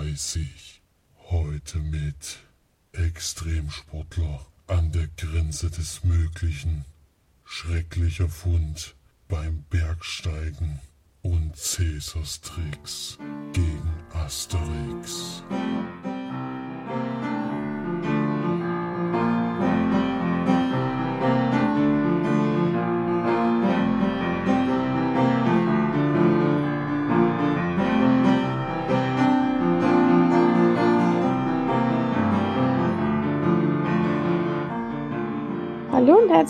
30. 0.00 0.80
Heute 1.28 1.78
mit 1.78 2.38
Extremsportler 2.92 4.46
an 4.66 4.90
der 4.92 5.08
Grenze 5.18 5.70
des 5.70 6.04
Möglichen. 6.04 6.86
Schrecklicher 7.44 8.30
Fund 8.30 8.94
beim 9.28 9.62
Bergsteigen 9.68 10.80
und 11.20 11.54
Cäsars 11.54 12.40
Tricks 12.40 13.18
gegen 13.52 13.92
Asterix. 14.14 15.42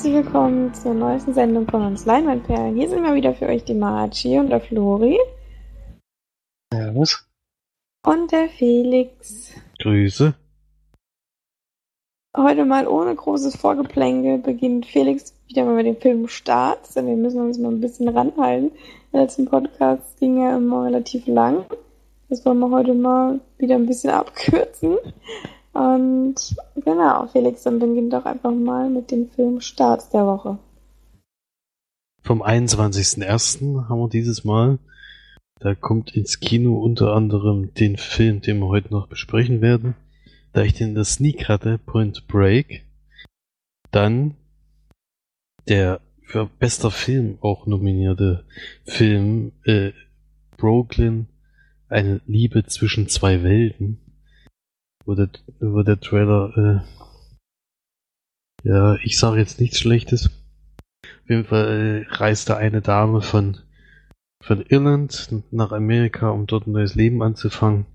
Herzlich 0.00 0.24
willkommen 0.24 0.72
zur 0.72 0.94
neuesten 0.94 1.34
Sendung 1.34 1.68
von 1.68 1.84
uns 1.84 2.06
Leinwandperlen. 2.06 2.74
Hier 2.74 2.88
sind 2.88 3.02
wir 3.02 3.14
wieder 3.14 3.34
für 3.34 3.48
euch 3.48 3.64
die 3.64 3.74
Marci 3.74 4.38
und 4.38 4.48
der 4.48 4.58
Flori 4.58 5.18
Servus. 6.72 7.28
und 8.06 8.32
der 8.32 8.48
Felix. 8.48 9.52
Grüße. 9.78 10.32
Heute 12.34 12.64
mal 12.64 12.88
ohne 12.88 13.14
großes 13.14 13.56
Vorgeplänkel 13.56 14.38
beginnt 14.38 14.86
Felix 14.86 15.34
wieder 15.48 15.66
mal 15.66 15.74
mit 15.74 15.84
dem 15.84 16.00
Film 16.00 16.28
Start, 16.28 16.96
denn 16.96 17.06
wir 17.06 17.16
müssen 17.16 17.42
uns 17.42 17.58
mal 17.58 17.70
ein 17.70 17.82
bisschen 17.82 18.08
ranhalten. 18.08 18.72
Der 19.12 19.20
letzten 19.20 19.44
Podcast 19.44 20.18
ging 20.18 20.40
ja 20.40 20.56
immer 20.56 20.86
relativ 20.86 21.26
lang. 21.26 21.66
Das 22.30 22.46
wollen 22.46 22.60
wir 22.60 22.70
heute 22.70 22.94
mal 22.94 23.38
wieder 23.58 23.74
ein 23.74 23.84
bisschen 23.84 24.12
abkürzen. 24.12 24.96
Und 25.72 26.56
genau, 26.76 27.26
Felix, 27.28 27.62
dann 27.62 27.78
beginnt 27.78 28.12
doch 28.12 28.24
einfach 28.24 28.52
mal 28.52 28.90
mit 28.90 29.10
dem 29.10 29.28
Film 29.30 29.60
Start 29.60 30.12
der 30.12 30.26
Woche. 30.26 30.58
Vom 32.22 32.42
21.01. 32.42 33.88
haben 33.88 34.00
wir 34.00 34.08
dieses 34.08 34.44
Mal. 34.44 34.78
Da 35.60 35.74
kommt 35.74 36.16
ins 36.16 36.40
Kino 36.40 36.78
unter 36.78 37.12
anderem 37.14 37.74
den 37.74 37.96
Film, 37.96 38.40
den 38.40 38.58
wir 38.58 38.68
heute 38.68 38.92
noch 38.92 39.08
besprechen 39.08 39.60
werden. 39.60 39.94
Da 40.52 40.62
ich 40.62 40.74
den 40.74 40.88
in 40.88 40.94
der 40.94 41.04
Sneak 41.04 41.48
hatte, 41.48 41.78
Point 41.78 42.26
Break. 42.26 42.84
Dann 43.90 44.34
der 45.68 46.00
für 46.22 46.46
bester 46.46 46.90
Film 46.90 47.38
auch 47.40 47.66
nominierte 47.66 48.44
Film 48.84 49.52
äh, 49.64 49.92
Brooklyn, 50.56 51.26
eine 51.88 52.20
Liebe 52.26 52.64
zwischen 52.66 53.08
zwei 53.08 53.42
Welten. 53.42 53.98
Wo 55.10 55.16
der, 55.16 55.28
wo 55.58 55.82
der 55.82 55.98
Trailer, 55.98 56.84
äh, 58.56 58.68
ja, 58.68 58.94
ich 59.02 59.18
sage 59.18 59.40
jetzt 59.40 59.60
nichts 59.60 59.80
Schlechtes. 59.80 60.30
Auf 61.02 61.28
jeden 61.28 61.46
Fall 61.46 62.06
äh, 62.08 62.14
reist 62.14 62.48
da 62.48 62.56
eine 62.56 62.80
Dame 62.80 63.20
von, 63.20 63.58
von 64.40 64.62
Irland 64.62 65.34
nach 65.50 65.72
Amerika, 65.72 66.30
um 66.30 66.46
dort 66.46 66.68
ein 66.68 66.72
neues 66.74 66.94
Leben 66.94 67.24
anzufangen. 67.24 67.86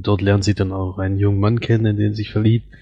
Dort 0.00 0.20
lernt 0.20 0.44
sie 0.44 0.54
dann 0.54 0.70
auch 0.70 0.98
einen 0.98 1.18
jungen 1.18 1.40
Mann 1.40 1.58
kennen, 1.58 1.86
in 1.86 1.96
den 1.96 2.12
sie 2.12 2.22
sich 2.22 2.30
verliebt. 2.30 2.72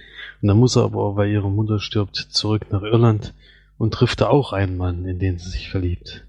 Und 0.43 0.49
dann 0.49 0.59
muss 0.59 0.77
er 0.77 0.83
aber, 0.83 1.17
weil 1.17 1.31
ihre 1.31 1.51
Mutter 1.51 1.81
stirbt, 1.81 2.17
zurück 2.17 2.67
nach 2.73 2.83
Irland 2.83 3.33
und 3.79 3.95
trifft 3.95 4.21
da 4.21 4.29
auch 4.29 4.53
einen 4.53 4.77
Mann, 4.77 5.07
in 5.07 5.19
den 5.19 5.39
sie 5.39 5.49
sich 5.49 5.71
verliebt. 5.71 6.27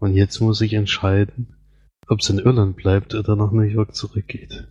Und 0.00 0.16
jetzt 0.16 0.40
muss 0.40 0.58
sich 0.58 0.72
entscheiden, 0.72 1.54
ob 2.08 2.20
sie 2.20 2.32
in 2.32 2.40
Irland 2.40 2.74
bleibt 2.74 3.14
oder 3.14 3.36
nach 3.36 3.52
New 3.52 3.62
York 3.62 3.94
zurückgeht. 3.94 4.66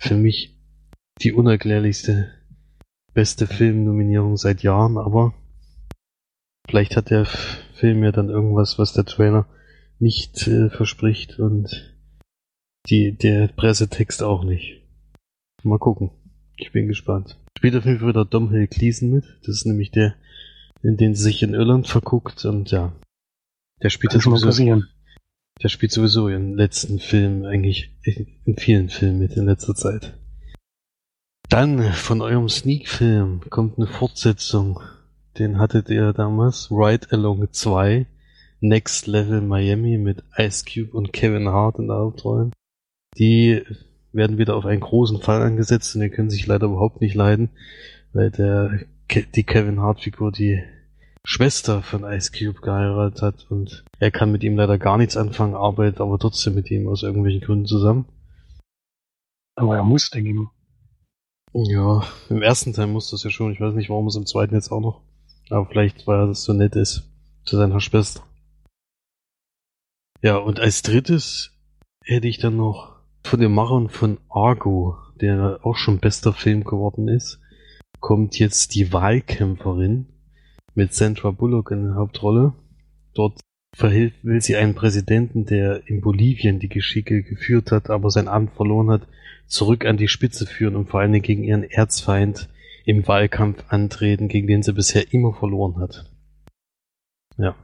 Für 0.00 0.14
mich 0.14 0.56
die 1.20 1.32
unerklärlichste 1.32 2.32
beste 3.14 3.46
Filmnominierung 3.46 4.36
seit 4.36 4.62
Jahren, 4.62 4.96
aber 4.96 5.34
vielleicht 6.68 6.96
hat 6.96 7.10
der 7.10 7.24
Film 7.24 8.04
ja 8.04 8.12
dann 8.12 8.28
irgendwas, 8.28 8.78
was 8.78 8.92
der 8.92 9.04
Trailer 9.04 9.46
nicht 9.98 10.46
äh, 10.46 10.70
verspricht 10.70 11.38
und 11.38 11.96
die, 12.88 13.16
der 13.16 13.48
Pressetext 13.48 14.22
auch 14.22 14.44
nicht. 14.44 14.82
Mal 15.64 15.78
gucken. 15.78 16.10
Ich 16.56 16.72
bin 16.72 16.86
gespannt. 16.86 17.36
Spielt 17.56 17.74
auf 17.76 17.84
jeden 17.84 17.98
Fall 17.98 18.08
wieder 18.08 18.24
Domhnall 18.24 18.68
Gleeson 18.68 19.10
mit. 19.10 19.24
Das 19.40 19.56
ist 19.56 19.66
nämlich 19.66 19.90
der, 19.90 20.14
in 20.82 20.96
den 20.96 21.14
sie 21.14 21.24
sich 21.24 21.42
in 21.42 21.54
Irland 21.54 21.88
verguckt 21.88 22.44
und 22.44 22.70
ja. 22.70 22.92
Der 23.82 23.90
spielt 23.90 24.12
Kann 24.12 24.20
schon 24.20 24.32
mal 24.32 24.40
passieren. 24.40 24.88
Der 25.62 25.68
spielt 25.68 25.92
sowieso 25.92 26.28
in 26.28 26.54
letzten 26.54 26.98
Filmen 26.98 27.44
eigentlich 27.44 27.90
in, 28.02 28.56
vielen 28.56 28.88
Filmen 28.88 29.18
mit 29.18 29.36
in 29.36 29.46
letzter 29.46 29.74
Zeit. 29.74 30.14
Dann 31.48 31.82
von 31.92 32.20
eurem 32.20 32.48
Sneak-Film 32.48 33.40
kommt 33.50 33.78
eine 33.78 33.86
Fortsetzung. 33.86 34.80
Den 35.38 35.58
hattet 35.58 35.88
ihr 35.88 36.12
damals. 36.12 36.70
Ride 36.70 37.08
Along 37.10 37.48
2. 37.50 38.06
Next 38.60 39.06
Level 39.06 39.40
Miami 39.40 39.98
mit 39.98 40.24
Ice 40.36 40.64
Cube 40.64 40.96
und 40.96 41.12
Kevin 41.12 41.48
Hart 41.48 41.78
in 41.78 41.88
der 41.88 41.96
Hauptrollen. 41.96 42.52
Die 43.16 43.62
werden 44.12 44.38
wieder 44.38 44.56
auf 44.56 44.66
einen 44.66 44.80
großen 44.80 45.20
Fall 45.20 45.42
angesetzt 45.42 45.94
und 45.94 46.02
die 46.02 46.10
können 46.10 46.30
sich 46.30 46.46
leider 46.46 46.66
überhaupt 46.66 47.00
nicht 47.00 47.14
leiden, 47.14 47.50
weil 48.12 48.30
der, 48.30 48.80
die 49.34 49.44
Kevin 49.44 49.80
Hart 49.80 50.00
Figur 50.00 50.32
die 50.32 50.62
Schwester 51.30 51.82
von 51.82 52.04
Ice 52.04 52.32
Cube 52.32 52.62
geheiratet 52.62 53.20
hat 53.20 53.50
und 53.50 53.84
er 53.98 54.10
kann 54.10 54.32
mit 54.32 54.42
ihm 54.42 54.56
leider 54.56 54.78
gar 54.78 54.96
nichts 54.96 55.14
anfangen, 55.14 55.54
arbeitet 55.54 56.00
aber 56.00 56.18
trotzdem 56.18 56.54
mit 56.54 56.70
ihm 56.70 56.88
aus 56.88 57.02
irgendwelchen 57.02 57.42
Gründen 57.42 57.66
zusammen. 57.66 58.06
Aber 59.54 59.76
er 59.76 59.84
muss, 59.84 60.08
denke 60.08 60.30
ich 60.30 60.34
mal. 60.34 60.50
Ja, 61.52 62.02
im 62.30 62.40
ersten 62.40 62.72
Teil 62.72 62.86
muss 62.86 63.10
das 63.10 63.24
ja 63.24 63.30
schon. 63.30 63.52
Ich 63.52 63.60
weiß 63.60 63.74
nicht, 63.74 63.90
warum 63.90 64.06
es 64.06 64.16
im 64.16 64.24
zweiten 64.24 64.54
jetzt 64.54 64.72
auch 64.72 64.80
noch. 64.80 65.02
Aber 65.50 65.66
vielleicht, 65.66 66.06
weil 66.06 66.18
er 66.18 66.28
das 66.28 66.44
so 66.44 66.54
nett 66.54 66.74
ist 66.76 67.10
zu 67.44 67.58
seiner 67.58 67.80
Schwester. 67.80 68.22
Ja, 70.22 70.38
und 70.38 70.58
als 70.58 70.80
drittes 70.80 71.50
hätte 72.04 72.26
ich 72.26 72.38
dann 72.38 72.56
noch 72.56 73.02
von 73.22 73.38
den 73.38 73.52
Machern 73.52 73.90
von 73.90 74.18
Argo, 74.30 74.96
der 75.20 75.60
auch 75.62 75.76
schon 75.76 76.00
bester 76.00 76.32
Film 76.32 76.64
geworden 76.64 77.06
ist, 77.06 77.38
kommt 78.00 78.38
jetzt 78.38 78.74
die 78.74 78.94
Wahlkämpferin 78.94 80.06
mit 80.78 80.94
Sandra 80.94 81.32
Bullock 81.32 81.72
in 81.72 81.86
der 81.86 81.94
Hauptrolle. 81.96 82.52
Dort 83.12 83.40
verhilft, 83.76 84.24
will 84.24 84.40
sie 84.40 84.54
einen 84.54 84.76
Präsidenten, 84.76 85.44
der 85.44 85.88
in 85.88 86.00
Bolivien 86.00 86.60
die 86.60 86.68
Geschicke 86.68 87.24
geführt 87.24 87.72
hat, 87.72 87.90
aber 87.90 88.10
sein 88.10 88.28
Amt 88.28 88.52
verloren 88.52 88.88
hat, 88.88 89.08
zurück 89.48 89.84
an 89.84 89.96
die 89.96 90.06
Spitze 90.06 90.46
führen 90.46 90.76
und 90.76 90.88
vor 90.88 91.00
allen 91.00 91.10
Dingen 91.10 91.24
gegen 91.24 91.42
ihren 91.42 91.64
Erzfeind 91.64 92.48
im 92.84 93.08
Wahlkampf 93.08 93.64
antreten, 93.68 94.28
gegen 94.28 94.46
den 94.46 94.62
sie 94.62 94.72
bisher 94.72 95.12
immer 95.12 95.34
verloren 95.34 95.80
hat. 95.80 96.08
Ja. 97.38 97.56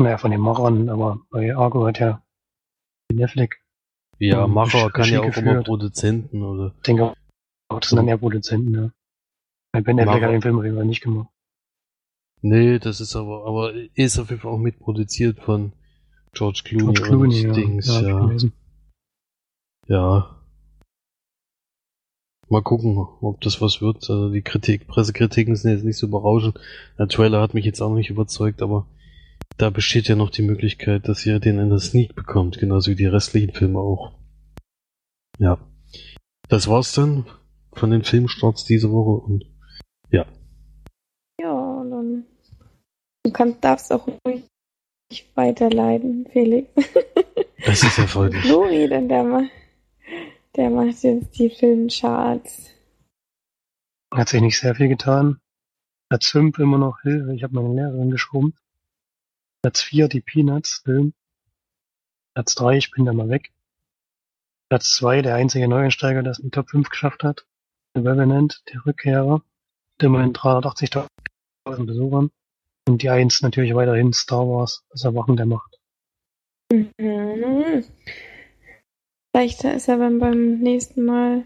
Naja, 0.00 0.16
von 0.16 0.30
den 0.30 0.40
Machern, 0.40 0.88
aber 0.90 1.20
bei 1.30 1.56
Argo 1.56 1.86
hat 1.86 1.98
ja 1.98 2.22
Affleck, 3.20 3.60
Ja, 4.20 4.46
Macher 4.46 4.90
kann 4.90 5.08
ja 5.08 5.18
auch 5.18 5.24
immer 5.24 5.32
geführt. 5.32 5.66
Produzenten 5.66 6.44
oder. 6.44 6.72
ich 6.76 6.82
denke 6.82 7.02
auch, 7.02 7.16
das 7.68 7.88
sind 7.88 7.96
dann 7.96 8.06
eher 8.06 8.18
Produzenten, 8.18 8.74
ja. 8.74 8.90
Bei 9.72 9.80
Ben 9.80 9.98
Affleck 9.98 10.22
hat 10.22 10.30
den 10.30 10.42
Film 10.42 10.58
auf 10.58 10.64
jeden 10.64 10.76
Fall 10.76 10.86
nicht 10.86 11.02
gemacht. 11.02 11.28
Nee, 12.42 12.78
das 12.78 13.00
ist 13.00 13.16
aber, 13.16 13.46
aber 13.46 13.72
ist 13.94 14.18
auf 14.18 14.30
jeden 14.30 14.40
Fall 14.40 14.52
auch 14.52 14.58
mitproduziert 14.58 15.40
von 15.40 15.72
George 16.32 16.62
Clooney, 16.64 16.94
George 16.94 17.02
Clooney, 17.02 17.46
und 17.46 17.48
ja. 17.48 17.52
Dings, 17.52 17.86
ja, 17.88 18.00
ja. 18.00 18.36
Ja. 19.88 20.36
Mal 22.48 22.62
gucken, 22.62 22.96
ob 22.98 23.40
das 23.40 23.60
was 23.60 23.80
wird. 23.80 24.08
Also 24.08 24.30
die 24.30 24.42
Kritik, 24.42 24.86
Pressekritiken 24.86 25.54
sind 25.54 25.72
jetzt 25.72 25.84
nicht 25.84 25.98
so 25.98 26.08
berauschend. 26.08 26.58
Der 26.98 27.08
Trailer 27.08 27.40
hat 27.40 27.54
mich 27.54 27.64
jetzt 27.64 27.80
auch 27.80 27.94
nicht 27.94 28.10
überzeugt, 28.10 28.62
aber 28.62 28.86
da 29.56 29.70
besteht 29.70 30.08
ja 30.08 30.16
noch 30.16 30.30
die 30.30 30.42
Möglichkeit, 30.42 31.06
dass 31.06 31.26
ihr 31.26 31.38
den 31.38 31.58
in 31.58 31.68
der 31.68 31.78
Sneak 31.78 32.14
bekommt, 32.14 32.58
genauso 32.58 32.90
wie 32.90 32.96
die 32.96 33.06
restlichen 33.06 33.52
Filme 33.52 33.78
auch. 33.78 34.12
Ja. 35.38 35.58
Das 36.48 36.66
war's 36.66 36.92
dann 36.94 37.26
von 37.72 37.90
den 37.90 38.02
Filmstarts 38.02 38.64
diese 38.64 38.90
Woche 38.90 39.24
und 39.24 39.44
ja. 40.10 40.26
Ja, 41.40 41.52
und 41.52 41.90
dann 41.90 42.26
du 43.24 43.32
kannst, 43.32 43.62
darfst 43.62 43.92
auch 43.92 44.06
ruhig 44.24 44.44
weiterleiten, 45.34 46.26
Felix. 46.32 46.68
Das 47.62 47.82
ist 47.82 47.98
ja 47.98 48.06
freundlich. 48.06 48.42
Flori, 48.42 48.88
denn 48.88 49.10
der 49.10 49.22
macht, 49.22 49.50
der 50.56 50.70
macht 50.70 51.02
jetzt 51.02 51.38
die 51.38 51.50
Filmcharts. 51.50 52.70
Hat 54.14 54.30
sich 54.30 54.40
nicht 54.40 54.58
sehr 54.58 54.74
viel 54.74 54.88
getan. 54.88 55.40
Platz 56.08 56.28
5 56.28 56.58
immer 56.58 56.78
noch 56.78 57.02
Hilfe, 57.02 57.34
ich 57.34 57.42
habe 57.42 57.54
meine 57.54 57.74
Lehrerin 57.74 58.10
geschoben. 58.10 58.56
Platz 59.62 59.82
4 59.82 60.08
die 60.08 60.22
Peanuts 60.22 60.80
Film. 60.82 61.12
Platz 62.34 62.54
3 62.54 62.78
ich 62.78 62.90
bin 62.90 63.04
da 63.04 63.12
mal 63.12 63.28
weg. 63.28 63.52
Platz 64.70 64.94
2 64.96 65.20
der 65.20 65.34
einzige 65.34 65.68
Neueinsteiger, 65.68 66.22
der 66.22 66.32
es 66.32 66.38
in 66.38 66.50
Top 66.50 66.70
5 66.70 66.88
geschafft 66.88 67.22
hat. 67.24 67.46
The 67.94 68.00
Revenant, 68.00 68.62
der 68.72 68.86
Rückkehrer. 68.86 69.42
Mit 69.98 70.02
immerhin 70.02 70.32
380.000 70.32 71.06
Besuchern. 71.84 72.30
Und 72.90 73.02
die 73.02 73.08
1 73.08 73.42
natürlich 73.42 73.76
weiterhin 73.76 74.12
Star 74.12 74.48
Wars, 74.48 74.84
das 74.90 75.04
Erwachen 75.04 75.36
der 75.36 75.46
Macht. 75.46 75.78
Mhm. 76.72 77.84
Vielleicht 79.30 79.62
ist 79.62 79.86
dann 79.86 80.18
beim 80.18 80.58
nächsten 80.58 81.04
Mal 81.04 81.44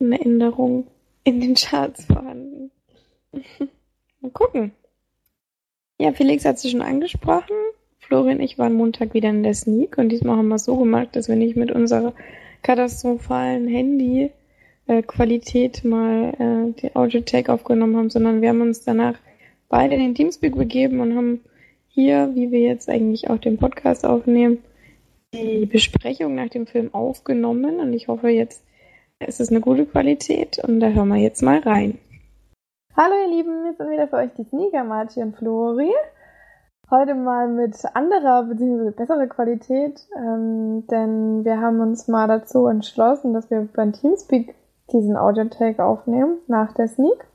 eine 0.00 0.20
Änderung 0.20 0.88
in 1.22 1.40
den 1.40 1.54
Charts 1.54 2.06
vorhanden. 2.06 2.72
Mal 4.20 4.32
gucken. 4.32 4.72
Ja, 5.96 6.12
Felix 6.12 6.44
hat 6.44 6.58
sie 6.58 6.70
schon 6.70 6.82
angesprochen. 6.82 7.54
Florian 8.00 8.38
und 8.38 8.44
ich 8.44 8.58
waren 8.58 8.74
Montag 8.74 9.14
wieder 9.14 9.28
in 9.28 9.44
der 9.44 9.54
Sneak 9.54 9.96
und 9.96 10.08
diesmal 10.08 10.38
haben 10.38 10.48
wir 10.48 10.56
es 10.56 10.64
so 10.64 10.76
gemacht, 10.76 11.10
dass 11.12 11.28
wir 11.28 11.36
nicht 11.36 11.54
mit 11.54 11.70
unserer 11.70 12.14
katastrophalen 12.62 13.68
Handy-Qualität 13.68 15.84
mal 15.84 16.34
äh, 16.36 16.72
die 16.80 16.96
Audio-Tag 16.96 17.48
aufgenommen 17.48 17.96
haben, 17.96 18.10
sondern 18.10 18.42
wir 18.42 18.48
haben 18.48 18.62
uns 18.62 18.82
danach 18.82 19.20
beide 19.68 19.94
in 19.94 20.00
den 20.00 20.14
Teamspeak 20.14 20.56
begeben 20.56 21.00
und 21.00 21.16
haben 21.16 21.40
hier, 21.88 22.30
wie 22.34 22.50
wir 22.50 22.60
jetzt 22.60 22.88
eigentlich 22.88 23.30
auch 23.30 23.38
den 23.38 23.58
Podcast 23.58 24.04
aufnehmen, 24.04 24.62
die 25.34 25.66
Besprechung 25.66 26.34
nach 26.34 26.48
dem 26.48 26.66
Film 26.66 26.94
aufgenommen 26.94 27.80
und 27.80 27.92
ich 27.92 28.08
hoffe 28.08 28.28
jetzt, 28.28 28.64
es 29.18 29.40
ist 29.40 29.50
eine 29.50 29.60
gute 29.60 29.84
Qualität 29.84 30.58
und 30.62 30.80
da 30.80 30.88
hören 30.88 31.08
wir 31.08 31.16
jetzt 31.16 31.42
mal 31.42 31.58
rein. 31.58 31.98
Hallo 32.96 33.14
ihr 33.24 33.36
Lieben, 33.36 33.66
jetzt 33.66 33.78
sind 33.78 33.90
wieder 33.90 34.08
für 34.08 34.16
euch 34.16 34.30
die 34.36 34.44
Sneaker 34.44 34.84
Marci 34.84 35.20
und 35.20 35.36
Flori. 35.36 35.92
Heute 36.90 37.14
mal 37.14 37.48
mit 37.48 37.76
anderer 37.94 38.44
bzw. 38.44 38.92
besserer 38.92 39.26
Qualität, 39.26 40.00
ähm, 40.16 40.86
denn 40.90 41.44
wir 41.44 41.60
haben 41.60 41.80
uns 41.80 42.08
mal 42.08 42.26
dazu 42.26 42.66
entschlossen, 42.66 43.34
dass 43.34 43.50
wir 43.50 43.68
beim 43.74 43.92
Teamspeak 43.92 44.54
diesen 44.92 45.16
Audio-Tag 45.16 45.80
aufnehmen 45.80 46.38
nach 46.46 46.72
der 46.72 46.88
Sneak. 46.88 47.26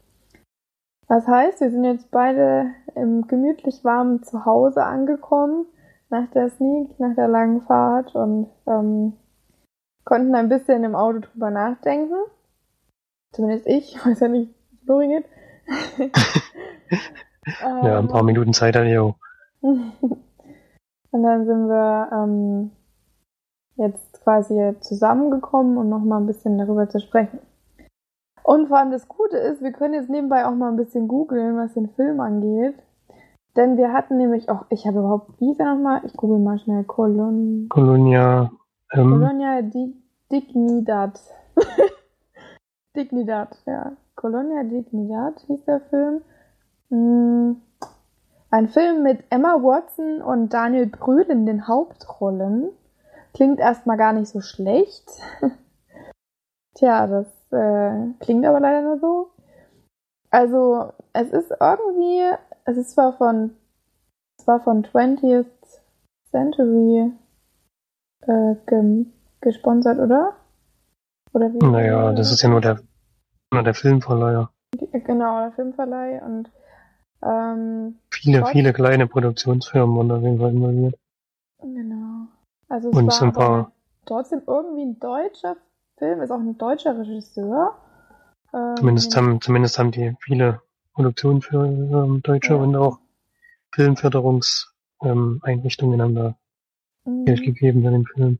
Das 1.14 1.28
heißt, 1.28 1.62
wir 1.62 1.70
sind 1.70 1.84
jetzt 1.84 2.10
beide 2.10 2.72
im 2.96 3.28
gemütlich 3.28 3.84
warmen 3.84 4.24
Zuhause 4.24 4.84
angekommen 4.84 5.68
nach 6.10 6.28
der 6.32 6.50
Sneak, 6.50 7.00
nach 7.00 7.14
der 7.14 7.28
langen 7.28 7.62
Fahrt 7.62 8.16
und 8.16 8.50
ähm, 8.66 9.14
konnten 10.06 10.34
ein 10.34 10.50
bisschen 10.50 10.84
im 10.84 10.96
Auto 10.96 11.20
drüber 11.20 11.52
nachdenken. 11.52 12.16
Zumindest 13.32 13.68
ich, 13.68 13.96
ich 13.96 14.04
weiß 14.04 14.22
ja 14.22 14.28
nicht, 14.28 14.56
wie 14.72 14.76
es 14.76 14.82
Flori 14.86 15.08
geht. 15.08 15.26
ja, 17.62 18.00
ein 18.00 18.08
paar 18.08 18.24
Minuten 18.24 18.54
Zeit 18.54 18.76
hatte 18.76 18.90
ich 18.90 18.98
auch. 18.98 19.14
und 19.62 19.94
dann 21.12 21.46
sind 21.46 21.68
wir 21.68 22.10
ähm, 22.12 22.72
jetzt 23.76 24.20
quasi 24.24 24.74
zusammengekommen, 24.80 25.78
um 25.78 25.90
nochmal 25.90 26.22
ein 26.22 26.28
bisschen 26.28 26.58
darüber 26.58 26.90
zu 26.90 27.00
sprechen. 27.00 27.38
Und 28.44 28.68
vor 28.68 28.78
allem 28.78 28.92
das 28.92 29.08
Gute 29.08 29.38
ist, 29.38 29.62
wir 29.62 29.72
können 29.72 29.94
jetzt 29.94 30.10
nebenbei 30.10 30.46
auch 30.46 30.54
mal 30.54 30.70
ein 30.70 30.76
bisschen 30.76 31.08
googeln, 31.08 31.58
was 31.58 31.74
den 31.74 31.90
Film 31.90 32.20
angeht. 32.20 32.76
Denn 33.56 33.78
wir 33.78 33.94
hatten 33.94 34.18
nämlich 34.18 34.50
auch, 34.50 34.66
ich 34.70 34.86
habe 34.86 35.00
überhaupt, 35.00 35.40
wie 35.40 35.52
ist 35.52 35.60
er 35.60 35.74
nochmal? 35.74 36.02
Ich 36.06 36.14
google 36.14 36.40
mal 36.40 36.60
schnell. 36.60 36.84
Colon, 36.84 37.68
Colonia. 37.70 38.52
Ähm, 38.92 39.12
Colonia 39.12 39.62
Di 39.62 39.96
Dignidad. 40.32 41.20
Dignidad, 42.96 43.56
ja. 43.66 43.94
Colonia 44.16 44.64
Dignidad 44.64 45.40
hieß 45.48 45.66
der 45.66 45.82
Film. 45.82 46.22
Hm, 46.90 47.62
ein 48.50 48.68
Film 48.68 49.04
mit 49.04 49.24
Emma 49.30 49.56
Watson 49.62 50.22
und 50.22 50.54
Daniel 50.54 50.88
Brühl 50.88 51.24
in 51.24 51.46
den 51.46 51.68
Hauptrollen. 51.68 52.70
Klingt 53.34 53.60
erstmal 53.60 53.98
gar 53.98 54.14
nicht 54.14 54.30
so 54.30 54.42
schlecht. 54.42 55.10
Tja, 56.76 57.08
das 57.08 57.28
äh, 57.54 58.14
klingt 58.20 58.46
aber 58.46 58.60
leider 58.60 58.82
nur 58.82 59.00
so. 59.00 59.30
Also, 60.32 60.92
es 61.14 61.30
ist 61.30 61.52
irgendwie, 61.60 62.22
es 62.66 62.78
ist 62.78 62.92
zwar 62.92 63.14
von, 63.14 63.56
zwar 64.42 64.60
von 64.62 64.84
20th 64.84 65.46
Century 66.32 67.12
äh, 68.28 68.56
ge, 68.66 69.06
gesponsert, 69.42 70.00
oder? 70.00 70.34
Oder 71.34 71.54
wie? 71.54 71.60
Naja, 71.60 72.14
das 72.14 72.32
ist 72.32 72.42
ja 72.42 72.50
nur 72.50 72.62
der, 72.62 72.80
nur 73.54 73.64
der 73.64 73.74
Filmverleiher. 73.74 74.50
Genau, 74.92 75.40
der 75.42 75.52
Filmverleih 75.52 76.22
und 76.24 76.52
ähm, 77.22 78.00
Viele, 78.12 78.42
Gott. 78.42 78.50
viele 78.50 78.74
kleine 78.74 79.08
Produktionsfirmen 79.08 79.96
waren 79.98 80.12
auf 80.12 80.24
jeden 80.24 80.40
Fall 80.40 80.52
involviert. 80.52 80.96
Genau. 81.62 82.28
Also 82.70 82.90
es 82.90 82.96
Und 82.98 83.06
war 83.08 83.12
so 83.12 83.26
ein 83.26 83.34
paar- 83.34 83.72
trotzdem 84.06 84.42
irgendwie 84.48 84.86
ein 84.86 85.00
deutscher 85.00 85.56
Film, 85.98 86.22
ist 86.22 86.32
auch 86.32 86.40
ein 86.40 86.58
deutscher 86.58 86.98
Regisseur. 86.98 87.76
Ähm, 88.54 88.76
Zumindest 88.78 89.16
haben, 89.16 89.42
zumindest 89.42 89.80
haben 89.80 89.92
die 89.92 90.16
viele 90.20 90.62
Produktionen 90.94 91.42
für 91.42 91.66
ähm, 91.66 92.22
Deutsche 92.24 92.54
Ja. 92.54 92.60
und 92.60 92.76
auch 92.76 93.00
Filmförderungseinrichtungen 93.74 96.00
ähm, 96.00 96.02
haben 96.02 96.16
da 96.16 96.36
mhm. 97.06 97.26
Geld 97.26 97.44
gegeben 97.44 97.84
für 97.84 97.92
den 97.92 98.06
Film. 98.06 98.40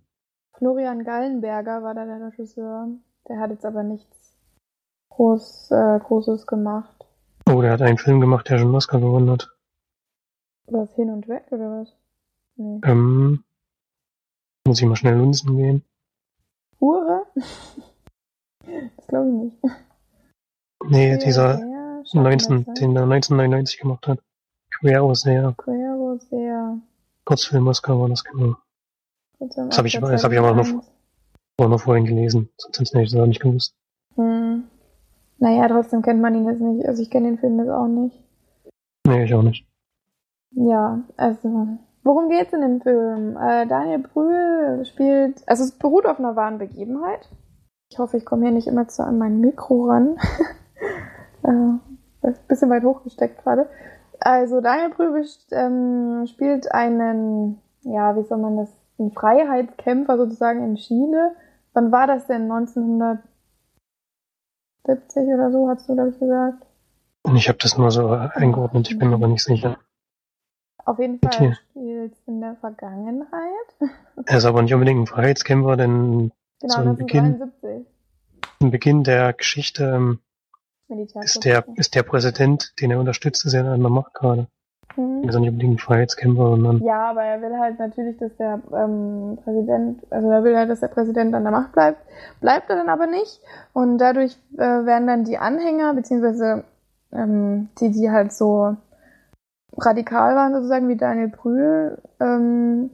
Florian 0.58 1.04
Gallenberger 1.04 1.84
war 1.84 1.96
da 1.96 2.06
der 2.06 2.28
Regisseur. 2.28 2.88
Der 3.28 3.40
hat 3.40 3.52
jetzt 3.52 3.66
aber 3.66 3.84
nichts 3.84 4.38
groß, 5.10 5.72
äh, 5.72 6.00
Großes 6.00 6.48
gemacht. 6.48 6.94
Oh, 7.50 7.62
der 7.62 7.72
hat 7.72 7.82
einen 7.82 7.98
Film 7.98 8.22
gemacht, 8.22 8.50
der 8.50 8.58
schon 8.58 8.68
einen 8.68 8.76
Oscar 8.76 9.00
gewonnen 9.00 9.30
hat. 9.30 9.50
Was 10.68 10.94
hin 10.96 11.10
und 11.10 11.28
weg 11.28 11.46
oder 11.52 11.82
was? 11.82 11.94
Nee. 12.56 12.80
Ähm, 12.84 13.44
muss 14.66 14.80
ich 14.80 14.88
mal 14.88 14.96
schnell 14.96 15.18
lunzen 15.18 15.58
gehen. 15.58 15.84
Hure? 16.84 17.26
das 18.98 19.08
glaube 19.08 19.30
ich 19.30 19.34
nicht. 19.36 19.58
Nee, 20.90 21.18
dieser 21.18 21.56
Der 21.58 21.66
19, 21.66 22.06
Schattenmesser. 22.66 22.74
den 22.74 22.96
er 22.98 23.04
1999 23.04 23.80
gemacht 23.80 24.08
hat. 24.08 24.20
Quer 24.72 25.16
sehr 25.16 25.54
Quero 25.58 26.18
sehr. 26.30 26.78
Kurzfilm 27.26 27.68
Oscar 27.68 27.98
war 28.00 28.10
das 28.10 28.24
genau. 28.24 28.56
Das 29.40 29.78
hab 29.78 29.86
ich 29.86 29.94
das 29.98 30.24
hab 30.26 30.32
ich 30.32 30.40
aber 30.40 30.54
noch- 30.54 30.84
War 31.58 31.70
noch 31.70 31.80
vorhin 31.82 32.06
gelesen, 32.06 32.50
sonst 32.58 32.80
hätte 32.80 33.02
ich 33.02 33.12
das 33.12 33.20
auch 33.22 33.26
nicht 33.28 33.40
gewusst. 33.42 33.76
Hm. 34.16 34.64
Naja, 35.38 35.68
trotzdem 35.68 36.02
kennt 36.02 36.22
man 36.22 36.36
ihn 36.36 36.46
jetzt 36.48 36.60
nicht. 36.62 36.86
Also 36.88 37.02
ich 37.02 37.10
kenne 37.10 37.28
den 37.28 37.38
Film 37.38 37.60
jetzt 37.60 37.70
auch 37.70 37.88
nicht. 37.88 38.20
Nee, 39.08 39.24
ich 39.26 39.34
auch 39.34 39.42
nicht. 39.44 39.66
Ja, 40.52 41.02
also. 41.16 41.78
Worum 42.04 42.30
geht's 42.30 42.52
in 42.52 42.62
dem 42.62 42.82
Film? 42.82 43.38
Äh, 43.38 43.66
Daniel 43.66 44.00
Brühl 44.00 44.86
spielt. 44.86 45.42
Also 45.48 45.64
es 45.64 45.72
beruht 45.72 46.06
auf 46.06 46.20
einer 46.20 46.36
wahren 46.36 46.58
Begebenheit. 46.58 47.30
Ich 47.90 47.98
hoffe, 47.98 48.18
ich 48.18 48.26
komme 48.26 48.44
hier 48.44 48.52
nicht 48.52 48.68
immer 48.68 48.88
zu 48.88 49.04
an 49.04 49.18
mein 49.18 49.40
Mikro 49.40 49.86
ran. 49.86 50.18
äh, 51.44 52.34
bisschen 52.48 52.70
weit 52.70 52.84
hochgesteckt 52.84 53.42
gerade. 53.44 53.70
Also 54.20 54.62
Daniel 54.62 54.90
Brühl 54.90 55.26
ähm, 55.52 56.26
spielt 56.28 56.72
einen, 56.72 57.62
ja, 57.82 58.16
wie 58.18 58.24
soll 58.24 58.38
man 58.38 58.58
das, 58.58 58.70
einen 59.00 59.12
Freiheitskämpfer 59.12 60.18
sozusagen 60.18 60.64
in 60.64 60.76
Chile. 60.76 61.36
Wann 61.74 61.92
war 61.92 62.08
das 62.08 62.28
denn? 62.28 62.52
1970 62.52 63.24
oder 65.34 65.52
so, 65.52 65.68
hast 65.70 65.90
du, 65.90 65.96
glaube 65.96 66.12
ich, 66.12 66.20
gesagt? 66.20 66.66
Ich 67.36 67.48
habe 67.48 67.58
das 67.62 67.78
nur 67.78 67.90
so 67.92 68.10
eingeordnet, 68.10 68.90
ich 68.90 69.00
bin 69.00 69.14
aber 69.14 69.28
nicht 69.28 69.44
sicher. 69.44 69.78
Auf 70.86 71.00
jeden 71.00 71.20
Fall 71.20 71.56
spielt 71.72 72.14
in 72.28 72.42
der 72.42 72.56
Vergangenheit. 72.56 73.30
Er 74.26 74.38
ist 74.38 74.46
aber 74.46 74.62
nicht 74.62 74.74
unbedingt 74.74 75.02
ein 75.02 75.08
Freiheitskämpfer, 75.08 75.76
denn 75.78 76.32
Genau, 76.62 76.74
Zu 76.76 76.94
Beginn- 76.96 77.42
1973. 77.42 77.86
im 78.60 78.72
Beginn 78.72 79.04
der 79.04 79.34
Geschichte 79.34 79.84
ähm, 79.96 80.20
ist 81.22 81.44
der 81.44 81.66
ist 81.76 81.96
der 81.96 82.04
Präsident, 82.04 82.74
den 82.80 82.92
er 82.92 83.00
unterstützt, 83.00 83.46
ist 83.46 83.54
ja 83.54 83.62
an 83.70 83.82
der 83.82 83.90
Macht 83.90 84.14
gerade. 84.14 84.48
Er 84.96 85.04
Mhm. 85.04 85.24
ist 85.28 85.34
ja 85.34 85.40
nicht 85.42 85.50
unbedingt 85.50 85.76
ein 85.76 85.80
Freiheitskämpfer, 85.80 86.50
sondern 86.52 86.84
Ja, 86.84 87.10
aber 87.10 87.24
er 87.24 87.42
will 87.42 87.58
halt 87.58 87.80
natürlich, 87.80 88.16
dass 88.18 88.36
der 88.38 88.62
ähm, 88.74 89.40
Präsident, 89.44 90.04
also 90.12 90.30
er 90.30 90.44
will 90.44 90.56
halt, 90.56 90.70
dass 90.70 90.80
der 90.82 90.88
Präsident 90.90 91.34
an 91.34 91.44
der 91.44 91.52
Macht 91.52 91.72
bleibt. 91.74 91.98
Bleibt 92.40 92.70
er 92.70 92.76
dann 92.78 92.90
aber 92.90 93.08
nicht. 93.08 93.42
Und 93.74 93.98
dadurch 93.98 94.38
äh, 94.56 94.60
werden 94.60 95.08
dann 95.08 95.24
die 95.26 95.38
Anhänger, 95.40 95.94
beziehungsweise 95.96 96.64
ähm, 97.12 97.70
die, 97.80 97.92
die 97.92 98.12
halt 98.12 98.32
so 98.34 98.78
radikal 99.78 100.36
waren, 100.36 100.54
sozusagen 100.54 100.88
wie 100.88 100.98
Daniel 100.98 101.30
Brühl, 101.30 101.98
ähm, 102.20 102.92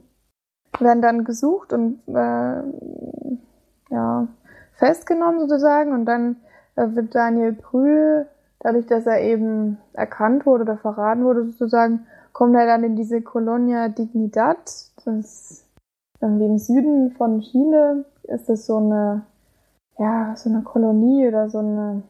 werden 0.78 1.02
dann 1.02 1.24
gesucht 1.24 1.72
und 1.72 2.00
äh, 2.08 2.62
ja, 3.90 4.28
festgenommen 4.74 5.40
sozusagen. 5.40 5.92
Und 5.92 6.06
dann 6.06 6.36
äh, 6.76 6.86
wird 6.94 7.14
Daniel 7.14 7.52
Brühl, 7.52 8.26
dadurch, 8.60 8.86
dass 8.86 9.06
er 9.06 9.20
eben 9.20 9.78
erkannt 9.92 10.46
wurde 10.46 10.62
oder 10.64 10.78
verraten 10.78 11.24
wurde 11.24 11.44
sozusagen, 11.46 12.06
kommt 12.32 12.54
er 12.56 12.66
dann 12.66 12.84
in 12.84 12.96
diese 12.96 13.20
Colonia 13.20 13.88
Dignidad. 13.88 14.58
Das 15.04 15.06
ist 15.06 15.66
irgendwie 16.20 16.46
im 16.46 16.58
Süden 16.58 17.12
von 17.12 17.40
Chile 17.40 18.04
ist 18.24 18.48
das 18.48 18.66
so 18.66 18.76
eine, 18.76 19.22
ja, 19.98 20.34
so 20.36 20.50
eine 20.50 20.62
Kolonie 20.62 21.26
oder 21.26 21.48
so 21.50 21.58
eine, 21.58 22.02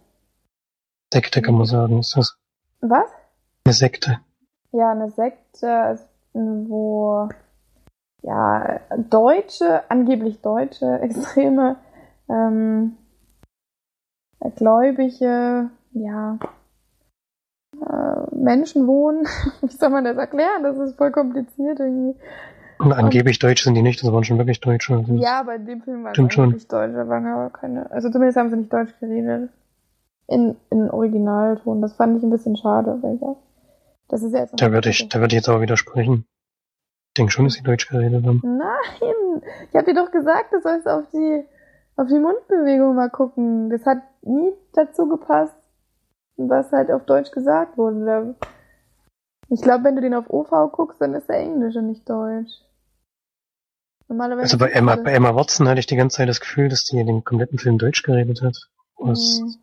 Sekte 1.13 1.43
kann 1.43 1.57
man 1.57 1.67
sagen, 1.67 1.99
ist 1.99 2.17
das. 2.17 2.37
was? 2.81 3.11
Eine 3.65 3.73
Sekte. 3.73 4.21
Ja, 4.73 4.93
eine 4.93 5.11
Sekte, 5.11 5.99
wo, 6.33 7.29
ja, 8.23 8.81
Deutsche, 9.11 9.83
angeblich 9.91 10.41
Deutsche, 10.41 10.99
extreme, 11.03 11.77
ähm, 12.29 12.97
gläubige, 14.57 15.71
ja, 15.93 16.39
äh, 17.81 18.35
Menschen 18.35 18.87
wohnen. 18.87 19.27
Wie 19.61 19.69
soll 19.69 19.91
man 19.91 20.05
das 20.05 20.17
erklären? 20.17 20.63
Das 20.63 20.79
ist 20.79 20.97
voll 20.97 21.11
kompliziert 21.11 21.81
irgendwie. 21.81 22.19
Und 22.79 22.93
angeblich 22.95 23.39
Deutsch 23.39 23.63
sind 23.63 23.75
die 23.75 23.83
nicht, 23.83 24.03
das 24.03 24.11
waren 24.11 24.25
schon 24.25 24.39
wirklich 24.39 24.61
Deutsche. 24.61 24.97
Also 24.97 25.15
Ja, 25.15 25.43
bei 25.43 25.59
dem 25.59 25.83
Film 25.83 26.03
war 26.03 26.13
es 26.13 26.33
schon. 26.33 26.51
nicht 26.51 26.73
Deutsch, 26.73 26.95
da 26.95 27.07
waren 27.09 27.27
aber 27.27 27.51
keine. 27.51 27.91
Also 27.91 28.09
zumindest 28.11 28.39
haben 28.39 28.49
sie 28.49 28.57
nicht 28.57 28.73
Deutsch 28.73 28.99
geredet. 29.01 29.51
In, 30.27 30.57
in 30.71 30.91
Originalton. 30.91 31.83
Das 31.83 31.93
fand 31.95 32.17
ich 32.17 32.23
ein 32.23 32.31
bisschen 32.31 32.57
schade, 32.57 32.99
weil 33.03 33.19
das, 33.19 33.37
das 34.11 34.23
ist 34.23 34.33
ja 34.33 34.41
jetzt. 34.41 34.61
Da 34.61 34.73
würde 34.73 34.91
ich, 34.91 35.09
da 35.09 35.21
würde 35.21 35.35
ich 35.35 35.39
jetzt 35.41 35.49
aber 35.49 35.61
widersprechen. 35.61 36.27
Ich 37.09 37.15
denke 37.19 37.33
schon, 37.33 37.45
dass 37.45 37.55
sie 37.55 37.63
Deutsch 37.63 37.89
geredet 37.89 38.25
haben. 38.25 38.41
Nein! 38.45 39.43
Ich 39.71 39.77
hab 39.77 39.85
dir 39.85 39.95
doch 39.95 40.11
gesagt, 40.11 40.53
du 40.53 40.61
sollst 40.61 40.87
auf 40.87 41.05
die, 41.13 41.45
auf 41.97 42.07
die 42.09 42.19
Mundbewegung 42.19 42.95
mal 42.95 43.11
gucken. 43.11 43.71
Das 43.71 43.85
hat 43.87 43.99
nie 44.23 44.53
dazu 44.75 45.09
gepasst, 45.09 45.57
was 46.37 46.71
halt 46.73 46.91
auf 46.91 47.05
Deutsch 47.07 47.31
gesagt 47.31 47.77
wurde. 47.79 48.37
Ich 49.49 49.63
glaube, 49.63 49.85
wenn 49.85 49.97
du 49.97 50.03
den 50.03 50.15
auf 50.15 50.31
OV 50.31 50.73
guckst, 50.73 51.01
dann 51.01 51.15
ist 51.15 51.29
er 51.29 51.39
Englisch 51.39 51.75
und 51.77 51.89
nicht 51.89 52.09
Deutsch. 52.09 52.53
Normalerweise. 54.09 54.43
Also 54.43 54.59
bei 54.59 54.71
Emma, 54.71 54.97
bei 54.97 55.13
Emma 55.13 55.35
Watson 55.35 55.69
hatte 55.69 55.81
ich 55.81 55.87
die 55.87 55.97
ganze 55.97 56.19
Zeit 56.19 56.29
das 56.29 56.41
Gefühl, 56.41 56.69
dass 56.69 56.85
die 56.85 57.05
den 57.05 57.25
kompletten 57.25 57.59
Film 57.59 57.79
Deutsch 57.79 58.03
geredet 58.03 58.43
hat. 58.43 58.57
Das 59.05 59.41
Mhm. 59.41 59.55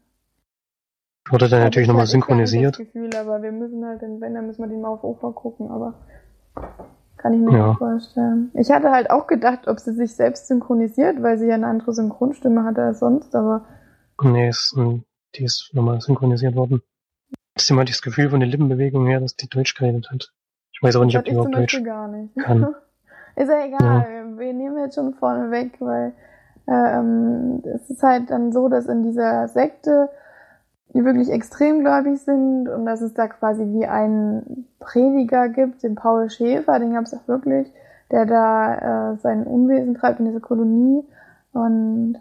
Wurde 1.31 1.49
dann 1.49 1.61
natürlich 1.63 1.85
ich 1.85 1.87
nochmal 1.87 2.05
ich 2.05 2.11
synchronisiert. 2.11 2.79
Das 2.79 2.85
Gefühl, 2.85 3.09
aber 3.15 3.41
wir 3.41 3.51
müssen 3.51 3.85
halt, 3.85 4.01
den- 4.01 4.21
wenn, 4.21 4.33
dann 4.33 4.47
müssen 4.47 4.61
wir 4.61 4.67
den 4.69 4.81
mal 4.81 4.89
auf 4.89 5.03
OV 5.03 5.33
gucken, 5.35 5.69
aber 5.71 5.93
kann 7.17 7.33
ich 7.33 7.39
mir 7.39 7.51
Ja. 7.57 7.67
nicht 7.69 7.77
vorstellen. 7.79 8.51
Ich 8.53 8.69
hatte 8.71 8.91
halt 8.91 9.09
auch 9.09 9.27
gedacht, 9.27 9.67
ob 9.67 9.79
sie 9.79 9.93
sich 9.93 10.15
selbst 10.15 10.47
synchronisiert, 10.47 11.21
weil 11.23 11.37
sie 11.37 11.47
ja 11.47 11.55
eine 11.55 11.67
andere 11.67 11.93
Synchronstimme 11.93 12.63
hatte 12.63 12.81
als 12.83 12.99
sonst, 12.99 13.35
aber 13.35 13.65
Nee, 14.21 14.49
ist, 14.49 14.75
die 15.35 15.43
ist 15.43 15.69
nochmal 15.73 16.01
synchronisiert 16.01 16.55
worden. 16.55 16.81
Trotzdem 17.55 17.79
hatte 17.79 17.89
ich 17.89 17.97
das 17.97 18.01
Gefühl 18.01 18.29
von 18.29 18.39
den 18.39 18.49
Lippenbewegungen 18.49 19.07
her, 19.07 19.19
dass 19.19 19.35
die 19.35 19.49
Deutsch 19.49 19.75
geredet 19.75 20.09
hat. 20.11 20.31
Ich 20.71 20.81
weiß 20.81 20.95
aber 20.95 21.05
nicht, 21.05 21.15
das 21.15 21.21
ob 21.21 21.25
die 21.25 21.31
ich 21.31 21.35
überhaupt 21.35 21.55
Deutsch 21.55 21.83
gar 21.83 22.07
nicht. 22.07 22.35
kann. 22.37 22.75
Ist 23.35 23.49
ja 23.49 23.65
egal, 23.65 24.37
wir 24.39 24.53
nehmen 24.53 24.77
jetzt 24.79 24.95
schon 24.95 25.13
vorne 25.15 25.51
weg, 25.51 25.73
weil 25.79 26.13
ähm, 26.67 27.61
es 27.75 27.87
ist 27.89 28.01
halt 28.01 28.29
dann 28.31 28.51
so, 28.51 28.67
dass 28.67 28.87
in 28.87 29.03
dieser 29.03 29.47
Sekte 29.47 30.09
die 30.93 31.03
wirklich 31.03 31.29
extremgläubig 31.29 32.21
sind 32.21 32.69
und 32.69 32.85
dass 32.85 33.01
es 33.01 33.13
da 33.13 33.27
quasi 33.27 33.63
wie 33.73 33.85
einen 33.85 34.67
Prediger 34.79 35.49
gibt, 35.49 35.83
den 35.83 35.95
Paul 35.95 36.29
Schäfer, 36.29 36.79
den 36.79 36.93
gab 36.93 37.03
es 37.03 37.13
auch 37.13 37.27
wirklich, 37.27 37.71
der 38.11 38.25
da 38.25 39.13
äh, 39.13 39.17
sein 39.17 39.45
Unwesen 39.45 39.95
treibt 39.95 40.19
in 40.19 40.25
dieser 40.27 40.39
Kolonie. 40.39 41.03
Und 41.51 42.19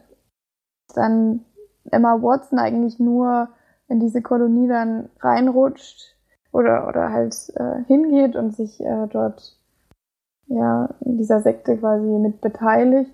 dann 0.94 1.44
Emma 1.90 2.20
Watson 2.20 2.58
eigentlich 2.58 2.98
nur 2.98 3.48
in 3.88 4.00
diese 4.00 4.22
Kolonie 4.22 4.66
dann 4.66 5.08
reinrutscht 5.20 6.16
oder 6.52 6.88
oder 6.88 7.12
halt 7.12 7.34
äh, 7.56 7.84
hingeht 7.86 8.34
und 8.34 8.54
sich 8.54 8.80
äh, 8.80 9.06
dort 9.08 9.56
ja 10.46 10.88
in 11.04 11.18
dieser 11.18 11.40
Sekte 11.40 11.76
quasi 11.76 12.06
mit 12.06 12.40
beteiligt, 12.40 13.12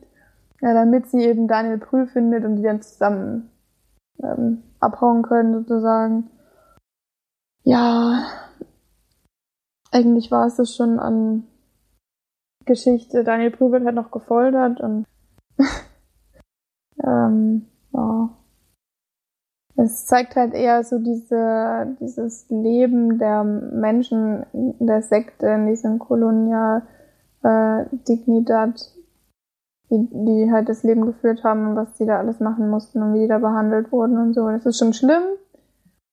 ja, 0.60 0.72
damit 0.72 1.08
sie 1.08 1.24
eben 1.24 1.48
Daniel 1.48 1.78
Brühl 1.78 2.06
findet 2.06 2.44
und 2.44 2.56
die 2.56 2.62
dann 2.62 2.82
zusammen 2.82 3.50
ähm, 4.22 4.62
abhauen 4.82 5.22
können 5.22 5.54
sozusagen. 5.54 6.30
Ja, 7.64 8.26
eigentlich 9.90 10.30
war 10.30 10.46
es 10.46 10.56
das 10.56 10.74
schon 10.74 10.98
an 10.98 11.44
Geschichte. 12.64 13.24
Daniel 13.24 13.52
wird 13.58 13.84
halt 13.84 13.94
noch 13.94 14.10
gefoltert 14.10 14.80
und 14.80 15.06
ähm, 17.04 17.66
ja. 17.92 18.30
Es 19.76 20.04
zeigt 20.06 20.36
halt 20.36 20.52
eher 20.52 20.84
so 20.84 20.98
diese, 20.98 21.96
dieses 21.98 22.48
Leben 22.50 23.18
der 23.18 23.42
Menschen 23.42 24.44
der 24.52 25.02
Sekte, 25.02 25.46
in 25.46 25.66
diesem 25.66 25.98
Kolonial 25.98 26.82
äh, 27.42 27.86
Dignidad, 28.06 28.78
die, 29.92 30.08
die 30.10 30.50
halt 30.50 30.68
das 30.68 30.82
Leben 30.82 31.04
geführt 31.04 31.44
haben 31.44 31.68
und 31.68 31.76
was 31.76 31.92
die 31.94 32.06
da 32.06 32.18
alles 32.18 32.40
machen 32.40 32.70
mussten 32.70 33.02
und 33.02 33.12
wie 33.14 33.20
die 33.20 33.28
da 33.28 33.38
behandelt 33.38 33.92
wurden 33.92 34.16
und 34.16 34.32
so. 34.32 34.48
Das 34.48 34.64
ist 34.64 34.78
schon 34.78 34.94
schlimm, 34.94 35.22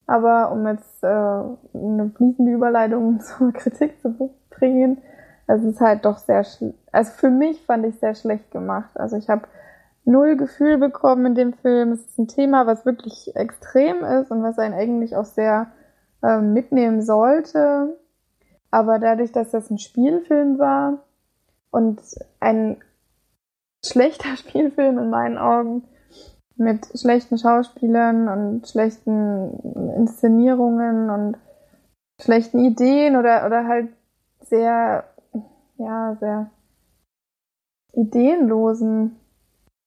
aber 0.06 0.52
um 0.52 0.68
jetzt 0.68 1.02
äh, 1.04 1.08
eine 1.08 2.12
fließende 2.16 2.52
Überleitung 2.52 3.20
zur 3.22 3.54
Kritik 3.54 4.02
zu 4.02 4.32
bringen, 4.50 4.98
es 5.48 5.64
ist 5.64 5.80
halt 5.80 6.06
doch 6.06 6.20
sehr, 6.20 6.46
also 6.92 7.12
für 7.12 7.30
mich 7.30 7.66
fand 7.66 7.86
ich 7.86 7.96
sehr 8.00 8.14
schlecht 8.14 8.52
gemacht. 8.52 8.92
Also 8.96 9.16
ich 9.16 9.30
habe 9.30 9.44
null 10.06 10.36
Gefühl 10.36 10.78
bekommen 10.78 11.28
in 11.28 11.36
dem 11.36 11.54
Film. 11.54 11.94
Es 11.94 12.02
ist 12.02 12.20
ein 12.20 12.28
Thema, 12.28 12.68
was 12.68 12.86
wirklich 12.86 13.36
extrem 13.36 14.04
ist 14.04 14.30
und 14.30 14.44
was 14.44 14.60
einen 14.60 14.76
eigentlich 14.76 15.16
auch 15.16 15.26
sehr 15.26 15.72
äh, 16.22 16.40
mitnehmen 16.40 17.02
sollte. 17.02 17.98
Aber 18.70 19.00
dadurch, 19.00 19.32
dass 19.32 19.50
das 19.50 19.72
ein 19.72 19.80
Spielfilm 19.80 20.60
war 20.60 21.00
und 21.72 22.00
ein 22.40 22.78
schlechter 23.86 24.36
Spielfilm 24.38 24.98
in 24.98 25.10
meinen 25.10 25.38
Augen 25.38 25.84
mit 26.56 26.88
schlechten 27.00 27.38
Schauspielern 27.38 28.28
und 28.28 28.68
schlechten 28.68 29.96
Inszenierungen 29.96 31.10
und 31.10 31.38
schlechten 32.22 32.60
Ideen 32.60 33.16
oder, 33.16 33.46
oder 33.46 33.66
halt 33.66 33.88
sehr, 34.42 35.06
ja, 35.78 36.18
sehr 36.20 36.50
ideenlosen 37.94 39.16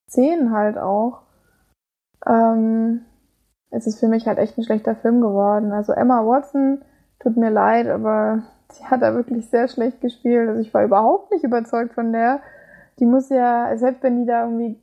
Szenen 0.08 0.52
halt 0.52 0.78
auch, 0.78 1.22
ähm, 2.26 3.02
es 3.70 3.86
ist 3.86 4.00
für 4.00 4.08
mich 4.08 4.26
halt 4.26 4.38
echt 4.38 4.56
ein 4.58 4.64
schlechter 4.64 4.94
Film 4.94 5.20
geworden. 5.20 5.72
Also 5.72 5.92
Emma 5.92 6.24
Watson, 6.24 6.82
tut 7.18 7.36
mir 7.36 7.50
leid, 7.50 7.88
aber 7.88 8.42
sie 8.72 8.84
hat 8.84 9.02
da 9.02 9.14
wirklich 9.14 9.48
sehr 9.48 9.68
schlecht 9.68 10.00
gespielt. 10.00 10.48
Also 10.48 10.60
ich 10.60 10.72
war 10.72 10.84
überhaupt 10.84 11.32
nicht 11.32 11.44
überzeugt 11.44 11.94
von 11.94 12.12
der. 12.12 12.40
Die 12.98 13.06
muss 13.06 13.28
ja, 13.28 13.76
selbst 13.76 14.02
wenn 14.02 14.20
die 14.20 14.26
da 14.26 14.44
irgendwie 14.44 14.80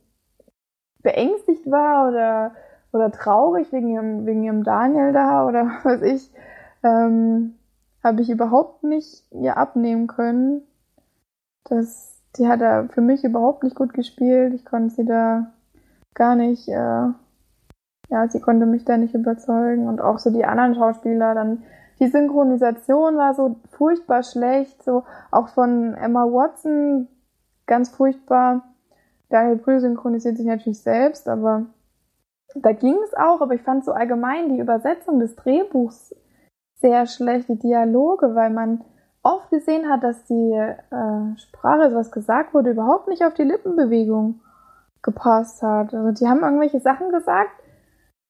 beängstigt 1.02 1.70
war 1.70 2.08
oder, 2.08 2.52
oder 2.92 3.10
traurig 3.10 3.72
wegen 3.72 3.88
ihrem, 3.88 4.26
wegen 4.26 4.44
ihrem 4.44 4.64
Daniel 4.64 5.12
da 5.12 5.46
oder 5.46 5.70
was 5.82 6.02
ich, 6.02 6.30
ähm, 6.82 7.54
habe 8.02 8.22
ich 8.22 8.30
überhaupt 8.30 8.82
nicht 8.82 9.24
ihr 9.32 9.56
abnehmen 9.56 10.06
können. 10.06 10.62
Das, 11.64 12.22
die 12.36 12.48
hat 12.48 12.60
da 12.60 12.88
für 12.88 13.02
mich 13.02 13.24
überhaupt 13.24 13.62
nicht 13.62 13.76
gut 13.76 13.92
gespielt. 13.92 14.54
Ich 14.54 14.64
konnte 14.64 14.94
sie 14.94 15.04
da 15.04 15.52
gar 16.14 16.34
nicht, 16.34 16.68
äh, 16.68 17.08
ja, 18.08 18.28
sie 18.28 18.40
konnte 18.40 18.66
mich 18.66 18.84
da 18.84 18.96
nicht 18.96 19.14
überzeugen. 19.14 19.86
Und 19.86 20.00
auch 20.00 20.18
so 20.18 20.30
die 20.30 20.44
anderen 20.44 20.74
Schauspieler, 20.74 21.34
dann 21.34 21.62
die 22.00 22.08
Synchronisation 22.08 23.16
war 23.18 23.34
so 23.34 23.56
furchtbar 23.72 24.22
schlecht, 24.22 24.82
so 24.82 25.04
auch 25.30 25.48
von 25.48 25.94
Emma 25.94 26.24
Watson 26.24 27.08
ganz 27.70 27.88
furchtbar. 27.88 28.62
Daniel 29.30 29.56
Brühl 29.56 29.80
synchronisiert 29.80 30.36
sich 30.36 30.46
natürlich 30.46 30.82
selbst, 30.82 31.28
aber 31.28 31.66
da 32.56 32.72
ging 32.72 32.98
es 33.04 33.14
auch, 33.14 33.40
aber 33.40 33.54
ich 33.54 33.62
fand 33.62 33.84
so 33.84 33.92
allgemein 33.92 34.48
die 34.48 34.58
Übersetzung 34.58 35.20
des 35.20 35.36
Drehbuchs 35.36 36.14
sehr 36.80 37.06
schlecht, 37.06 37.48
die 37.48 37.58
Dialoge, 37.58 38.34
weil 38.34 38.50
man 38.50 38.84
oft 39.22 39.50
gesehen 39.50 39.88
hat, 39.88 40.02
dass 40.02 40.24
die 40.24 40.52
äh, 40.52 41.38
Sprache, 41.38 41.94
was 41.94 42.10
gesagt 42.10 42.54
wurde, 42.54 42.70
überhaupt 42.70 43.06
nicht 43.06 43.24
auf 43.24 43.34
die 43.34 43.44
Lippenbewegung 43.44 44.40
gepasst 45.02 45.62
hat. 45.62 45.94
Also 45.94 46.10
die 46.10 46.28
haben 46.28 46.42
irgendwelche 46.42 46.80
Sachen 46.80 47.10
gesagt 47.10 47.52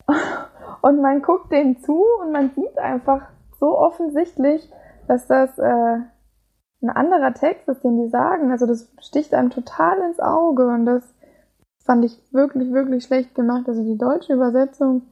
und 0.83 1.01
man 1.01 1.23
guckt 1.23 1.51
denen 1.51 1.81
zu 1.81 2.05
und 2.21 2.33
man 2.33 2.51
sieht 2.51 2.79
einfach 2.79 3.23
so 3.59 3.79
offensichtlich, 3.79 4.71
dass 5.09 5.27
das 5.29 5.59
äh, 5.59 6.01
ein 6.83 6.91
anderer 6.91 7.35
Text 7.35 7.69
ist, 7.69 7.85
den 7.85 8.03
die 8.03 8.09
sagen. 8.09 8.51
Also 8.51 8.67
das 8.67 8.91
sticht 9.01 9.35
einem 9.35 9.51
total 9.51 9.99
ins 10.01 10.21
Auge 10.21 10.67
und 10.69 10.87
das 10.87 11.05
fand 11.85 12.05
ich 12.05 12.21
wirklich, 12.33 12.73
wirklich 12.73 13.05
schlecht 13.05 13.35
gemacht. 13.35 13.69
Also 13.69 13.83
die 13.83 13.99
deutsche 13.99 14.33
Übersetzung 14.33 15.03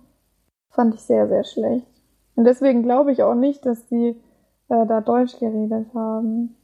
fand 0.71 0.95
ich 0.95 1.03
sehr, 1.03 1.29
sehr 1.29 1.45
schlecht. 1.45 1.87
Und 2.37 2.45
deswegen 2.45 2.83
glaube 2.83 3.13
ich 3.13 3.23
auch 3.23 3.35
nicht, 3.35 3.67
dass 3.67 3.87
die 3.87 4.21
äh, 4.69 4.87
da 4.87 5.01
Deutsch 5.01 5.39
geredet 5.39 5.89
haben. 5.95 6.57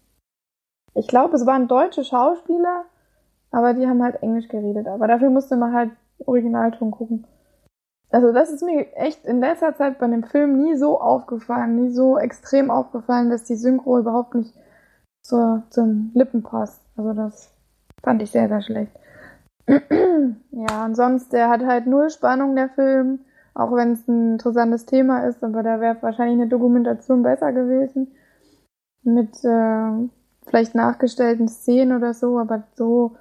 Ich 0.95 1.09
glaube, 1.09 1.35
es 1.37 1.47
waren 1.47 1.69
deutsche 1.69 2.05
Schauspieler, 2.05 2.85
aber 3.51 3.75
die 3.75 3.87
haben 3.87 4.03
halt 4.03 4.23
Englisch 4.23 4.49
geredet. 4.49 4.87
Aber 4.87 5.09
dafür 5.09 5.31
musste 5.31 5.57
man 5.57 5.73
halt 5.73 5.91
Originalton 6.25 6.91
gucken. 6.93 7.27
Also 8.11 8.33
das 8.33 8.53
ist 8.53 8.63
mir 8.63 8.95
echt 8.95 9.27
in 9.27 9.41
letzter 9.41 9.75
Zeit 9.75 9.99
bei 9.99 10.07
dem 10.07 10.23
Film 10.23 10.63
nie 10.63 10.77
so 10.77 11.01
aufgefallen, 11.01 11.75
nie 11.75 11.91
so 11.91 12.17
extrem 12.17 12.71
aufgefallen, 12.71 13.31
dass 13.31 13.43
die 13.43 13.57
Synchro 13.57 13.99
überhaupt 13.99 14.37
nicht 14.37 14.55
zur, 15.25 15.65
zum 15.71 16.13
Lippen 16.15 16.43
passt. 16.43 16.81
Also 16.97 17.13
das 17.13 17.53
fand 18.03 18.23
ich 18.23 18.31
sehr, 18.31 18.49
sehr 18.49 18.63
schlecht. 18.63 18.93
ja, 19.67 20.85
und 20.85 20.95
sonst, 20.95 21.33
der 21.33 21.49
hat 21.49 21.65
halt 21.65 21.87
null 21.87 22.11
Spannung, 22.11 22.55
der 22.55 22.69
Film, 22.69 23.21
auch 23.55 23.73
wenn 23.73 23.93
es 23.93 24.07
ein 24.07 24.33
interessantes 24.33 24.85
Thema 24.85 25.27
ist, 25.27 25.43
aber 25.43 25.63
da 25.63 25.81
wäre 25.81 25.97
wahrscheinlich 26.03 26.41
eine 26.41 26.49
Dokumentation 26.49 27.23
besser 27.23 27.53
gewesen. 27.53 28.13
Mit 29.03 29.43
äh, 29.45 30.09
vielleicht 30.47 30.75
nachgestellten 30.75 31.49
Szenen 31.49 31.97
oder 31.97 32.15
so, 32.15 32.39
aber 32.39 32.65
so, 32.75 33.17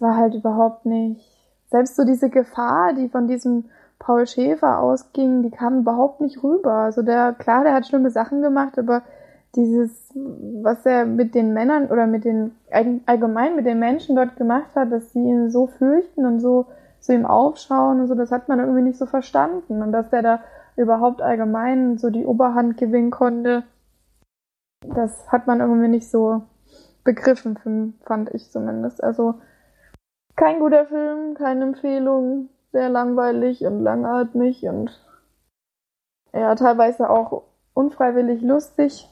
war 0.00 0.16
halt 0.16 0.34
überhaupt 0.34 0.86
nicht. 0.86 1.24
Selbst 1.70 1.96
so 1.96 2.04
diese 2.04 2.30
Gefahr, 2.30 2.94
die 2.94 3.08
von 3.08 3.28
diesem 3.28 3.66
Paul 3.98 4.26
Schäfer 4.26 4.80
ausging, 4.80 5.42
die 5.42 5.50
kam 5.50 5.80
überhaupt 5.80 6.20
nicht 6.20 6.42
rüber. 6.42 6.72
Also 6.72 7.02
der, 7.02 7.34
klar, 7.34 7.64
der 7.64 7.74
hat 7.74 7.86
schlimme 7.86 8.10
Sachen 8.10 8.42
gemacht, 8.42 8.78
aber 8.78 9.02
dieses, 9.56 10.12
was 10.14 10.86
er 10.86 11.04
mit 11.06 11.34
den 11.34 11.52
Männern 11.52 11.86
oder 11.86 12.06
mit 12.06 12.24
den 12.24 12.52
allgemein 12.70 13.56
mit 13.56 13.66
den 13.66 13.78
Menschen 13.78 14.14
dort 14.16 14.36
gemacht 14.36 14.74
hat, 14.76 14.92
dass 14.92 15.12
sie 15.12 15.20
ihn 15.20 15.50
so 15.50 15.66
fürchten 15.66 16.24
und 16.24 16.40
so 16.40 16.66
zu 17.00 17.14
ihm 17.14 17.26
aufschauen 17.26 18.00
und 18.00 18.06
so, 18.06 18.14
das 18.14 18.30
hat 18.30 18.48
man 18.48 18.60
irgendwie 18.60 18.82
nicht 18.82 18.98
so 18.98 19.06
verstanden. 19.06 19.82
Und 19.82 19.92
dass 19.92 20.10
der 20.10 20.22
da 20.22 20.40
überhaupt 20.76 21.20
allgemein 21.22 21.98
so 21.98 22.10
die 22.10 22.26
Oberhand 22.26 22.76
gewinnen 22.76 23.10
konnte, 23.10 23.64
das 24.86 25.30
hat 25.32 25.46
man 25.46 25.60
irgendwie 25.60 25.88
nicht 25.88 26.08
so 26.08 26.42
begriffen, 27.04 27.98
fand 28.04 28.32
ich 28.34 28.50
zumindest. 28.50 29.02
Also 29.02 29.34
kein 30.36 30.60
guter 30.60 30.86
Film, 30.86 31.34
keine 31.34 31.64
Empfehlung, 31.64 32.50
sehr 32.72 32.88
langweilig 32.88 33.64
und 33.66 33.80
langatmig 33.80 34.62
und 34.64 35.04
ja, 36.32 36.54
teilweise 36.54 37.10
auch 37.10 37.42
unfreiwillig 37.74 38.42
lustig 38.42 39.10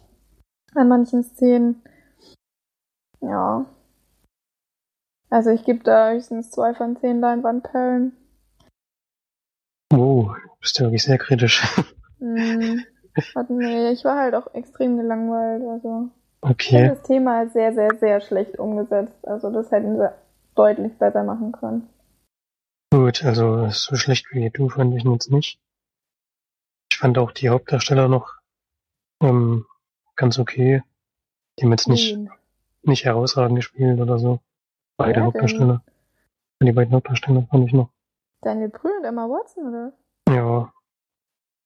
an 0.75 0.89
manchen 0.89 1.23
Szenen. 1.23 1.83
Ja. 3.21 3.67
Also 5.31 5.51
ich 5.51 5.65
gebe 5.65 5.85
da 5.85 6.13
höchstens 6.13 6.51
zwei 6.51 6.75
von 6.75 6.97
zehn 6.97 7.21
Leinwandperlen. 7.21 8.17
Oh, 9.93 10.31
bist 10.61 10.79
du 10.79 10.85
wirklich 10.85 11.03
sehr 11.03 11.19
kritisch. 11.19 11.63
Mm, 12.21 12.81
nee, 13.49 13.91
ich 13.93 14.05
war 14.05 14.17
halt 14.17 14.35
auch 14.35 14.53
extrem 14.53 14.97
gelangweilt. 14.97 15.63
Also 15.63 16.11
okay. 16.41 16.89
das 16.89 17.03
Thema 17.03 17.43
ist 17.43 17.53
sehr, 17.53 17.73
sehr, 17.73 17.95
sehr 17.95 18.21
schlecht 18.21 18.59
umgesetzt. 18.59 19.17
Also 19.27 19.53
das 19.53 19.71
hätten 19.71 19.97
sie 19.99 20.13
deutlich 20.57 20.99
besser 20.99 21.23
machen 21.23 21.53
können. 21.53 21.89
Gut, 22.93 23.25
also 23.25 23.69
so 23.69 23.95
schlecht 23.95 24.27
wie 24.33 24.51
du 24.51 24.69
fand 24.69 24.95
ich 24.97 25.05
ihn 25.05 25.13
jetzt 25.13 25.31
nicht. 25.31 25.61
Ich 26.91 26.99
fand 26.99 27.19
auch 27.19 27.31
die 27.31 27.51
Hauptdarsteller 27.51 28.09
noch 28.09 28.35
ähm, 29.23 29.67
ganz 30.19 30.39
okay. 30.39 30.83
Die 31.59 31.65
haben 31.65 31.71
jetzt 31.73 31.89
nicht, 31.89 32.15
Wen? 32.15 32.31
nicht 32.83 33.05
herausragend 33.05 33.57
gespielt 33.57 33.99
oder 34.01 34.19
so. 34.19 34.41
Beide 34.99 35.21
Wer 35.21 35.27
Hauptdarsteller. 35.27 35.83
Die 36.63 36.73
beiden 36.73 36.93
Hauptdarsteller 36.93 37.47
fand 37.51 37.67
ich 37.67 37.73
noch. 37.73 37.91
Daniel 38.43 38.69
Brühl 38.69 38.93
und 38.99 39.05
Emma 39.05 39.25
Watson, 39.29 39.69
oder? 39.69 39.93
Ja. 40.29 40.73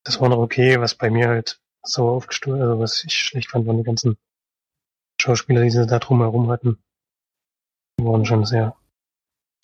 Das 0.04 0.21
war 0.21 0.28
noch 0.28 0.38
okay, 0.38 0.80
was 0.80 0.94
bei 0.94 1.11
mir 1.11 1.28
halt 1.28 1.61
so 1.82 2.09
aufgestoßen, 2.11 2.61
also 2.61 2.78
was 2.78 3.04
ich 3.04 3.14
schlecht 3.14 3.50
fand, 3.50 3.66
waren 3.66 3.78
die 3.78 3.82
ganzen 3.85 4.16
Schauspieler, 5.21 5.62
die 5.62 5.71
sie 5.71 5.87
da 5.87 5.99
drumherum 5.99 6.49
hatten. 6.50 6.82
Die 7.99 8.04
waren 8.04 8.25
schon 8.25 8.44
sehr 8.44 8.76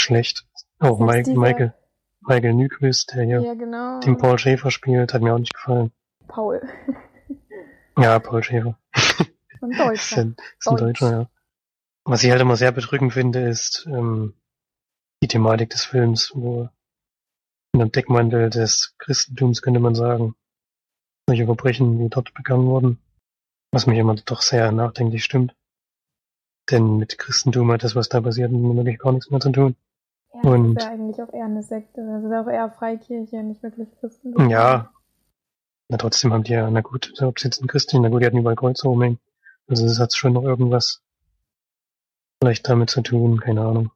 schlecht. 0.01 0.47
Auch 0.79 0.99
Selbst 0.99 1.01
Mike, 1.01 1.23
dieser- 1.25 1.41
Michael, 1.41 1.75
Michael 2.21 2.55
Nyquist, 2.55 3.15
der 3.15 3.25
hier 3.25 3.41
Ja, 3.41 3.55
genau. 3.55 4.01
den 4.01 4.17
Paul 4.17 4.39
Schäfer 4.39 4.71
spielt, 4.71 5.13
hat 5.13 5.23
mir 5.23 5.35
auch 5.35 5.39
nicht 5.39 5.55
gefallen. 5.55 5.93
Paul. 6.29 6.61
Ja, 7.99 8.19
Paul 8.19 8.43
Schäfer. 8.43 8.79
Ein 9.61 9.71
Ist 9.73 9.81
Deutscher. 9.81 10.21
ein, 10.23 10.37
ist 10.59 10.69
ein 10.69 10.77
Deutsch. 10.77 11.01
Deutscher, 11.01 11.11
ja. 11.11 11.31
Was 12.05 12.23
ich 12.23 12.31
halt 12.31 12.41
immer 12.41 12.57
sehr 12.57 12.73
bedrückend 12.73 13.13
finde, 13.13 13.41
ist 13.49 13.87
ähm, 13.91 14.35
die 15.23 15.29
Thematik 15.29 15.71
des 15.71 15.85
Films, 15.85 16.33
wo 16.35 16.69
in 17.75 17.81
dem 17.81 17.93
Deckmantel 17.93 18.51
des 18.51 18.95
Christentums 18.99 19.61
könnte 19.63 19.81
man 19.81 19.95
sagen, 19.95 20.35
solche 21.29 21.45
Verbrechen 21.45 21.99
wie 21.99 22.09
dort 22.09 22.33
begangen 22.35 22.67
wurden, 22.67 22.99
was 23.73 23.87
mich 23.87 23.99
immer 23.99 24.15
doch 24.15 24.41
sehr 24.43 24.73
nachdenklich 24.73 25.25
stimmt. 25.25 25.55
Denn 26.71 26.97
mit 26.99 27.19
Christentum 27.19 27.71
hat 27.73 27.83
das, 27.83 27.95
was 27.97 28.09
da 28.09 28.21
passiert, 28.21 28.53
wirklich 28.53 28.99
gar 28.99 29.13
nichts 29.13 29.31
mehr 29.31 29.41
zu 29.41 29.51
tun. 29.53 29.77
Ja, 30.35 30.41
das 30.43 30.51
Und- 30.53 30.77
ist 30.79 30.83
ja 30.85 30.91
eigentlich 30.91 31.23
auch 31.23 31.33
eher 31.33 31.45
eine 31.47 31.63
Sekte. 31.63 32.01
Also 32.01 32.31
wäre 32.31 32.43
auch 32.43 32.49
eher 32.51 32.71
Freikirche, 32.71 33.43
nicht 33.43 33.63
wirklich 33.63 33.89
Christentum. 34.01 34.49
Ja. 34.49 34.93
Na 35.89 35.97
trotzdem 35.97 36.33
haben 36.33 36.45
die 36.45 36.53
ja, 36.53 36.71
na 36.71 36.81
gut, 36.81 37.13
ob 37.23 37.39
sie 37.39 37.47
jetzt 37.47 37.61
in 37.61 37.67
Christen, 37.67 38.03
na 38.03 38.09
gut, 38.09 38.23
die 38.23 38.27
hatten 38.27 38.39
überall 38.39 38.57
Kreuze 38.57 38.89
rumhängen. 38.89 39.19
Also 39.67 39.87
das 39.87 39.99
hat 39.99 40.15
schon 40.15 40.35
noch 40.35 40.43
irgendwas 40.43 41.03
vielleicht 42.43 42.69
damit 42.69 42.91
zu 42.91 43.03
tun, 43.03 43.41
keine 43.41 43.63
Ahnung. 43.63 43.91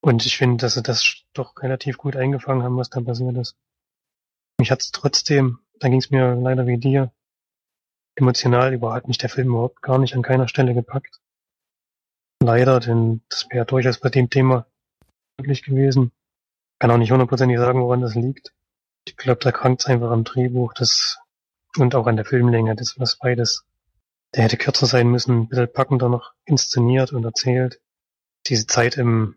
Und 0.00 0.24
ich 0.24 0.36
finde, 0.36 0.62
dass 0.62 0.74
sie 0.74 0.82
das 0.82 1.22
doch 1.32 1.54
relativ 1.62 1.98
gut 1.98 2.16
eingefangen 2.16 2.62
haben, 2.62 2.76
was 2.76 2.90
da 2.90 3.00
passiert 3.00 3.36
ist. 3.36 3.56
Mich 4.58 4.70
hat's 4.70 4.92
trotzdem, 4.92 5.58
da 5.80 5.88
ging's 5.88 6.10
mir 6.10 6.34
leider 6.36 6.66
wie 6.66 6.78
dir, 6.78 7.12
emotional 8.14 8.72
überhaupt 8.72 9.08
nicht 9.08 9.22
der 9.22 9.28
Film 9.28 9.48
überhaupt 9.48 9.82
gar 9.82 9.98
nicht 9.98 10.14
an 10.14 10.22
keiner 10.22 10.48
Stelle 10.48 10.74
gepackt. 10.74 11.20
Leider, 12.42 12.80
denn 12.80 13.22
das 13.28 13.48
wäre 13.50 13.66
durchaus 13.66 13.98
bei 13.98 14.08
dem 14.08 14.30
Thema 14.30 14.66
möglich 15.38 15.62
gewesen. 15.62 16.12
Kann 16.78 16.90
auch 16.90 16.98
nicht 16.98 17.10
hundertprozentig 17.10 17.58
sagen, 17.58 17.82
woran 17.82 18.00
das 18.00 18.14
liegt. 18.14 18.54
Ich 19.06 19.16
glaube, 19.16 19.40
da 19.40 19.52
krankt 19.52 19.86
einfach 19.86 20.10
am 20.10 20.24
Drehbuch 20.24 20.72
das, 20.74 21.18
und 21.78 21.94
auch 21.94 22.06
an 22.06 22.16
der 22.16 22.24
Filmlänge, 22.24 22.74
das 22.76 22.98
was 22.98 23.16
beides. 23.16 23.64
Der 24.34 24.44
hätte 24.44 24.56
kürzer 24.56 24.86
sein 24.86 25.08
müssen, 25.08 25.40
ein 25.40 25.48
bisschen 25.48 25.72
packender 25.72 26.08
noch 26.08 26.32
inszeniert 26.44 27.12
und 27.12 27.24
erzählt. 27.24 27.80
Diese 28.46 28.66
Zeit 28.66 28.96
im, 28.96 29.36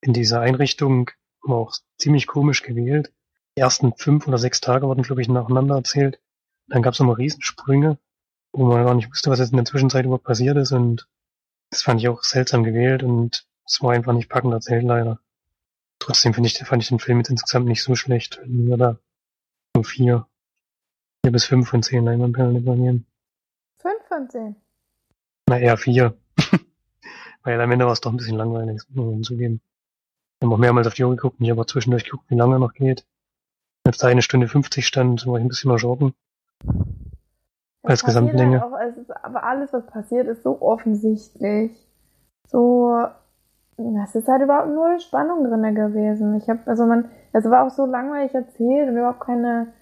in 0.00 0.12
dieser 0.12 0.40
Einrichtung 0.40 1.10
war 1.42 1.56
auch 1.56 1.74
ziemlich 1.98 2.26
komisch 2.26 2.62
gewählt. 2.62 3.12
Die 3.56 3.62
ersten 3.62 3.94
fünf 3.94 4.26
oder 4.28 4.38
sechs 4.38 4.60
Tage 4.60 4.86
wurden, 4.86 5.02
glaube 5.02 5.22
ich, 5.22 5.28
nacheinander 5.28 5.76
erzählt. 5.76 6.20
Dann 6.68 6.82
gab 6.82 6.94
es 6.94 7.00
immer 7.00 7.16
Riesensprünge, 7.16 7.98
wo 8.52 8.66
man 8.66 8.84
gar 8.84 8.94
nicht 8.94 9.10
wusste, 9.10 9.30
was 9.30 9.38
jetzt 9.38 9.50
in 9.50 9.56
der 9.56 9.64
Zwischenzeit 9.64 10.04
überhaupt 10.04 10.24
passiert 10.24 10.56
ist 10.56 10.72
und 10.72 11.08
das 11.70 11.82
fand 11.82 12.00
ich 12.00 12.08
auch 12.08 12.22
seltsam 12.22 12.64
gewählt 12.64 13.02
und 13.02 13.46
es 13.66 13.82
war 13.82 13.92
einfach 13.92 14.12
nicht 14.12 14.28
packend 14.28 14.52
erzählt, 14.52 14.84
leider. 14.84 15.20
Trotzdem 15.98 16.34
finde 16.34 16.48
ich, 16.48 16.58
fand 16.58 16.82
ich 16.82 16.88
den 16.88 16.98
Film 16.98 17.18
jetzt 17.18 17.30
insgesamt 17.30 17.66
nicht 17.66 17.82
so 17.82 17.94
schlecht. 17.94 18.40
Mir 18.46 18.76
da 18.76 18.98
nur 19.74 19.84
vier, 19.84 20.26
vier 21.26 21.32
bis 21.32 21.44
fünf 21.44 21.68
von 21.68 21.82
zehn 21.82 22.04
Leinwandperlen 22.04 22.56
übernehmen. 22.56 23.04
Fünf 23.78 24.00
von 24.06 24.30
zehn. 24.30 24.54
Na, 25.48 25.58
eher 25.58 25.76
vier. 25.76 26.14
Weil 27.42 27.60
am 27.60 27.72
Ende 27.72 27.84
war 27.84 27.92
es 27.92 28.00
doch 28.00 28.12
ein 28.12 28.16
bisschen 28.16 28.36
langweilig, 28.36 28.80
muss 28.90 29.10
man 29.10 29.24
zugeben. 29.24 29.60
Wir 30.38 30.46
haben 30.46 30.54
auch 30.54 30.58
mehrmals 30.58 30.86
auf 30.86 30.94
die 30.94 31.02
Uhr 31.02 31.10
geguckt 31.10 31.40
und 31.40 31.44
ich 31.44 31.50
habe 31.50 31.60
auch 31.60 31.66
zwischendurch 31.66 32.04
geguckt, 32.04 32.26
wie 32.28 32.36
lange 32.36 32.60
noch 32.60 32.74
geht. 32.74 33.04
Als 33.82 33.98
da 33.98 34.06
eine 34.06 34.22
Stunde 34.22 34.46
50 34.46 34.86
stand, 34.86 35.26
war 35.26 35.38
ich 35.38 35.44
ein 35.44 35.48
bisschen 35.48 35.72
erschrocken. 35.72 36.14
Als 37.82 38.02
passiert 38.02 38.06
Gesamtlänge. 38.06 38.60
Halt 38.60 38.72
auch, 38.72 39.00
ist, 39.00 39.10
aber 39.24 39.42
alles, 39.42 39.72
was 39.72 39.84
passiert, 39.86 40.28
ist 40.28 40.44
so 40.44 40.62
offensichtlich. 40.62 41.72
So, 42.46 43.04
es 44.04 44.14
ist 44.14 44.28
halt 44.28 44.42
überhaupt 44.42 44.68
null 44.68 45.00
Spannung 45.00 45.42
drinne 45.42 45.74
gewesen. 45.74 46.36
Ich 46.36 46.48
habe, 46.48 46.60
also 46.66 46.86
man, 46.86 47.10
es 47.32 47.44
war 47.46 47.66
auch 47.66 47.70
so 47.70 47.84
langweilig 47.84 48.32
erzählt 48.32 48.90
und 48.90 48.96
überhaupt 48.96 49.20
keine, 49.20 49.72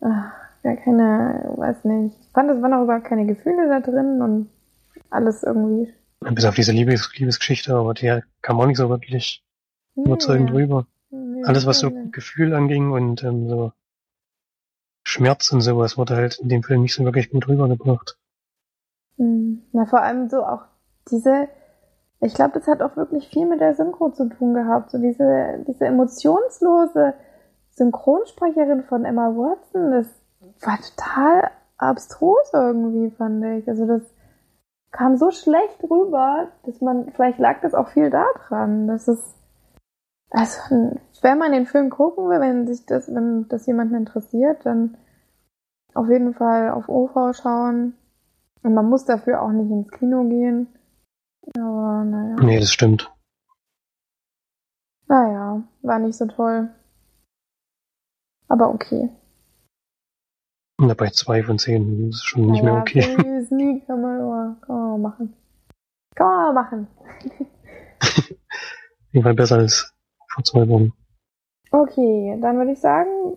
ach, 0.00 0.44
ja, 0.64 0.76
keine, 0.76 1.52
weiß 1.56 1.84
nicht. 1.84 2.16
Ich 2.20 2.30
fand, 2.32 2.50
es 2.50 2.62
waren 2.62 2.72
auch 2.72 2.84
überhaupt 2.84 3.04
keine 3.04 3.26
Gefühle 3.26 3.68
da 3.68 3.80
drin 3.80 4.22
und 4.22 4.50
alles 5.10 5.42
irgendwie. 5.42 5.92
Bis 6.20 6.44
auf 6.46 6.54
diese 6.54 6.72
Liebes 6.72 7.10
Liebesgeschichte, 7.16 7.74
aber 7.74 7.92
die 7.94 8.20
kam 8.40 8.58
auch 8.58 8.66
nicht 8.66 8.78
so 8.78 8.88
wirklich 8.88 9.44
überzeugend 9.94 10.50
Nee, 10.50 10.62
rüber. 10.62 10.86
nee, 11.10 11.44
Alles, 11.44 11.66
was 11.66 11.80
so 11.80 11.90
nee. 11.90 12.08
Gefühl 12.10 12.54
anging 12.54 12.90
und 12.92 13.22
ähm, 13.22 13.48
so 13.48 13.72
Schmerz 15.06 15.52
und 15.52 15.60
sowas, 15.60 15.98
wurde 15.98 16.16
halt 16.16 16.38
in 16.38 16.48
dem 16.48 16.62
Film 16.62 16.80
nicht 16.82 16.94
so 16.94 17.04
wirklich 17.04 17.30
gut 17.30 17.46
rübergebracht. 17.46 18.18
Hm. 19.18 19.62
Na, 19.72 19.84
vor 19.84 20.00
allem 20.00 20.30
so 20.30 20.44
auch 20.44 20.62
diese, 21.10 21.48
ich 22.20 22.32
glaube, 22.34 22.54
das 22.54 22.66
hat 22.66 22.80
auch 22.80 22.96
wirklich 22.96 23.28
viel 23.28 23.46
mit 23.46 23.60
der 23.60 23.74
Synchro 23.74 24.10
zu 24.10 24.30
tun 24.30 24.54
gehabt. 24.54 24.90
So 24.90 24.98
diese, 24.98 25.62
diese 25.68 25.84
emotionslose 25.84 27.12
Synchronsprecherin 27.72 28.84
von 28.84 29.04
Emma 29.04 29.28
Watson, 29.28 29.90
das 29.90 30.06
war 30.60 30.78
total 30.78 31.50
abstrus 31.76 32.50
irgendwie, 32.52 33.10
fand 33.10 33.44
ich. 33.44 33.68
Also 33.68 33.86
das 33.86 34.02
kam 34.90 35.16
so 35.16 35.30
schlecht 35.30 35.82
rüber, 35.82 36.48
dass 36.64 36.80
man, 36.80 37.10
vielleicht 37.12 37.38
lag 37.38 37.60
das 37.60 37.74
auch 37.74 37.88
viel 37.88 38.10
daran, 38.10 38.86
dass 38.86 39.08
es, 39.08 39.34
also, 40.30 40.58
wenn 41.20 41.38
man 41.38 41.52
den 41.52 41.66
Film 41.66 41.90
gucken 41.90 42.28
will, 42.28 42.40
wenn 42.40 42.66
sich 42.66 42.86
das, 42.86 43.12
wenn 43.12 43.46
das 43.48 43.66
jemanden 43.66 43.94
interessiert, 43.94 44.64
dann 44.64 44.96
auf 45.94 46.08
jeden 46.08 46.34
Fall 46.34 46.70
auf 46.70 46.88
OV 46.88 47.36
schauen. 47.36 47.94
Und 48.62 48.74
man 48.74 48.88
muss 48.88 49.04
dafür 49.04 49.42
auch 49.42 49.50
nicht 49.50 49.70
ins 49.70 49.90
Kino 49.90 50.24
gehen. 50.24 50.68
Aber 51.56 52.04
naja. 52.04 52.36
Nee, 52.42 52.58
das 52.58 52.72
stimmt. 52.72 53.12
Naja, 55.06 55.62
war 55.82 55.98
nicht 55.98 56.16
so 56.16 56.26
toll. 56.26 56.70
Aber 58.48 58.70
okay. 58.70 59.10
Und 60.78 60.88
dabei 60.88 61.10
zwei 61.10 61.42
von 61.42 61.58
zehn, 61.58 62.08
das 62.10 62.16
ist 62.16 62.24
schon 62.24 62.46
nicht 62.50 62.62
mehr 62.62 62.72
naja, 62.72 62.82
okay. 62.82 63.44
Sneak 63.46 63.86
kann 63.86 64.02
man, 64.02 64.20
immer- 64.20 64.56
kann 64.62 64.76
man 64.76 64.90
mal 64.90 65.08
machen. 65.10 65.34
Kann 66.16 66.26
man 66.26 66.54
mal 66.54 66.62
machen. 66.62 66.86
Jeden 69.12 69.22
Fall 69.22 69.34
besser 69.34 69.56
als 69.58 69.92
vor 70.32 70.44
zwei 70.44 70.68
Wochen. 70.68 70.92
Okay, 71.70 72.36
dann 72.40 72.58
würde 72.58 72.72
ich 72.72 72.80
sagen, 72.80 73.36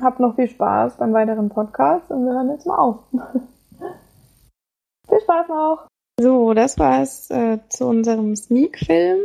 habt 0.00 0.20
noch 0.20 0.36
viel 0.36 0.48
Spaß 0.48 0.96
beim 0.98 1.12
weiteren 1.12 1.48
Podcast 1.48 2.10
und 2.10 2.24
wir 2.24 2.32
hören 2.32 2.50
jetzt 2.50 2.66
mal 2.66 2.78
auf. 2.78 3.00
viel 5.08 5.20
Spaß 5.20 5.48
noch! 5.48 5.88
So, 6.20 6.52
das 6.52 6.78
war's 6.78 7.30
äh, 7.30 7.58
zu 7.68 7.86
unserem 7.86 8.34
Sneak-Film. 8.34 9.20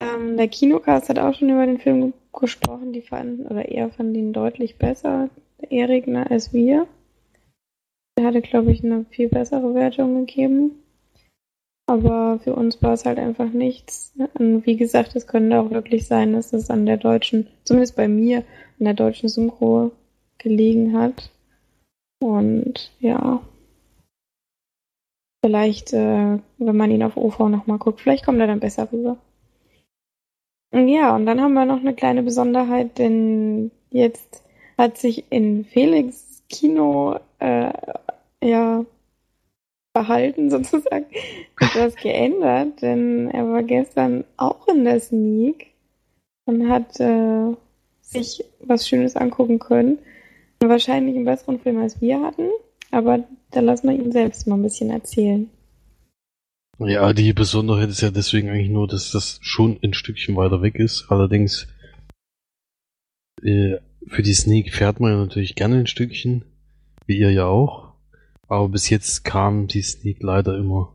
Ähm, 0.00 0.36
der 0.36 0.48
Kinocast 0.48 1.08
hat 1.08 1.18
auch 1.18 1.34
schon 1.34 1.50
über 1.50 1.66
den 1.66 1.78
Film 1.78 2.14
gesprochen. 2.32 2.92
Die 2.92 3.02
fanden, 3.02 3.46
oder 3.46 3.68
er 3.68 3.90
fand 3.90 4.16
ihn 4.16 4.32
deutlich 4.32 4.78
besser, 4.78 5.28
ne, 5.68 6.30
als 6.30 6.52
wir. 6.52 6.86
Der 8.18 8.26
hatte, 8.26 8.40
glaube 8.40 8.72
ich, 8.72 8.84
eine 8.84 9.04
viel 9.10 9.28
bessere 9.28 9.74
Wertung 9.74 10.26
gegeben. 10.26 10.82
Aber 11.86 12.38
für 12.38 12.54
uns 12.54 12.80
war 12.82 12.92
es 12.92 13.04
halt 13.04 13.18
einfach 13.18 13.50
nichts. 13.50 14.14
Und 14.34 14.64
wie 14.64 14.76
gesagt, 14.76 15.16
es 15.16 15.26
könnte 15.26 15.60
auch 15.60 15.70
wirklich 15.70 16.06
sein, 16.06 16.32
dass 16.34 16.52
es 16.52 16.70
an 16.70 16.86
der 16.86 16.98
deutschen, 16.98 17.48
zumindest 17.64 17.96
bei 17.96 18.06
mir, 18.06 18.44
an 18.78 18.84
der 18.84 18.94
deutschen 18.94 19.28
Synchro 19.28 19.90
gelegen 20.38 20.96
hat. 20.96 21.30
Und 22.22 22.92
ja. 23.00 23.42
Vielleicht, 25.44 25.92
äh, 25.92 26.38
wenn 26.58 26.76
man 26.76 26.90
ihn 26.90 27.02
auf 27.02 27.16
OV 27.16 27.38
nochmal 27.48 27.78
guckt, 27.78 28.00
vielleicht 28.00 28.24
kommt 28.24 28.38
er 28.40 28.46
dann 28.46 28.60
besser 28.60 28.92
rüber. 28.92 29.16
Ja, 30.72 31.16
und 31.16 31.26
dann 31.26 31.40
haben 31.40 31.54
wir 31.54 31.64
noch 31.64 31.80
eine 31.80 31.94
kleine 31.94 32.22
Besonderheit, 32.22 32.98
denn 32.98 33.72
jetzt 33.90 34.44
hat 34.80 34.96
sich 34.96 35.24
in 35.30 35.66
Felix 35.66 36.42
Kino 36.48 37.20
äh, 37.38 37.70
ja 38.42 38.84
Verhalten 39.92 40.50
sozusagen 40.50 41.06
etwas 41.60 41.96
geändert, 41.96 42.80
denn 42.80 43.28
er 43.30 43.46
war 43.50 43.62
gestern 43.62 44.24
auch 44.38 44.66
in 44.68 44.84
der 44.84 44.98
Sneak 44.98 45.66
und 46.46 46.70
hat 46.70 46.98
äh, 46.98 47.54
sich 48.00 48.44
was 48.60 48.88
Schönes 48.88 49.16
angucken 49.16 49.58
können. 49.58 49.98
Wahrscheinlich 50.60 51.14
einen 51.14 51.24
besseren 51.26 51.60
Film 51.60 51.78
als 51.78 52.00
wir 52.00 52.22
hatten, 52.22 52.48
aber 52.90 53.24
da 53.50 53.60
lassen 53.60 53.88
wir 53.88 53.96
ihn 53.96 54.12
selbst 54.12 54.46
mal 54.46 54.56
ein 54.56 54.62
bisschen 54.62 54.90
erzählen. 54.90 55.50
Ja, 56.78 57.12
die 57.12 57.34
Besonderheit 57.34 57.90
ist 57.90 58.00
ja 58.00 58.10
deswegen 58.10 58.48
eigentlich 58.48 58.70
nur, 58.70 58.88
dass 58.88 59.10
das 59.10 59.38
schon 59.42 59.78
ein 59.82 59.92
Stückchen 59.92 60.36
weiter 60.36 60.62
weg 60.62 60.76
ist. 60.76 61.06
Allerdings 61.10 61.66
äh, 63.42 63.76
für 64.06 64.22
die 64.22 64.34
Sneak 64.34 64.72
fährt 64.72 65.00
man 65.00 65.12
ja 65.12 65.18
natürlich 65.18 65.54
gerne 65.54 65.76
ein 65.76 65.86
Stückchen, 65.86 66.44
wie 67.06 67.18
ihr 67.18 67.32
ja 67.32 67.46
auch. 67.46 67.92
Aber 68.48 68.68
bis 68.68 68.90
jetzt 68.90 69.24
kam 69.24 69.68
die 69.68 69.82
Sneak 69.82 70.22
leider 70.22 70.56
immer 70.56 70.94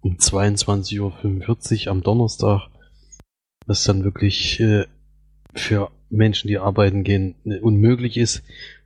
um 0.00 0.16
22.45 0.16 1.86
Uhr 1.86 1.92
am 1.92 2.02
Donnerstag, 2.02 2.68
was 3.66 3.84
dann 3.84 4.04
wirklich 4.04 4.60
äh, 4.60 4.86
für 5.54 5.90
Menschen, 6.08 6.48
die 6.48 6.58
arbeiten 6.58 7.04
gehen, 7.04 7.34
äh, 7.44 7.58
unmöglich 7.58 8.16
ist. 8.16 8.42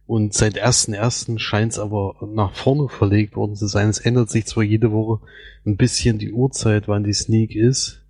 Und 0.06 0.34
seit 0.34 0.60
1.1. 0.60 1.38
scheint 1.38 1.72
es 1.72 1.78
aber 1.78 2.16
nach 2.34 2.54
vorne 2.54 2.88
verlegt 2.88 3.36
worden 3.36 3.54
zu 3.54 3.68
sein. 3.68 3.88
Es 3.88 4.00
ändert 4.00 4.30
sich 4.30 4.46
zwar 4.46 4.64
jede 4.64 4.90
Woche 4.90 5.24
ein 5.64 5.76
bisschen 5.76 6.18
die 6.18 6.32
Uhrzeit, 6.32 6.88
wann 6.88 7.04
die 7.04 7.12
Sneak 7.12 7.54
ist, 7.54 8.04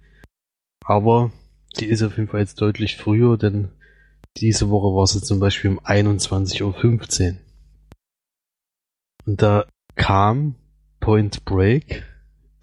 aber 0.82 1.30
die 1.78 1.86
ist 1.86 2.02
auf 2.02 2.16
jeden 2.16 2.28
Fall 2.28 2.40
jetzt 2.40 2.60
deutlich 2.60 2.96
früher, 2.96 3.36
denn 3.36 3.68
diese 4.36 4.70
Woche 4.70 4.94
war 4.96 5.06
sie 5.06 5.22
zum 5.22 5.40
Beispiel 5.40 5.70
um 5.70 5.80
21.15 5.80 7.32
Uhr. 7.32 7.38
Und 9.26 9.42
da 9.42 9.66
kam 9.96 10.54
Point 11.00 11.44
Break, 11.44 12.04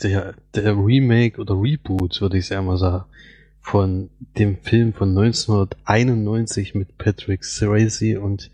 der, 0.01 0.35
der 0.53 0.77
Remake 0.77 1.39
oder 1.39 1.55
Reboot, 1.55 2.21
würde 2.21 2.37
ich 2.37 2.47
sagen 2.47 2.65
mal 2.65 2.77
sagen, 2.77 3.05
von 3.59 4.09
dem 4.37 4.61
Film 4.61 4.93
von 4.93 5.09
1991 5.09 6.73
mit 6.73 6.97
Patrick 6.97 7.43
Swayze 7.43 8.21
und 8.21 8.49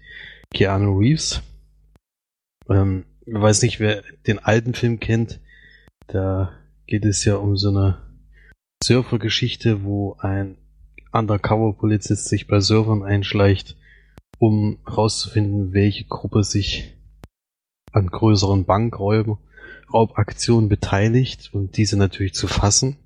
Keanu 0.54 0.98
Reeves. 0.98 1.42
Ähm, 2.68 3.06
ich 3.26 3.34
weiß 3.34 3.62
nicht, 3.62 3.80
wer 3.80 4.04
den 4.26 4.40
alten 4.40 4.74
Film 4.74 5.00
kennt. 5.00 5.40
Da 6.08 6.52
geht 6.88 7.06
es 7.06 7.24
ja 7.26 7.36
um 7.36 7.58
so 7.58 7.70
eine 7.70 8.02
Surfergeschichte, 8.84 9.84
wo 9.84 10.18
ein 10.20 10.58
Undercover-Polizist 11.14 12.28
sich 12.28 12.48
bei 12.48 12.60
Surfern 12.60 13.04
einschleicht, 13.04 13.78
um 14.40 14.80
herauszufinden, 14.86 15.74
welche 15.74 16.06
Gruppe 16.06 16.44
sich 16.44 16.96
an 17.92 18.08
größeren 18.08 18.66
Bankraubaktionen 18.66 20.68
beteiligt 20.68 21.52
und 21.54 21.78
diese 21.78 21.98
natürlich 21.98 22.34
zu 22.34 22.48
fassen. 22.48 22.98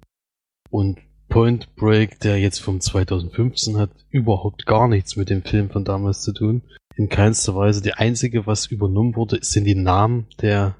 Und 0.69 0.99
Point 1.29 1.75
Break, 1.75 2.19
der 2.21 2.39
jetzt 2.39 2.59
vom 2.59 2.79
2015 2.79 3.77
hat, 3.77 3.91
überhaupt 4.09 4.65
gar 4.65 4.87
nichts 4.87 5.17
mit 5.17 5.29
dem 5.29 5.43
Film 5.43 5.69
von 5.69 5.83
damals 5.83 6.21
zu 6.21 6.33
tun. 6.33 6.61
In 6.95 7.09
keinster 7.09 7.55
Weise. 7.55 7.81
Die 7.81 7.93
einzige, 7.93 8.47
was 8.47 8.67
übernommen 8.67 9.15
wurde, 9.15 9.39
sind 9.41 9.65
die 9.65 9.75
Namen 9.75 10.27
der 10.41 10.77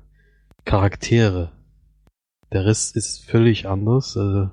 Charaktere. 0.66 1.52
Der 2.52 2.66
Rest 2.66 2.96
ist 2.96 3.26
völlig 3.26 3.68
anders. 3.68 4.16
Also 4.16 4.50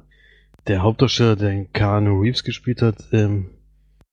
der 0.66 0.82
Hauptdarsteller, 0.82 1.36
der 1.36 1.64
Keanu 1.66 2.20
Reeves 2.20 2.44
gespielt 2.44 2.82
hat, 2.82 2.96
ähm, 3.12 3.50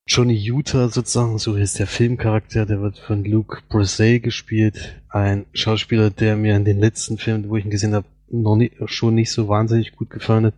Johnny 0.08 0.36
Utah 0.36 0.90
sozusagen, 0.90 1.38
so 1.38 1.56
ist 1.56 1.80
der 1.80 1.88
Filmcharakter, 1.88 2.66
der 2.66 2.82
wird 2.82 2.98
von 2.98 3.24
Luke 3.24 3.62
Brissey 3.70 4.20
gespielt. 4.20 5.02
Ein 5.10 5.46
Schauspieler, 5.54 6.10
der 6.10 6.36
mir 6.36 6.56
in 6.56 6.66
den 6.66 6.80
letzten 6.80 7.18
Filmen, 7.18 7.50
wo 7.50 7.56
ich 7.56 7.66
ihn 7.66 7.72
gesehen 7.72 7.94
habe, 7.94 8.08
noch 8.30 8.56
nicht, 8.56 8.76
schon 8.86 9.16
nicht 9.16 9.32
so 9.32 9.48
wahnsinnig 9.48 9.96
gut 9.96 10.10
gefallen 10.10 10.48
hat 10.48 10.54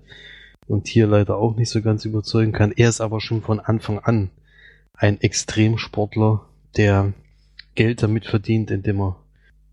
und 0.68 0.88
hier 0.88 1.08
leider 1.08 1.38
auch 1.38 1.56
nicht 1.56 1.70
so 1.70 1.82
ganz 1.82 2.06
überzeugen 2.06 2.52
kann. 2.52 2.72
Er 2.72 2.90
ist 2.90 3.02
aber 3.02 3.20
schon 3.20 3.42
von 3.42 3.60
Anfang 3.60 4.00
an 4.00 4.32
ein 4.94 5.20
Extremsportler, 5.22 6.46
der 6.78 7.14
Geld 7.76 8.02
damit 8.02 8.26
verdient, 8.26 8.72
indem 8.72 9.02
er 9.02 9.18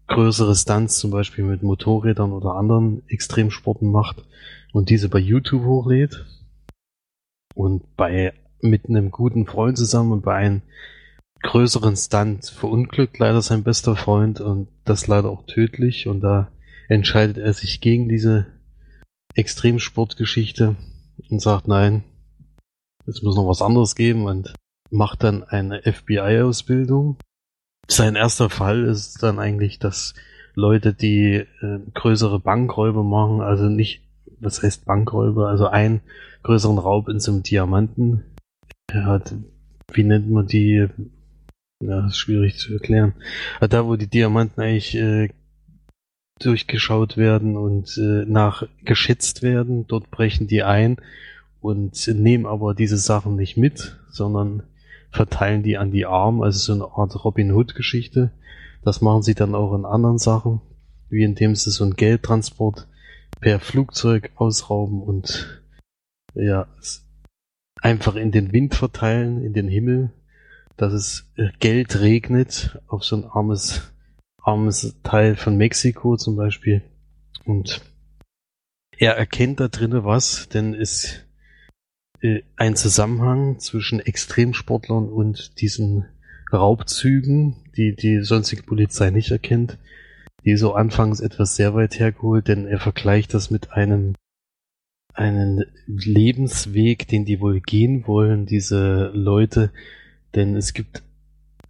größere 0.09 0.57
Stunts 0.57 0.99
zum 0.99 1.11
Beispiel 1.11 1.45
mit 1.45 1.63
Motorrädern 1.63 2.33
oder 2.33 2.55
anderen 2.57 3.03
Extremsporten 3.09 3.91
macht 3.91 4.25
und 4.73 4.91
diese 4.91 5.09
bei 5.09 5.19
YouTube 5.19 5.65
hochlädt. 5.65 6.27
Und 7.55 7.97
bei 7.97 8.33
mit 8.61 8.89
einem 8.89 9.11
guten 9.11 9.47
Freund 9.47 9.77
zusammen 9.77 10.13
und 10.13 10.23
bei 10.23 10.35
einem 10.35 10.63
größeren 11.43 11.97
Stunt 11.97 12.47
verunglückt 12.47 13.19
leider 13.19 13.43
sein 13.43 13.63
bester 13.63 13.97
Freund 13.97 14.41
und 14.41 14.69
das 14.85 15.07
leider 15.07 15.31
auch 15.31 15.47
tödlich 15.47 16.07
und 16.07 16.21
da 16.21 16.53
entscheidet 16.89 17.39
er 17.39 17.53
sich 17.55 17.81
gegen 17.81 18.09
diese 18.09 18.47
Extremsportgeschichte 19.35 20.77
und 21.31 21.41
sagt 21.41 21.69
nein, 21.69 22.05
es 23.07 23.23
muss 23.23 23.37
noch 23.37 23.49
was 23.49 23.63
anderes 23.63 23.95
geben 23.95 24.25
und 24.25 24.53
macht 24.91 25.23
dann 25.23 25.43
eine 25.45 25.83
FBI-Ausbildung. 25.83 27.17
Sein 27.89 28.17
erster 28.17 28.51
Fall 28.51 28.85
ist 28.85 29.23
dann 29.23 29.39
eigentlich, 29.39 29.79
dass 29.79 30.15
Leute, 30.55 30.93
die 30.93 31.35
äh, 31.35 31.81
größere 31.95 32.41
Bankräuber 32.41 33.03
machen, 33.03 33.41
also 33.41 33.65
nicht, 33.69 34.03
was 34.41 34.63
heißt 34.63 34.85
Bankräuber, 34.85 35.49
also 35.49 35.67
einen 35.67 36.01
größeren 36.43 36.79
Raub 36.79 37.09
in 37.09 37.21
so 37.21 37.33
einem 37.33 37.43
Diamanten 37.43 38.25
ja, 38.93 39.21
wie 39.93 40.05
nennt 40.05 40.31
man 40.31 40.47
die? 40.47 40.87
Ja, 41.83 42.07
ist 42.07 42.19
schwierig 42.19 42.59
zu 42.59 42.75
erklären. 42.75 43.15
Aber 43.57 43.69
da, 43.69 43.87
wo 43.87 43.97
die 43.97 44.09
Diamanten 44.09 44.61
eigentlich 44.61 44.95
äh, 44.97 45.29
durchgeschaut 46.39 47.17
werden 47.17 47.57
und 47.57 47.97
äh, 47.97 48.25
nach 48.27 48.67
geschätzt 48.85 49.43
werden, 49.43 49.87
dort 49.87 50.11
brechen 50.11 50.47
die 50.47 50.63
ein 50.63 50.97
und 51.61 52.07
nehmen 52.09 52.47
aber 52.47 52.75
diese 52.75 52.99
Sachen 52.99 53.37
nicht 53.37 53.57
mit, 53.57 53.99
sondern 54.11 54.63
verteilen 55.11 55.63
die 55.63 55.79
an 55.79 55.91
die 55.91 56.07
Armen, 56.07 56.43
also 56.43 56.59
so 56.59 56.73
eine 56.73 56.93
Art 56.93 57.25
Robin 57.25 57.53
Hood 57.53 57.75
Geschichte. 57.75 58.31
Das 58.83 59.01
machen 59.01 59.23
sie 59.23 59.35
dann 59.35 59.55
auch 59.55 59.75
in 59.75 59.85
anderen 59.85 60.19
Sachen, 60.19 60.61
wie 61.09 61.23
indem 61.23 61.55
sie 61.55 61.71
so 61.71 61.85
einen 61.85 61.97
Geldtransport 61.97 62.89
per 63.41 63.61
Flugzeug 63.61 64.31
ausrauben 64.37 65.03
und 65.03 65.63
ja, 66.35 66.69
einfach 67.81 68.17
in 68.17 68.31
den 68.31 68.53
Wind 68.53 68.75
verteilen, 68.75 69.43
in 69.43 69.53
den 69.53 69.69
Himmel, 69.69 70.13
dass 70.77 70.93
es 70.93 71.31
äh, 71.37 71.49
Geld 71.59 72.01
regnet 72.01 72.79
auf 72.87 73.05
so 73.05 73.17
ein 73.17 73.25
armes, 73.25 73.93
armes 74.39 74.97
Teil 75.03 75.37
von 75.37 75.57
Mexiko 75.57 76.17
zum 76.17 76.37
Beispiel. 76.37 76.83
Und 77.45 77.83
er 78.97 79.17
erkennt 79.17 79.61
da 79.61 79.69
drinnen 79.69 80.05
was, 80.05 80.49
denn 80.49 80.75
es 80.75 81.25
äh, 82.21 82.43
ein 82.57 82.77
Zusammenhang 82.77 83.59
zwischen 83.59 84.01
Extremsportlern 84.01 85.09
und 85.09 85.61
diesen 85.61 86.07
Raubzügen, 86.53 87.57
die 87.77 87.95
die 87.95 88.23
sonstige 88.23 88.63
Polizei 88.63 89.11
nicht 89.11 89.31
erkennt, 89.31 89.79
die 90.45 90.57
so 90.57 90.75
anfangs 90.75 91.21
etwas 91.21 91.57
sehr 91.57 91.75
weit 91.75 91.99
hergeholt, 91.99 92.49
denn 92.49 92.67
er 92.67 92.81
vergleicht 92.81 93.35
das 93.35 93.51
mit 93.51 93.73
einem 93.73 94.15
einen 95.13 95.65
Lebensweg, 95.87 97.09
den 97.09 97.25
die 97.25 97.41
wohl 97.41 97.61
gehen 97.61 98.07
wollen, 98.07 98.47
diese 98.47 99.11
Leute, 99.13 99.71
denn 100.35 100.57
es 100.57 100.73
gibt 100.73 101.03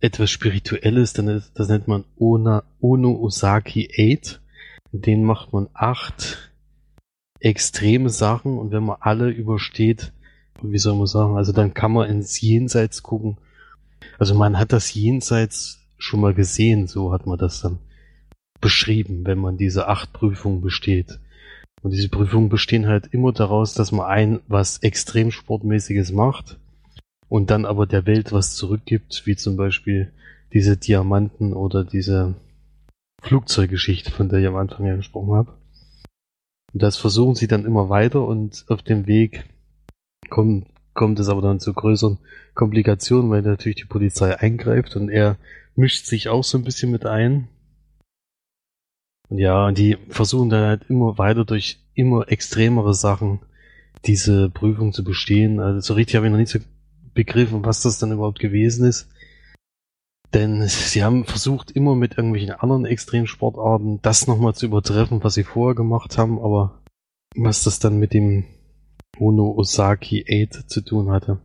etwas 0.01 0.31
Spirituelles, 0.31 1.13
das 1.13 1.69
nennt 1.69 1.89
man 1.89 2.05
Ona, 2.17 2.63
Ono 2.81 3.17
Osaki 3.17 4.19
8. 4.23 4.41
In 4.93 5.03
denen 5.03 5.25
macht 5.25 5.53
man 5.53 5.69
acht 5.73 6.51
extreme 7.39 8.11
Sachen 8.11 8.59
und 8.59 8.73
wenn 8.73 8.85
man 8.85 8.97
alle 9.01 9.31
übersteht, 9.31 10.13
wie 10.63 10.79
soll 10.79 10.97
man 10.97 11.07
sagen, 11.07 11.37
also 11.37 11.53
dann 11.53 11.75
kann 11.75 11.93
man 11.93 12.09
ins 12.09 12.41
Jenseits 12.41 13.03
gucken. 13.03 13.39
Also 14.19 14.35
man 14.35 14.59
hat 14.59 14.73
das 14.73 14.93
Jenseits 14.93 15.81
schon 15.99 16.21
mal 16.21 16.35
gesehen, 16.35 16.87
so 16.87 17.13
hat 17.13 17.27
man 17.27 17.39
das 17.39 17.61
dann 17.61 17.79
beschrieben, 18.61 19.27
wenn 19.27 19.39
man 19.39 19.57
diese 19.57 19.89
acht 19.89 20.13
Prüfungen 20.13 20.61
besteht. 20.61 21.19
Und 21.83 21.93
diese 21.93 22.09
Prüfungen 22.09 22.49
bestehen 22.49 22.87
halt 22.87 23.09
immer 23.13 23.33
daraus, 23.33 23.75
dass 23.75 23.93
man 23.93 24.07
ein 24.07 24.41
was 24.49 24.79
extrem 24.79 25.31
sportmäßiges 25.31 26.13
macht 26.13 26.59
und 27.29 27.51
dann 27.51 27.65
aber 27.65 27.87
der 27.87 28.07
Welt 28.07 28.33
was 28.33 28.55
zurückgibt, 28.55 29.23
wie 29.25 29.37
zum 29.37 29.57
Beispiel 29.57 30.13
diese 30.53 30.77
Diamanten 30.77 31.55
oder 31.55 31.85
diese 31.85 32.35
Flugzeuggeschichte, 33.23 34.11
von 34.11 34.29
der 34.29 34.41
ich 34.41 34.47
am 34.47 34.57
Anfang 34.57 34.87
ja 34.87 34.97
gesprochen 34.97 35.35
habe. 35.35 35.53
Und 36.73 36.83
das 36.83 36.97
versuchen 36.97 37.35
sie 37.35 37.49
dann 37.49 37.65
immer 37.65 37.89
weiter 37.89 38.27
und 38.27 38.65
auf 38.69 38.83
dem 38.83 39.07
Weg 39.07 39.45
kommt, 40.29 40.67
kommt 40.95 41.19
es 41.19 41.29
aber 41.29 41.43
dann 41.43 41.61
zu 41.61 41.73
größeren 41.73 42.19
Komplikationen, 42.55 43.31
weil 43.31 43.43
natürlich 43.43 43.77
die 43.77 43.85
Polizei 43.85 44.37
eingreift 44.37 44.97
und 44.97 45.09
er 45.09 45.37
mischt 45.77 46.07
sich 46.07 46.29
auch 46.29 46.45
so 46.45 46.59
ein 46.59 46.65
bisschen 46.65 46.91
mit 46.91 47.07
ein. 47.07 47.49
Und 49.31 49.39
ja, 49.39 49.67
und 49.67 49.79
die 49.79 49.97
versuchen 50.09 50.51
dann 50.51 50.65
halt 50.65 50.91
immer 50.91 51.17
weiter 51.17 51.45
durch 51.45 51.81
immer 51.95 52.31
extremere 52.31 52.95
Sachen 52.95 53.41
diese 54.05 54.51
Prüfung 54.51 54.93
zu 54.93 55.05
bestehen. 55.05 55.61
Also 55.61 55.81
so 55.81 55.95
richtig 55.95 56.17
habe 56.17 56.27
ich 56.27 56.33
noch 56.33 56.39
nicht 56.39 56.51
so 56.51 56.59
begriffen, 57.15 57.65
was 57.65 57.83
das 57.83 57.99
dann 57.99 58.13
überhaupt 58.13 58.41
gewesen 58.41 58.85
ist. 58.85 59.09
Denn 60.33 60.67
sie 60.69 61.03
haben 61.03 61.25
versucht, 61.25 61.71
immer 61.71 61.95
mit 61.95 62.17
irgendwelchen 62.17 62.53
anderen 62.53 62.85
Extremsportarten 62.85 64.01
das 64.03 64.27
nochmal 64.27 64.55
zu 64.55 64.67
übertreffen, 64.67 65.23
was 65.25 65.35
sie 65.35 65.45
vorher 65.45 65.75
gemacht 65.75 66.19
haben, 66.19 66.39
aber 66.39 66.83
was 67.35 67.65
das 67.65 67.79
dann 67.79 67.99
mit 67.99 68.13
dem 68.13 68.45
Ono 69.19 69.53
Osaki 69.57 70.25
8 70.49 70.71
zu 70.71 70.83
tun 70.83 71.11
hatte, 71.11 71.41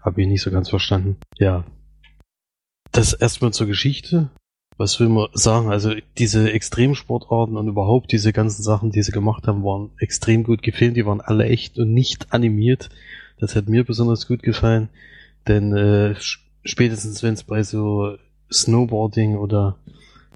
habe 0.00 0.22
ich 0.22 0.28
nicht 0.28 0.42
so 0.42 0.50
ganz 0.50 0.70
verstanden. 0.70 1.16
Ja. 1.38 1.64
Das 2.92 3.12
erstmal 3.12 3.52
zur 3.52 3.66
Geschichte. 3.66 4.30
Was 4.76 4.98
will 4.98 5.08
man 5.08 5.28
sagen? 5.34 5.70
Also 5.70 5.92
diese 6.18 6.52
Extremsportarten 6.52 7.56
und 7.56 7.68
überhaupt 7.68 8.10
diese 8.10 8.32
ganzen 8.32 8.62
Sachen, 8.62 8.90
die 8.90 9.02
sie 9.02 9.12
gemacht 9.12 9.46
haben, 9.46 9.62
waren 9.62 9.90
extrem 9.98 10.42
gut 10.42 10.62
gefilmt. 10.62 10.96
Die 10.96 11.06
waren 11.06 11.20
alle 11.20 11.44
echt 11.44 11.78
und 11.78 11.92
nicht 11.92 12.32
animiert. 12.32 12.88
Das 13.38 13.54
hat 13.54 13.68
mir 13.68 13.84
besonders 13.84 14.26
gut 14.26 14.42
gefallen. 14.42 14.88
Denn 15.46 15.72
äh, 15.72 16.14
spätestens 16.64 17.22
wenn 17.22 17.34
es 17.34 17.44
bei 17.44 17.62
so 17.62 18.16
Snowboarding 18.52 19.36
oder 19.36 19.76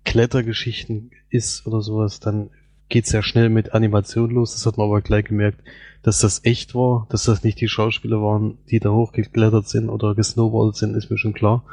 Klettergeschichten 0.05 1.11
ist 1.31 1.66
oder 1.66 1.83
sowas, 1.83 2.20
dann 2.20 2.51
geht's 2.88 3.12
ja 3.12 3.22
schnell 3.22 3.48
mit 3.48 3.74
Animation 3.74 4.31
los. 4.31 4.53
Das 4.53 4.66
hat 4.66 4.79
man 4.79 4.87
aber 4.87 5.03
gleich 5.03 5.24
gemerkt, 5.24 5.61
dass 6.03 6.20
das 6.20 6.44
echt 6.44 6.74
war, 6.74 7.07
dass 7.11 7.24
das 7.24 7.42
nicht 7.42 7.61
die 7.61 7.68
Schauspieler 7.68 8.22
waren, 8.22 8.59
die 8.70 8.79
da 8.79 8.90
hochgeklettert 8.90 9.68
sind 9.68 9.88
oder 9.88 10.14
gesnowboardet 10.14 10.77
sind, 10.77 10.94
ist 10.94 11.11
mir 11.11 11.18
schon 11.18 11.35
klar. 11.35 11.64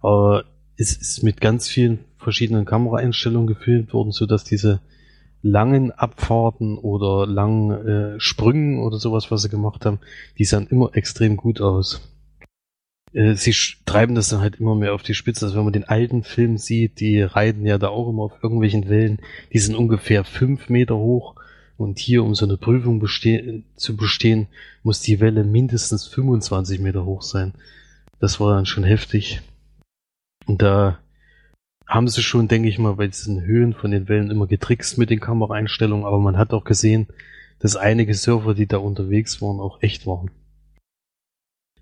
Aber 0.00 0.44
es 0.76 0.96
ist 0.96 1.22
mit 1.22 1.40
ganz 1.40 1.68
vielen 1.68 2.00
verschiedenen 2.18 2.64
Kameraeinstellungen 2.64 3.46
gefilmt 3.46 3.92
worden, 3.92 4.12
so 4.12 4.26
dass 4.26 4.44
diese 4.44 4.80
langen 5.42 5.92
Abfahrten 5.92 6.78
oder 6.78 7.26
langen 7.26 7.86
äh, 7.86 8.20
Sprüngen 8.20 8.80
oder 8.80 8.98
sowas, 8.98 9.30
was 9.30 9.42
sie 9.42 9.48
gemacht 9.48 9.86
haben, 9.86 10.00
die 10.36 10.44
sahen 10.44 10.66
immer 10.66 10.90
extrem 10.94 11.36
gut 11.36 11.60
aus. 11.60 12.00
Äh, 13.12 13.34
sie 13.34 13.54
treiben 13.86 14.14
das 14.14 14.28
dann 14.28 14.40
halt 14.40 14.56
immer 14.56 14.74
mehr 14.74 14.94
auf 14.94 15.02
die 15.02 15.14
Spitze. 15.14 15.46
Also 15.46 15.56
wenn 15.56 15.64
man 15.64 15.72
den 15.72 15.88
alten 15.88 16.22
Film 16.22 16.58
sieht, 16.58 17.00
die 17.00 17.22
reiten 17.22 17.64
ja 17.66 17.78
da 17.78 17.88
auch 17.88 18.08
immer 18.08 18.24
auf 18.24 18.42
irgendwelchen 18.42 18.88
Wellen, 18.88 19.18
die 19.52 19.58
sind 19.58 19.76
ungefähr 19.76 20.24
fünf 20.24 20.68
Meter 20.68 20.96
hoch. 20.96 21.36
Und 21.76 22.00
hier, 22.00 22.24
um 22.24 22.34
so 22.34 22.44
eine 22.44 22.56
Prüfung 22.56 22.98
beste 22.98 23.62
zu 23.76 23.96
bestehen, 23.96 24.48
muss 24.82 25.00
die 25.00 25.20
Welle 25.20 25.44
mindestens 25.44 26.08
25 26.08 26.80
Meter 26.80 27.04
hoch 27.04 27.22
sein. 27.22 27.54
Das 28.18 28.40
war 28.40 28.54
dann 28.54 28.66
schon 28.66 28.82
heftig. 28.82 29.42
Und 30.46 30.60
da 30.60 30.98
haben 31.88 32.06
sie 32.06 32.22
schon, 32.22 32.48
denke 32.48 32.68
ich 32.68 32.78
mal, 32.78 32.96
bei 32.96 33.06
diesen 33.06 33.40
Höhen 33.40 33.72
von 33.72 33.90
den 33.90 34.08
Wellen 34.08 34.30
immer 34.30 34.46
getrickst 34.46 34.98
mit 34.98 35.08
den 35.08 35.20
Kameraeinstellungen, 35.20 36.04
aber 36.04 36.20
man 36.20 36.36
hat 36.36 36.52
auch 36.52 36.64
gesehen, 36.64 37.08
dass 37.60 37.76
einige 37.76 38.14
Surfer, 38.14 38.54
die 38.54 38.66
da 38.66 38.76
unterwegs 38.76 39.40
waren, 39.40 39.58
auch 39.58 39.82
echt 39.82 40.06
waren. 40.06 40.30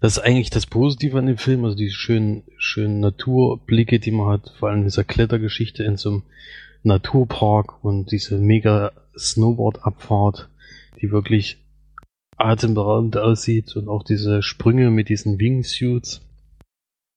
Das 0.01 0.17
ist 0.17 0.23
eigentlich 0.23 0.51
das 0.51 0.67
Positive 0.67 1.19
an 1.19 1.27
dem 1.27 1.39
Film, 1.39 1.65
also 1.65 1.77
die 1.77 1.91
schönen, 1.91 2.45
schönen 2.59 3.01
Naturblicke, 3.01 3.99
die 3.99 4.13
man 4.13 4.29
hat, 4.29 4.53
vor 4.59 4.69
allem 4.69 4.85
dieser 4.85 5.05
Klettergeschichte 5.05 5.83
in 5.83 5.97
so 5.97 6.11
einem 6.11 6.23
Naturpark 6.85 7.83
und 7.85 8.13
diese 8.13 8.39
mega 8.39 8.93
Snowboard-Abfahrt, 9.19 10.51
die 11.01 11.11
wirklich 11.11 11.59
atemberaubend 12.37 13.17
aussieht 13.17 13.75
und 13.75 13.89
auch 13.89 14.05
diese 14.05 14.43
Sprünge 14.43 14.91
mit 14.91 15.09
diesen 15.09 15.41
Wingsuits 15.41 16.26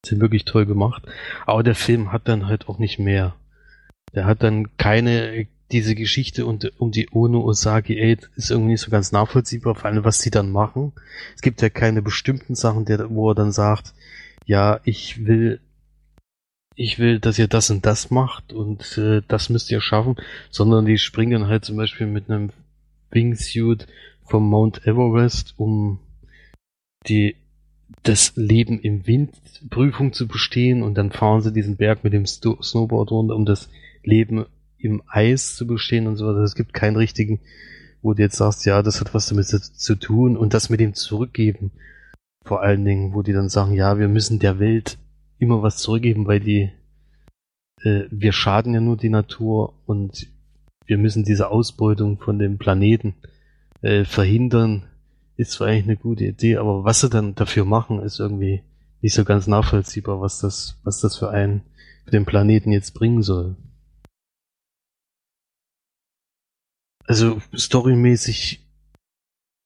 sind 0.06 0.22
wirklich 0.22 0.46
toll 0.46 0.66
gemacht. 0.66 1.04
Aber 1.46 1.64
der 1.64 1.76
Film 1.76 2.12
hat 2.12 2.28
dann 2.28 2.48
halt 2.48 2.70
auch 2.70 2.80
nicht 2.80 3.00
mehr. 3.00 3.36
Der 4.14 4.26
hat 4.26 4.44
dann 4.44 4.76
keine 4.78 5.48
diese 5.72 5.94
Geschichte 5.94 6.46
und, 6.46 6.80
um 6.80 6.92
die 6.92 7.10
Ono 7.12 7.42
Osagi 7.42 8.02
8 8.14 8.32
ist 8.36 8.50
irgendwie 8.50 8.72
nicht 8.72 8.82
so 8.82 8.90
ganz 8.90 9.12
nachvollziehbar, 9.12 9.76
vor 9.76 9.86
allem 9.86 10.04
was 10.04 10.20
sie 10.22 10.32
dann 10.32 10.52
machen. 10.52 10.94
Es 11.36 11.42
gibt 11.42 11.62
ja 11.62 11.70
keine 11.70 12.02
bestimmten 12.02 12.56
Sachen, 12.56 12.86
der, 12.86 13.10
wo 13.12 13.32
er 13.32 13.36
dann 13.36 13.52
sagt, 13.52 13.94
ja, 14.46 14.80
ich 14.84 15.26
will, 15.26 15.60
ich 16.76 16.98
will, 16.98 17.20
dass 17.20 17.38
ihr 17.38 17.48
das 17.48 17.70
und 17.70 17.86
das 17.86 18.10
macht 18.10 18.52
und 18.52 18.98
äh, 18.98 19.22
das 19.28 19.50
müsst 19.50 19.70
ihr 19.70 19.82
schaffen, 19.82 20.16
sondern 20.50 20.86
die 20.86 20.98
springen 20.98 21.48
halt 21.48 21.66
zum 21.66 21.78
Beispiel 21.78 22.08
mit 22.08 22.30
einem 22.30 22.52
Wingsuit 23.12 23.86
vom 24.24 24.50
Mount 24.50 24.88
Everest, 24.88 25.54
um 25.58 26.00
die 27.08 27.36
das 28.04 28.34
Leben 28.36 28.80
im 28.80 29.06
Wind 29.08 29.32
Prüfung 29.70 30.14
zu 30.14 30.28
bestehen 30.28 30.84
und 30.84 30.96
dann 30.96 31.12
fahren 31.12 31.42
sie 31.42 31.52
diesen 31.52 31.76
Berg 31.76 32.04
mit 32.04 32.14
dem 32.14 32.26
Snowboard 32.26 33.12
runter, 33.12 33.36
um 33.36 33.46
das 33.46 33.70
Leben 34.04 34.46
im 34.78 35.04
Eis 35.08 35.56
zu 35.56 35.68
bestehen 35.68 36.08
und 36.08 36.16
so 36.16 36.28
weiter. 36.28 36.40
Es 36.40 36.56
gibt 36.56 36.74
keinen 36.74 36.96
richtigen, 36.96 37.40
wo 38.02 38.14
du 38.14 38.22
jetzt 38.22 38.38
sagst, 38.38 38.66
ja, 38.66 38.82
das 38.82 39.02
hat 39.02 39.14
was 39.14 39.28
damit 39.28 39.48
zu 39.48 39.96
tun 39.96 40.38
und 40.38 40.54
das 40.54 40.70
mit 40.70 40.80
dem 40.80 40.94
Zurückgeben. 40.94 41.72
Vor 42.46 42.62
allen 42.62 42.86
Dingen, 42.86 43.14
wo 43.14 43.22
die 43.22 43.34
dann 43.34 43.50
sagen, 43.50 43.74
ja, 43.74 44.00
wir 44.00 44.08
müssen 44.08 44.40
der 44.40 44.60
Welt 44.60 44.98
immer 45.38 45.62
was 45.62 45.78
zurückgeben, 45.78 46.26
weil 46.26 46.40
die, 46.40 46.72
äh, 47.82 48.04
wir 48.10 48.32
schaden 48.32 48.74
ja 48.74 48.80
nur 48.80 48.98
die 48.98 49.10
Natur 49.10 49.74
und 49.86 50.28
wir 50.86 50.98
müssen 50.98 51.24
diese 51.24 51.50
Ausbeutung 51.50 52.18
von 52.18 52.40
dem 52.40 52.58
Planeten 52.58 53.16
äh, 53.82 54.06
verhindern, 54.06 54.86
ist 55.40 55.52
zwar 55.52 55.68
eigentlich 55.68 55.86
eine 55.86 55.98
gute 55.98 56.26
Idee, 56.26 56.58
aber 56.58 56.84
was 56.84 57.02
sie 57.02 57.10
dann 57.10 57.36
dafür 57.36 57.66
machen, 57.66 58.02
ist 58.02 58.20
irgendwie 58.20 58.64
nicht 59.02 59.14
so 59.14 59.24
ganz 59.24 59.48
nachvollziehbar, 59.48 60.22
was 60.22 60.40
das, 60.40 60.78
was 60.84 61.00
das 61.00 61.18
für 61.18 61.30
einen, 61.30 61.62
für 62.06 62.12
den 62.12 62.26
Planeten 62.26 62.72
jetzt 62.72 62.94
bringen 62.94 63.24
soll. 63.24 63.56
also 67.10 67.42
storymäßig 67.56 68.64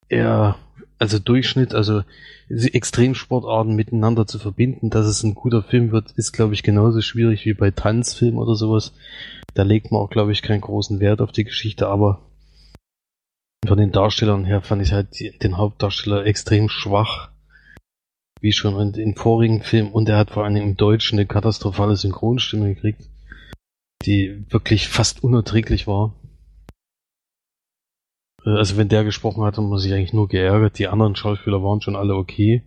eher, 0.07 0.55
also 0.97 1.19
Durchschnitt, 1.19 1.75
also 1.75 2.03
Extremsportarten 2.47 3.75
miteinander 3.75 4.25
zu 4.25 4.39
verbinden, 4.39 4.89
dass 4.89 5.05
es 5.05 5.23
ein 5.23 5.35
guter 5.35 5.61
Film 5.61 5.91
wird, 5.91 6.11
ist, 6.11 6.31
glaube 6.31 6.53
ich, 6.53 6.63
genauso 6.63 7.01
schwierig 7.01 7.45
wie 7.45 7.53
bei 7.53 7.69
Tanzfilmen 7.69 8.39
oder 8.39 8.55
sowas. 8.55 8.93
Da 9.55 9.63
legt 9.63 9.91
man 9.91 9.99
auch, 9.99 10.09
glaube 10.09 10.31
ich, 10.31 10.41
keinen 10.41 10.61
großen 10.61 11.01
Wert 11.01 11.19
auf 11.19 11.33
die 11.33 11.43
Geschichte, 11.43 11.87
aber 11.89 12.21
von 13.67 13.77
den 13.77 13.91
Darstellern 13.91 14.45
her 14.45 14.61
fand 14.61 14.81
ich 14.81 14.91
halt 14.91 15.19
den 15.43 15.57
Hauptdarsteller 15.57 16.25
extrem 16.25 16.69
schwach. 16.69 17.31
Wie 18.41 18.51
schon 18.51 18.93
in 18.95 19.15
vorigen 19.15 19.61
Filmen 19.61 19.93
und 19.93 20.09
er 20.09 20.17
hat 20.17 20.31
vor 20.31 20.43
allem 20.43 20.57
im 20.57 20.75
Deutschen 20.75 21.17
eine 21.17 21.25
katastrophale 21.25 21.95
Synchronstimme 21.95 22.73
gekriegt, 22.73 23.07
die 24.05 24.45
wirklich 24.49 24.89
fast 24.89 25.23
unerträglich 25.23 25.87
war. 25.87 26.13
Äh, 28.45 28.49
also 28.49 28.77
wenn 28.77 28.89
der 28.89 29.03
gesprochen 29.05 29.43
hat, 29.43 29.57
hat 29.57 29.63
man 29.63 29.79
sich 29.79 29.93
eigentlich 29.93 30.13
nur 30.13 30.27
geärgert. 30.27 30.77
Die 30.77 30.87
anderen 30.87 31.15
Schauspieler 31.15 31.63
waren 31.63 31.81
schon 31.81 31.95
alle 31.95 32.15
okay. 32.15 32.63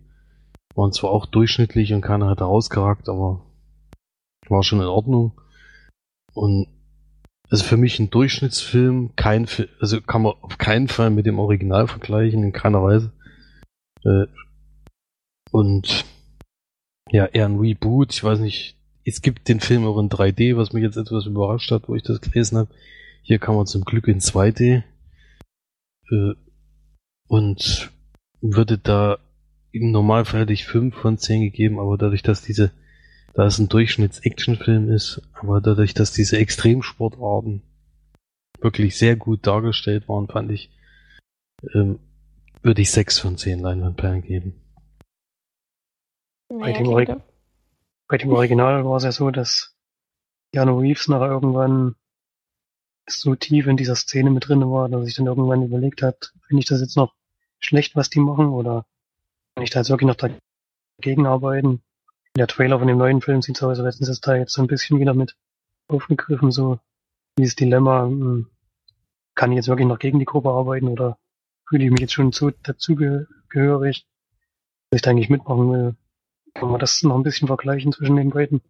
Waren 0.75 0.93
zwar 0.93 1.11
auch 1.11 1.25
durchschnittlich 1.25 1.93
und 1.93 2.01
keiner 2.01 2.27
hat 2.27 2.41
rausgeragt, 2.41 3.09
aber 3.09 3.45
war 4.47 4.63
schon 4.63 4.79
in 4.79 4.87
Ordnung. 4.87 5.39
Und 6.33 6.67
also 7.49 7.63
für 7.63 7.77
mich 7.77 7.99
ein 7.99 8.09
Durchschnittsfilm, 8.09 9.15
kein 9.15 9.47
also 9.79 10.01
kann 10.01 10.23
man 10.23 10.33
auf 10.41 10.57
keinen 10.57 10.87
Fall 10.87 11.09
mit 11.09 11.25
dem 11.25 11.39
Original 11.39 11.87
vergleichen, 11.87 12.43
in 12.43 12.51
keiner 12.51 12.83
Weise. 12.83 13.11
Äh, 14.03 14.25
und 15.51 16.05
ja, 17.09 17.25
eher 17.25 17.45
ein 17.45 17.59
Reboot. 17.59 18.13
Ich 18.13 18.23
weiß 18.23 18.39
nicht, 18.39 18.75
es 19.05 19.21
gibt 19.21 19.47
den 19.47 19.61
Film 19.61 19.85
auch 19.85 19.97
in 19.97 20.09
3D, 20.09 20.57
was 20.57 20.73
mich 20.73 20.83
jetzt 20.83 20.97
etwas 20.97 21.25
überrascht 21.25 21.71
hat, 21.71 21.87
wo 21.87 21.95
ich 21.95 22.03
das 22.03 22.19
gelesen 22.19 22.57
habe. 22.57 22.69
Hier 23.23 23.39
kann 23.39 23.55
man 23.55 23.65
zum 23.65 23.85
Glück 23.85 24.07
in 24.07 24.19
2D 24.19 24.83
äh, 26.11 26.33
und 27.27 27.91
würde 28.41 28.77
da 28.77 29.19
im 29.71 29.91
Normalfall 29.91 30.41
hätte 30.41 30.53
ich 30.53 30.65
5 30.65 30.95
von 30.95 31.17
10 31.17 31.41
gegeben, 31.41 31.79
aber 31.79 31.97
dadurch, 31.97 32.23
dass 32.23 32.41
diese, 32.41 32.71
da 33.37 33.45
es 33.45 33.59
ein 33.59 33.69
Durchschnitts-Actionfilm 33.69 34.89
ist, 34.89 35.21
aber 35.33 35.61
dadurch, 35.61 35.93
dass 35.93 36.11
diese 36.11 36.39
Extremsportarten 36.39 37.61
wirklich 38.59 38.97
sehr 38.97 39.15
gut 39.15 39.45
dargestellt 39.45 40.09
waren, 40.09 40.27
fand 40.27 40.51
ich, 40.51 40.71
ähm, 41.75 41.99
würde 42.63 42.81
ich 42.81 42.89
6 42.89 43.19
von 43.19 43.37
10 43.37 43.59
Leinwandperlen 43.59 44.23
geben. 44.23 44.59
Bei, 46.49 46.73
dem 46.73 47.21
bei 48.07 48.17
dem 48.17 48.31
Original 48.31 48.83
war 48.85 48.97
es 48.97 49.03
ja 49.03 49.11
so, 49.11 49.29
dass 49.29 49.77
Jano 50.51 50.79
Reeves 50.79 51.07
nachher 51.07 51.29
irgendwann 51.29 51.95
so 53.07 53.35
tief 53.35 53.67
in 53.67 53.77
dieser 53.77 53.95
Szene 53.95 54.31
mit 54.31 54.47
drin 54.47 54.61
war, 54.61 54.89
dass 54.89 55.07
ich 55.07 55.13
dann 55.13 55.27
irgendwann 55.27 55.61
überlegt 55.61 56.01
hat, 56.01 56.33
finde 56.47 56.61
ich 56.61 56.67
das 56.67 56.81
jetzt 56.81 56.97
noch 56.97 57.13
schlecht, 57.59 57.95
was 57.95 58.09
die 58.09 58.19
machen, 58.19 58.47
oder 58.47 58.87
kann 59.53 59.63
ich 59.63 59.69
da 59.69 59.81
jetzt 59.81 59.91
wirklich 59.91 60.07
noch 60.07 60.31
dagegen 60.97 61.27
arbeiten? 61.27 61.83
Der 62.37 62.47
Trailer 62.47 62.79
von 62.79 62.87
dem 62.87 62.97
neuen 62.97 63.21
Film 63.21 63.41
sieht 63.41 63.57
so 63.57 63.69
aus, 63.69 63.79
als 63.79 63.95
hätten 63.95 64.05
sie 64.05 64.21
da 64.21 64.35
jetzt 64.35 64.53
so 64.53 64.61
ein 64.61 64.67
bisschen 64.67 64.99
wieder 64.99 65.13
mit 65.13 65.35
aufgegriffen, 65.87 66.51
so 66.51 66.79
dieses 67.37 67.55
Dilemma, 67.55 68.05
hm, 68.05 68.47
kann 69.35 69.51
ich 69.51 69.57
jetzt 69.57 69.67
wirklich 69.67 69.87
noch 69.87 69.99
gegen 69.99 70.19
die 70.19 70.25
Gruppe 70.25 70.49
arbeiten 70.49 70.87
oder 70.87 71.17
fühle 71.67 71.85
ich 71.85 71.91
mich 71.91 72.01
jetzt 72.01 72.13
schon 72.13 72.31
so 72.31 72.51
dazugehörig, 72.63 74.05
dass 74.89 74.97
ich 74.97 75.01
da 75.01 75.11
eigentlich 75.11 75.29
mitmachen 75.29 75.71
will. 75.71 75.95
Kann 76.53 76.69
man 76.69 76.79
das 76.79 77.01
noch 77.03 77.15
ein 77.15 77.23
bisschen 77.23 77.47
vergleichen 77.47 77.91
zwischen 77.91 78.15
den 78.15 78.31
beiden? 78.31 78.61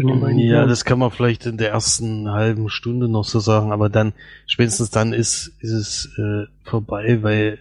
Den 0.00 0.20
beiden 0.20 0.38
ja, 0.38 0.66
das 0.66 0.84
kann 0.84 0.98
man 0.98 1.10
vielleicht 1.10 1.46
in 1.46 1.56
der 1.56 1.70
ersten 1.70 2.30
halben 2.30 2.68
Stunde 2.68 3.08
noch 3.08 3.24
so 3.24 3.38
sagen, 3.40 3.72
aber 3.72 3.88
dann, 3.88 4.12
spätestens 4.46 4.90
dann 4.90 5.12
ist, 5.12 5.52
ist 5.60 5.72
es 5.72 6.18
äh, 6.18 6.46
vorbei, 6.64 7.22
weil, 7.22 7.58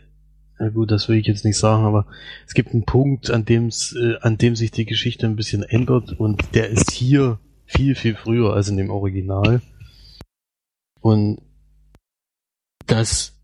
na 0.64 0.70
gut, 0.70 0.92
das 0.92 1.10
will 1.10 1.18
ich 1.18 1.28
jetzt 1.28 1.44
nicht 1.44 1.58
sagen, 1.58 1.84
aber 1.84 2.06
es 2.48 2.54
gibt 2.54 2.72
einen 2.72 2.86
Punkt, 2.86 3.30
an 3.30 3.44
dem 3.44 3.68
äh, 3.68 4.16
an 4.22 4.38
dem 4.38 4.56
sich 4.56 4.72
die 4.72 4.86
Geschichte 4.86 5.26
ein 5.26 5.36
bisschen 5.36 5.64
ändert 5.64 6.14
und 6.14 6.56
der 6.56 6.70
ist 6.70 6.92
hier 6.92 7.38
viel, 7.66 7.96
viel 7.96 8.16
früher 8.16 8.54
als 8.54 8.70
in 8.70 8.78
dem 8.78 8.90
Original. 8.90 9.62
Und 11.02 11.42
das 12.86 13.38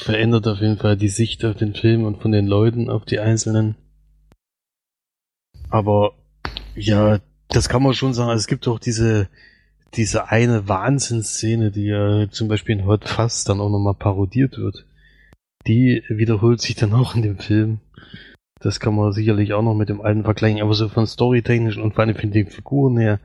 verändert 0.00 0.46
auf 0.46 0.60
jeden 0.60 0.78
Fall 0.78 0.96
die 0.96 1.08
Sicht 1.08 1.44
auf 1.44 1.56
den 1.56 1.74
Film 1.74 2.04
und 2.04 2.22
von 2.22 2.30
den 2.30 2.46
Leuten 2.46 2.88
auf 2.88 3.04
die 3.04 3.18
Einzelnen. 3.18 3.74
Aber 5.68 6.12
ja, 6.76 7.18
das 7.48 7.68
kann 7.68 7.82
man 7.82 7.94
schon 7.94 8.14
sagen. 8.14 8.30
Also 8.30 8.42
es 8.42 8.46
gibt 8.46 8.68
auch 8.68 8.78
diese, 8.78 9.28
diese 9.94 10.28
eine 10.28 10.68
Wahnsinnsszene, 10.68 11.72
die 11.72 11.86
ja 11.86 12.30
zum 12.30 12.46
Beispiel 12.46 12.78
in 12.78 12.86
Hot 12.86 13.08
Fast 13.08 13.48
dann 13.48 13.60
auch 13.60 13.70
nochmal 13.70 13.94
parodiert 13.94 14.56
wird. 14.56 14.86
Die 15.66 16.02
wiederholt 16.08 16.60
sich 16.60 16.74
dann 16.74 16.94
auch 16.94 17.14
in 17.14 17.22
dem 17.22 17.38
Film. 17.38 17.80
Das 18.60 18.80
kann 18.80 18.94
man 18.94 19.12
sicherlich 19.12 19.52
auch 19.52 19.62
noch 19.62 19.74
mit 19.74 19.88
dem 19.88 20.00
alten 20.00 20.24
vergleichen, 20.24 20.60
aber 20.60 20.74
so 20.74 20.88
von 20.88 21.06
storytechnisch 21.06 21.78
und 21.78 21.94
vor 21.94 22.04
allem 22.04 22.14
von 22.14 22.30
den 22.30 22.48
Figuren 22.48 22.98
her 22.98 23.20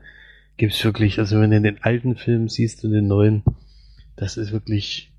gibt's 0.56 0.82
wirklich, 0.84 1.18
also 1.18 1.40
wenn 1.40 1.50
du 1.50 1.60
den 1.60 1.82
alten 1.82 2.16
Film 2.16 2.48
siehst 2.48 2.84
und 2.84 2.92
den 2.92 3.06
neuen, 3.06 3.42
das 4.16 4.36
ist 4.36 4.52
wirklich 4.52 5.12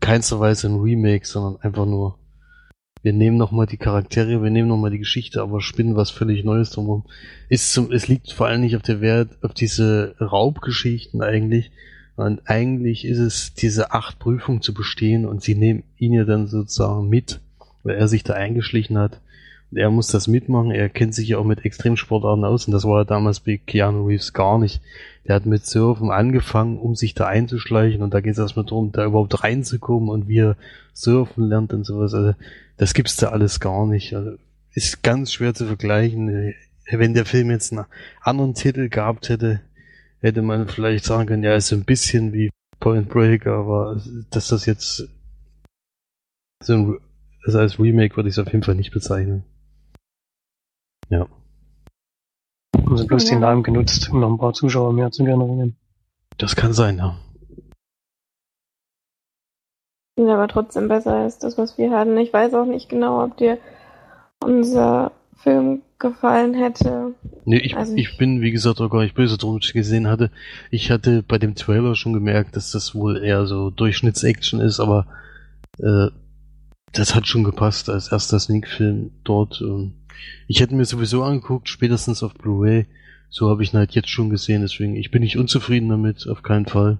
keinster 0.00 0.40
Weise 0.40 0.68
ein 0.68 0.80
Remake, 0.80 1.26
sondern 1.26 1.60
einfach 1.62 1.86
nur, 1.86 2.18
wir 3.02 3.12
nehmen 3.12 3.36
nochmal 3.36 3.66
die 3.66 3.76
Charaktere, 3.76 4.42
wir 4.42 4.50
nehmen 4.50 4.68
nochmal 4.68 4.90
die 4.90 4.98
Geschichte, 4.98 5.40
aber 5.40 5.60
spinnen 5.60 5.96
was 5.96 6.10
völlig 6.10 6.44
Neues 6.44 6.70
drumherum. 6.70 7.04
Ist 7.48 7.72
zum, 7.72 7.92
es 7.92 8.08
liegt 8.08 8.32
vor 8.32 8.48
allem 8.48 8.60
nicht 8.60 8.76
auf 8.76 8.82
der 8.82 9.00
Wert, 9.00 9.38
auf 9.42 9.54
diese 9.54 10.16
Raubgeschichten 10.20 11.22
eigentlich, 11.22 11.70
und 12.18 12.42
eigentlich 12.46 13.04
ist 13.04 13.18
es, 13.18 13.54
diese 13.54 13.92
acht 13.92 14.18
Prüfungen 14.18 14.60
zu 14.60 14.74
bestehen 14.74 15.24
und 15.24 15.42
sie 15.42 15.54
nehmen 15.54 15.84
ihn 15.98 16.12
ja 16.12 16.24
dann 16.24 16.48
sozusagen 16.48 17.08
mit, 17.08 17.40
weil 17.84 17.94
er 17.94 18.08
sich 18.08 18.24
da 18.24 18.34
eingeschlichen 18.34 18.98
hat. 18.98 19.20
Und 19.70 19.78
er 19.78 19.88
muss 19.90 20.08
das 20.08 20.26
mitmachen, 20.26 20.72
er 20.72 20.88
kennt 20.88 21.14
sich 21.14 21.28
ja 21.28 21.38
auch 21.38 21.44
mit 21.44 21.64
Extremsportarten 21.64 22.44
aus 22.44 22.66
und 22.66 22.72
das 22.72 22.84
war 22.84 22.98
ja 22.98 23.04
damals 23.04 23.38
bei 23.40 23.60
Keanu 23.64 24.06
Reeves 24.06 24.32
gar 24.32 24.58
nicht. 24.58 24.80
Der 25.28 25.36
hat 25.36 25.46
mit 25.46 25.64
Surfen 25.64 26.10
angefangen, 26.10 26.78
um 26.78 26.96
sich 26.96 27.14
da 27.14 27.26
einzuschleichen 27.26 28.02
und 28.02 28.12
da 28.14 28.20
geht 28.20 28.32
es 28.32 28.38
erstmal 28.38 28.64
darum, 28.64 28.90
da 28.90 29.04
überhaupt 29.04 29.44
reinzukommen 29.44 30.08
und 30.08 30.26
wie 30.26 30.40
er 30.40 30.56
surfen 30.94 31.48
lernt 31.48 31.72
und 31.72 31.84
sowas. 31.84 32.14
Also 32.14 32.34
das 32.78 32.94
gibt's 32.94 33.14
da 33.14 33.28
alles 33.28 33.60
gar 33.60 33.86
nicht. 33.86 34.14
Also, 34.14 34.38
ist 34.74 35.04
ganz 35.04 35.32
schwer 35.32 35.54
zu 35.54 35.66
vergleichen. 35.66 36.54
Wenn 36.90 37.14
der 37.14 37.26
Film 37.26 37.50
jetzt 37.50 37.72
einen 37.72 37.84
anderen 38.22 38.54
Titel 38.54 38.88
gehabt 38.88 39.28
hätte, 39.28 39.60
hätte 40.20 40.42
man 40.42 40.68
vielleicht 40.68 41.04
sagen 41.04 41.26
können, 41.26 41.42
ja, 41.42 41.54
ist 41.54 41.68
so 41.68 41.76
ein 41.76 41.84
bisschen 41.84 42.32
wie 42.32 42.50
Point 42.80 43.08
Break, 43.08 43.46
aber 43.46 44.00
dass 44.30 44.48
das 44.48 44.66
jetzt 44.66 45.08
so 46.62 46.72
ein, 46.72 46.98
also 47.44 47.58
als 47.58 47.78
Remake 47.78 48.16
würde 48.16 48.28
ich 48.28 48.34
es 48.34 48.38
auf 48.38 48.52
jeden 48.52 48.64
Fall 48.64 48.74
nicht 48.74 48.92
bezeichnen. 48.92 49.44
Ja. 51.08 51.26
Haben 52.76 52.96
sie 52.98 53.06
bloß 53.06 53.24
den 53.26 53.40
Namen 53.40 53.62
genutzt, 53.62 54.10
um 54.10 54.20
noch 54.20 54.30
ein 54.30 54.38
paar 54.38 54.52
Zuschauer 54.52 54.92
mehr 54.92 55.10
zu 55.10 55.24
generieren. 55.24 55.76
Das 56.36 56.54
kann 56.54 56.72
sein, 56.72 56.98
ja. 56.98 57.18
Ja, 60.18 60.34
aber 60.34 60.48
trotzdem 60.48 60.88
besser 60.88 61.14
als 61.14 61.38
das, 61.38 61.58
was 61.58 61.78
wir 61.78 61.92
hatten. 61.92 62.16
Ich 62.18 62.32
weiß 62.32 62.54
auch 62.54 62.64
nicht 62.64 62.88
genau, 62.88 63.24
ob 63.24 63.36
dir 63.36 63.58
unser 64.40 65.12
Film 65.36 65.82
gefallen 65.98 66.54
hätte. 66.54 67.14
Nee, 67.44 67.58
ich, 67.58 67.76
also 67.76 67.94
ich, 67.94 68.10
ich 68.10 68.18
bin, 68.18 68.40
wie 68.40 68.50
gesagt, 68.50 68.80
auch 68.80 68.90
gar 68.90 69.02
nicht 69.02 69.14
böse 69.14 69.36
drum, 69.36 69.58
ich 69.60 69.72
gesehen 69.72 70.06
hatte. 70.06 70.30
Ich 70.70 70.90
hatte 70.90 71.22
bei 71.22 71.38
dem 71.38 71.54
Trailer 71.54 71.94
schon 71.94 72.12
gemerkt, 72.12 72.56
dass 72.56 72.70
das 72.70 72.94
wohl 72.94 73.16
eher 73.16 73.46
so 73.46 73.70
Durchschnittsaction 73.70 74.60
ist, 74.60 74.80
aber 74.80 75.06
äh, 75.78 76.08
das 76.92 77.14
hat 77.14 77.26
schon 77.26 77.44
gepasst 77.44 77.88
als 77.90 78.12
erster 78.12 78.38
Sneak-Film 78.38 79.10
dort. 79.24 79.60
Und 79.60 79.94
ich 80.46 80.60
hätte 80.60 80.74
mir 80.74 80.84
sowieso 80.84 81.22
angeguckt, 81.22 81.68
spätestens 81.68 82.22
auf 82.22 82.34
Blu-ray. 82.34 82.86
So 83.30 83.50
habe 83.50 83.62
ich 83.62 83.74
ihn 83.74 83.78
halt 83.78 83.92
jetzt 83.92 84.08
schon 84.08 84.30
gesehen, 84.30 84.62
deswegen 84.62 84.96
ich 84.96 85.10
bin 85.10 85.22
nicht 85.22 85.36
unzufrieden 85.36 85.88
damit, 85.88 86.26
auf 86.28 86.42
keinen 86.42 86.66
Fall. 86.66 86.98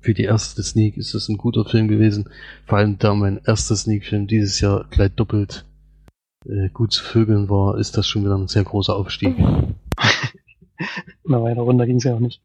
Für 0.00 0.14
die 0.14 0.24
erste 0.24 0.62
Sneak 0.62 0.96
ist 0.96 1.14
das 1.14 1.28
ein 1.28 1.36
guter 1.36 1.64
Film 1.64 1.88
gewesen. 1.88 2.30
Vor 2.66 2.78
allem 2.78 2.98
da 2.98 3.14
mein 3.14 3.40
erster 3.44 3.76
Sneak-Film 3.76 4.28
dieses 4.28 4.60
Jahr 4.60 4.86
gleich 4.90 5.10
doppelt 5.10 5.64
äh, 6.48 6.68
gut 6.70 6.92
zu 6.92 7.04
vögeln 7.04 7.48
war, 7.48 7.78
ist 7.78 7.96
das 7.96 8.06
schon 8.06 8.24
wieder 8.24 8.36
ein 8.36 8.48
sehr 8.48 8.64
großer 8.64 8.96
Aufstieg. 8.96 9.36
Na, 11.24 11.42
weiter 11.42 11.62
runter 11.62 11.86
ging's 11.86 12.04
ja 12.04 12.14
auch 12.14 12.20
nicht. 12.20 12.42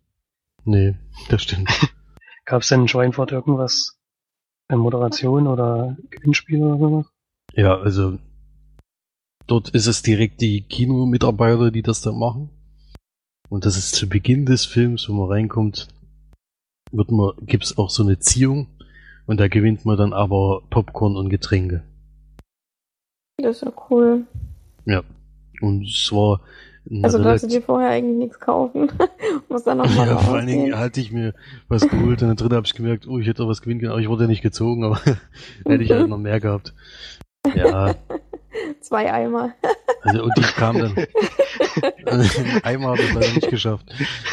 Nee, 0.65 0.95
das 1.29 1.43
stimmt. 1.43 1.69
Gab's 2.45 2.67
denn 2.67 2.81
in 2.81 2.87
Schweinfurt 2.87 3.31
irgendwas? 3.31 3.97
Eine 4.67 4.79
Moderation 4.79 5.47
oder 5.47 5.97
Gewinnspiel 6.09 6.61
oder 6.63 6.77
sowas? 6.77 7.05
Ja, 7.53 7.77
also 7.77 8.17
Dort 9.45 9.69
ist 9.69 9.87
es 9.87 10.01
direkt 10.01 10.41
die 10.41 10.61
Kinomitarbeiter, 10.61 11.69
die 11.69 11.81
das 11.81 12.01
da 12.01 12.11
machen. 12.11 12.49
Und 13.49 13.65
das 13.65 13.77
ist 13.77 13.93
zu 13.93 14.07
Beginn 14.07 14.45
des 14.45 14.65
Films, 14.65 15.09
wo 15.09 15.13
man 15.13 15.29
reinkommt, 15.29 15.89
wird 16.91 17.11
man, 17.11 17.33
gibt's 17.41 17.77
auch 17.77 17.89
so 17.89 18.03
eine 18.03 18.19
Ziehung 18.19 18.67
und 19.25 19.39
da 19.39 19.47
gewinnt 19.47 19.85
man 19.85 19.97
dann 19.97 20.13
aber 20.13 20.61
Popcorn 20.69 21.17
und 21.17 21.29
Getränke. 21.29 21.83
Das 23.43 23.57
ist 23.57 23.63
ja 23.63 23.71
cool. 23.89 24.25
Ja. 24.85 25.01
Und 25.61 25.83
es 25.83 26.11
war. 26.11 26.39
Also 27.01 27.21
darfst 27.21 27.43
du 27.43 27.47
dir 27.47 27.61
vorher 27.61 27.89
eigentlich 27.89 28.17
nichts 28.17 28.39
kaufen. 28.39 28.91
Muss 29.49 29.63
dann 29.63 29.77
nochmal 29.77 30.07
Ja, 30.07 30.17
vor 30.17 30.35
allen 30.35 30.47
Dingen 30.47 30.77
hatte 30.77 30.99
ich 30.99 31.11
mir 31.11 31.33
was 31.67 31.87
geholt 31.87 32.21
und 32.21 32.27
dann 32.29 32.35
drin 32.35 32.53
habe 32.53 32.65
ich 32.65 32.73
gemerkt, 32.73 33.07
oh, 33.07 33.19
ich 33.19 33.27
hätte 33.27 33.41
doch 33.41 33.49
was 33.49 33.61
gewinnen 33.61 33.79
können, 33.79 33.91
aber 33.91 34.01
ich 34.01 34.09
wurde 34.09 34.23
ja 34.23 34.29
nicht 34.29 34.41
gezogen, 34.41 34.83
aber 34.83 34.99
hätte 35.65 35.83
ich 35.83 35.91
halt 35.91 36.09
noch 36.09 36.17
mehr 36.17 36.39
gehabt. 36.39 36.73
Ja, 37.55 37.95
Zwei 38.81 39.11
Eimer. 39.11 39.53
Also, 40.01 40.23
und 40.23 40.33
ich 40.37 40.55
kam 40.55 40.77
dann. 40.77 40.95
Eimer 42.63 42.89
habe 42.89 43.01
ich 43.01 43.13
leider 43.13 43.33
nicht 43.33 43.49
geschafft. 43.49 43.85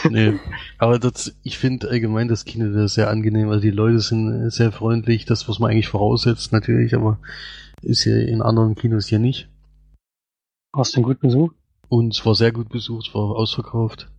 Nee. 0.09 0.35
Aber 0.79 0.99
das, 0.99 1.35
ich 1.43 1.59
finde 1.59 1.89
allgemein 1.89 2.29
das 2.29 2.45
Kino 2.45 2.73
da 2.73 2.89
sehr 2.89 3.09
angenehm. 3.09 3.49
Also 3.49 3.63
die 3.63 3.71
Leute 3.71 4.01
sind 4.01 4.51
sehr 4.51 4.73
freundlich, 4.73 5.25
das, 5.25 5.49
was 5.49 5.59
man 5.59 5.71
eigentlich 5.71 5.89
voraussetzt, 5.89 6.53
natürlich, 6.53 6.95
aber 6.95 7.19
ist 7.83 8.05
ja 8.05 8.17
in 8.17 8.43
anderen 8.43 8.75
Kinos 8.75 9.07
hier 9.07 9.19
nicht. 9.19 9.49
Hast 10.75 10.95
du 10.95 10.99
einen 10.99 11.05
guten 11.05 11.27
Besuch? 11.27 11.53
Und 11.89 12.15
es 12.15 12.25
war 12.25 12.35
sehr 12.35 12.53
gut 12.53 12.69
besucht, 12.69 13.15
war 13.15 13.37
ausverkauft. 13.37 14.11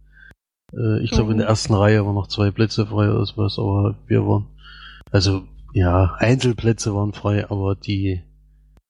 Äh, 0.74 1.02
ich 1.04 1.12
glaube, 1.12 1.26
mhm. 1.26 1.32
in 1.32 1.38
der 1.38 1.48
mhm. 1.48 1.52
ersten 1.52 1.74
Reihe 1.74 2.06
waren 2.06 2.16
noch 2.16 2.28
zwei 2.28 2.52
Plätze 2.52 2.86
frei 2.86 3.10
oder 3.10 3.26
sowas, 3.26 3.58
aber 3.58 3.96
wir 4.08 4.26
waren. 4.28 4.48
Also, 5.12 5.44
ja, 5.74 6.16
Einzelplätze 6.18 6.94
waren 6.94 7.14
frei, 7.14 7.50
aber 7.50 7.76
die 7.76 8.22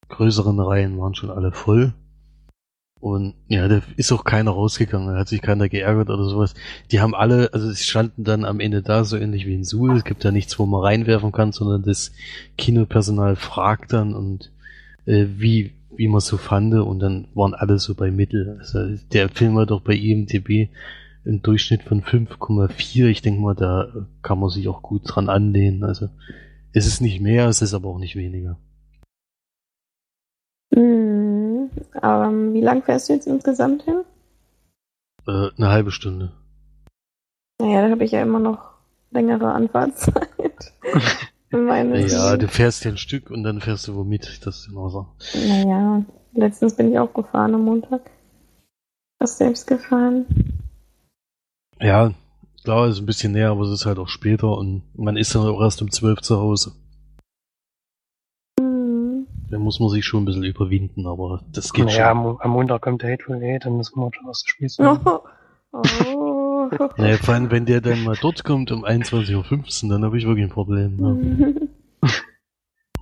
größeren 0.10 0.60
Reihen 0.60 0.99
waren 0.99 1.15
schon 1.15 1.31
alle 1.31 1.51
voll. 1.51 1.93
Und 2.99 3.34
ja, 3.47 3.67
da 3.67 3.81
ist 3.97 4.12
auch 4.12 4.23
keiner 4.23 4.51
rausgegangen, 4.51 5.07
da 5.07 5.19
hat 5.19 5.27
sich 5.27 5.41
keiner 5.41 5.69
geärgert 5.69 6.12
oder 6.12 6.25
sowas. 6.25 6.53
Die 6.91 7.01
haben 7.01 7.15
alle, 7.15 7.51
also 7.51 7.71
sie 7.71 7.84
standen 7.84 8.23
dann 8.23 8.45
am 8.45 8.60
Ende 8.60 8.84
da, 8.84 9.03
so 9.03 9.17
ähnlich 9.17 9.47
wie 9.47 9.55
in 9.55 9.63
Suhl. 9.63 9.97
Es 9.97 10.03
gibt 10.03 10.23
ja 10.23 10.31
nichts, 10.31 10.60
wo 10.60 10.67
man 10.67 10.81
reinwerfen 10.81 11.31
kann, 11.31 11.51
sondern 11.51 11.81
das 11.81 12.12
Kinopersonal 12.60 13.36
fragt 13.36 13.93
dann 13.93 14.13
und 14.13 14.51
äh, 15.06 15.26
wie, 15.38 15.74
wie 15.96 16.08
man 16.08 16.22
so 16.22 16.38
fand 16.38 16.74
und 16.74 17.00
dann 17.00 17.28
waren 17.34 17.54
alle 17.54 17.80
so 17.80 17.96
bei 17.96 18.12
Mittel. 18.12 18.58
Also 18.60 18.96
der 19.12 19.30
Film 19.30 19.56
war 19.56 19.66
doch 19.66 19.82
bei 19.82 19.94
IMDB 19.94 20.70
im 21.26 21.41
Durchschnitt 21.41 21.84
von 21.84 22.02
5,4. 22.02 23.08
Ich 23.08 23.22
denke 23.22 23.41
mal, 23.41 23.56
da 23.56 23.88
kann 24.22 24.39
man 24.39 24.49
sich 24.49 24.68
auch 24.68 24.82
gut 24.82 25.04
dran 25.06 25.30
anlehnen. 25.30 25.84
Also 25.84 26.10
es 26.74 26.88
ist 26.88 27.02
nicht 27.02 27.22
mehr, 27.22 27.47
es 27.47 27.62
ist 27.62 27.74
aber 27.74 27.89
auch 27.89 27.99
nicht 27.99 28.16
weniger. 28.16 28.58
Mhm. 30.74 31.70
Ähm, 32.02 32.54
wie 32.54 32.62
lang 32.62 32.84
fährst 32.84 33.10
du 33.10 33.14
jetzt 33.14 33.28
insgesamt 33.28 33.84
hin? 33.84 34.04
Äh, 35.28 35.49
eine 35.58 35.70
halbe 35.70 35.91
Stunde. 35.91 36.32
Naja, 37.60 37.84
da 37.84 37.91
habe 37.91 38.04
ich 38.04 38.12
ja 38.12 38.22
immer 38.22 38.39
noch 38.39 38.72
längere 39.12 39.54
Anfahrtszeit. 41.52 42.12
ja, 42.12 42.38
du 42.38 42.47
fährst 42.47 42.86
ja 42.86 42.91
ein 42.91 42.97
Stück 42.97 43.30
und 43.30 43.43
dann 43.43 43.62
fährst 43.62 43.88
du 43.88 43.95
womit, 43.95 44.45
das 44.45 44.60
ist 44.60 44.68
immer 44.70 44.89
so. 44.89 45.08
Naja, 45.47 46.04
letztens 46.34 46.76
bin 46.76 46.91
ich 46.91 46.99
auch 46.99 47.14
gefahren 47.14 47.56
am 47.56 47.66
Montag. 47.66 48.10
Hast 49.20 49.38
selbst 49.38 49.68
gefahren? 49.68 50.26
Ja, 51.80 52.12
klar, 52.64 52.88
ist 52.88 52.99
ein 52.99 53.06
bisschen 53.06 53.34
näher, 53.34 53.52
aber 53.52 53.64
es 53.64 53.72
ist 53.72 53.86
halt 53.86 53.99
auch 53.99 54.08
später 54.08 54.58
und 54.58 54.84
man 54.95 55.18
ist 55.18 55.36
dann 55.36 55.47
auch 55.47 55.62
erst 55.62 55.82
um 55.82 55.91
zwölf 55.91 56.22
zu 56.22 56.38
Hause. 56.38 56.74
Da 58.58 59.60
muss 59.60 59.80
man 59.82 59.89
sich 59.89 60.06
schon 60.06 60.24
ein 60.24 60.26
bisschen 60.26 60.43
überwinden, 60.43 61.06
aber 61.06 61.43
das 61.52 61.74
geht 61.74 61.86
naja, 61.86 62.10
schon. 62.10 62.26
Am, 62.26 62.38
am 62.38 62.52
Montag 62.52 62.82
kommt 62.82 63.02
der 63.02 63.12
Hateful 63.12 63.43
Eight, 63.43 63.66
dann 63.66 63.76
müssen 63.78 63.99
wir 63.99 64.10
schon 64.14 64.28
was 64.28 64.43
gespielt 64.43 64.74
haben. 64.80 65.20
Oh. 65.74 65.82
oh. 66.06 66.20
Naja, 66.97 67.17
vor 67.17 67.34
allem, 67.34 67.51
wenn 67.51 67.65
der 67.65 67.82
dann 67.82 68.03
mal 68.03 68.15
dort 68.22 68.43
kommt 68.43 68.72
um 68.72 68.86
21.15 68.86 69.84
Uhr, 69.86 69.89
dann 69.89 70.03
habe 70.05 70.17
ich 70.17 70.26
wirklich 70.26 70.45
ein 70.45 70.49
Problem. 70.51 71.59
Ja. 72.01 72.09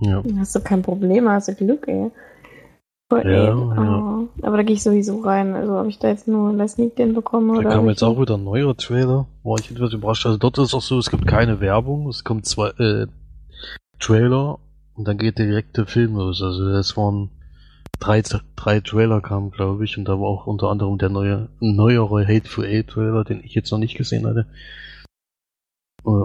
ja. 0.00 0.22
Hast 0.38 0.54
du 0.54 0.60
kein 0.60 0.82
Problem, 0.82 1.28
hast 1.28 1.48
du 1.48 1.54
Glück, 1.54 1.86
ey. 1.88 2.10
Voll, 3.08 3.22
Ja, 3.24 3.30
ey. 3.30 3.46
ja. 3.46 3.98
Oh. 3.98 4.28
Aber 4.42 4.56
da 4.56 4.62
gehe 4.62 4.76
ich 4.76 4.82
sowieso 4.82 5.20
rein. 5.20 5.54
Also 5.54 5.78
ob 5.78 5.86
ich 5.86 5.98
da 5.98 6.08
jetzt 6.08 6.28
nur 6.28 6.52
das 6.54 6.72
Sneak 6.72 6.96
den 6.96 7.14
bekomme 7.14 7.54
Da 7.54 7.58
oder. 7.60 7.70
kam 7.70 7.84
ob 7.84 7.90
jetzt 7.90 8.02
auch 8.02 8.20
wieder 8.20 8.34
ein 8.36 8.44
neuer 8.44 8.76
Trailer. 8.76 9.26
War 9.42 9.58
ich 9.58 9.70
etwas 9.70 9.92
überrascht. 9.92 10.26
Also 10.26 10.38
dort 10.38 10.58
ist 10.58 10.74
auch 10.74 10.82
so, 10.82 10.98
es 10.98 11.10
gibt 11.10 11.26
keine 11.26 11.60
Werbung, 11.60 12.08
es 12.08 12.24
kommt 12.24 12.46
zwei 12.46 12.68
äh, 12.78 13.06
Trailer 13.98 14.58
und 14.94 15.06
dann 15.08 15.18
geht 15.18 15.38
direkt 15.38 15.76
der 15.76 15.86
Film 15.86 16.14
los. 16.16 16.42
Also 16.42 16.70
das 16.72 16.96
waren 16.96 17.30
drei, 18.00 18.22
drei 18.56 18.80
Trailer 18.80 19.20
kamen, 19.20 19.50
glaube 19.50 19.84
ich, 19.84 19.96
und 19.96 20.06
da 20.06 20.12
war 20.12 20.26
auch 20.26 20.46
unter 20.46 20.68
anderem 20.68 20.98
der 20.98 21.10
neue, 21.10 21.48
neuere 21.60 22.26
Hateful 22.26 22.64
Eight 22.64 22.88
Trailer, 22.88 23.24
den 23.24 23.44
ich 23.44 23.54
jetzt 23.54 23.70
noch 23.70 23.78
nicht 23.78 23.96
gesehen 23.96 24.26
hatte. 24.26 24.46
Äh, 26.04 26.24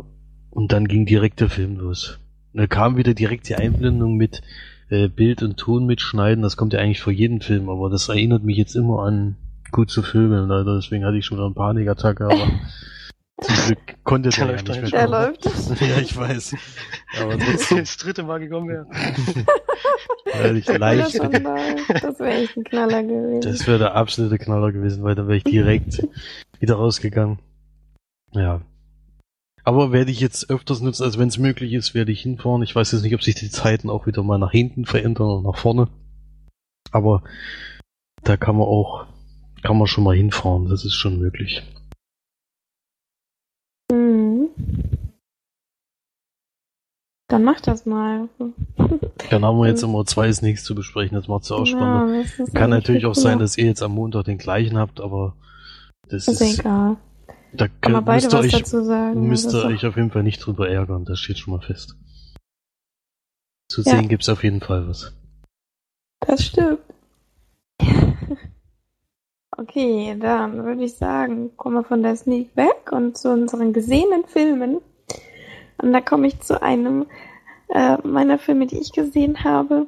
Und 0.49 0.71
dann 0.71 0.88
ging 0.88 1.05
direkt 1.05 1.41
der 1.41 1.49
Film 1.49 1.78
los. 1.78 2.19
Da 2.53 2.65
kam 2.67 2.95
wieder 2.95 3.13
direkt 3.13 3.49
die 3.49 3.55
Einblendung 3.55 4.15
mit 4.15 4.41
äh, 4.89 5.09
Bild 5.09 5.43
und 5.43 5.57
Ton 5.57 5.86
mitschneiden. 5.86 6.41
Das 6.41 6.55
kommt 6.55 6.71
ja 6.73 6.80
eigentlich 6.80 7.01
vor 7.01 7.11
jedem 7.11 7.41
Film, 7.41 7.69
aber 7.69 7.89
das 7.89 8.07
erinnert 8.07 8.43
mich 8.43 8.57
jetzt 8.57 8.76
immer 8.76 9.03
an 9.03 9.36
gut 9.71 9.89
zu 9.91 10.01
filmen, 10.01 10.47
leider. 10.47 10.76
Deswegen 10.76 11.03
hatte 11.03 11.17
ich 11.17 11.26
schon 11.26 11.39
eine 11.39 11.53
Panikattacke, 11.53 12.26
aber 12.26 12.38
zum 13.41 13.55
Glück 13.65 14.03
konnte 14.03 14.29
der, 14.29 14.45
Der 14.47 14.55
ja 14.55 14.61
nicht 14.61 14.81
mehr 14.81 14.91
Der 14.91 15.07
läuft. 15.07 15.45
ja, 15.81 15.97
ich 15.99 16.15
weiß. 16.15 16.55
Aber 17.21 17.38
trotzdem, 17.39 17.79
das 17.79 17.97
dritte 17.97 18.23
Mal 18.23 18.39
gekommen 18.39 18.69
wäre. 18.69 18.86
weil 20.33 20.57
ich 20.57 20.65
Das 20.65 20.77
leicht, 20.77 21.15
das 21.15 22.19
wäre 22.19 22.33
echt 22.33 22.57
ein 22.57 22.63
Knaller 22.63 23.03
gewesen. 23.03 23.41
das 23.41 23.67
wäre 23.67 23.79
der 23.79 23.95
absolute 23.95 24.38
Knaller 24.38 24.71
gewesen, 24.71 25.03
weil 25.03 25.15
dann 25.15 25.27
wäre 25.27 25.38
ich 25.38 25.43
direkt 25.43 26.07
wieder 26.59 26.75
rausgegangen. 26.75 27.39
Ja. 28.31 28.61
Aber 29.63 29.91
werde 29.91 30.11
ich 30.11 30.19
jetzt 30.19 30.49
öfters 30.49 30.81
nutzen, 30.81 31.03
also 31.03 31.19
wenn 31.19 31.27
es 31.27 31.38
möglich 31.38 31.73
ist, 31.73 31.95
werde 31.95 32.11
ich 32.11 32.21
hinfahren. 32.21 32.61
Ich 32.61 32.75
weiß 32.75 32.91
jetzt 32.91 33.01
nicht, 33.01 33.15
ob 33.15 33.23
sich 33.23 33.36
die 33.36 33.49
Zeiten 33.49 33.89
auch 33.89 34.05
wieder 34.05 34.23
mal 34.23 34.38
nach 34.38 34.51
hinten 34.51 34.86
verändern 34.86 35.27
oder 35.27 35.41
nach 35.41 35.57
vorne. 35.57 35.88
Aber 36.91 37.23
da 38.23 38.38
kann 38.38 38.55
man 38.55 38.67
auch, 38.67 39.07
kann 39.63 39.77
man 39.77 39.88
schon 39.88 40.03
mal 40.03 40.15
hinfahren, 40.15 40.69
das 40.69 40.86
ist 40.86 40.93
schon 40.93 41.19
möglich. 41.19 41.63
Mhm. 43.91 44.49
Dann 47.36 47.43
mach 47.43 47.59
das 47.59 47.86
mal. 47.86 48.29
Dann 49.29 49.43
haben 49.43 49.57
wir 49.59 49.67
jetzt 49.67 49.83
immer 49.83 50.05
zwei 50.05 50.31
Sneaks 50.31 50.63
zu 50.63 50.73
besprechen, 50.73 51.15
das 51.17 51.27
macht 51.27 51.43
es 51.43 51.51
auch 51.51 51.65
spannend. 51.65 52.27
Ja, 52.38 52.45
Kann 52.53 52.69
natürlich 52.69 53.05
auch 53.05 53.13
sein, 53.15 53.39
dass 53.39 53.57
ihr 53.57 53.65
jetzt 53.65 53.83
am 53.83 53.91
Montag 53.93 54.23
den 54.23 54.38
gleichen 54.38 54.77
habt, 54.77 55.01
aber 55.01 55.36
das 56.07 56.29
Ist 56.29 56.39
ist, 56.41 56.59
egal. 56.59 56.95
da 57.51 57.67
Kann 57.81 57.91
man 57.91 58.05
beide 58.05 58.23
müsst 58.25 58.33
ihr 58.33 58.38
was 58.39 58.45
euch, 58.45 58.51
dazu 58.53 58.83
sagen. 58.86 59.27
müsst 59.27 59.53
ihr 59.53 59.65
euch 59.65 59.86
auf 59.86 59.97
jeden 59.97 60.11
Fall 60.11 60.23
nicht 60.23 60.39
drüber 60.45 60.69
ärgern, 60.69 61.03
das 61.03 61.19
steht 61.19 61.38
schon 61.39 61.53
mal 61.55 61.61
fest. 61.61 61.97
Zu 63.69 63.81
Ja. 63.81 63.95
sehen 63.97 64.07
gibt's 64.07 64.29
auf 64.29 64.43
jeden 64.45 64.61
Fall 64.61 64.88
was. 64.88 65.11
Das 66.21 66.41
stimmt. 66.45 66.79
okay, 69.57 70.15
dann 70.19 70.63
würde 70.63 70.86
ich 70.86 70.95
sagen, 70.95 71.55
kommen 71.57 71.75
wir 71.75 71.83
von 71.83 72.01
der 72.01 72.15
Sneak 72.15 72.55
weg 72.55 72.91
und 72.91 73.17
zu 73.17 73.29
unseren 73.31 73.73
gesehenen 73.73 74.23
Filmen. 74.25 74.79
Und 75.78 75.93
da 75.93 76.01
komme 76.01 76.28
ich 76.28 76.39
zu 76.41 76.61
einem 76.61 77.05
äh, 77.69 77.97
meiner 78.03 78.38
Filme, 78.38 78.67
die 78.67 78.80
ich 78.80 78.91
gesehen 78.91 79.43
habe. 79.43 79.88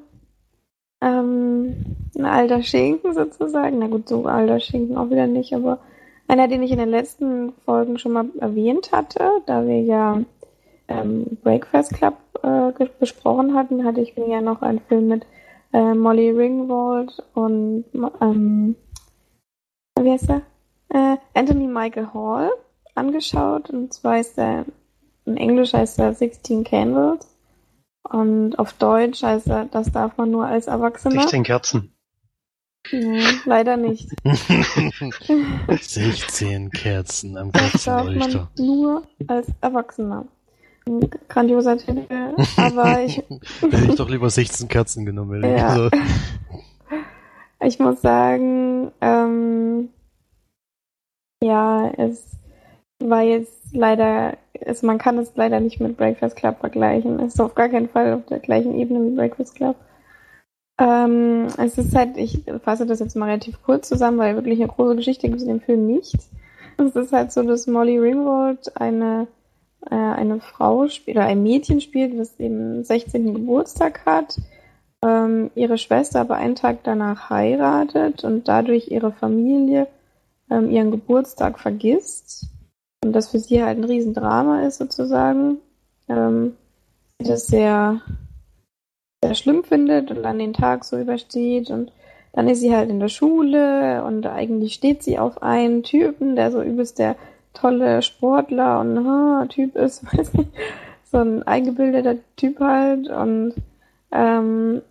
Ähm, 1.02 1.96
ein 2.16 2.26
alter 2.26 2.64
Schinken 2.64 3.14
sozusagen. 3.14 3.80
Na 3.80 3.88
gut, 3.88 4.08
so 4.08 4.26
alter 4.26 4.60
Schinken 4.60 4.98
auch 4.98 5.10
wieder 5.10 5.28
nicht, 5.28 5.54
aber 5.54 5.80
einer, 6.28 6.48
den 6.48 6.64
ich 6.64 6.72
in 6.72 6.80
den 6.80 6.90
letzten 6.90 7.54
Folgen 7.66 7.98
schon 8.00 8.14
mal 8.14 8.26
erwähnt 8.40 8.92
hatte, 8.92 9.42
da 9.46 9.66
wir 9.66 9.82
ja 9.82 10.22
ähm, 10.88 11.38
Breakfast 11.44 11.94
Club 11.94 12.16
äh, 12.44 12.72
besprochen 13.00 13.54
hatten, 13.54 13.86
hatte 13.86 14.02
ich 14.02 14.18
mir 14.18 14.28
ja 14.28 14.42
noch 14.42 14.62
einen 14.62 14.80
Film 14.80 15.08
mit 15.08 15.26
äh, 15.74 15.94
Molly 15.94 16.32
Ringwald 16.32 17.24
und 17.34 17.86
ähm, 18.22 18.76
wie 20.00 20.12
heißt 20.12 20.30
er? 20.30 20.42
Äh, 20.90 21.18
Anthony 21.34 21.68
Michael 21.68 22.14
Hall 22.14 22.52
angeschaut 22.96 23.70
und 23.70 23.94
zwar 23.94 24.20
ist 24.20 24.38
er 24.38 24.66
in 25.28 25.38
Englisch 25.38 25.74
heißt 25.74 26.00
er 26.00 26.14
16 26.14 26.64
Candles 26.64 27.28
und 28.10 28.58
auf 28.58 28.74
Deutsch 28.74 29.22
heißt 29.22 29.48
er, 29.48 29.66
das 29.66 29.92
darf 29.92 30.18
man 30.18 30.32
nur 30.32 30.46
als 30.46 30.68
Erwachsener. 30.68 31.22
16 31.22 31.44
Kerzen. 31.44 31.94
Nee, 32.92 33.22
leider 33.46 33.76
nicht. 33.76 34.10
16 35.82 36.72
Kerzen 36.72 37.38
am 37.38 37.52
Das 37.52 37.84
darf 37.84 38.06
man 38.06 38.18
Kerzenleuchter. 38.20 38.50
nur 38.58 39.04
als 39.28 39.48
Erwachsener. 39.62 40.26
Ein 40.88 41.10
grandioser 41.28 41.78
Titel, 41.78 42.06
aber 42.56 43.02
ich, 43.02 43.18
Hätte 43.60 43.86
ich 43.90 43.96
doch 43.96 44.10
lieber 44.10 44.30
16 44.30 44.70
Kerzen 44.70 45.06
genommen. 45.06 45.44
Ja. 45.44 45.74
gesagt. 45.90 45.98
ich 47.62 47.78
muss 47.80 48.02
sagen, 48.02 48.92
ähm, 49.02 49.90
ja, 51.44 51.92
es 51.98 52.24
war 53.04 53.22
jetzt 53.22 53.74
leider, 53.74 54.38
es, 54.62 54.84
man 54.84 54.98
kann 54.98 55.18
es 55.18 55.32
leider 55.36 55.60
nicht 55.60 55.80
mit 55.80 55.98
Breakfast 55.98 56.36
Club 56.36 56.60
vergleichen. 56.60 57.20
Es 57.20 57.36
ist 57.36 57.42
auf 57.42 57.56
gar 57.56 57.70
keinen 57.70 57.90
Fall 57.90 58.14
auf 58.14 58.26
der 58.26 58.40
gleichen 58.40 58.76
Ebene 58.76 59.04
wie 59.04 59.16
Breakfast 59.16 59.56
Club. 59.56 59.76
Ähm, 60.80 61.48
es 61.58 61.78
ist 61.78 61.96
halt, 61.96 62.18
ich 62.18 62.44
fasse 62.64 62.86
das 62.86 63.00
jetzt 63.00 63.16
mal 63.16 63.26
relativ 63.26 63.62
kurz 63.64 63.90
zusammen, 63.90 64.20
weil 64.20 64.36
wirklich 64.36 64.60
eine 64.60 64.68
große 64.68 64.96
Geschichte 64.96 65.28
gibt 65.28 65.38
es 65.38 65.48
in 65.48 65.50
dem 65.50 65.62
Film 65.62 65.88
nicht. 65.88 66.18
Es 66.78 66.96
ist 66.96 67.12
halt 67.12 67.32
so, 67.32 67.42
dass 67.42 67.66
Molly 67.66 67.98
Ringwald 67.98 68.80
eine, 68.80 69.28
äh, 69.90 69.96
eine 69.96 70.40
Frau 70.40 70.88
spielt, 70.88 71.18
oder 71.18 71.26
ein 71.26 71.42
Mädchen 71.42 71.82
spielt, 71.82 72.18
das 72.20 72.40
eben 72.40 72.84
16. 72.84 73.34
Geburtstag 73.34 74.06
hat, 74.06 74.38
ähm, 75.04 75.50
ihre 75.56 75.80
Schwester 75.80 76.22
aber 76.22 76.36
einen 76.36 76.56
Tag 76.56 76.84
danach 76.84 77.32
heiratet 77.32 78.24
und 78.24 78.48
dadurch 78.48 78.90
ihre 78.90 79.12
Familie 79.12 79.88
ähm, 80.50 80.70
ihren 80.70 80.92
Geburtstag 80.92 81.60
vergisst. 81.60 82.48
Und 83.04 83.14
das 83.14 83.30
für 83.30 83.40
sie 83.40 83.64
halt 83.64 83.78
ein 83.78 83.84
Riesendrama 83.84 84.64
ist 84.64 84.78
sozusagen. 84.78 85.58
Ähm, 86.08 86.56
sie 87.20 87.30
das 87.30 87.48
sehr, 87.48 88.02
sehr 89.24 89.36
schlimm 89.36 89.64
findet 89.64 90.12
und 90.12 90.24
dann 90.24 90.40
den 90.40 90.54
Tag 90.54 90.84
so 90.84 90.98
übersteht 90.98 91.70
und 91.70 91.92
dann 92.34 92.48
ist 92.48 92.60
sie 92.60 92.76
halt 92.76 92.90
in 92.90 93.00
der 93.00 93.08
Schule 93.08 94.04
und 94.04 94.28
eigentlich 94.28 94.76
steht 94.76 95.02
sie 95.02 95.18
auf 95.18 95.42
einen 95.42 95.84
Typen, 95.84 96.36
der 96.36 96.52
so 96.52 96.62
übelst 96.62 97.00
der 97.00 97.16
tolle 97.54 98.04
Sportler 98.04 98.80
und 98.80 99.08
ha, 99.08 99.46
Typ 99.48 99.76
ist, 99.76 100.06
weiß 100.18 100.34
nicht, 100.34 100.52
so 101.12 101.18
ein 101.18 101.44
eingebildeter 101.44 102.18
Typ 102.36 102.60
halt 102.60 103.10
und 103.10 103.56
ähm, 104.12 104.82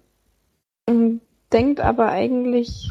und 0.89 1.21
denkt 1.53 1.81
aber 1.81 2.11
eigentlich, 2.11 2.91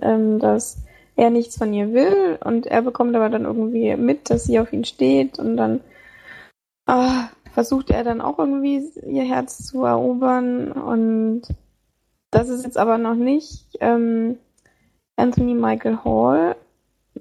ähm, 0.00 0.38
dass 0.38 0.84
er 1.16 1.30
nichts 1.30 1.56
von 1.58 1.72
ihr 1.72 1.92
will 1.92 2.38
und 2.44 2.66
er 2.66 2.82
bekommt 2.82 3.14
aber 3.14 3.28
dann 3.28 3.44
irgendwie 3.44 3.94
mit, 3.96 4.30
dass 4.30 4.44
sie 4.44 4.58
auf 4.58 4.72
ihn 4.72 4.84
steht 4.84 5.38
und 5.38 5.56
dann 5.56 5.80
ah, 6.86 7.28
versucht 7.52 7.90
er 7.90 8.04
dann 8.04 8.20
auch 8.20 8.38
irgendwie 8.38 8.82
ihr 9.06 9.24
Herz 9.24 9.66
zu 9.66 9.84
erobern 9.84 10.72
und 10.72 11.42
das 12.30 12.48
ist 12.48 12.64
jetzt 12.64 12.78
aber 12.78 12.96
noch 12.96 13.14
nicht 13.14 13.66
ähm, 13.80 14.38
Anthony 15.16 15.54
Michael 15.54 15.98
Hall, 16.02 16.56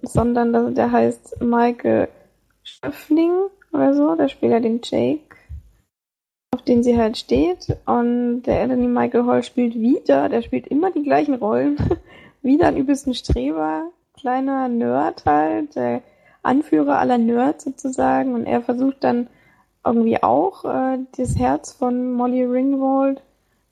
sondern 0.02 0.74
der 0.74 0.92
heißt 0.92 1.42
Michael 1.42 2.08
Schöffling 2.64 3.34
oder 3.74 3.94
so, 3.94 4.16
der 4.16 4.30
spielt 4.30 4.54
ja 4.54 4.60
den 4.62 4.80
Jake, 4.82 5.36
auf 6.54 6.62
den 6.62 6.82
sie 6.82 6.98
halt 6.98 7.18
steht 7.18 7.78
und 7.86 8.44
der 8.44 8.64
Anthony 8.64 8.88
Michael 8.88 9.26
Hall 9.26 9.44
spielt 9.44 9.76
wieder, 9.76 10.30
der 10.30 10.42
spielt 10.42 10.68
immer 10.68 10.92
die 10.92 11.04
gleichen 11.04 11.36
Rollen, 11.36 11.78
wieder 12.42 12.68
ein 12.68 12.78
übelsten 12.78 13.14
Streber, 13.14 13.92
kleiner 14.14 14.68
Nerd 14.68 15.26
halt, 15.26 15.76
der 15.76 16.02
Anführer 16.44 17.00
aller 17.00 17.18
Nerds 17.18 17.64
sozusagen. 17.64 18.34
Und 18.34 18.46
er 18.46 18.62
versucht 18.62 19.04
dann 19.04 19.28
irgendwie 19.86 20.22
auch 20.22 20.66
äh, 20.66 21.00
das 21.18 21.38
Herz 21.38 21.74
von 21.74 22.14
Molly 22.14 22.44
Ringwald 22.44 23.22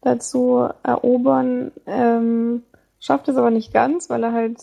dazu 0.01 0.69
erobern, 0.83 1.71
ähm, 1.85 2.63
schafft 2.99 3.27
es 3.27 3.37
aber 3.37 3.51
nicht 3.51 3.73
ganz, 3.73 4.09
weil 4.09 4.23
er 4.23 4.33
halt, 4.33 4.57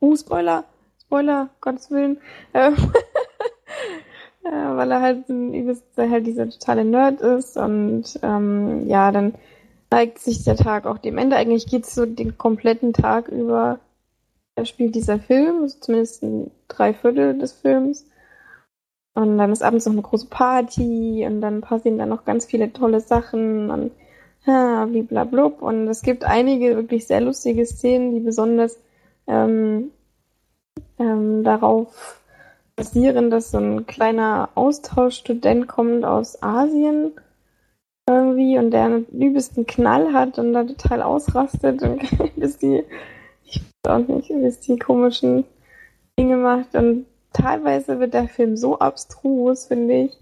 uh, 0.00 0.16
Spoiler, 0.16 0.64
Spoiler, 1.00 1.48
Gottes 1.60 1.90
Willen, 1.90 2.18
äh, 2.52 2.70
äh, 4.44 4.76
weil 4.76 4.90
er 4.90 5.00
halt 5.00 5.28
ein 5.28 5.76
halt 5.98 6.26
dieser 6.26 6.48
totale 6.48 6.84
Nerd 6.84 7.20
ist. 7.20 7.56
Und 7.56 8.18
ähm, 8.22 8.86
ja, 8.86 9.10
dann 9.12 9.34
neigt 9.90 10.18
sich 10.18 10.44
der 10.44 10.56
Tag 10.56 10.86
auch 10.86 10.98
dem 10.98 11.18
Ende. 11.18 11.36
Eigentlich 11.36 11.66
geht's 11.66 11.94
so 11.94 12.06
den 12.06 12.38
kompletten 12.38 12.92
Tag 12.92 13.28
über, 13.28 13.80
er 14.54 14.64
spielt 14.64 14.94
dieser 14.94 15.18
Film, 15.18 15.62
also 15.62 15.78
zumindest 15.80 16.22
ein 16.22 16.50
Dreiviertel 16.68 17.38
des 17.38 17.52
Films. 17.52 18.06
Und 19.14 19.38
dann 19.38 19.52
ist 19.52 19.62
abends 19.62 19.86
noch 19.86 19.92
eine 19.92 20.02
große 20.02 20.28
Party 20.28 21.26
und 21.26 21.40
dann 21.40 21.60
passieren 21.60 21.98
da 21.98 22.06
noch 22.06 22.24
ganz 22.24 22.46
viele 22.46 22.72
tolle 22.72 23.00
Sachen 23.00 23.70
und 23.70 23.90
ja, 24.46 24.86
bliblablub. 24.86 25.62
Und 25.62 25.88
es 25.88 26.02
gibt 26.02 26.24
einige 26.24 26.76
wirklich 26.76 27.06
sehr 27.06 27.20
lustige 27.20 27.66
Szenen, 27.66 28.14
die 28.14 28.20
besonders 28.20 28.78
ähm, 29.26 29.90
ähm, 30.98 31.42
darauf 31.42 32.20
basieren, 32.76 33.30
dass 33.30 33.50
so 33.50 33.58
ein 33.58 33.86
kleiner 33.86 34.50
Austauschstudent 34.54 35.66
kommt 35.66 36.04
aus 36.04 36.42
Asien 36.42 37.12
irgendwie 38.10 38.58
und 38.58 38.70
der 38.70 38.84
einen 38.84 39.06
übelsten 39.06 39.66
Knall 39.66 40.12
hat 40.12 40.38
und 40.38 40.52
da 40.52 40.64
total 40.64 41.02
ausrastet 41.02 41.82
und 41.82 42.02
bis 42.36 42.58
die, 42.58 42.84
ich 43.44 43.62
weiß 43.82 43.92
auch 43.92 44.08
nicht, 44.08 44.28
bis 44.28 44.60
die 44.60 44.78
komischen 44.78 45.44
Dinge 46.18 46.36
macht 46.36 46.74
und 46.74 47.06
teilweise 47.32 47.98
wird 48.00 48.14
der 48.14 48.28
Film 48.28 48.56
so 48.56 48.78
abstrus, 48.78 49.66
finde 49.66 49.94
ich. 49.94 50.18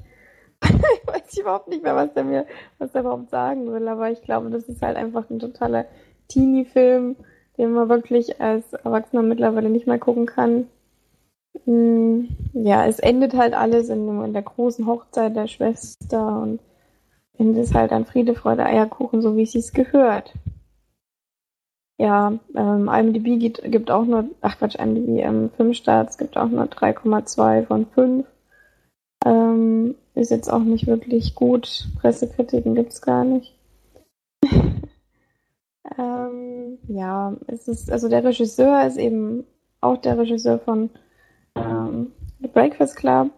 ich 0.62 1.06
weiß 1.06 1.38
überhaupt 1.38 1.68
nicht 1.68 1.82
mehr, 1.82 1.96
was 1.96 2.12
der 2.14 2.24
mir, 2.24 2.46
was 2.78 2.92
der 2.92 3.02
überhaupt 3.02 3.30
sagen 3.30 3.72
will, 3.72 3.86
aber 3.88 4.10
ich 4.10 4.22
glaube, 4.22 4.50
das 4.50 4.64
ist 4.64 4.82
halt 4.82 4.96
einfach 4.96 5.30
ein 5.30 5.38
totaler 5.38 5.86
Teenie-Film, 6.28 7.16
den 7.56 7.72
man 7.72 7.88
wirklich 7.88 8.40
als 8.40 8.72
Erwachsener 8.72 9.22
mittlerweile 9.22 9.70
nicht 9.70 9.86
mehr 9.86 9.98
gucken 9.98 10.26
kann. 10.26 10.68
Mm, 11.64 12.26
ja, 12.52 12.86
es 12.86 12.98
endet 12.98 13.34
halt 13.34 13.54
alles 13.54 13.88
in, 13.88 14.24
in 14.24 14.32
der 14.32 14.42
großen 14.42 14.86
Hochzeit 14.86 15.34
der 15.36 15.46
Schwester 15.46 16.40
und 16.40 16.60
endet 17.38 17.64
es 17.64 17.74
halt 17.74 17.92
an 17.92 18.04
Friede, 18.04 18.34
Freude, 18.34 18.64
Eierkuchen, 18.64 19.22
so 19.22 19.36
wie 19.36 19.42
es 19.42 19.52
sich 19.52 19.72
gehört. 19.72 20.34
Ja, 22.00 22.38
ähm, 22.54 22.88
IMDb 22.88 23.40
gibt, 23.40 23.62
gibt 23.64 23.90
auch 23.90 24.04
nur, 24.04 24.26
ach 24.40 24.58
Quatsch, 24.58 24.76
IMDb, 24.76 25.20
ähm, 25.20 25.50
5 25.56 25.76
Starts 25.76 26.16
gibt 26.16 26.36
auch 26.36 26.48
nur 26.48 26.64
3,2 26.64 27.66
von 27.66 27.86
5. 27.86 28.26
Ähm, 29.24 29.96
ist 30.14 30.30
jetzt 30.30 30.48
auch 30.48 30.62
nicht 30.62 30.86
wirklich 30.86 31.34
gut. 31.34 31.88
Pressekritiken 32.00 32.74
gibt's 32.76 33.02
gar 33.02 33.24
nicht. 33.24 33.58
ähm, 35.98 36.78
ja, 36.86 37.36
es 37.48 37.66
ist, 37.66 37.90
also 37.90 38.08
der 38.08 38.22
Regisseur 38.24 38.86
ist 38.86 38.96
eben 38.96 39.44
auch 39.80 39.96
der 39.96 40.18
Regisseur 40.18 40.58
von 40.60 40.90
ähm, 41.56 42.12
The 42.40 42.48
Breakfast 42.48 42.96
Club. 42.96 43.30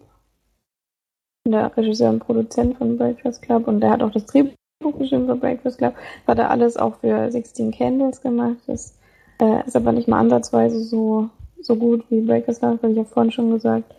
Der 1.46 1.74
Regisseur 1.76 2.10
und 2.10 2.20
Produzent 2.20 2.76
von 2.76 2.98
Breakfast 2.98 3.42
Club 3.42 3.66
und 3.66 3.80
der 3.80 3.90
hat 3.90 4.02
auch 4.02 4.10
das 4.10 4.26
Drehbuch 4.26 4.54
geschrieben 4.98 5.26
für 5.26 5.36
Breakfast 5.36 5.78
Club. 5.78 5.94
Hat 6.26 6.38
er 6.38 6.50
alles 6.50 6.76
auch 6.76 6.96
für 6.96 7.30
16 7.30 7.72
Candles 7.72 8.20
gemacht. 8.20 8.58
Das 8.66 8.98
äh, 9.40 9.66
ist 9.66 9.76
aber 9.76 9.92
nicht 9.92 10.06
mal 10.06 10.20
ansatzweise 10.20 10.82
so, 10.82 11.30
so 11.60 11.76
gut 11.76 12.04
wie 12.10 12.20
Breakfast 12.20 12.60
Club, 12.60 12.82
habe 12.82 12.92
ich 12.92 12.98
ja 12.98 13.04
vorhin 13.04 13.32
schon 13.32 13.50
gesagt. 13.50 13.94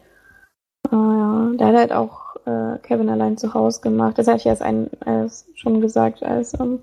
Äh, 0.91 0.95
ja, 0.95 1.51
der 1.55 1.67
hat 1.67 1.75
halt 1.75 1.93
auch 1.93 2.35
äh, 2.45 2.77
Kevin 2.83 3.09
allein 3.09 3.37
zu 3.37 3.53
Hause 3.53 3.81
gemacht. 3.81 4.17
Das 4.17 4.27
hatte 4.27 4.37
ich 4.37 4.45
erst 4.45 4.61
ein, 4.61 4.91
äh, 5.05 5.27
schon 5.55 5.81
gesagt, 5.81 6.23
als 6.23 6.59
ähm, 6.59 6.79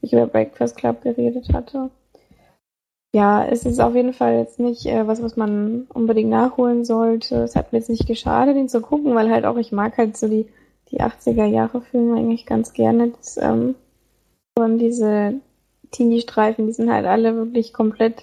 ich 0.00 0.12
über 0.12 0.26
Breakfast 0.26 0.76
Club 0.76 1.02
geredet 1.02 1.52
hatte. 1.52 1.90
Ja, 3.16 3.46
es 3.46 3.64
ist 3.64 3.80
auf 3.80 3.94
jeden 3.94 4.12
Fall 4.12 4.36
jetzt 4.36 4.60
nicht 4.60 4.84
äh, 4.84 5.06
was, 5.06 5.22
was 5.22 5.36
man 5.38 5.86
unbedingt 5.94 6.28
nachholen 6.28 6.84
sollte. 6.84 7.36
Es 7.36 7.56
hat 7.56 7.72
mir 7.72 7.78
jetzt 7.78 7.88
nicht 7.88 8.06
geschadet, 8.06 8.58
ihn 8.58 8.68
zu 8.68 8.82
gucken, 8.82 9.14
weil 9.14 9.30
halt 9.30 9.46
auch 9.46 9.56
ich 9.56 9.72
mag 9.72 9.96
halt 9.96 10.18
so 10.18 10.28
die, 10.28 10.46
die 10.90 11.00
80er 11.00 11.46
Jahre 11.46 11.80
Filme 11.80 12.18
eigentlich 12.18 12.44
ganz 12.44 12.74
gerne. 12.74 13.12
Das, 13.16 13.38
ähm, 13.38 13.74
und 14.58 14.80
diese 14.80 15.32
Teenie-Streifen, 15.92 16.66
die 16.66 16.74
sind 16.74 16.92
halt 16.92 17.06
alle 17.06 17.34
wirklich 17.36 17.72
komplett 17.72 18.22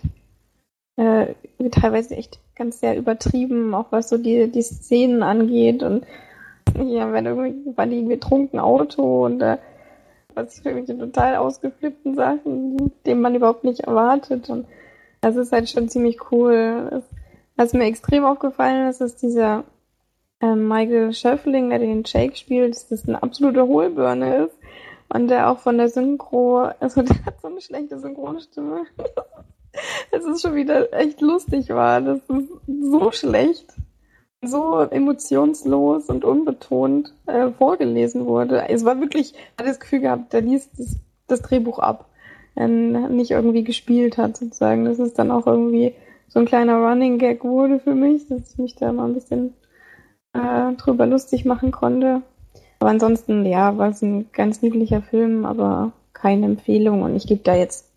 äh, 0.97 1.33
teilweise 1.71 2.15
echt 2.15 2.39
ganz 2.55 2.79
sehr 2.79 2.95
übertrieben, 2.95 3.73
auch 3.73 3.87
was 3.89 4.09
so 4.09 4.19
die, 4.19 4.47
die 4.51 4.61
Szenen 4.61 5.23
angeht 5.23 5.81
und 5.81 6.05
ja, 6.77 7.11
wenn 7.11 7.25
irgendwie 7.25 7.75
war 7.75 7.87
die 7.87 7.95
irgendwie 7.95 8.19
trunken 8.19 8.59
Auto 8.59 9.25
und 9.25 9.41
äh, 9.41 9.57
was 10.35 10.59
ich 10.59 10.63
irgendwelche 10.63 10.99
total 10.99 11.37
ausgeflippten 11.37 12.13
Sachen, 12.13 12.91
die 13.07 13.15
man 13.15 13.33
überhaupt 13.33 13.63
nicht 13.63 13.79
erwartet 13.79 14.51
und 14.51 14.67
das 15.23 15.37
ist 15.37 15.51
halt 15.53 15.69
schon 15.69 15.87
ziemlich 15.87 16.31
cool. 16.31 17.01
Was 17.55 17.73
mir 17.73 17.85
extrem 17.85 18.25
aufgefallen 18.25 18.89
ist, 18.89 18.99
ist 18.99 19.21
dieser 19.21 19.63
äh, 20.41 20.53
Michael 20.53 21.13
Schöffling, 21.13 21.69
der 21.69 21.79
den 21.79 22.03
Jake 22.05 22.35
spielt, 22.35 22.75
dass 22.75 22.89
das 22.89 23.07
eine 23.07 23.23
absolute 23.23 23.65
Hohlbirne 23.65 24.45
ist. 24.45 24.57
Und 25.07 25.29
der 25.29 25.49
auch 25.49 25.59
von 25.59 25.77
der 25.77 25.89
Synchro, 25.89 26.69
also 26.79 27.03
der 27.03 27.25
hat 27.25 27.39
so 27.41 27.47
eine 27.47 27.61
schlechte 27.61 27.99
Synchronstimme. 27.99 28.85
Es 30.11 30.23
ist 30.23 30.43
schon 30.43 30.53
wieder 30.53 30.93
echt 30.93 31.19
lustig 31.19 31.69
war. 31.69 31.99
Das 31.99 32.19
ist 32.19 32.47
so 32.67 33.11
schlecht, 33.11 33.73
so 34.39 34.81
emotionslos 34.81 36.09
und 36.09 36.23
unbetont 36.23 37.11
äh, 37.25 37.49
vorgelesen 37.49 38.27
wurde. 38.27 38.69
Es 38.69 38.85
war 38.85 38.99
wirklich, 38.99 39.33
ich 39.33 39.39
hatte 39.57 39.69
das 39.69 39.79
Gefühl 39.79 40.01
gehabt, 40.01 40.31
der 40.31 40.41
liest 40.41 40.69
das, 40.77 40.97
das 41.25 41.41
Drehbuch 41.41 41.79
ab 41.79 42.07
nicht 42.55 43.31
irgendwie 43.31 43.63
gespielt 43.63 44.17
hat, 44.17 44.37
sozusagen. 44.37 44.85
Das 44.85 44.99
ist 44.99 45.17
dann 45.17 45.31
auch 45.31 45.47
irgendwie 45.47 45.95
so 46.27 46.39
ein 46.39 46.45
kleiner 46.45 46.77
Running 46.77 47.17
Gag 47.17 47.43
wurde 47.43 47.79
für 47.79 47.95
mich, 47.95 48.27
dass 48.27 48.53
ich 48.53 48.57
mich 48.57 48.75
da 48.75 48.91
mal 48.91 49.05
ein 49.05 49.13
bisschen 49.13 49.53
äh, 50.33 50.73
drüber 50.73 51.05
lustig 51.05 51.45
machen 51.45 51.71
konnte. 51.71 52.21
Aber 52.79 52.89
ansonsten, 52.89 53.45
ja, 53.45 53.77
war 53.77 53.89
es 53.89 54.01
ein 54.01 54.31
ganz 54.33 54.61
niedlicher 54.61 55.01
Film, 55.01 55.45
aber 55.45 55.93
keine 56.13 56.45
Empfehlung. 56.45 57.03
Und 57.03 57.15
ich 57.15 57.27
gebe 57.27 57.41
da 57.43 57.55
jetzt 57.55 57.89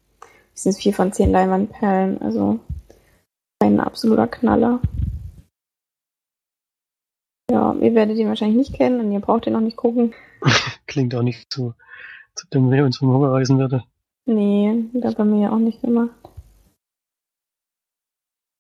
mindestens 0.57 0.79
vier 0.79 0.95
von 0.95 1.13
zehn 1.13 1.31
Leinwandperlen. 1.31 2.21
Also 2.23 2.61
ein 3.59 3.81
absoluter 3.81 4.27
Knaller. 4.27 4.81
Ja, 7.51 7.75
ihr 7.75 7.95
werdet 7.95 8.17
ihn 8.17 8.29
wahrscheinlich 8.29 8.57
nicht 8.57 8.75
kennen 8.75 9.01
und 9.01 9.13
ihr 9.13 9.21
braucht 9.21 9.47
ihn 9.47 9.55
auch 9.55 9.61
nicht 9.61 9.77
gucken. 9.77 10.15
Klingt 10.87 11.15
auch 11.15 11.23
nicht 11.23 11.53
zu, 11.53 11.75
zu 12.35 12.47
dem 12.49 12.71
wir 12.71 12.85
uns 12.85 12.99
vom 12.99 13.13
Hunger 13.13 13.33
reisen 13.33 13.59
würde. 13.59 13.85
Nee, 14.27 14.85
das 14.93 15.17
haben 15.17 15.33
wir 15.33 15.41
ja 15.41 15.53
auch 15.53 15.59
nicht 15.59 15.81
gemacht. 15.81 16.11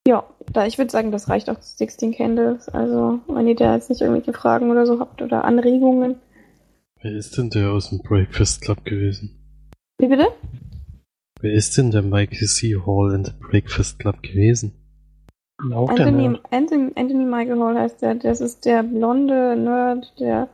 Ja, 0.07 0.25
da 0.53 0.67
ich 0.67 0.79
würde 0.79 0.93
sagen, 0.93 1.11
das 1.11 1.29
reicht 1.29 1.51
auch 1.51 1.59
zu 1.59 1.77
16 1.77 2.15
Candles. 2.15 2.69
Also, 2.69 3.19
wenn 3.27 3.49
ihr 3.49 3.57
da 3.57 3.75
jetzt 3.75 3.91
nicht 3.91 4.01
irgendwelche 4.01 4.33
Fragen 4.33 4.71
oder 4.71 4.87
so 4.87 5.01
habt 5.01 5.21
oder 5.21 5.45
Anregungen. 5.45 6.17
Wer 7.03 7.13
ist 7.13 7.37
denn 7.37 7.51
der 7.51 7.73
aus 7.73 7.91
dem 7.91 7.99
Breakfast 7.99 8.63
Club 8.63 8.85
gewesen? 8.85 9.37
Wie 9.99 10.07
bitte? 10.07 10.29
Wer 11.41 11.53
ist 11.53 11.77
denn 11.77 11.91
der 11.91 12.03
Michael 12.03 12.47
C. 12.47 12.77
Hall 12.87 13.13
in 13.15 13.25
the 13.25 13.33
Breakfast 13.39 13.99
Club 13.99 14.23
gewesen? 14.23 14.73
Auch 15.73 15.89
Anthony, 15.89 16.39
Anthony, 16.51 16.93
Anthony 16.95 17.25
Michael 17.25 17.59
Hall 17.59 17.79
heißt 17.79 18.03
der. 18.03 18.15
Das 18.15 18.41
ist 18.41 18.65
der 18.65 18.83
blonde 18.85 19.57
Nerd, 19.57 20.15
der 20.21 20.49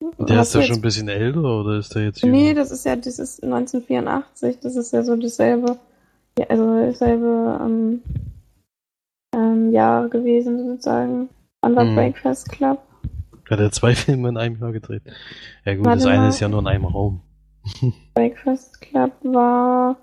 der 0.00 0.42
ist 0.42 0.54
ja 0.54 0.62
schon 0.62 0.76
ein 0.76 0.82
bisschen 0.82 1.08
älter 1.08 1.60
oder 1.60 1.78
ist 1.78 1.94
der 1.94 2.04
jetzt 2.04 2.22
jünger? 2.22 2.36
Nee, 2.36 2.54
das 2.54 2.70
ist 2.70 2.84
ja, 2.84 2.96
das 2.96 3.18
ist 3.18 3.42
1984, 3.42 4.58
das 4.60 4.76
ist 4.76 4.92
ja 4.92 5.02
so 5.02 5.16
dasselbe, 5.16 5.78
ja, 6.38 6.46
also 6.48 6.80
dasselbe 6.80 7.60
ähm, 7.62 8.02
ähm, 9.34 9.72
Jahr 9.72 10.08
gewesen 10.08 10.58
sozusagen. 10.58 11.28
Under 11.62 11.82
hm. 11.82 11.94
Breakfast 11.94 12.50
Club. 12.50 12.80
Hat 13.48 13.60
er 13.60 13.72
zwei 13.72 13.94
Filme 13.94 14.28
in 14.28 14.36
einem 14.36 14.58
Jahr 14.60 14.72
gedreht? 14.72 15.02
Ja 15.64 15.74
gut, 15.74 15.86
Warte 15.86 15.98
das 15.98 16.06
eine 16.06 16.22
mal. 16.22 16.28
ist 16.28 16.40
ja 16.40 16.48
nur 16.48 16.60
in 16.60 16.66
einem 16.66 16.84
Raum. 16.84 17.22
Breakfast 18.14 18.80
Club 18.80 19.12
war 19.22 19.96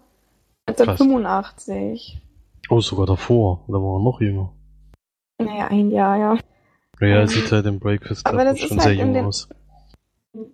1985. 0.68 2.22
Oh, 2.70 2.82
sogar 2.82 3.06
davor. 3.06 3.64
Da 3.68 3.74
war 3.74 4.00
er 4.00 4.04
noch 4.04 4.22
jünger. 4.22 4.54
Naja, 5.40 5.68
ein 5.68 5.92
Jahr, 5.92 6.18
ja. 6.18 6.38
Ja, 7.00 7.08
er 7.08 7.28
sieht 7.28 7.52
halt 7.52 7.66
im 7.66 7.80
Breakfast 7.80 8.26
Club 8.26 8.58
schon 8.58 8.80
halt 8.80 8.82
sehr 8.82 8.94
jung 8.94 9.26
aus. 9.26 9.50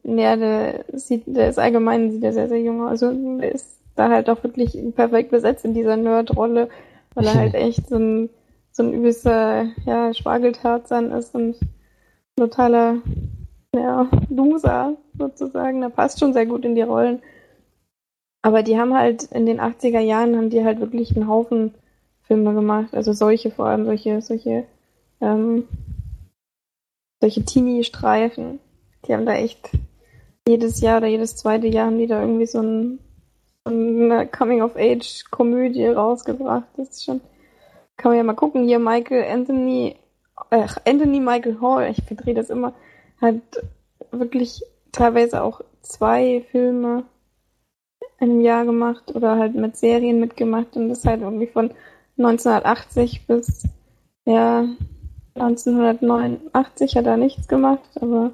Ja, 0.04 0.36
der 0.36 0.86
sieht, 0.94 1.24
der 1.26 1.50
ist 1.50 1.60
allgemein 1.60 2.12
sieht 2.12 2.24
er 2.24 2.34
sehr, 2.34 2.50
sehr 2.50 2.62
jung 2.62 2.82
aus. 2.82 3.04
Also 3.04 3.38
der 3.38 3.54
ist 3.54 3.80
da 3.96 4.10
halt 4.10 4.30
auch 4.30 4.44
wirklich 4.44 4.78
perfekt 4.96 5.32
besetzt 5.32 5.66
in 5.66 5.74
dieser 5.74 5.96
Nerd-Rolle, 5.96 6.70
weil 7.14 7.26
er 7.26 7.36
halt 7.36 7.54
echt 7.56 7.88
so 7.88 7.96
ein, 7.96 8.30
so 8.72 8.84
ein 8.84 8.94
übelster, 8.94 9.68
ja, 9.86 10.14
Spargeltarzan 10.14 11.12
ist 11.12 11.34
und 11.34 11.56
totaler, 12.36 12.98
ja, 13.74 14.10
Loser 14.30 14.98
sozusagen. 15.18 15.82
Der 15.82 15.90
passt 15.90 16.20
schon 16.20 16.34
sehr 16.34 16.46
gut 16.46 16.66
in 16.66 16.76
die 16.76 16.82
Rollen. 16.82 17.22
Aber 18.42 18.64
die 18.64 18.80
haben 18.80 18.94
halt 18.94 19.24
in 19.32 19.46
den 19.46 19.60
80er 19.60 20.00
Jahren 20.00 20.36
haben 20.38 20.50
die 20.50 20.64
halt 20.64 20.80
wirklich 20.80 21.16
einen 21.16 21.28
Haufen 21.28 21.74
Filme 22.24 22.54
gemacht. 22.54 22.94
Also 22.94 23.14
solche 23.14 23.52
vor 23.52 23.66
allem, 23.66 23.86
solche, 23.86 24.22
solche, 24.22 24.66
ähm, 25.20 25.68
solche 27.22 27.44
Teenie-Streifen 27.44 28.60
die 29.06 29.14
haben 29.14 29.26
da 29.26 29.34
echt 29.34 29.70
jedes 30.48 30.82
Jahr 30.82 30.98
oder 30.98 31.08
jedes 31.08 31.36
zweite 31.36 31.68
Jahr 31.68 31.88
haben 31.88 32.00
die 32.00 32.08
da 32.08 32.22
irgendwie 32.22 32.48
so, 32.48 32.62
ein, 32.62 33.00
so 33.66 33.72
eine 33.72 34.28
Coming-of-Age-Komödie 34.28 35.88
rausgebracht. 35.88 36.68
Das 36.78 36.90
ist 36.90 37.06
schon, 37.06 37.22
kann 37.98 38.12
man 38.12 38.18
ja 38.18 38.24
mal 38.24 38.34
gucken. 38.34 38.66
Hier 38.66 38.80
Michael 38.80 39.32
Anthony, 39.32 39.96
äh, 40.50 40.68
Anthony 40.86 41.20
Michael 41.20 41.60
Hall, 41.62 41.92
ich 41.92 42.04
verdrehe 42.04 42.34
das 42.34 42.50
immer, 42.50 42.74
hat 43.22 43.36
wirklich 44.12 44.64
teilweise 44.92 45.44
auch 45.44 45.62
zwei 45.82 46.44
Filme 46.52 47.04
einem 48.20 48.42
Jahr 48.42 48.66
gemacht 48.66 49.16
oder 49.16 49.38
halt 49.38 49.56
mit 49.56 49.78
Serien 49.78 50.20
mitgemacht 50.20 50.76
und 50.76 50.90
das 50.90 51.06
halt 51.06 51.22
irgendwie 51.22 51.48
von 51.48 51.72
1980 52.18 53.28
bis 53.28 53.64
ja 54.26 54.66
1989 55.36 56.98
hat 56.98 57.06
er 57.06 57.18
nichts 57.18 57.48
gemacht, 57.48 57.90
aber 58.02 58.32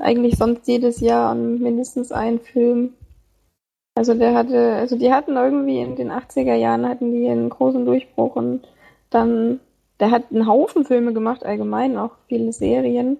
eigentlich 0.00 0.36
sonst 0.36 0.66
jedes 0.66 1.00
Jahr 1.00 1.34
mindestens 1.34 2.12
einen 2.12 2.40
Film. 2.40 2.94
Also 3.96 4.14
der 4.14 4.34
hatte, 4.34 4.74
also 4.74 4.98
die 4.98 5.12
hatten 5.12 5.36
irgendwie 5.36 5.80
in 5.80 5.96
den 5.96 6.10
80er 6.10 6.54
Jahren 6.54 6.88
hatten 6.88 7.12
die 7.12 7.28
einen 7.28 7.48
großen 7.48 7.84
Durchbruch 7.84 8.34
und 8.36 8.66
dann, 9.10 9.60
der 10.00 10.10
hat 10.10 10.24
einen 10.30 10.48
Haufen 10.48 10.84
Filme 10.84 11.12
gemacht, 11.12 11.44
allgemein 11.44 11.96
auch 11.96 12.10
viele 12.26 12.52
Serien. 12.52 13.18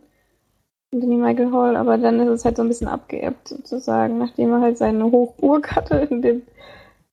Anthony 0.92 1.16
Michael 1.16 1.50
Hall, 1.52 1.76
aber 1.76 1.98
dann 1.98 2.20
ist 2.20 2.28
es 2.28 2.44
halt 2.44 2.56
so 2.56 2.62
ein 2.62 2.68
bisschen 2.68 2.86
abgeebbt 2.88 3.48
sozusagen, 3.48 4.18
nachdem 4.18 4.52
er 4.52 4.60
halt 4.60 4.78
seine 4.78 5.04
Hochburg 5.04 5.70
hatte 5.76 5.96
in 6.10 6.22
den, 6.22 6.42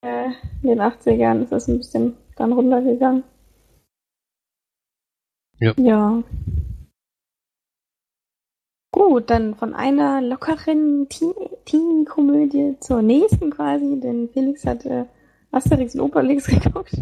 äh, 0.02 0.30
in 0.62 0.70
den 0.70 0.82
80ern, 0.82 1.44
ist 1.44 1.52
es 1.52 1.68
ein 1.68 1.78
bisschen 1.78 2.16
dann 2.36 2.54
runtergegangen. 2.54 3.24
Ja. 5.60 5.74
Ja. 5.78 6.24
Gut, 9.10 9.30
dann 9.30 9.56
von 9.56 9.74
einer 9.74 10.22
lockeren 10.22 11.08
Teen- 11.10 11.34
Teenie-Komödie 11.66 12.76
zur 12.80 13.02
nächsten 13.02 13.50
quasi, 13.50 14.00
denn 14.00 14.30
Felix 14.32 14.66
hat 14.66 14.86
äh, 14.86 15.06
Asterix 15.52 15.96
und 15.96 16.02
Obelix 16.02 16.46
geguckt. 16.48 16.94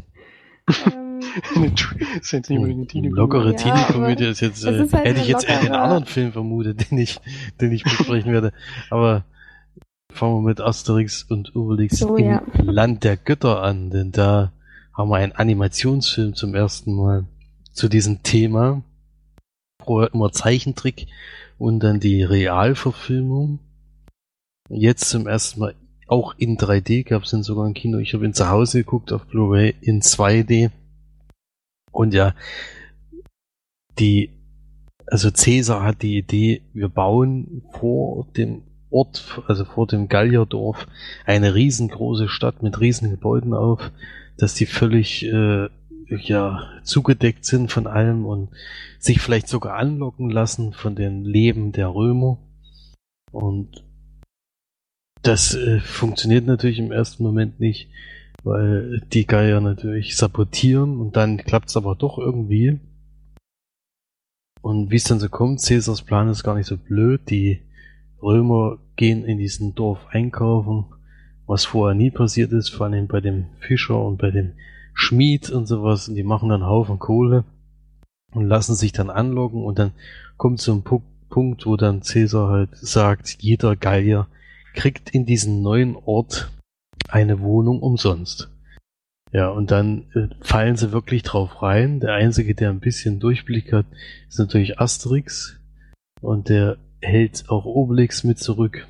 ähm, 0.86 1.20
das 1.76 2.22
ist 2.22 2.32
jetzt 2.32 2.50
nicht 2.50 2.58
unbedingt 2.60 2.80
eine 2.80 2.88
Teenie- 2.88 3.10
Lockere 3.10 3.52
Ja, 3.52 3.58
Teenie-Komödie 3.58 4.26
ist 4.26 4.40
jetzt, 4.40 4.64
äh, 4.66 4.82
ist 4.84 4.94
halt 4.94 5.06
hätte 5.06 5.20
ich 5.22 5.28
jetzt 5.28 5.48
eher 5.48 5.60
einen 5.60 5.68
lockere- 5.70 5.82
anderen 5.82 6.06
Film 6.06 6.32
vermutet, 6.32 6.86
den 6.92 6.98
ich, 7.00 7.20
den 7.60 7.72
ich 7.74 7.84
besprechen 7.84 8.32
werde. 8.32 8.54
Aber 8.90 9.26
fangen 10.12 10.36
wir 10.38 10.48
mit 10.50 10.62
Asterix 10.62 11.24
und 11.24 11.56
Obelix 11.56 11.98
So, 12.00 12.16
im 12.16 12.26
ja. 12.26 12.42
Land 12.62 13.04
der 13.04 13.18
Götter 13.18 13.62
an, 13.62 13.90
denn 13.90 14.12
da 14.14 14.54
haben 14.98 15.10
wir 15.10 15.18
einen 15.18 15.34
Animationsfilm 15.34 16.34
zum 16.34 16.56
ersten 16.56 16.94
Mal 16.96 17.26
zu 17.74 17.90
diesem 17.90 18.24
Thema. 18.24 18.84
Vorher 19.84 20.14
immer 20.14 20.32
Zeichentrick 20.32 21.08
und 21.60 21.82
dann 21.82 22.00
die 22.00 22.24
Realverfilmung. 22.24 23.60
Jetzt 24.70 25.10
zum 25.10 25.28
ersten 25.28 25.60
Mal 25.60 25.76
auch 26.08 26.34
in 26.38 26.58
3D 26.58 27.04
gab 27.04 27.24
es 27.24 27.30
den 27.30 27.44
sogar 27.44 27.68
im 27.68 27.76
Kino. 27.76 28.00
Ich 28.00 28.16
habe 28.16 28.26
ihn 28.26 28.34
zu 28.34 28.50
Hause 28.50 28.80
geguckt 28.80 29.14
auf 29.14 29.28
Blu-ray 29.28 29.76
in 29.82 30.02
2D. 30.02 30.72
Und 31.92 32.14
ja, 32.16 32.34
die, 34.00 34.32
also 35.06 35.30
Cäsar 35.30 35.84
hat 35.84 36.02
die 36.02 36.18
Idee, 36.18 36.62
wir 36.74 36.90
bauen 36.90 37.64
vor 37.74 38.28
dem 38.36 38.64
Ort, 38.90 39.44
also 39.48 39.66
vor 39.66 39.86
dem 39.86 40.08
Gallierdorf, 40.08 40.88
eine 41.26 41.54
riesengroße 41.54 42.28
Stadt 42.28 42.64
mit 42.64 42.80
riesen 42.80 43.12
Gebäuden 43.12 43.54
auf, 43.54 43.92
dass 44.38 44.56
die 44.56 44.66
völlig 44.66 45.26
äh, 45.26 45.68
ja 46.10 46.70
zugedeckt 46.84 47.46
sind 47.46 47.72
von 47.72 47.88
allem 47.88 48.26
und 48.26 48.50
sich 49.00 49.22
vielleicht 49.22 49.48
sogar 49.48 49.76
anlocken 49.78 50.30
lassen 50.30 50.74
von 50.74 50.96
dem 50.96 51.24
Leben 51.24 51.72
der 51.72 51.94
Römer. 51.94 52.38
Und 53.32 53.84
das 55.22 55.54
äh, 55.54 55.80
funktioniert 55.80 56.46
natürlich 56.46 56.80
im 56.80 56.92
ersten 56.92 57.24
Moment 57.24 57.60
nicht, 57.60 57.90
weil 58.44 59.02
die 59.14 59.26
Geier 59.26 59.62
natürlich 59.62 60.16
sabotieren 60.16 61.00
und 61.00 61.16
dann 61.16 61.38
klappt 61.38 61.70
es 61.70 61.78
aber 61.78 61.96
doch 61.96 62.18
irgendwie. 62.18 62.80
Und 64.62 64.92
wie 64.92 64.96
es 64.96 65.06
dann 65.06 65.20
so 65.20 65.30
kommt, 65.30 65.62
Cäsars 65.62 66.02
Plan 66.02 66.30
ist 66.30 66.44
gar 66.44 66.56
nicht 66.56 66.68
so 66.68 66.78
blöd. 66.78 67.22
Die 67.30 67.62
Römer 68.22 68.78
gehen 68.96 69.24
in 69.24 69.38
diesen 69.38 69.76
Dorf 69.76 70.06
einkaufen, 70.10 70.86
was 71.46 71.66
vorher 71.66 71.96
nie 71.96 72.12
passiert 72.12 72.52
ist, 72.52 72.70
vor 72.70 72.88
allem 72.88 73.08
bei 73.08 73.22
dem 73.22 73.46
Fischer 73.60 74.04
und 74.04 74.18
bei 74.18 74.32
dem 74.32 74.54
Schmied 75.00 75.50
und 75.50 75.66
sowas. 75.66 76.10
Und 76.10 76.16
die 76.16 76.24
machen 76.24 76.50
dann 76.50 76.62
einen 76.62 76.70
Haufen 76.70 77.00
Kohle 77.00 77.46
und 78.34 78.46
lassen 78.46 78.76
sich 78.76 78.92
dann 78.92 79.10
anlocken 79.10 79.64
und 79.64 79.80
dann 79.80 79.94
kommt 80.38 80.60
so 80.60 80.74
ein 80.74 80.84
Pu 80.84 81.02
Punkt, 81.30 81.68
wo 81.68 81.78
dann 81.78 82.02
Cäsar 82.02 82.50
halt 82.50 82.72
sagt, 82.76 83.38
jeder 83.40 83.76
Gallier 83.76 84.28
kriegt 84.74 85.12
in 85.12 85.28
diesem 85.28 85.62
neuen 85.62 85.96
Ort 85.96 86.52
eine 87.08 87.40
Wohnung 87.40 87.84
umsonst. 87.84 88.50
Ja, 89.32 89.50
und 89.50 89.70
dann 89.70 90.08
äh, 90.16 90.28
fallen 90.42 90.76
sie 90.76 90.92
wirklich 90.92 91.22
drauf 91.22 91.62
rein. 91.62 92.00
Der 92.00 92.16
Einzige, 92.16 92.56
der 92.56 92.72
ein 92.72 92.80
bisschen 92.80 93.20
Durchblick 93.20 93.72
hat, 93.74 93.86
ist 94.28 94.40
natürlich 94.40 94.80
Asterix. 94.80 95.60
Und 96.20 96.50
der 96.50 96.78
hält 97.00 97.48
auch 97.48 97.66
Obelix 97.66 98.24
mit 98.24 98.40
zurück. 98.40 98.88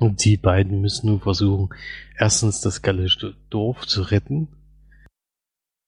Und 0.00 0.24
die 0.24 0.38
beiden 0.38 0.80
müssen 0.80 1.08
nun 1.08 1.20
versuchen, 1.20 1.68
erstens 2.16 2.62
das 2.62 2.80
gallische 2.80 3.34
Dorf 3.50 3.86
zu 3.86 4.00
retten. 4.00 4.48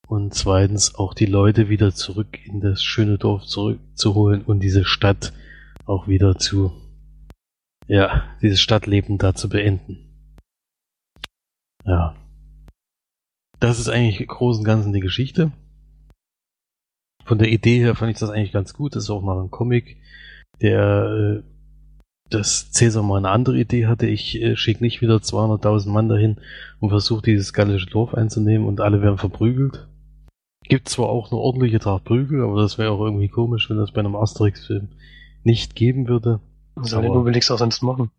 Und 0.09 0.33
zweitens 0.33 0.95
auch 0.95 1.13
die 1.13 1.27
Leute 1.27 1.69
wieder 1.69 1.93
zurück 1.95 2.39
in 2.47 2.61
das 2.61 2.83
schöne 2.83 3.19
Dorf 3.19 3.45
zurückzuholen 3.45 4.43
und 4.43 4.61
diese 4.61 4.87
Stadt 4.87 5.35
auch 5.85 6.09
wieder 6.09 6.39
zu, 6.39 6.73
ja, 7.89 8.25
dieses 8.41 8.59
Stadtleben 8.63 9.19
da 9.19 9.35
zu 9.35 9.51
beenden. 9.51 9.99
Ja. 11.85 12.17
Das 13.61 13.79
ist 13.79 13.91
eigentlich 13.91 14.21
im 14.21 14.29
Großen 14.29 14.61
und 14.61 14.65
Ganzen 14.65 14.95
die 14.95 15.01
Geschichte. 15.01 15.53
Von 17.27 17.39
der 17.39 17.51
Idee 17.51 17.79
her 17.81 17.95
fand 17.95 18.13
ich 18.13 18.19
das 18.19 18.31
eigentlich 18.31 18.53
ganz 18.53 18.73
gut. 18.73 18.97
Das 18.97 19.05
ist 19.05 19.11
auch 19.11 19.21
mal 19.21 19.39
ein 19.39 19.51
Comic, 19.51 19.99
der, 20.63 21.43
äh, 21.43 21.43
dass 22.31 22.73
Cäsar 22.73 23.03
mal 23.03 23.19
eine 23.19 23.29
andere 23.29 23.59
Idee 23.59 23.87
hatte. 23.87 24.07
Ich 24.07 24.41
äh, 24.41 24.57
schicke 24.57 24.83
nicht 24.83 25.03
wieder 25.03 25.17
200.000 25.17 25.91
Mann 25.91 26.09
dahin 26.09 26.41
und 26.81 26.89
versuche 26.89 27.21
dieses 27.21 27.53
gallische 27.53 27.91
Dorf 27.91 28.15
einzunehmen 28.15 28.67
und 28.67 28.81
alle 28.81 29.03
werden 29.03 29.19
verprügelt. 29.19 29.87
Gibt 30.69 30.89
zwar 30.89 31.09
auch 31.09 31.31
eine 31.31 31.41
ordentliche 31.41 31.79
Tat 31.79 32.05
Prügel, 32.05 32.43
aber 32.43 32.61
das 32.61 32.79
wäre 32.79 32.91
auch 32.91 33.01
irgendwie 33.01 33.29
komisch, 33.29 33.71
wenn 33.71 33.79
das 33.79 33.93
bei 33.93 34.01
einem 34.01 34.17
Asterix-Film 34.17 34.89
nicht 35.43 35.75
geben 35.75 36.09
würde. 36.09 36.41
Was 36.75 36.91
soll 36.91 37.03
den 37.03 37.13
Obelix 37.13 37.51
auch 37.51 37.59
sonst 37.59 37.83
machen? 37.83 38.11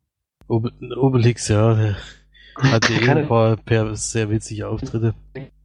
Obe 0.47 0.71
Obelix, 0.97 1.47
ja, 1.47 1.75
der 1.75 1.95
hatte 2.71 2.93
eh 2.93 3.07
ein 3.07 3.27
paar 3.27 3.55
per 3.55 3.95
sehr 3.95 4.29
witzige 4.29 4.67
Auftritte. 4.67 5.13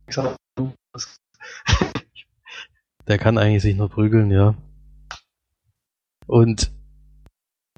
Der 3.06 3.18
kann 3.18 3.36
eigentlich 3.36 3.62
sich 3.62 3.76
nur 3.76 3.90
prügeln, 3.90 4.30
ja. 4.30 4.54
Und 6.26 6.70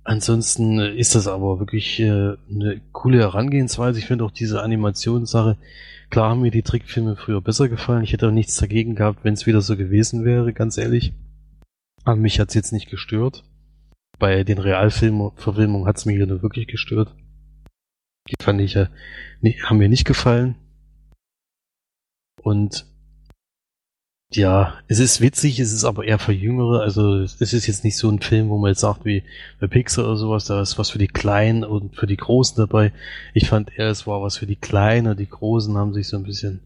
ansonsten 0.04 0.78
ist 0.78 1.16
das 1.16 1.26
aber 1.26 1.58
wirklich 1.58 1.98
äh, 1.98 2.36
eine 2.48 2.80
coole 2.92 3.18
Herangehensweise. 3.18 3.98
Ich 3.98 4.06
finde 4.06 4.24
auch 4.24 4.30
diese 4.30 4.62
Animationssache, 4.62 5.56
klar 6.10 6.30
haben 6.30 6.42
mir 6.42 6.50
die 6.50 6.62
Trickfilme 6.62 7.16
früher 7.16 7.40
besser 7.40 7.68
gefallen. 7.68 8.04
Ich 8.04 8.12
hätte 8.12 8.28
auch 8.28 8.32
nichts 8.32 8.56
dagegen 8.56 8.94
gehabt, 8.94 9.24
wenn 9.24 9.34
es 9.34 9.46
wieder 9.46 9.60
so 9.60 9.76
gewesen 9.76 10.24
wäre, 10.24 10.52
ganz 10.52 10.78
ehrlich. 10.78 11.12
Aber 12.04 12.16
mich 12.16 12.40
hat's 12.40 12.54
jetzt 12.54 12.72
nicht 12.72 12.88
gestört. 12.88 13.44
Bei 14.18 14.44
den 14.44 14.58
Realfilmverfilmungen 14.58 15.86
hat's 15.86 16.06
mich 16.06 16.18
nur 16.18 16.42
wirklich 16.42 16.68
gestört. 16.68 17.14
Die 18.28 18.42
fand 18.42 18.60
ich 18.60 18.74
ja, 18.74 18.88
nee, 19.40 19.60
haben 19.62 19.78
mir 19.78 19.88
nicht 19.88 20.04
gefallen. 20.04 20.56
Und 22.42 22.86
ja, 24.32 24.74
es 24.88 24.98
ist 24.98 25.20
witzig, 25.20 25.60
es 25.60 25.72
ist 25.72 25.84
aber 25.84 26.04
eher 26.04 26.18
für 26.18 26.32
Jüngere. 26.32 26.80
Also 26.80 27.18
es 27.18 27.40
ist 27.40 27.66
jetzt 27.66 27.84
nicht 27.84 27.96
so 27.96 28.10
ein 28.10 28.20
Film, 28.20 28.48
wo 28.48 28.58
man 28.58 28.70
jetzt 28.70 28.80
sagt, 28.80 29.04
wie 29.04 29.22
bei 29.60 29.68
Pixar 29.68 30.04
oder 30.04 30.16
sowas, 30.16 30.46
da 30.46 30.60
ist 30.60 30.78
was 30.78 30.90
für 30.90 30.98
die 30.98 31.06
Kleinen 31.06 31.64
und 31.64 31.94
für 31.96 32.06
die 32.06 32.16
Großen 32.16 32.56
dabei. 32.56 32.92
Ich 33.34 33.48
fand 33.48 33.78
eher, 33.78 33.88
es 33.88 34.06
war 34.06 34.22
was 34.22 34.36
für 34.38 34.46
die 34.46 34.56
Kleinen 34.56 35.08
und 35.08 35.20
die 35.20 35.28
Großen 35.28 35.76
haben 35.76 35.94
sich 35.94 36.08
so 36.08 36.16
ein 36.16 36.24
bisschen, 36.24 36.60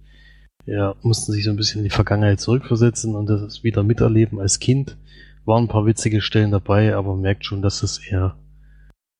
ja, 0.64 0.94
mussten 1.02 1.32
sich 1.32 1.44
so 1.44 1.50
ein 1.50 1.56
bisschen 1.56 1.80
in 1.80 1.84
die 1.84 1.90
Vergangenheit 1.94 2.40
zurückversetzen 2.40 3.14
und 3.14 3.26
das 3.26 3.62
wieder 3.62 3.82
miterleben 3.82 4.40
als 4.40 4.58
Kind. 4.58 4.96
Waren 5.44 5.64
ein 5.64 5.68
paar 5.68 5.86
witzige 5.86 6.22
Stellen 6.22 6.50
dabei, 6.50 6.94
aber 6.94 7.12
man 7.12 7.20
merkt 7.20 7.44
schon, 7.44 7.62
dass 7.62 7.82
es 7.82 7.98
eher 7.98 8.36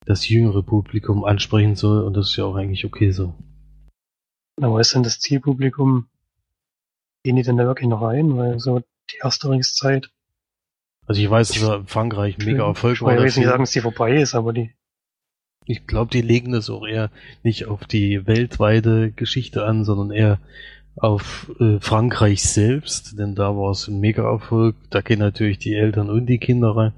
das 0.06 0.28
jüngere 0.28 0.62
Publikum 0.62 1.24
ansprechen 1.24 1.76
soll 1.76 2.02
und 2.02 2.16
das 2.16 2.30
ist 2.30 2.36
ja 2.36 2.44
auch 2.44 2.56
eigentlich 2.56 2.86
okay 2.86 3.10
so. 3.10 3.34
Aber 4.60 4.80
ist 4.80 4.94
denn 4.94 5.02
das 5.02 5.20
Zielpublikum, 5.20 6.06
gehen 7.22 7.36
die 7.36 7.42
denn 7.42 7.56
da 7.56 7.64
wirklich 7.64 7.88
noch 7.88 8.02
rein? 8.02 8.36
Weil 8.36 8.58
so 8.58 8.80
die 9.12 9.22
Asterix-Zeit, 9.22 10.10
Also 11.06 11.20
ich 11.20 11.30
weiß, 11.30 11.48
dass 11.48 11.62
er 11.62 11.76
in 11.76 11.86
Frankreich 11.86 12.38
mega 12.38 12.64
Erfolg 12.66 12.94
ich 12.96 13.02
war. 13.02 13.14
der 13.14 13.24
jetzt 13.24 13.36
nicht 13.36 13.46
sagen, 13.46 13.62
dass 13.62 13.72
die 13.72 13.80
vorbei 13.80 14.16
ist, 14.16 14.34
aber 14.34 14.52
die, 14.52 14.74
Ich 15.66 15.86
glaube, 15.86 16.10
die 16.10 16.22
legen 16.22 16.52
das 16.52 16.70
auch 16.70 16.86
eher 16.86 17.10
nicht 17.42 17.66
auf 17.66 17.84
die 17.84 18.26
weltweite 18.26 19.10
Geschichte 19.12 19.64
an, 19.64 19.84
sondern 19.84 20.10
eher 20.10 20.38
auf 20.96 21.50
äh, 21.60 21.78
Frankreich 21.80 22.42
selbst, 22.42 23.18
denn 23.18 23.34
da 23.34 23.56
war 23.56 23.70
es 23.70 23.88
ein 23.88 24.00
Mega-Erfolg. 24.00 24.76
Da 24.90 25.00
gehen 25.00 25.18
natürlich 25.20 25.58
die 25.58 25.74
Eltern 25.74 26.10
und 26.10 26.26
die 26.26 26.38
Kinder 26.38 26.76
rein, 26.76 26.92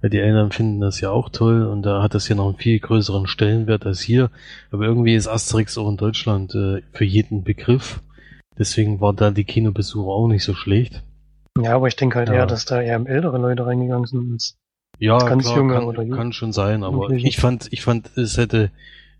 weil 0.00 0.10
die 0.10 0.18
Eltern 0.18 0.52
finden 0.52 0.80
das 0.80 1.00
ja 1.00 1.10
auch 1.10 1.28
toll 1.30 1.64
und 1.66 1.82
da 1.82 2.02
hat 2.02 2.14
das 2.14 2.28
ja 2.28 2.34
noch 2.36 2.48
einen 2.48 2.58
viel 2.58 2.78
größeren 2.80 3.26
Stellenwert 3.26 3.86
als 3.86 4.00
hier. 4.00 4.30
Aber 4.70 4.84
irgendwie 4.84 5.14
ist 5.14 5.28
Asterix 5.28 5.78
auch 5.78 5.88
in 5.88 5.96
Deutschland 5.96 6.54
äh, 6.54 6.82
für 6.92 7.04
jeden 7.04 7.44
Begriff. 7.44 8.00
Deswegen 8.58 9.00
war 9.00 9.12
da 9.12 9.30
die 9.30 9.44
Kinobesucher 9.44 10.08
auch 10.08 10.28
nicht 10.28 10.44
so 10.44 10.54
schlecht. 10.54 11.02
ja, 11.60 11.74
aber 11.74 11.88
ich 11.88 11.96
denke 11.96 12.18
halt 12.18 12.28
Ja. 12.28 12.34
eher, 12.34 12.46
dass 12.46 12.64
da 12.64 12.80
eher 12.80 13.00
ältere 13.06 13.38
Leute 13.38 13.64
reingegangen 13.66 14.06
sind. 14.06 14.32
als- 14.32 14.56
Ja, 14.98 15.18
Ganz 15.18 15.44
klar, 15.44 15.56
junge 15.58 15.74
kann, 15.74 15.84
oder 15.84 16.06
kann 16.06 16.32
schon 16.32 16.52
sein, 16.54 16.82
aber 16.82 17.10
ich 17.10 17.36
fand, 17.36 17.70
ich 17.70 17.82
fand, 17.82 18.16
es 18.16 18.36
hätte 18.38 18.70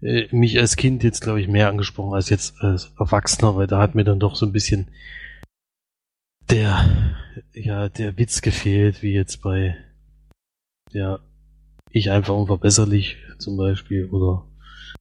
äh, 0.02 0.26
mich 0.34 0.58
als 0.58 0.76
Kind 0.76 1.02
jetzt, 1.02 1.20
glaube 1.22 1.40
ich, 1.40 1.48
mehr 1.48 1.68
angesprochen 1.68 2.14
als 2.14 2.28
jetzt 2.30 2.60
als 2.62 2.92
Erwachsener, 2.98 3.56
weil 3.56 3.66
da 3.66 3.78
hat 3.78 3.94
mir 3.94 4.04
dann 4.04 4.20
doch 4.20 4.36
so 4.36 4.44
ein 4.46 4.52
bisschen 4.52 4.88
der, 6.50 7.16
ja, 7.54 7.88
der 7.88 8.16
Witz 8.18 8.40
gefehlt, 8.42 9.02
wie 9.02 9.12
jetzt 9.12 9.42
bei, 9.42 9.76
ja, 10.92 11.18
ich 11.90 12.10
einfach 12.10 12.34
unverbesserlich 12.34 13.16
zum 13.38 13.56
Beispiel 13.56 14.06
oder 14.06 14.44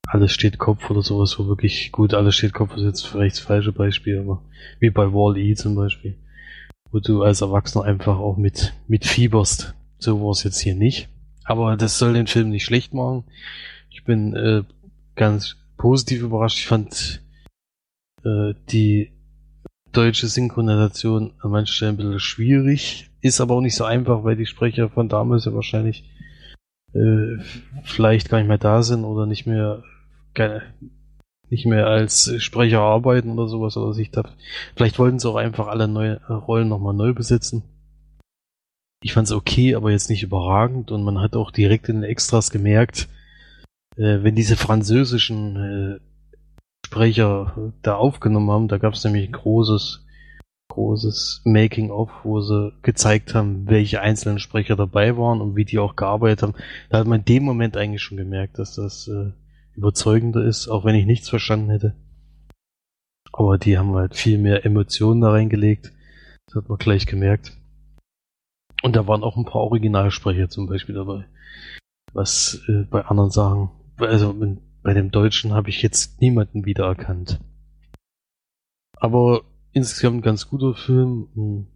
alles 0.07 0.31
steht 0.31 0.57
Kopf 0.57 0.89
oder 0.89 1.01
sowas, 1.01 1.37
wo 1.39 1.47
wirklich 1.47 1.91
gut 1.91 2.13
alles 2.13 2.35
steht 2.35 2.53
Kopf 2.53 2.75
ist 2.75 2.83
jetzt 2.83 3.07
vielleicht 3.07 3.37
das 3.37 3.43
falsche 3.43 3.71
Beispiel, 3.71 4.19
aber 4.19 4.41
wie 4.79 4.89
bei 4.89 5.11
Wall-E 5.11 5.55
zum 5.55 5.75
Beispiel. 5.75 6.15
wo 6.91 6.99
du 6.99 7.23
als 7.23 7.41
Erwachsener 7.41 7.83
einfach 7.83 8.17
auch 8.17 8.37
mit, 8.37 8.73
mit 8.87 9.05
fieberst. 9.05 9.73
So 9.97 10.21
war 10.21 10.31
es 10.31 10.43
jetzt 10.43 10.59
hier 10.59 10.75
nicht. 10.75 11.09
Aber 11.43 11.75
das 11.75 11.99
soll 11.99 12.13
den 12.13 12.27
Film 12.27 12.49
nicht 12.49 12.63
schlecht 12.63 12.93
machen. 12.93 13.25
Ich 13.89 14.03
bin 14.05 14.33
äh, 14.33 14.63
ganz 15.15 15.57
positiv 15.77 16.21
überrascht. 16.21 16.59
Ich 16.59 16.67
fand 16.67 17.21
äh, 18.23 18.53
die 18.69 19.11
deutsche 19.91 20.27
Synchronisation 20.27 21.33
an 21.39 21.51
manchen 21.51 21.73
Stellen 21.73 21.95
ein 21.95 21.97
bisschen 21.97 22.19
schwierig. 22.19 23.09
Ist 23.21 23.41
aber 23.41 23.55
auch 23.55 23.61
nicht 23.61 23.75
so 23.75 23.83
einfach, 23.83 24.23
weil 24.23 24.35
die 24.35 24.45
Sprecher 24.45 24.89
von 24.89 25.09
damals 25.09 25.45
ja 25.45 25.53
wahrscheinlich 25.53 26.03
äh, 26.93 27.37
vielleicht 27.83 28.29
gar 28.29 28.37
nicht 28.37 28.47
mehr 28.47 28.57
da 28.57 28.83
sind 28.83 29.03
oder 29.03 29.25
nicht 29.25 29.45
mehr 29.45 29.83
keine, 30.35 30.61
nicht 31.49 31.65
mehr 31.65 31.87
als 31.87 32.31
Sprecher 32.41 32.81
arbeiten 32.81 33.31
oder 33.31 33.47
sowas 33.47 33.77
oder 33.77 33.93
sich 33.93 34.11
da 34.11 34.23
vielleicht 34.75 34.99
wollten 34.99 35.19
sie 35.19 35.29
auch 35.29 35.35
einfach 35.35 35.67
alle 35.67 35.87
neue 35.87 36.21
Rollen 36.27 36.69
nochmal 36.69 36.93
neu 36.93 37.13
besetzen. 37.13 37.63
Ich 39.01 39.13
fand 39.13 39.27
es 39.27 39.33
okay, 39.33 39.75
aber 39.75 39.91
jetzt 39.91 40.09
nicht 40.09 40.23
überragend 40.23 40.91
und 40.91 41.03
man 41.03 41.19
hat 41.19 41.35
auch 41.35 41.51
direkt 41.51 41.89
in 41.89 42.01
den 42.01 42.09
Extras 42.09 42.49
gemerkt, 42.49 43.07
äh, 43.97 44.23
wenn 44.23 44.35
diese 44.35 44.55
französischen 44.55 45.55
äh, 45.55 45.99
Sprecher 46.85 47.73
da 47.81 47.95
aufgenommen 47.95 48.51
haben, 48.51 48.67
da 48.67 48.77
gab 48.77 48.93
es 48.93 49.03
nämlich 49.03 49.27
ein 49.27 49.33
großes 49.33 50.05
großes 50.75 51.41
Making-of, 51.45 52.09
wo 52.23 52.41
sie 52.41 52.73
gezeigt 52.81 53.33
haben, 53.33 53.69
welche 53.69 54.01
einzelnen 54.01 54.39
Sprecher 54.39 54.75
dabei 54.75 55.15
waren 55.15 55.39
und 55.39 55.55
wie 55.55 55.63
die 55.63 55.79
auch 55.79 55.95
gearbeitet 55.95 56.43
haben. 56.43 56.53
Da 56.89 56.99
hat 56.99 57.07
man 57.07 57.19
in 57.19 57.25
dem 57.25 57.43
Moment 57.43 57.77
eigentlich 57.77 58.01
schon 58.01 58.17
gemerkt, 58.17 58.59
dass 58.59 58.75
das 58.75 59.07
äh, 59.07 59.31
überzeugender 59.75 60.43
ist, 60.43 60.67
auch 60.67 60.85
wenn 60.85 60.95
ich 60.95 61.05
nichts 61.05 61.29
verstanden 61.29 61.69
hätte. 61.69 61.95
Aber 63.31 63.57
die 63.57 63.77
haben 63.77 63.93
halt 63.95 64.15
viel 64.15 64.37
mehr 64.37 64.65
Emotionen 64.65 65.21
da 65.21 65.31
reingelegt. 65.31 65.91
Das 66.47 66.55
hat 66.55 66.69
man 66.69 66.77
gleich 66.77 67.05
gemerkt. 67.05 67.57
Und 68.81 68.95
da 68.95 69.07
waren 69.07 69.23
auch 69.23 69.35
ein 69.35 69.45
paar 69.45 69.61
Originalsprecher 69.61 70.49
zum 70.49 70.67
Beispiel 70.67 70.95
dabei. 70.95 71.25
Was 72.13 72.61
äh, 72.67 72.83
bei 72.83 73.03
anderen 73.05 73.31
Sachen, 73.31 73.69
also 73.97 74.33
bei 74.83 74.93
dem 74.93 75.11
Deutschen 75.11 75.53
habe 75.53 75.69
ich 75.69 75.81
jetzt 75.81 76.21
niemanden 76.21 76.65
wiedererkannt. 76.65 77.39
Aber 78.97 79.41
insgesamt 79.73 80.17
ein 80.17 80.21
ganz 80.21 80.47
guter 80.47 80.75
Film. 80.75 81.67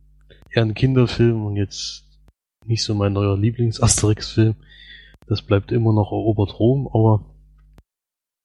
Eher 0.51 0.63
ein 0.63 0.73
Kinderfilm 0.73 1.45
und 1.45 1.57
jetzt 1.57 2.07
nicht 2.65 2.83
so 2.83 2.95
mein 2.95 3.13
neuer 3.13 3.37
Lieblings-Asterix-Film. 3.37 4.55
Das 5.27 5.41
bleibt 5.41 5.71
immer 5.71 5.93
noch 5.93 6.11
erobert 6.11 6.59
Rom, 6.59 6.87
aber 6.87 7.25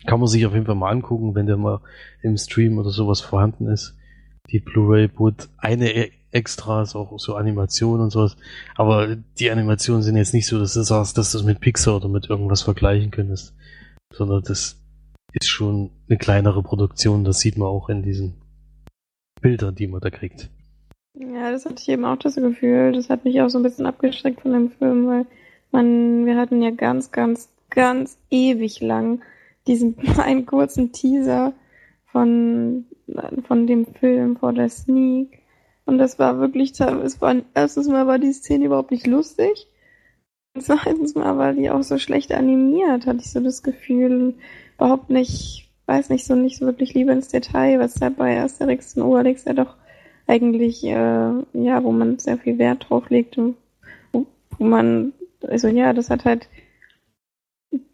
kann 0.06 0.20
man 0.20 0.28
sich 0.28 0.46
auf 0.46 0.52
jeden 0.52 0.66
Fall 0.66 0.74
mal 0.74 0.90
angucken, 0.90 1.34
wenn 1.34 1.46
der 1.46 1.56
mal 1.56 1.80
im 2.22 2.36
Stream 2.36 2.78
oder 2.78 2.90
sowas 2.90 3.20
vorhanden 3.20 3.68
ist. 3.68 3.96
Die 4.50 4.60
Blu-ray 4.60 5.08
bot 5.08 5.48
eine 5.58 5.94
e- 5.94 6.12
Extras, 6.30 6.96
auch 6.96 7.18
so 7.18 7.36
Animationen 7.36 8.02
und 8.02 8.10
sowas. 8.10 8.36
Aber 8.74 9.16
die 9.16 9.50
Animationen 9.50 10.02
sind 10.02 10.16
jetzt 10.16 10.34
nicht 10.34 10.46
so, 10.46 10.58
dass 10.58 10.74
du 10.74 10.82
sagst, 10.82 11.16
dass 11.16 11.32
du 11.32 11.38
es 11.38 11.44
mit 11.44 11.60
Pixar 11.60 11.96
oder 11.96 12.08
mit 12.08 12.28
irgendwas 12.28 12.62
vergleichen 12.62 13.10
könntest. 13.10 13.54
Sondern 14.12 14.42
das 14.42 14.76
ist 15.32 15.48
schon 15.48 15.90
eine 16.08 16.18
kleinere 16.18 16.62
Produktion. 16.62 17.24
Das 17.24 17.40
sieht 17.40 17.56
man 17.56 17.68
auch 17.68 17.88
in 17.88 18.02
diesen 18.02 18.34
Bildern, 19.40 19.74
die 19.74 19.86
man 19.86 20.00
da 20.00 20.10
kriegt. 20.10 20.50
Ja, 21.14 21.52
das 21.52 21.64
hatte 21.64 21.80
ich 21.80 21.88
eben 21.88 22.04
auch 22.04 22.16
das 22.16 22.34
Gefühl. 22.34 22.92
Das 22.92 23.08
hat 23.08 23.24
mich 23.24 23.40
auch 23.40 23.48
so 23.48 23.58
ein 23.58 23.62
bisschen 23.62 23.86
abgeschreckt 23.86 24.40
von 24.40 24.52
dem 24.52 24.70
Film, 24.70 25.06
weil 25.06 25.26
man, 25.70 26.26
wir 26.26 26.36
hatten 26.36 26.62
ja 26.62 26.70
ganz, 26.70 27.12
ganz, 27.12 27.48
ganz 27.70 28.18
ewig 28.30 28.80
lang 28.80 29.22
diesen 29.66 29.96
einen 30.18 30.46
kurzen 30.46 30.92
Teaser 30.92 31.52
von, 32.06 32.86
von 33.46 33.66
dem 33.66 33.86
Film 33.86 34.36
vor 34.36 34.52
der 34.52 34.68
Sneak. 34.68 35.40
Und 35.86 35.98
das 35.98 36.18
war 36.18 36.38
wirklich, 36.38 36.72
es 36.80 37.20
war, 37.20 37.36
erstens 37.54 37.88
mal 37.88 38.06
war 38.06 38.18
die 38.18 38.32
Szene 38.32 38.66
überhaupt 38.66 38.90
nicht 38.90 39.06
lustig. 39.06 39.68
Und 40.54 40.62
zweitens 40.62 41.14
mal 41.14 41.36
war 41.36 41.52
die 41.52 41.70
auch 41.70 41.82
so 41.82 41.98
schlecht 41.98 42.32
animiert, 42.32 43.06
hatte 43.06 43.18
ich 43.20 43.30
so 43.30 43.40
das 43.40 43.62
Gefühl. 43.62 44.34
Überhaupt 44.76 45.10
nicht, 45.10 45.68
weiß 45.86 46.08
nicht, 46.10 46.24
so 46.24 46.34
nicht 46.34 46.58
so 46.58 46.66
wirklich 46.66 46.94
Liebe 46.94 47.12
ins 47.12 47.28
Detail, 47.28 47.80
was 47.80 47.94
da 47.94 48.08
bei 48.08 48.40
Asterix 48.40 48.96
und 48.96 49.02
Obelix 49.02 49.44
ja 49.44 49.52
doch 49.52 49.74
eigentlich, 50.26 50.84
äh, 50.84 50.90
ja, 50.90 51.82
wo 51.82 51.92
man 51.92 52.18
sehr 52.18 52.38
viel 52.38 52.58
Wert 52.58 52.86
drauf 52.88 53.10
legt 53.10 53.36
und 53.36 53.56
wo, 54.12 54.26
wo 54.58 54.64
man, 54.64 55.12
also 55.42 55.68
ja, 55.68 55.92
das 55.92 56.08
hat 56.08 56.24
halt 56.24 56.48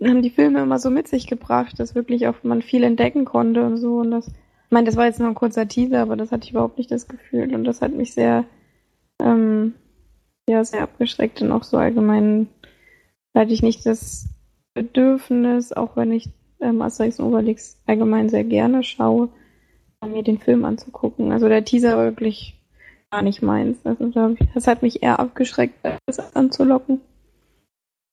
haben 0.02 0.22
die 0.22 0.30
Filme 0.30 0.62
immer 0.62 0.78
so 0.78 0.90
mit 0.90 1.08
sich 1.08 1.26
gebracht, 1.26 1.78
dass 1.78 1.94
wirklich 1.94 2.26
auch 2.26 2.42
man 2.42 2.62
viel 2.62 2.82
entdecken 2.82 3.24
konnte 3.24 3.64
und 3.64 3.76
so. 3.76 3.98
Und 3.98 4.10
das, 4.10 4.28
ich 4.28 4.70
meine, 4.70 4.86
das 4.86 4.96
war 4.96 5.06
jetzt 5.06 5.18
nur 5.18 5.28
ein 5.28 5.34
kurzer 5.34 5.68
Teaser, 5.68 6.00
aber 6.00 6.16
das 6.16 6.32
hatte 6.32 6.44
ich 6.44 6.50
überhaupt 6.52 6.78
nicht 6.78 6.90
das 6.90 7.08
Gefühl. 7.08 7.54
Und 7.54 7.64
das 7.64 7.80
hat 7.82 7.92
mich 7.92 8.14
sehr, 8.14 8.44
ähm, 9.20 9.74
ja, 10.48 10.64
sehr 10.64 10.82
abgeschreckt 10.82 11.42
und 11.42 11.52
auch 11.52 11.64
so 11.64 11.76
allgemein 11.76 12.48
hatte 13.34 13.52
ich 13.52 13.62
nicht 13.62 13.86
das 13.86 14.28
Bedürfnis, 14.74 15.72
auch 15.72 15.96
wenn 15.96 16.12
ich 16.12 16.28
ähm, 16.60 16.82
Asterix 16.82 17.20
und 17.20 17.26
Obelix 17.26 17.80
allgemein 17.86 18.28
sehr 18.28 18.44
gerne 18.44 18.82
schaue, 18.82 19.28
mir 20.06 20.22
den 20.22 20.38
Film 20.38 20.64
anzugucken. 20.64 21.32
Also 21.32 21.48
der 21.48 21.64
Teaser 21.64 21.96
war 21.96 22.04
wirklich 22.04 22.60
gar 23.10 23.22
nicht 23.22 23.42
meins. 23.42 23.78
Also 23.84 24.36
das 24.54 24.66
hat 24.66 24.82
mich 24.82 25.02
eher 25.02 25.20
abgeschreckt, 25.20 25.74
als 26.06 26.18
anzulocken. 26.34 27.00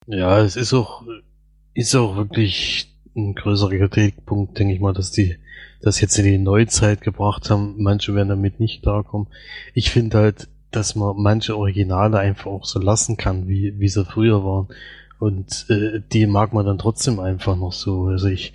Ja, 0.05 0.39
es 0.41 0.55
ist 0.55 0.73
auch 0.73 1.03
ist 1.77 1.95
auch 1.95 2.15
wirklich 2.15 2.91
ein 3.15 3.35
größerer 3.35 3.87
Kritikpunkt, 3.87 4.57
denke 4.57 4.73
ich 4.73 4.79
mal, 4.79 4.93
dass 4.93 5.11
die 5.11 5.35
das 5.79 6.01
jetzt 6.01 6.17
in 6.17 6.25
die 6.25 6.39
Neuzeit 6.39 7.01
gebracht 7.01 7.51
haben. 7.51 7.75
Manche 7.77 8.15
werden 8.15 8.29
damit 8.29 8.59
nicht 8.59 8.81
klarkommen. 8.81 9.27
Ich 9.75 9.91
finde 9.91 10.17
halt, 10.17 10.47
dass 10.71 10.95
man 10.95 11.15
manche 11.17 11.55
Originale 11.55 12.17
einfach 12.17 12.47
auch 12.47 12.65
so 12.65 12.79
lassen 12.79 13.15
kann, 13.15 13.47
wie, 13.47 13.79
wie 13.79 13.89
sie 13.89 14.05
früher 14.05 14.43
waren. 14.43 14.69
Und 15.19 15.67
äh, 15.69 16.01
die 16.11 16.25
mag 16.25 16.51
man 16.51 16.65
dann 16.65 16.79
trotzdem 16.79 17.19
einfach 17.19 17.55
noch 17.55 17.73
so. 17.73 18.05
Also 18.05 18.27
ich, 18.27 18.53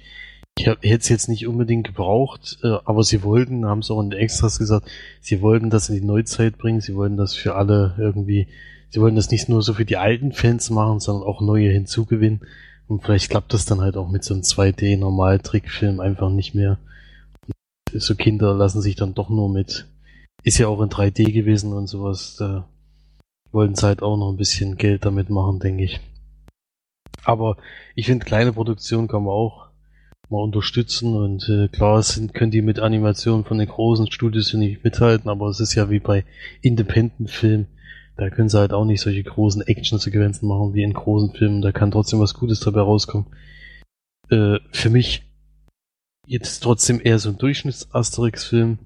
ich 0.58 0.66
hätte 0.66 0.80
es 0.82 1.08
jetzt 1.08 1.28
nicht 1.28 1.46
unbedingt 1.46 1.86
gebraucht, 1.86 2.58
äh, 2.64 2.76
aber 2.84 3.04
sie 3.04 3.22
wollten, 3.22 3.66
haben 3.66 3.80
es 3.80 3.90
auch 3.92 4.00
in 4.00 4.10
den 4.10 4.18
Extras 4.18 4.58
gesagt, 4.58 4.88
sie 5.20 5.42
wollten 5.42 5.70
das 5.70 5.88
in 5.88 5.94
die 5.94 6.06
Neuzeit 6.06 6.58
bringen, 6.58 6.80
sie 6.80 6.96
wollten 6.96 7.16
das 7.16 7.34
für 7.34 7.54
alle 7.54 7.94
irgendwie, 7.98 8.48
sie 8.90 9.00
wollten 9.00 9.16
das 9.16 9.30
nicht 9.30 9.48
nur 9.48 9.62
so 9.62 9.74
für 9.74 9.84
die 9.84 9.96
alten 9.96 10.32
Fans 10.32 10.70
machen, 10.70 10.98
sondern 10.98 11.26
auch 11.26 11.40
neue 11.40 11.70
hinzugewinnen. 11.70 12.40
Und 12.92 13.02
vielleicht 13.02 13.30
klappt 13.30 13.54
das 13.54 13.64
dann 13.64 13.80
halt 13.80 13.96
auch 13.96 14.10
mit 14.10 14.22
so 14.22 14.34
einem 14.34 14.42
2D-Normal-Trickfilm 14.42 15.98
einfach 15.98 16.28
nicht 16.28 16.54
mehr. 16.54 16.76
Und 17.90 18.02
so 18.02 18.14
Kinder 18.14 18.52
lassen 18.52 18.82
sich 18.82 18.96
dann 18.96 19.14
doch 19.14 19.30
nur 19.30 19.48
mit. 19.48 19.86
Ist 20.42 20.58
ja 20.58 20.68
auch 20.68 20.82
in 20.82 20.90
3D 20.90 21.32
gewesen 21.32 21.72
und 21.72 21.86
sowas. 21.86 22.36
Da 22.38 22.68
wollten 23.50 23.76
sie 23.76 23.86
halt 23.86 24.02
auch 24.02 24.18
noch 24.18 24.30
ein 24.30 24.36
bisschen 24.36 24.76
Geld 24.76 25.06
damit 25.06 25.30
machen, 25.30 25.58
denke 25.58 25.84
ich. 25.84 26.00
Aber 27.24 27.56
ich 27.94 28.04
finde, 28.04 28.26
kleine 28.26 28.52
Produktionen 28.52 29.08
kann 29.08 29.24
man 29.24 29.32
auch 29.32 29.68
mal 30.28 30.42
unterstützen 30.42 31.16
und 31.16 31.48
äh, 31.48 31.68
klar 31.68 32.02
sind, 32.02 32.34
können 32.34 32.50
die 32.50 32.60
mit 32.60 32.78
Animationen 32.78 33.46
von 33.46 33.56
den 33.56 33.68
großen 33.68 34.12
Studios 34.12 34.52
nicht 34.52 34.84
mithalten, 34.84 35.30
aber 35.30 35.48
es 35.48 35.60
ist 35.60 35.74
ja 35.74 35.88
wie 35.88 36.00
bei 36.00 36.26
Independent-Filmen 36.60 37.68
da 38.16 38.30
können 38.30 38.48
sie 38.48 38.58
halt 38.58 38.72
auch 38.72 38.84
nicht 38.84 39.00
solche 39.00 39.22
großen 39.22 39.62
Action-Sequenzen 39.62 40.46
machen 40.46 40.74
wie 40.74 40.82
in 40.82 40.92
großen 40.92 41.34
Filmen. 41.34 41.62
Da 41.62 41.72
kann 41.72 41.90
trotzdem 41.90 42.20
was 42.20 42.34
Gutes 42.34 42.60
dabei 42.60 42.80
rauskommen. 42.80 43.26
Äh, 44.28 44.58
für 44.70 44.90
mich 44.90 45.22
jetzt 46.26 46.60
trotzdem 46.60 47.00
eher 47.02 47.18
so 47.18 47.30
ein 47.30 47.38
Durchschnitts-Asterix-Film. 47.38 48.78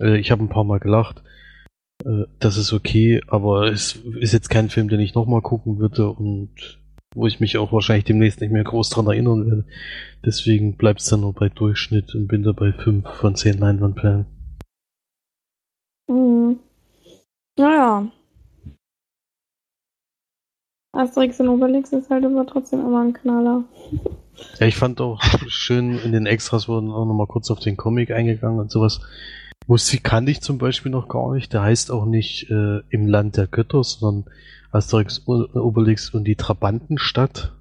Äh, 0.00 0.18
ich 0.18 0.30
habe 0.30 0.42
ein 0.42 0.48
paar 0.48 0.64
Mal 0.64 0.80
gelacht. 0.80 1.22
Äh, 2.04 2.24
das 2.38 2.56
ist 2.56 2.72
okay, 2.72 3.20
aber 3.26 3.70
es 3.70 3.96
ist 3.96 4.32
jetzt 4.32 4.48
kein 4.48 4.70
Film, 4.70 4.88
den 4.88 5.00
ich 5.00 5.14
nochmal 5.14 5.42
gucken 5.42 5.78
würde 5.78 6.10
und 6.10 6.80
wo 7.14 7.26
ich 7.26 7.40
mich 7.40 7.56
auch 7.56 7.72
wahrscheinlich 7.72 8.04
demnächst 8.04 8.40
nicht 8.40 8.52
mehr 8.52 8.64
groß 8.64 8.90
dran 8.90 9.06
erinnern 9.06 9.46
werde. 9.46 9.64
Deswegen 10.24 10.76
bleibt 10.76 11.00
es 11.00 11.06
dann 11.06 11.20
nur 11.20 11.32
bei 11.32 11.48
Durchschnitt 11.48 12.14
und 12.14 12.28
bin 12.28 12.42
da 12.42 12.52
bei 12.52 12.72
5 12.72 13.08
von 13.08 13.34
10 13.34 13.58
Leinwandperlen. 13.58 14.26
Mhm. 16.08 16.58
Naja. 17.58 18.06
Asterix 20.92 21.40
und 21.40 21.48
Obelix 21.48 21.92
ist 21.92 22.10
halt 22.10 22.24
aber 22.24 22.46
trotzdem 22.46 22.80
immer 22.80 23.02
ein 23.02 23.12
Knaller. 23.12 23.64
Ja, 24.58 24.66
ich 24.66 24.76
fand 24.76 25.00
auch 25.00 25.22
schön, 25.48 25.98
in 25.98 26.12
den 26.12 26.26
Extras 26.26 26.68
wurden 26.68 26.90
auch 26.90 27.06
nochmal 27.06 27.26
kurz 27.26 27.50
auf 27.50 27.60
den 27.60 27.76
Comic 27.76 28.10
eingegangen 28.10 28.60
und 28.60 28.70
sowas. 28.70 29.00
Musik 29.66 30.04
kannte 30.04 30.30
ich 30.30 30.40
zum 30.40 30.58
Beispiel 30.58 30.92
noch 30.92 31.08
gar 31.08 31.34
nicht. 31.34 31.52
Der 31.52 31.62
heißt 31.62 31.90
auch 31.90 32.04
nicht 32.04 32.50
äh, 32.50 32.80
im 32.90 33.06
Land 33.06 33.36
der 33.36 33.46
Götter, 33.46 33.82
sondern 33.82 34.32
Asterix, 34.70 35.26
Obelix 35.26 36.10
und 36.10 36.24
die 36.24 36.36
Trabantenstadt. 36.36 37.52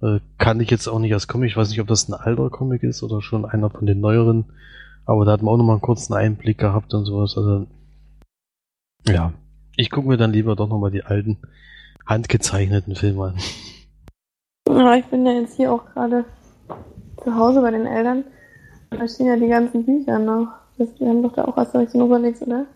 Äh, 0.00 0.20
kann 0.38 0.60
ich 0.60 0.70
jetzt 0.70 0.88
auch 0.88 0.98
nicht 0.98 1.12
als 1.12 1.28
Comic. 1.28 1.50
Ich 1.50 1.56
weiß 1.56 1.68
nicht, 1.68 1.80
ob 1.80 1.88
das 1.88 2.08
ein 2.08 2.14
alter 2.14 2.48
Comic 2.50 2.82
ist 2.82 3.02
oder 3.02 3.20
schon 3.20 3.44
einer 3.44 3.70
von 3.70 3.86
den 3.86 4.00
neueren. 4.00 4.46
Aber 5.04 5.24
da 5.24 5.32
hat 5.32 5.42
man 5.42 5.52
auch 5.52 5.58
nochmal 5.58 5.74
einen 5.74 5.82
kurzen 5.82 6.14
Einblick 6.14 6.58
gehabt 6.58 6.94
und 6.94 7.04
sowas. 7.04 7.36
Also 7.36 7.66
ja, 9.06 9.32
ich 9.76 9.90
gucke 9.90 10.08
mir 10.08 10.16
dann 10.16 10.32
lieber 10.32 10.56
doch 10.56 10.68
nochmal 10.68 10.90
die 10.90 11.04
alten 11.04 11.38
handgezeichneten 12.06 12.94
Filme 12.94 13.24
an. 13.24 13.38
Ja, 14.68 14.94
ich 14.94 15.04
bin 15.06 15.26
ja 15.26 15.32
jetzt 15.32 15.56
hier 15.56 15.72
auch 15.72 15.84
gerade 15.86 16.24
zu 17.22 17.34
Hause 17.34 17.60
bei 17.60 17.70
den 17.70 17.86
Eltern. 17.86 18.24
Da 18.90 19.08
stehen 19.08 19.26
ja 19.26 19.36
die 19.36 19.48
ganzen 19.48 19.84
Bücher 19.84 20.18
noch. 20.18 20.48
Das, 20.78 20.88
wir 20.98 21.08
haben 21.08 21.22
doch 21.22 21.32
da 21.32 21.44
auch 21.44 21.56
Asterix 21.56 21.94
und 21.94 22.02
Obelix, 22.02 22.42
oder? 22.42 22.66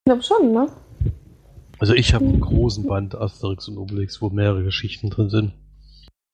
Ich 0.00 0.10
glaube 0.10 0.22
schon, 0.22 0.52
ne? 0.52 0.66
Also 1.78 1.94
ich 1.94 2.14
habe 2.14 2.24
einen 2.24 2.40
großen 2.40 2.86
Band 2.86 3.14
Asterix 3.14 3.68
und 3.68 3.78
Obelix, 3.78 4.22
wo 4.22 4.30
mehrere 4.30 4.62
Geschichten 4.62 5.10
drin 5.10 5.30
sind. 5.30 5.52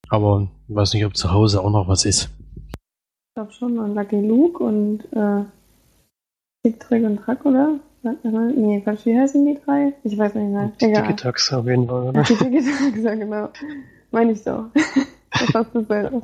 Aber 0.09 0.49
ich 0.69 0.75
weiß 0.75 0.95
nicht, 0.95 1.05
ob 1.05 1.17
zu 1.17 1.33
Hause 1.33 1.63
auch 1.63 1.71
noch 1.71 1.89
was 1.89 2.05
ist. 2.05 2.31
Ich 2.67 3.35
glaube 3.35 3.53
schon. 3.53 3.79
Und 3.79 3.95
Lucky 3.95 4.21
Luke 4.21 4.63
und 4.63 5.05
äh, 5.13 5.45
Tick, 6.63 6.81
Trick 6.81 7.05
und 7.05 7.21
oder? 7.45 7.81
Nee, 8.03 8.81
falsch, 8.85 9.05
wie 9.07 9.19
heißen 9.19 9.45
die 9.45 9.59
drei? 9.65 9.93
Ich 10.05 10.17
weiß 10.17 10.35
nicht 10.35 10.51
mehr. 10.51 10.71
Die. 10.81 10.93
Digitax 10.93 11.53
auf 11.53 11.67
jeden 11.67 11.87
Fall, 11.89 12.09
oder? 12.09 12.23
Die 12.23 12.35
Digitax, 12.37 13.03
ja 13.03 13.15
genau. 13.15 13.49
Meine 14.11 14.33
ich 14.33 14.43
so. 14.43 14.67
das 15.33 15.51
fast 15.51 15.71
dasselbe. 15.75 16.23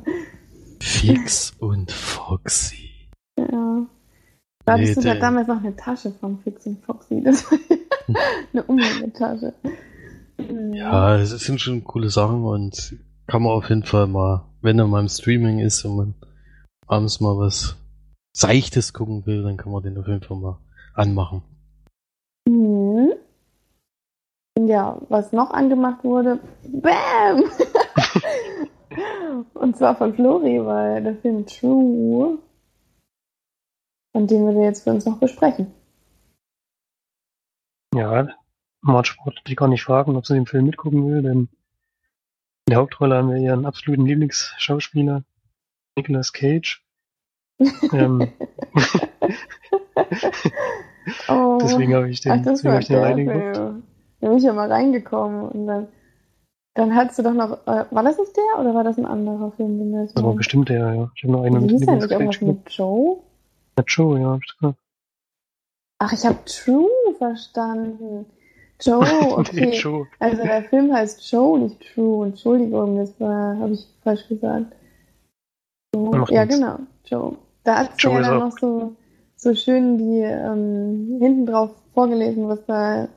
Fix 0.81 1.53
und 1.59 1.91
Foxy. 1.91 2.89
Ja. 3.37 3.85
Da 4.65 4.73
hatte 4.73 4.83
Nee, 4.83 4.89
ich 4.89 4.95
sogar 4.95 5.13
der- 5.13 5.21
damals 5.21 5.47
noch 5.47 5.59
eine 5.59 5.75
Tasche 5.75 6.11
von 6.19 6.39
Fix 6.39 6.65
und 6.65 6.83
Foxy. 6.85 7.21
Das 7.23 7.49
war 7.51 7.59
eine 8.53 8.63
Umhängetasche. 8.63 9.53
Ja, 10.73 11.15
es 11.17 11.29
sind 11.31 11.61
schon 11.61 11.83
coole 11.83 12.09
Sachen 12.09 12.43
und 12.43 12.95
kann 13.27 13.41
man 13.43 13.51
auf 13.53 13.69
jeden 13.69 13.83
Fall 13.83 14.07
mal, 14.07 14.45
wenn 14.61 14.79
er 14.79 14.87
mal 14.87 15.01
im 15.01 15.07
Streaming 15.09 15.59
ist 15.59 15.83
und 15.85 15.95
man 15.95 16.13
abends 16.87 17.19
mal 17.19 17.37
was 17.37 17.75
Seichtes 18.33 18.93
gucken 18.93 19.25
will, 19.25 19.43
dann 19.43 19.57
kann 19.57 19.71
man 19.71 19.83
den 19.83 19.97
auf 19.97 20.07
jeden 20.07 20.21
Fall 20.21 20.37
mal 20.37 20.57
anmachen. 20.93 21.41
Mhm. 22.47 23.13
Ja, 24.57 24.97
was 25.09 25.33
noch 25.33 25.51
angemacht 25.51 26.03
wurde, 26.03 26.39
BAM! 26.63 27.43
Und 29.53 29.75
zwar 29.75 29.97
von 29.97 30.13
Flori, 30.13 30.65
weil 30.65 31.03
der 31.03 31.17
Film 31.17 31.45
True, 31.45 32.39
und 34.15 34.31
den 34.31 34.47
wir 34.47 34.63
jetzt 34.63 34.85
für 34.85 34.91
uns 34.91 35.05
noch 35.05 35.19
besprechen. 35.19 35.73
Ja, 37.93 38.29
Marge 38.81 39.13
wollte 39.25 39.41
die 39.45 39.55
gar 39.55 39.67
nicht 39.67 39.83
fragen, 39.83 40.15
ob 40.15 40.25
sie 40.25 40.35
den 40.35 40.45
Film 40.45 40.65
mitgucken 40.65 41.05
will, 41.05 41.21
denn 41.21 41.49
in 42.67 42.71
der 42.71 42.77
Hauptrolle 42.77 43.17
haben 43.17 43.31
wir 43.31 43.37
ihren 43.37 43.65
absoluten 43.65 44.05
Lieblingsschauspieler, 44.05 45.23
Nicolas 45.97 46.31
Cage. 46.31 46.81
ähm, 47.91 48.31
Oh, 51.27 51.59
deswegen 51.61 51.93
habe 51.93 52.09
ich 52.09 52.21
den, 52.21 52.31
ach, 52.31 52.37
das 52.37 52.61
deswegen 52.61 52.67
war 52.69 52.75
hab 52.75 52.81
ich 52.81 52.87
den 52.87 52.99
reingeguckt. 52.99 53.57
Da 54.21 54.27
bin 54.27 54.37
ich 54.37 54.43
ja 54.43 54.53
mal 54.53 54.71
reingekommen 54.71 55.49
und 55.49 55.67
dann, 55.67 55.87
dann 56.73 56.95
hattest 56.95 57.19
du 57.19 57.23
doch 57.23 57.33
noch, 57.33 57.67
äh, 57.67 57.85
war 57.91 58.03
das 58.03 58.17
nicht 58.17 58.35
der 58.35 58.59
oder 58.59 58.73
war 58.73 58.83
das 58.83 58.97
ein 58.97 59.05
anderer 59.05 59.51
Film? 59.51 59.77
Den 59.77 59.93
jetzt 60.01 60.17
Das 60.17 60.23
war 60.23 60.33
bestimmt 60.33 60.69
der, 60.69 60.93
ja. 60.93 61.11
Ich 61.15 61.23
habe 61.23 61.33
noch 61.33 61.43
einen 61.43 61.57
Wie 61.57 61.61
mit 61.61 61.71
hieß 61.71 61.85
der 61.85 61.95
nicht 61.95 62.11
irgendwas 62.11 62.41
mit 62.41 62.69
Joe? 62.71 63.19
Ja, 63.77 63.83
Joe, 63.87 64.19
ja, 64.19 64.29
hab 64.31 64.41
ich 64.43 64.57
gesagt. 64.57 64.79
Ach, 65.99 66.11
ich 66.11 66.25
habe 66.25 66.37
True 66.45 66.89
verstanden. 67.17 68.25
Joe, 68.81 69.05
Nee, 69.19 69.33
okay. 69.33 69.71
Joe. 69.77 70.07
Also 70.19 70.43
der 70.43 70.63
Film 70.63 70.93
heißt 70.93 71.31
Joe, 71.31 71.59
nicht 71.59 71.93
True. 71.93 72.27
Entschuldigung, 72.27 72.97
das 72.97 73.13
habe 73.19 73.71
ich 73.71 73.87
falsch 74.03 74.27
gesagt. 74.27 74.73
Joe. 75.93 76.25
Ja, 76.29 76.45
nichts. 76.45 76.59
genau, 76.59 76.79
Joe. 77.05 77.37
Da 77.63 77.79
hat 77.79 77.91
Joe 77.97 78.13
ja 78.15 78.21
dann 78.21 78.39
noch 78.39 78.57
so, 78.57 78.95
so 79.45 79.53
schön 79.53 79.99
die 79.99 80.21
ähm, 80.21 81.19
hinten 81.21 81.45
drauf 81.45 81.69
vorgelesen, 81.93 82.47
was 82.47 82.65
da 82.65 83.07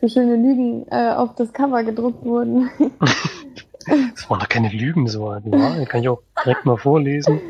für 0.00 0.08
schöne 0.08 0.34
Lügen 0.34 0.84
äh, 0.90 1.12
auf 1.12 1.36
das 1.36 1.52
Cover 1.52 1.82
gedruckt 1.84 2.24
wurden. 2.24 2.68
Das 3.88 4.28
waren 4.28 4.40
doch 4.40 4.48
keine 4.48 4.68
Lügen, 4.68 5.06
so. 5.06 5.26
Wahrheit 5.26 5.88
kann 5.88 6.00
ich 6.00 6.08
auch 6.08 6.20
direkt 6.44 6.66
mal 6.66 6.76
vorlesen. 6.76 7.40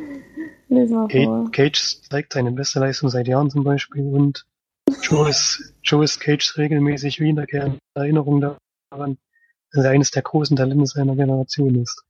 Lies 0.68 0.90
mal 0.90 1.08
Cage, 1.08 1.24
vor. 1.24 1.50
Cage 1.50 2.02
zeigt 2.10 2.34
seine 2.34 2.52
beste 2.52 2.78
Leistung 2.78 3.08
seit 3.08 3.26
Jahren 3.26 3.48
zum 3.48 3.64
Beispiel 3.64 4.04
und 4.04 4.44
Joe 5.00 5.30
ist, 5.30 5.72
Joe 5.82 6.04
ist 6.04 6.20
Cages 6.20 6.58
regelmäßig 6.58 7.20
wiederkehrende 7.20 7.78
Erinnerung 7.94 8.42
daran, 8.42 9.16
dass 9.72 9.84
er 9.86 9.92
eines 9.92 10.10
der 10.10 10.20
großen 10.20 10.58
Talente 10.58 10.84
seiner 10.84 11.16
Generation 11.16 11.74
ist. 11.76 12.04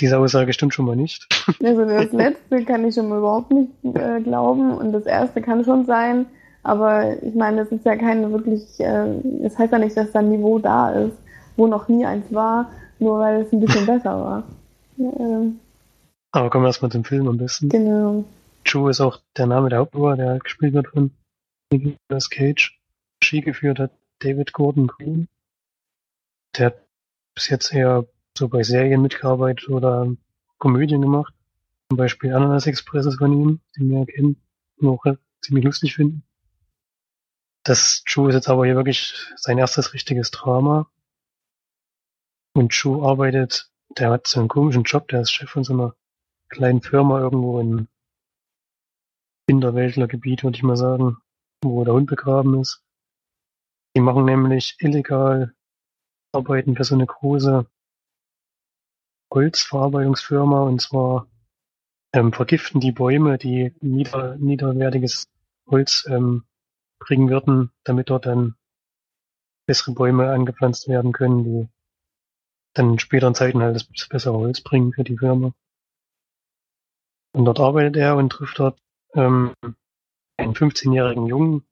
Diese 0.00 0.18
Aussage 0.18 0.52
stimmt 0.52 0.74
schon 0.74 0.86
mal 0.86 0.96
nicht. 0.96 1.26
Also 1.62 1.84
das 1.84 2.12
letzte 2.12 2.64
kann 2.64 2.86
ich 2.86 2.94
schon 2.94 3.08
mal 3.08 3.18
überhaupt 3.18 3.50
nicht 3.50 3.70
äh, 3.84 4.20
glauben 4.20 4.72
und 4.72 4.92
das 4.92 5.06
erste 5.06 5.40
kann 5.40 5.64
schon 5.64 5.86
sein, 5.86 6.26
aber 6.62 7.22
ich 7.22 7.34
meine, 7.34 7.58
das 7.64 7.72
ist 7.72 7.86
ja 7.86 7.96
keine 7.96 8.30
wirklich, 8.30 8.78
äh, 8.80 9.06
das 9.42 9.58
heißt 9.58 9.72
ja 9.72 9.78
nicht, 9.78 9.96
dass 9.96 10.12
da 10.12 10.18
ein 10.18 10.28
Niveau 10.28 10.58
da 10.58 10.90
ist, 10.90 11.16
wo 11.56 11.66
noch 11.66 11.88
nie 11.88 12.04
eins 12.04 12.26
war, 12.32 12.70
nur 12.98 13.18
weil 13.20 13.42
es 13.42 13.52
ein 13.52 13.60
bisschen 13.60 13.86
besser 13.92 14.20
war. 14.20 14.42
Ähm, 14.98 15.58
Aber 16.32 16.50
kommen 16.50 16.64
wir 16.64 16.68
erstmal 16.68 16.92
zum 16.92 17.04
Film 17.04 17.28
am 17.28 17.38
besten. 17.38 17.68
genau. 17.70 18.24
Joe 18.66 18.90
ist 18.90 19.00
auch 19.00 19.20
der 19.38 19.46
Name 19.46 19.70
der 19.70 19.78
Hauptfigur, 19.78 20.16
der 20.16 20.28
halt 20.28 20.44
gespielt 20.44 20.74
wird 20.74 20.88
von 20.88 21.10
Nicolas 21.72 22.28
Cage. 22.28 22.78
Regie 23.22 23.40
geführt 23.40 23.78
hat 23.78 23.92
David 24.18 24.52
Gordon 24.52 24.86
Green. 24.86 25.28
Der 26.56 26.66
hat 26.66 26.82
bis 27.34 27.48
jetzt 27.48 27.72
eher 27.72 28.04
so 28.38 28.48
bei 28.48 28.62
Serien 28.62 29.02
mitgearbeitet 29.02 29.68
oder 29.68 30.14
Komödien 30.58 31.02
gemacht. 31.02 31.34
Zum 31.90 31.98
Beispiel 31.98 32.32
Ananas 32.32 32.66
Express 32.66 33.06
ist 33.06 33.18
von 33.18 33.32
ihm, 33.32 33.60
den 33.76 33.90
wir 33.90 34.06
kennen 34.06 34.40
und 34.78 34.88
auch 34.88 35.04
ziemlich 35.42 35.64
lustig 35.64 35.94
finden. 35.94 36.22
Das 37.64 38.02
Joe 38.06 38.30
ist 38.30 38.34
jetzt 38.34 38.48
aber 38.48 38.64
hier 38.64 38.76
wirklich 38.76 39.14
sein 39.36 39.58
erstes 39.58 39.92
richtiges 39.92 40.30
Drama. 40.30 40.90
Und 42.54 42.74
Joe 42.74 43.06
arbeitet, 43.06 43.70
der 43.90 44.10
hat 44.10 44.26
so 44.26 44.40
einen 44.40 44.48
komischen 44.48 44.84
Job, 44.84 45.08
der 45.08 45.20
ist 45.20 45.32
Chef 45.32 45.50
von 45.50 45.64
so 45.64 45.72
einer 45.74 45.94
kleinen 46.48 46.82
Firma 46.82 47.20
irgendwo 47.20 47.60
in 47.60 47.88
Hinterwäldlergebiet, 49.48 50.44
würde 50.44 50.56
ich 50.56 50.62
mal 50.62 50.76
sagen, 50.76 51.18
wo 51.62 51.84
der 51.84 51.94
Hund 51.94 52.08
begraben 52.08 52.60
ist. 52.60 52.82
Die 53.96 54.00
machen 54.00 54.24
nämlich 54.24 54.76
illegal 54.80 55.54
Arbeiten 56.32 56.76
für 56.76 56.84
so 56.84 56.94
eine 56.94 57.06
große 57.06 57.66
Holzverarbeitungsfirma 59.32 60.62
und 60.62 60.80
zwar 60.80 61.26
ähm, 62.12 62.32
vergiften 62.32 62.80
die 62.80 62.92
Bäume, 62.92 63.38
die 63.38 63.74
nieder, 63.80 64.36
niederwertiges 64.36 65.28
Holz 65.66 66.06
ähm, 66.08 66.44
bringen 66.98 67.28
würden, 67.28 67.70
damit 67.84 68.10
dort 68.10 68.26
dann 68.26 68.56
bessere 69.66 69.92
Bäume 69.92 70.30
angepflanzt 70.30 70.88
werden 70.88 71.12
können, 71.12 71.44
die 71.44 71.68
dann 72.74 72.92
in 72.92 72.98
späteren 72.98 73.34
Zeiten 73.34 73.62
halt 73.62 73.76
das 73.76 74.08
bessere 74.08 74.38
Holz 74.38 74.62
bringen 74.62 74.92
für 74.92 75.04
die 75.04 75.18
Firma. 75.18 75.52
Und 77.32 77.44
dort 77.44 77.60
arbeitet 77.60 77.96
er 77.96 78.16
und 78.16 78.30
trifft 78.30 78.58
dort 78.58 78.80
ähm, 79.14 79.52
einen 80.38 80.54
15-jährigen 80.54 81.26
Jungen, 81.26 81.66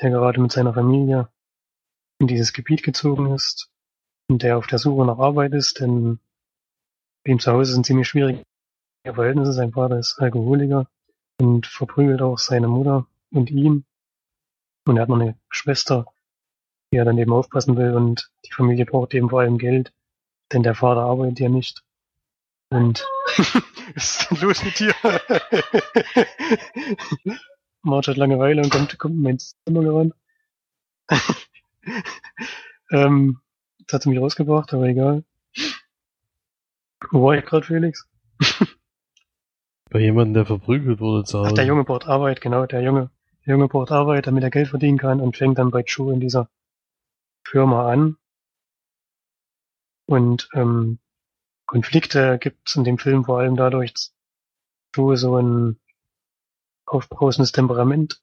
der 0.00 0.10
gerade 0.10 0.40
mit 0.40 0.52
seiner 0.52 0.74
Familie 0.74 1.28
in 2.20 2.28
dieses 2.28 2.52
Gebiet 2.52 2.82
gezogen 2.82 3.34
ist 3.34 3.70
und 4.28 4.42
der 4.42 4.58
auf 4.58 4.66
der 4.66 4.78
Suche 4.78 5.04
nach 5.04 5.18
Arbeit 5.18 5.52
ist, 5.52 5.80
denn 5.80 6.20
ihm 7.26 7.38
zu 7.38 7.52
Hause 7.52 7.72
sind 7.72 7.86
ziemlich 7.86 8.08
schwierige 8.08 8.42
Verhältnisse. 9.04 9.52
Sein 9.52 9.72
Vater 9.72 9.98
ist 9.98 10.20
Alkoholiker 10.20 10.86
und 11.40 11.66
verprügelt 11.66 12.22
auch 12.22 12.38
seine 12.38 12.68
Mutter 12.68 13.06
und 13.32 13.50
ihn. 13.50 13.84
Und 14.86 14.96
er 14.96 15.02
hat 15.02 15.08
noch 15.08 15.20
eine 15.20 15.38
Schwester, 15.48 16.06
die 16.92 16.98
er 16.98 17.04
dann 17.04 17.18
eben 17.18 17.32
aufpassen 17.32 17.76
will 17.76 17.94
und 17.94 18.30
die 18.44 18.52
Familie 18.52 18.84
braucht 18.84 19.14
eben 19.14 19.30
vor 19.30 19.40
allem 19.40 19.58
Geld, 19.58 19.92
denn 20.52 20.62
der 20.62 20.74
Vater 20.74 21.02
arbeitet 21.02 21.40
ja 21.40 21.48
nicht. 21.48 21.82
Und 22.70 23.06
was 23.94 24.20
ist 24.20 24.30
denn 24.30 24.40
los 24.40 24.64
mit 24.64 24.78
dir? 24.78 24.94
Marge 27.82 28.12
hat 28.12 28.16
Langeweile 28.16 28.62
und 28.62 28.70
kommt, 28.70 28.98
kommt 28.98 29.14
in 29.14 29.22
mein 29.22 29.38
Zimmer 29.38 29.82
gerannt. 29.82 30.14
ähm, 32.90 33.40
das 33.86 33.94
hat 33.94 34.02
sie 34.02 34.10
mich 34.10 34.20
rausgebracht, 34.20 34.72
aber 34.72 34.86
egal. 34.86 35.24
Wo 37.10 37.26
war 37.26 37.36
ich 37.36 37.44
gerade, 37.44 37.66
Felix? 37.66 38.08
Bei 39.90 40.00
jemandem, 40.00 40.34
der 40.34 40.46
verprügelt 40.46 41.00
wurde 41.00 41.24
zu 41.24 41.40
Hause. 41.40 41.50
Ach, 41.50 41.54
der 41.54 41.66
Junge 41.66 41.84
braucht 41.84 42.06
Arbeit, 42.06 42.40
genau, 42.40 42.64
der 42.64 42.80
Junge, 42.80 43.10
der 43.44 43.54
Junge 43.54 43.68
braucht 43.68 43.90
Arbeit, 43.90 44.26
damit 44.26 44.42
er 44.42 44.50
Geld 44.50 44.68
verdienen 44.68 44.98
kann 44.98 45.20
und 45.20 45.36
fängt 45.36 45.58
dann 45.58 45.70
bei 45.70 45.82
Joe 45.82 46.14
in 46.14 46.20
dieser 46.20 46.48
Firma 47.44 47.90
an. 47.90 48.16
Und 50.06 50.48
ähm, 50.54 50.98
Konflikte 51.66 52.38
gibt 52.38 52.68
es 52.68 52.76
in 52.76 52.84
dem 52.84 52.98
Film 52.98 53.24
vor 53.24 53.38
allem 53.38 53.56
dadurch, 53.56 53.92
dass 53.92 54.14
Joe 54.94 55.16
so 55.16 55.36
ein 55.36 55.78
aufbrausendes 56.86 57.52
Temperament, 57.52 58.22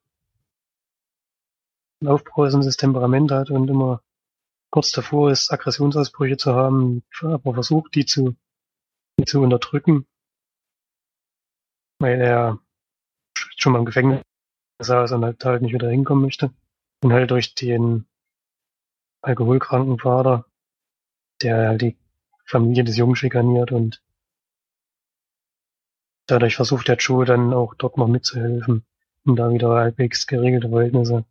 ein 2.02 2.08
aufbrausendes 2.08 2.76
Temperament 2.76 3.30
hat 3.30 3.50
und 3.50 3.68
immer 3.68 4.02
kurz 4.70 4.92
davor 4.92 5.30
ist, 5.30 5.52
Aggressionsausbrüche 5.52 6.36
zu 6.36 6.54
haben, 6.54 7.02
aber 7.22 7.54
versucht, 7.54 7.94
die 7.94 8.06
zu, 8.06 8.36
zu 9.26 9.40
unterdrücken, 9.40 10.06
weil 11.98 12.20
er 12.20 12.58
schon 13.56 13.72
mal 13.72 13.78
im 13.80 13.84
Gefängnis 13.84 14.22
saß 14.80 15.12
und 15.12 15.24
halt, 15.24 15.44
halt 15.44 15.62
nicht 15.62 15.74
wieder 15.74 15.90
hinkommen 15.90 16.24
möchte. 16.24 16.52
Und 17.02 17.12
halt 17.12 17.30
durch 17.30 17.54
den 17.54 18.06
alkoholkranken 19.22 19.98
Vater, 19.98 20.46
der 21.42 21.68
halt 21.68 21.82
die 21.82 21.96
Familie 22.44 22.84
des 22.84 22.96
Jungen 22.96 23.16
schikaniert 23.16 23.72
und 23.72 24.02
dadurch 26.26 26.56
versucht 26.56 26.88
der 26.88 26.96
Joe 26.96 27.24
dann 27.24 27.52
auch 27.52 27.74
dort 27.74 27.96
noch 27.96 28.08
mitzuhelfen, 28.08 28.84
um 29.24 29.36
da 29.36 29.50
wieder 29.52 29.70
halbwegs 29.70 30.26
geregelte 30.26 30.68
Verhältnisse 30.68 31.24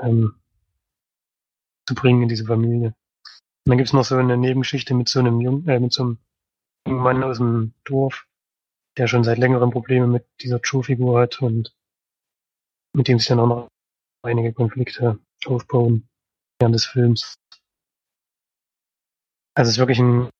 ähm, 0.00 0.34
zu 1.86 1.94
bringen 1.94 2.22
in 2.22 2.28
diese 2.28 2.46
Familie. 2.46 2.88
Und 3.64 3.70
dann 3.70 3.78
gibt's 3.78 3.92
noch 3.92 4.04
so 4.04 4.16
eine 4.16 4.36
Nebengeschichte 4.36 4.94
mit 4.94 5.08
so 5.08 5.20
einem 5.20 5.40
Jungen, 5.40 5.68
äh, 5.68 5.78
mit 5.78 5.92
so 5.92 6.02
einem 6.02 6.18
jungen 6.86 7.02
Mann 7.02 7.22
aus 7.22 7.38
dem 7.38 7.74
Dorf, 7.84 8.26
der 8.96 9.06
schon 9.06 9.24
seit 9.24 9.38
längerem 9.38 9.70
Probleme 9.70 10.06
mit 10.06 10.26
dieser 10.40 10.60
Joe-Figur 10.60 11.20
hat 11.20 11.40
und 11.40 11.74
mit 12.94 13.08
dem 13.08 13.18
sich 13.18 13.28
dann 13.28 13.40
auch 13.40 13.46
noch 13.46 13.68
einige 14.22 14.52
Konflikte 14.52 15.18
aufbauen 15.46 16.08
während 16.60 16.74
des 16.74 16.86
Films. 16.86 17.36
Also 19.54 19.68
es 19.68 19.76
ist 19.76 19.78
wirklich 19.78 19.98
ein 20.00 20.30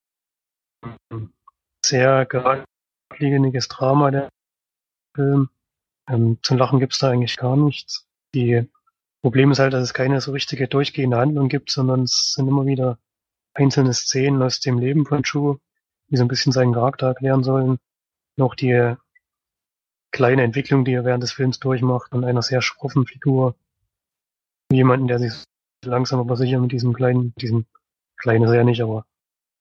sehr 1.85 2.27
geradliniges 2.27 3.69
Drama, 3.69 4.11
der 4.11 4.29
Film. 5.15 5.51
Ähm, 6.09 6.39
zum 6.43 6.59
Lachen 6.59 6.81
gibt's 6.81 6.99
da 6.99 7.11
eigentlich 7.11 7.37
gar 7.37 7.57
nichts. 7.57 8.07
Die 8.35 8.69
Problem 9.23 9.51
ist 9.53 9.59
halt, 9.59 9.73
dass 9.73 9.83
es 9.83 9.95
keine 9.95 10.21
so 10.21 10.33
richtige 10.33 10.69
durchgehende 10.69 11.19
Handlung 11.19 11.49
gibt, 11.49 11.71
sondern 11.71 12.03
es 12.03 12.33
sind 12.35 12.49
immer 12.49 12.67
wieder 12.67 12.99
einzelne 13.55 13.93
Szenen 13.95 14.43
aus 14.43 14.61
dem 14.61 14.79
Leben 14.79 15.05
von 15.05 15.23
Chu, 15.23 15.59
die 16.13 16.19
so 16.19 16.25
ein 16.25 16.29
bisschen 16.29 16.53
seinen 16.53 16.75
Charakter 16.75 17.09
erklären 17.09 17.43
sollen. 17.43 17.79
Noch 18.37 18.55
die 18.55 18.95
kleine 20.13 20.43
Entwicklung, 20.43 20.85
die 20.85 20.93
er 20.93 21.07
während 21.07 21.23
des 21.23 21.33
Films 21.33 21.59
durchmacht 21.59 22.13
und 22.13 22.25
einer 22.25 22.43
sehr 22.43 22.61
schroffen 22.61 23.07
Figur. 23.07 23.57
Jemanden, 24.71 25.09
der 25.09 25.19
sich 25.19 25.33
langsam 25.85 26.21
aber 26.21 26.37
sicher 26.37 26.61
mit 26.61 26.71
diesem 26.71 26.93
kleinen, 26.93 27.35
diesem 27.37 27.67
kleinen 28.19 28.45
ist 28.45 28.51
er 28.51 28.57
ja 28.57 28.65
nicht, 28.65 28.83
aber 28.83 29.07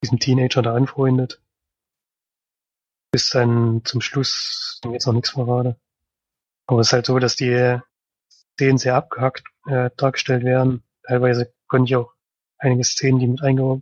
diesem 0.03 0.19
Teenager 0.19 0.61
da 0.61 0.75
anfreundet. 0.75 1.41
Bis 3.11 3.29
dann 3.29 3.83
zum 3.85 4.01
Schluss 4.01 4.81
jetzt 4.91 5.07
noch 5.07 5.13
nichts 5.13 5.29
verrate. 5.29 5.77
Aber 6.67 6.81
es 6.81 6.87
ist 6.87 6.93
halt 6.93 7.05
so, 7.05 7.17
dass 7.17 7.37
die 7.37 7.79
Szenen 8.29 8.77
sehr 8.77 8.95
abgehackt 8.95 9.43
äh, 9.67 9.89
dargestellt 9.95 10.43
werden. 10.43 10.83
Teilweise 11.03 11.53
konnte 11.67 11.89
ich 11.89 11.95
auch 11.95 12.13
einige 12.57 12.83
Szenen, 12.83 13.19
die 13.19 13.27
mit 13.27 13.41
eingebracht 13.41 13.81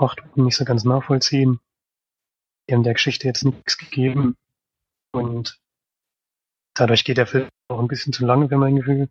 wurden, 0.00 0.44
nicht 0.44 0.56
so 0.56 0.64
ganz 0.64 0.84
nachvollziehen. 0.84 1.60
Die 2.68 2.74
haben 2.74 2.82
der 2.82 2.94
Geschichte 2.94 3.26
jetzt 3.26 3.44
nichts 3.44 3.78
gegeben. 3.78 4.36
Und 5.12 5.60
dadurch 6.74 7.04
geht 7.04 7.18
der 7.18 7.26
Film 7.26 7.48
auch 7.68 7.80
ein 7.80 7.88
bisschen 7.88 8.12
zu 8.12 8.24
lange 8.24 8.48
für 8.48 8.56
mein 8.56 8.76
Gefühl. 8.76 9.08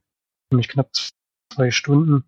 Nämlich 0.51 0.69
knapp 0.69 0.89
zwei 1.53 1.71
Stunden. 1.71 2.23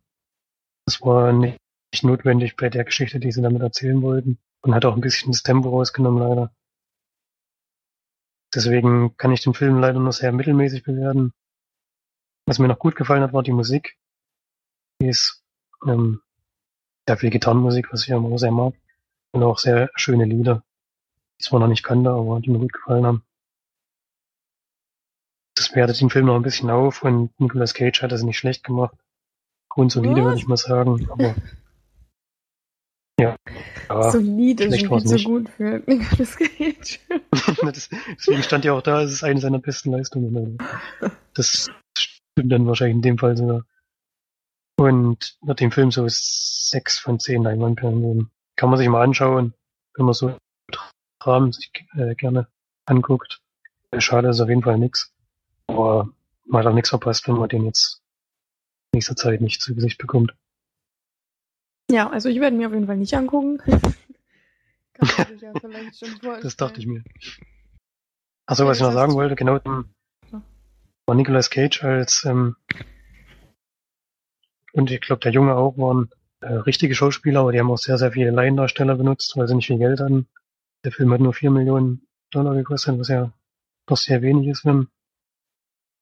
Das 0.86 1.02
war 1.02 1.32
nicht 1.34 1.60
notwendig 2.02 2.56
bei 2.56 2.70
der 2.70 2.84
Geschichte, 2.84 3.20
die 3.20 3.32
sie 3.32 3.42
damit 3.42 3.62
erzählen 3.62 4.02
wollten. 4.02 4.40
Und 4.62 4.76
hat 4.76 4.86
auch 4.86 4.96
ein 4.96 5.02
bisschen 5.02 5.32
das 5.32 5.44
Tempo 5.44 5.70
rausgenommen, 5.70 6.22
leider. 6.22 6.54
Deswegen 8.54 9.16
kann 9.18 9.32
ich 9.32 9.42
den 9.42 9.54
Film 9.54 9.80
leider 9.80 10.00
nur 10.00 10.12
sehr 10.12 10.32
mittelmäßig 10.32 10.84
bewerten. 10.84 11.34
Was 12.46 12.60
mir 12.60 12.68
noch 12.68 12.80
gut 12.80 12.96
gefallen 12.96 13.24
hat, 13.24 13.34
war 13.34 13.44
die 13.44 13.54
Musik. 13.54 13.98
Die 15.02 15.08
ist 15.08 15.44
ähm, 15.88 16.22
sehr 17.12 17.18
viel 17.18 17.30
Gitarrenmusik, 17.30 17.92
was 17.92 18.08
ich 18.08 18.14
auch 18.14 18.38
sehr 18.38 18.52
mag. 18.52 18.74
Und 19.34 19.44
auch 19.44 19.58
sehr 19.58 19.90
schöne 19.96 20.26
Lieder, 20.26 20.56
die 20.56 21.42
ich 21.42 21.48
zwar 21.48 21.60
noch 21.60 21.68
nicht 21.68 21.84
kannte, 21.84 22.10
aber 22.10 22.40
die 22.40 22.50
mir 22.50 22.60
gut 22.60 22.74
gefallen 22.74 23.06
haben. 23.06 23.24
Das 25.56 25.76
wertet 25.76 26.00
den 26.00 26.10
Film 26.10 26.28
noch 26.28 26.36
ein 26.36 26.42
bisschen 26.42 26.70
auf 26.70 27.04
und 27.04 27.38
Nicolas 27.40 27.74
Cage 27.74 28.02
hat 28.02 28.12
das 28.12 28.24
nicht 28.24 28.38
schlecht 28.38 28.64
gemacht. 28.64 28.96
Grundsolide, 29.70 30.24
würde 30.24 30.38
ich 30.38 30.48
mal 30.48 30.58
sagen. 30.58 31.10
Aber 31.12 31.36
ja. 33.20 33.36
Aber 33.90 34.12
Solide 34.12 34.66
ist 34.66 34.86
schon 34.86 35.06
so 35.06 35.18
gut 35.18 35.50
für 35.50 35.84
Nicolas 35.88 36.38
Cage. 36.38 37.00
deswegen 38.18 38.44
stand 38.44 38.66
ja 38.66 38.74
auch 38.74 38.82
da, 38.82 39.02
es 39.02 39.12
ist 39.12 39.24
eine 39.24 39.40
seiner 39.40 39.60
besten 39.60 39.92
Leistungen. 39.92 40.58
Das 41.34 41.70
stimmt 41.98 42.52
dann 42.52 42.68
wahrscheinlich 42.68 42.98
in 42.98 43.02
dem 43.02 43.18
Fall 43.18 43.38
sogar. 43.38 43.66
Und 44.82 45.38
wird 45.44 45.60
dem 45.60 45.72
Film 45.72 45.92
so 45.92 46.08
sechs 46.08 46.98
von 46.98 47.20
zehn 47.20 47.44
Leinwandperlen 47.44 48.02
geben. 48.02 48.32
Kann 48.56 48.72
man 48.72 48.80
sich 48.80 48.90
mal 48.90 49.04
anschauen, 49.04 49.54
wenn 49.94 50.06
man 50.06 50.16
so 50.16 50.36
Rahmen 51.22 51.52
sich 51.52 51.72
äh, 51.94 52.16
gerne 52.16 52.48
anguckt. 52.88 53.42
Schade 54.00 54.30
ist 54.30 54.42
auf 54.42 54.50
jeden 54.50 54.64
Fall 54.64 54.80
nix. 54.80 55.14
Aber 55.68 56.10
man 56.46 56.64
hat 56.64 56.72
auch 56.72 56.74
nichts 56.74 56.90
verpasst, 56.90 57.28
wenn 57.28 57.36
man 57.36 57.48
den 57.48 57.66
jetzt 57.66 58.02
in 58.92 58.98
nächster 58.98 59.16
Zeit 59.16 59.40
nicht 59.40 59.62
zu 59.62 59.76
Gesicht 59.76 60.00
bekommt. 60.00 60.34
Ja, 61.92 62.10
also 62.10 62.28
ich 62.30 62.40
werde 62.40 62.58
mir 62.58 62.66
auf 62.66 62.74
jeden 62.74 62.88
Fall 62.88 62.98
nicht 62.98 63.14
angucken. 63.14 63.62
Ja. 65.04 65.26
Das 66.44 66.56
dachte 66.58 66.80
ich 66.80 66.86
mir. 66.86 67.04
Achso, 68.46 68.68
was 68.68 68.78
ich 68.78 68.84
noch 68.84 68.94
sagen 68.94 69.14
wollte, 69.14 69.36
genau, 69.36 69.60
war 69.64 71.16
Nicolas 71.16 71.50
Cage 71.50 71.84
als 71.84 72.24
ähm, 72.26 72.56
und 74.74 74.92
ich 74.92 75.02
glaube 75.02 75.22
der 75.22 75.32
Junge 75.32 75.56
auch 75.56 75.78
waren 75.78 76.10
äh, 76.42 76.54
richtige 76.54 76.96
Schauspieler, 76.96 77.42
aber 77.42 77.52
die 77.52 77.60
haben 77.60 77.72
auch 77.72 77.78
sehr, 77.78 77.98
sehr 77.98 78.12
viele 78.12 78.32
Laiendarsteller 78.32 78.96
benutzt, 78.96 79.36
weil 79.38 79.48
sie 79.48 79.56
nicht 79.56 79.68
viel 79.68 79.78
Geld 79.78 80.00
hatten. 80.00 80.28
Der 80.84 80.92
Film 80.92 81.14
hat 81.14 81.22
nur 81.22 81.34
vier 81.34 81.52
Millionen 81.52 82.08
Dollar 82.32 82.56
gekostet, 82.56 82.98
was 83.00 83.10
ja 83.10 83.32
doch 83.86 83.98
sehr 83.98 84.22
wenig 84.22 84.48
ist 84.48 84.62
für 84.62 84.70
einen 84.70 84.88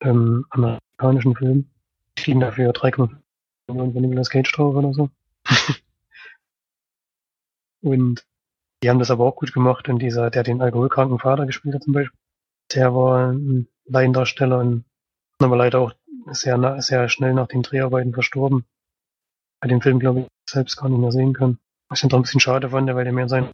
ähm, 0.02 0.46
amerikanischen 0.50 1.36
Film. 1.36 1.70
Die 2.18 2.24
kriegen 2.24 2.40
dafür 2.40 2.72
3,5 2.72 3.18
Millionen 3.68 3.94
für 3.94 4.02
Nicolas 4.02 4.30
Cage 4.30 4.52
drauf 4.52 4.76
oder 4.76 4.94
so. 4.94 5.10
und 7.82 8.26
die 8.82 8.90
haben 8.90 9.00
das 9.00 9.12
aber 9.12 9.26
auch 9.26 9.36
gut 9.36 9.54
gemacht 9.54 9.90
und 9.90 10.00
dieser, 10.00 10.30
der 10.30 10.44
den 10.44 10.62
alkoholkranken 10.62 11.20
Vater 11.20 11.46
gespielt 11.46 11.76
hat 11.76 11.84
zum 11.84 11.94
Beispiel, 11.94 12.18
der 12.74 12.96
war 12.96 13.32
ein 13.32 13.68
Laiendarsteller 13.86 14.60
und 14.60 14.86
aber 15.40 15.58
leider 15.58 15.80
auch 15.80 15.94
sehr, 16.34 16.82
sehr 16.82 17.10
schnell 17.10 17.34
nach 17.34 17.48
den 17.48 17.62
Dreharbeiten 17.62 18.14
verstorben. 18.14 18.66
Bei 19.62 19.68
dem 19.68 19.82
Film, 19.82 20.00
glaube 20.00 20.22
ich, 20.22 20.28
selbst 20.50 20.78
gar 20.78 20.90
nicht 20.90 21.00
mehr 21.00 21.12
sehen 21.12 21.34
können. 21.34 21.60
Was 21.90 22.00
ich 22.00 22.02
dann 22.02 22.10
doch 22.10 22.20
ein 22.20 22.24
bisschen 22.24 22.40
schade 22.40 22.70
fand, 22.70 22.94
weil 22.94 23.04
der 23.04 23.14
mir 23.14 23.28
sein 23.28 23.50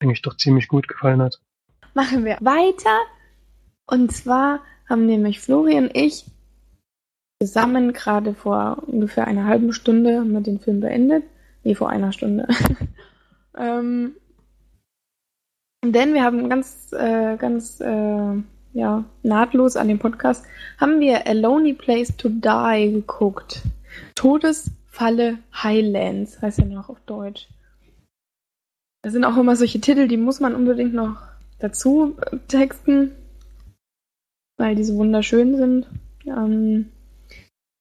eigentlich 0.00 0.22
doch 0.22 0.36
ziemlich 0.36 0.68
gut 0.68 0.88
gefallen 0.88 1.22
hat. 1.22 1.40
Machen 1.94 2.24
wir 2.24 2.36
weiter. 2.40 2.98
Und 3.86 4.12
zwar 4.12 4.60
haben 4.88 5.06
nämlich 5.06 5.40
Florian 5.40 5.84
und 5.84 5.96
ich 5.96 6.24
zusammen 7.42 7.92
gerade 7.92 8.34
vor 8.34 8.82
ungefähr 8.86 9.26
einer 9.26 9.46
halben 9.46 9.72
Stunde 9.72 10.18
haben 10.18 10.32
wir 10.32 10.40
den 10.40 10.60
Film 10.60 10.80
beendet. 10.80 11.24
Nee, 11.64 11.74
vor 11.74 11.88
einer 11.88 12.12
Stunde. 12.12 12.46
ähm, 13.58 14.16
denn 15.84 16.14
wir 16.14 16.24
haben 16.24 16.48
ganz, 16.48 16.92
äh, 16.92 17.36
ganz 17.36 17.80
äh, 17.80 18.42
ja, 18.78 19.04
nahtlos 19.24 19.76
an 19.76 19.88
dem 19.88 19.98
Podcast, 19.98 20.44
haben 20.78 21.00
wir 21.00 21.26
A 21.26 21.32
Lonely 21.32 21.74
Place 21.74 22.16
to 22.16 22.28
Die 22.28 22.92
geguckt. 22.92 23.62
Todesfalle 24.14 25.38
Highlands 25.52 26.40
heißt 26.40 26.58
ja 26.58 26.64
noch 26.64 26.88
auf 26.88 27.00
Deutsch. 27.00 27.48
Das 29.02 29.12
sind 29.12 29.24
auch 29.24 29.36
immer 29.36 29.56
solche 29.56 29.80
Titel, 29.80 30.06
die 30.06 30.16
muss 30.16 30.38
man 30.38 30.54
unbedingt 30.54 30.94
noch 30.94 31.16
dazu 31.58 32.16
äh, 32.20 32.36
texten, 32.46 33.10
weil 34.58 34.76
die 34.76 34.84
so 34.84 34.94
wunderschön 34.94 35.56
sind. 35.56 35.86
Ähm, 36.26 36.90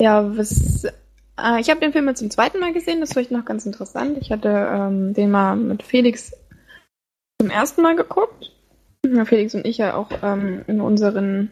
ja, 0.01 0.35
was. 0.35 0.83
Äh, 0.83 1.61
ich 1.61 1.69
habe 1.69 1.79
den 1.79 1.91
Film 1.91 2.07
jetzt 2.07 2.19
zum 2.19 2.31
zweiten 2.31 2.59
Mal 2.59 2.73
gesehen, 2.73 3.01
das 3.01 3.09
ist 3.09 3.13
vielleicht 3.13 3.31
noch 3.31 3.45
ganz 3.45 3.67
interessant. 3.67 4.17
Ich 4.19 4.31
hatte 4.31 4.49
ähm, 4.49 5.13
den 5.13 5.29
mal 5.29 5.55
mit 5.55 5.83
Felix 5.83 6.35
zum 7.39 7.51
ersten 7.51 7.83
Mal 7.83 7.95
geguckt 7.95 8.56
ja, 9.15 9.25
Felix 9.25 9.55
und 9.55 9.65
ich 9.65 9.77
ja 9.77 9.95
auch 9.95 10.09
ähm, 10.23 10.63
in 10.67 10.81
unseren 10.81 11.51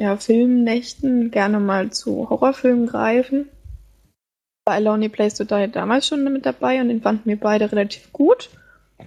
ja, 0.00 0.16
Filmnächten 0.16 1.30
gerne 1.30 1.60
mal 1.60 1.90
zu 1.90 2.28
Horrorfilmen 2.30 2.86
greifen. 2.86 3.48
War 4.66 4.80
Lonely 4.80 5.08
Place 5.08 5.34
to 5.34 5.44
Die 5.44 5.70
damals 5.70 6.08
schon 6.08 6.24
mit 6.24 6.46
dabei 6.46 6.80
und 6.80 6.88
den 6.88 7.02
fanden 7.02 7.28
wir 7.28 7.38
beide 7.38 7.70
relativ 7.70 8.12
gut. 8.12 8.50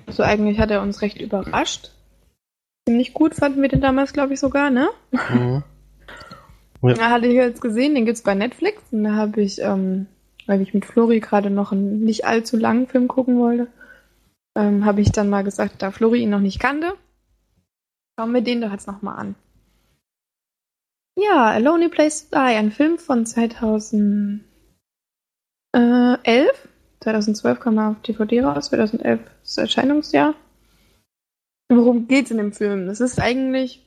Also 0.05 0.23
eigentlich 0.23 0.59
hat 0.59 0.71
er 0.71 0.81
uns 0.81 1.01
recht 1.01 1.19
überrascht. 1.19 1.91
Ziemlich 2.87 3.13
gut 3.13 3.35
fanden 3.35 3.61
wir 3.61 3.69
den 3.69 3.81
damals, 3.81 4.13
glaube 4.13 4.33
ich, 4.33 4.39
sogar, 4.39 4.69
ne? 4.69 4.89
Mhm. 5.11 5.63
Ja. 5.63 5.63
Da 6.93 7.09
hatte 7.09 7.25
ich 7.25 7.33
jetzt 7.33 7.59
gesehen, 7.59 7.95
den 7.95 8.05
gibt's 8.05 8.21
bei 8.21 8.35
Netflix 8.35 8.83
und 8.91 9.03
da 9.03 9.15
habe 9.15 9.41
ich, 9.41 9.59
ähm, 9.59 10.05
weil 10.45 10.61
ich 10.61 10.75
mit 10.75 10.85
Flori 10.85 11.19
gerade 11.19 11.49
noch 11.49 11.71
einen 11.71 12.03
nicht 12.03 12.25
allzu 12.25 12.55
langen 12.55 12.87
Film 12.87 13.07
gucken 13.07 13.39
wollte, 13.39 13.67
ähm, 14.55 14.85
habe 14.85 15.01
ich 15.01 15.11
dann 15.11 15.27
mal 15.27 15.43
gesagt, 15.43 15.81
da 15.81 15.89
Flori 15.89 16.21
ihn 16.21 16.29
noch 16.29 16.39
nicht 16.39 16.59
kannte, 16.59 16.93
Schauen 18.19 18.33
wir 18.33 18.41
den 18.41 18.61
doch 18.61 18.71
jetzt 18.71 18.87
nochmal 18.87 19.19
an. 19.19 19.35
Ja, 21.19 21.51
A 21.51 21.57
Lonely 21.57 21.89
Place 21.89 22.29
to 22.29 22.35
Die, 22.35 22.55
ein 22.55 22.71
Film 22.71 22.97
von 22.97 23.27
2011. 23.27 24.41
2012 26.99 27.59
kam 27.59 27.77
er 27.77 27.89
auf 27.91 28.01
DVD 28.01 28.41
raus, 28.41 28.69
2011 28.69 29.21
das 29.41 29.57
Erscheinungsjahr. 29.57 30.33
Worum 31.69 32.07
geht's 32.07 32.31
in 32.31 32.37
dem 32.37 32.53
Film? 32.53 32.89
Es 32.89 33.01
ist 33.01 33.19
eigentlich 33.19 33.85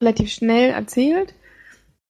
relativ 0.00 0.30
schnell 0.30 0.70
erzählt, 0.70 1.34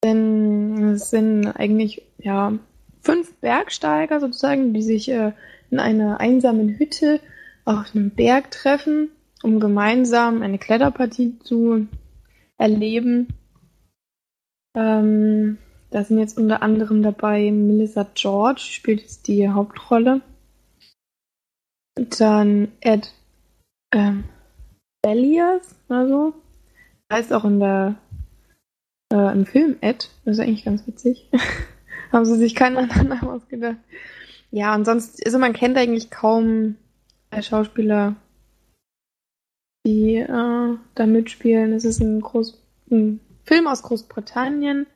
denn 0.04 0.90
es 0.90 1.08
sind 1.08 1.46
eigentlich 1.46 2.02
ja 2.18 2.58
fünf 3.00 3.34
Bergsteiger 3.36 4.20
sozusagen, 4.20 4.74
die 4.74 4.82
sich 4.82 5.08
äh, 5.08 5.32
in 5.70 5.80
einer 5.80 6.20
einsamen 6.20 6.78
Hütte 6.78 7.20
auf 7.64 7.94
einem 7.94 8.10
Berg 8.10 8.50
treffen 8.50 9.10
um 9.42 9.60
gemeinsam 9.60 10.42
eine 10.42 10.58
Kletterpartie 10.58 11.38
zu 11.40 11.88
erleben. 12.58 13.28
Ähm, 14.76 15.58
da 15.90 16.04
sind 16.04 16.18
jetzt 16.18 16.38
unter 16.38 16.62
anderem 16.62 17.02
dabei 17.02 17.50
Melissa 17.50 18.06
George, 18.14 18.60
spielt 18.60 19.00
jetzt 19.00 19.26
die 19.26 19.48
Hauptrolle. 19.48 20.20
Dann 22.18 22.68
Ed 22.80 23.12
ähm, 23.92 24.24
Bellias 25.02 25.74
oder 25.88 26.08
so. 26.08 26.34
Heißt 27.12 27.32
auch 27.32 27.44
in 27.44 27.58
der 27.58 27.96
äh, 29.12 29.32
im 29.32 29.46
Film 29.46 29.76
Ed. 29.80 30.10
Das 30.24 30.38
ist 30.38 30.40
eigentlich 30.40 30.64
ganz 30.64 30.86
witzig. 30.86 31.28
Haben 32.12 32.24
sie 32.24 32.36
sich 32.36 32.54
keinen 32.54 32.76
anderen 32.76 33.08
Namen 33.08 33.28
ausgedacht. 33.28 33.76
Ja, 34.50 34.74
und 34.74 34.84
sonst, 34.84 35.24
also 35.24 35.38
man 35.38 35.52
kennt 35.52 35.76
eigentlich 35.76 36.10
kaum 36.10 36.76
Schauspieler, 37.40 38.16
die 39.84 40.16
äh, 40.16 40.76
da 40.94 41.06
mitspielen. 41.06 41.72
Es 41.72 41.84
ist 41.84 42.00
ein, 42.00 42.20
Groß 42.20 42.60
ein 42.90 43.20
Film 43.44 43.66
aus 43.66 43.82
Großbritannien. 43.82 44.86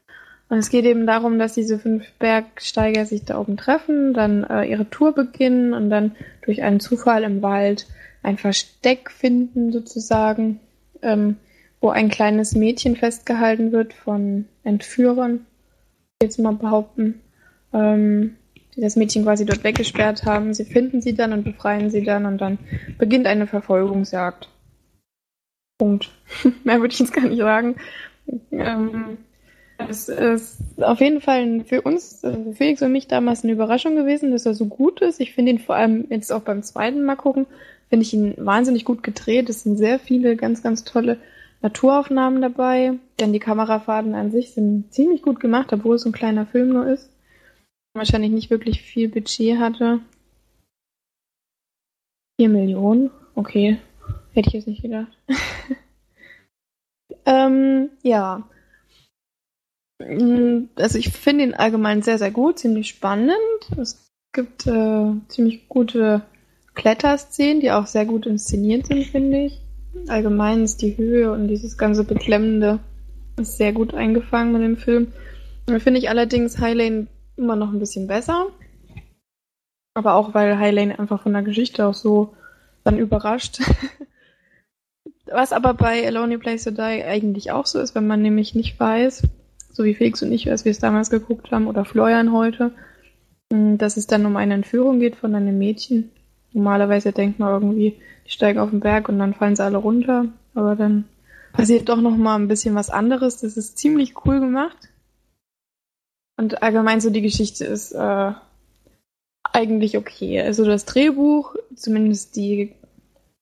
Und 0.49 0.59
es 0.59 0.69
geht 0.69 0.85
eben 0.85 1.07
darum, 1.07 1.39
dass 1.39 1.55
diese 1.55 1.79
fünf 1.79 2.05
Bergsteiger 2.19 3.07
sich 3.07 3.25
da 3.25 3.41
oben 3.41 3.57
treffen, 3.57 4.13
dann 4.13 4.45
äh, 4.45 4.65
ihre 4.65 4.89
Tour 4.91 5.13
beginnen 5.13 5.73
und 5.73 5.91
dann 5.91 6.15
durch 6.43 6.63
einen 6.63 6.81
Zufall 6.81 7.25
im 7.25 7.43
Wald 7.43 7.87
ein 8.23 8.39
Versteck 8.39 9.11
finden, 9.11 9.73
sozusagen, 9.73 10.61
ähm, 11.03 11.37
wo 11.81 11.91
ein 11.91 12.09
kleines 12.09 12.55
Mädchen 12.55 12.95
festgehalten 12.97 13.73
wird 13.73 13.95
von 13.95 14.47
Entführern, 14.63 15.47
jetzt 16.23 16.39
mal 16.39 16.55
behaupten, 16.55 17.21
ähm, 17.73 18.37
die 18.77 18.81
das 18.81 18.97
Mädchen 18.97 19.25
quasi 19.25 19.47
dort 19.47 19.65
weggesperrt 19.65 20.25
haben. 20.25 20.53
Sie 20.55 20.65
finden 20.65 21.01
sie 21.01 21.15
dann 21.15 21.33
und 21.33 21.45
befreien 21.45 21.91
sie 21.91 22.03
dann 22.03 22.27
und 22.27 22.39
dann 22.39 22.59
beginnt 22.99 23.27
eine 23.27 23.47
Verfolgungsjagd. 23.47 24.49
Punkt. 25.79 26.11
Mehr 26.65 26.81
würde 26.81 26.93
ich 26.93 27.01
jetzt 27.01 27.13
gar 27.13 27.25
nicht 27.25 27.39
sagen. 27.39 27.77
Ähm, 28.51 29.19
es 29.79 30.09
ist 30.09 30.63
auf 30.81 31.01
jeden 31.01 31.21
Fall 31.21 31.65
für 31.65 31.83
uns, 31.83 32.21
für 32.21 32.55
Felix 32.55 32.81
und 32.83 32.93
mich 32.93 33.09
damals 33.09 33.43
eine 33.43 33.53
Überraschung 33.53 33.97
gewesen, 33.97 34.31
dass 34.31 34.47
er 34.47 34.55
so 34.55 34.67
gut 34.67 35.01
ist. 35.01 35.21
Ich 35.21 35.35
finde 35.35 35.53
ihn 35.53 35.59
vor 35.59 35.75
allem 35.75 36.07
jetzt 36.11 36.33
auch 36.33 36.43
beim 36.43 36.63
zweiten 36.63 37.05
Mal 37.05 37.17
gucken, 37.17 37.47
finde 37.89 38.05
ich 38.05 38.15
ihn 38.15 38.35
wahnsinnig 38.39 38.85
gut 38.85 39.03
gedreht. 39.03 39.51
Es 39.51 39.63
sind 39.63 39.77
sehr 39.77 39.99
viele 39.99 40.37
ganz, 40.37 40.63
ganz 40.63 40.85
tolle 40.85 41.19
Naturaufnahmen 41.63 42.41
dabei. 42.41 42.95
Denn 43.19 43.33
die 43.33 43.41
Kamerafahrten 43.41 44.15
an 44.15 44.31
sich 44.31 44.53
sind 44.53 44.93
ziemlich 44.93 45.23
gut 45.23 45.41
gemacht, 45.41 45.73
obwohl 45.73 45.97
es 45.97 46.07
ein 46.07 46.13
kleiner 46.13 46.47
Film 46.47 46.69
nur 46.71 46.87
ist. 46.87 47.11
Wahrscheinlich 47.95 48.31
nicht 48.31 48.51
wirklich 48.51 48.83
viel 48.83 49.09
Budget 49.09 49.59
hatte. 49.59 50.01
Vier 52.39 52.49
Millionen, 52.49 53.11
okay. 53.35 53.79
Hätte 54.35 54.49
ich 54.49 54.55
jetzt 54.55 54.67
nicht 54.67 54.83
gedacht. 54.83 55.17
ähm, 57.25 57.91
ja. 58.03 58.49
Also 60.77 60.99
ich 60.99 61.11
finde 61.11 61.45
ihn 61.45 61.55
allgemein 61.55 62.03
sehr, 62.03 62.19
sehr 62.19 62.33
gut, 62.33 62.59
ziemlich 62.59 62.89
spannend. 62.89 63.33
Es 63.79 64.11
gibt 64.33 64.67
äh, 64.67 65.13
ziemlich 65.29 65.69
gute 65.69 66.23
Kletterszenen, 66.75 67.61
die 67.61 67.71
auch 67.71 67.87
sehr 67.87 68.05
gut 68.05 68.27
inszeniert 68.27 68.87
sind, 68.89 69.05
finde 69.07 69.45
ich. 69.45 69.61
Allgemein 70.09 70.65
ist 70.65 70.83
die 70.83 70.97
Höhe 70.97 71.33
und 71.33 71.47
dieses 71.47 71.79
ganze 71.79 72.03
Beklemmende 72.03 72.81
ist 73.41 73.57
sehr 73.57 73.73
gut 73.73 73.95
eingefangen 73.95 74.53
mit 74.53 74.63
dem 74.63 74.77
Film. 74.77 75.13
Finde 75.67 75.99
ich 75.99 76.11
allerdings 76.11 76.59
Highlane 76.59 77.07
immer 77.37 77.55
noch 77.55 77.73
ein 77.73 77.79
bisschen 77.79 78.09
besser. 78.09 78.49
Aber 79.95 80.15
auch, 80.15 80.35
weil 80.35 80.59
Highlane 80.59 80.99
einfach 80.99 81.23
von 81.23 81.33
der 81.33 81.43
Geschichte 81.43 81.87
auch 81.87 81.95
so 81.95 82.35
dann 82.83 82.99
überrascht. 82.99 83.61
Was 85.27 85.53
aber 85.53 85.75
bei 85.75 86.07
Alone 86.07 86.35
in 86.35 86.41
Place 86.41 86.65
to 86.65 86.71
Die 86.71 86.81
eigentlich 86.81 87.51
auch 87.51 87.67
so 87.67 87.81
ist, 87.81 87.95
wenn 87.95 88.07
man 88.07 88.23
nämlich 88.23 88.55
nicht 88.55 88.79
weiß, 88.79 89.23
so 89.73 89.85
wie 89.85 89.95
Felix 89.95 90.23
und 90.23 90.33
ich, 90.33 90.51
als 90.51 90.65
wir 90.65 90.73
es 90.73 90.79
damals 90.79 91.11
geguckt 91.11 91.51
haben, 91.51 91.67
oder 91.67 91.85
Florian 91.85 92.33
heute, 92.33 92.73
hm, 93.53 93.79
dass 93.79 93.97
es 93.97 94.07
dann 94.07 94.27
um 94.27 94.37
eine 94.37 94.55
Entführung 94.55 95.01
geht 95.01 95.17
von 95.17 95.35
einem 95.35 95.59
Mädchen. 95.59 96.11
Normalerweise 96.53 97.13
denkt 97.13 97.39
man 97.39 97.51
irgendwie, 97.51 97.97
die 98.27 98.31
steigen 98.31 98.59
auf 98.59 98.71
den 98.71 98.81
Berg 98.81 99.09
und 99.09 99.19
dann 99.19 99.35
fallen 99.35 99.57
sie 99.57 99.65
alle 99.65 99.79
runter. 99.79 100.27
Aber 100.55 100.77
dann 100.77 101.05
passiert 101.53 101.89
doch 101.89 102.01
noch 102.01 102.17
mal 102.17 102.37
ein 102.37 102.49
bisschen 102.49 102.75
was 102.75 102.91
anderes. 102.91 103.41
Das 103.41 103.57
ist 103.57 103.79
ziemlich 103.79 104.15
cool 104.25 104.41
gemacht. 104.41 104.77
Und 106.37 106.63
allgemein 106.63 107.01
so 107.01 107.11
die 107.11 107.23
Geschichte 107.23 107.65
ist 107.65 107.93
äh, 107.93 108.33
eigentlich 109.53 109.97
okay. 109.97 110.41
Also 110.41 110.65
das 110.65 110.85
Drehbuch, 110.85 111.55
zumindest 111.75 112.37
die 112.37 112.75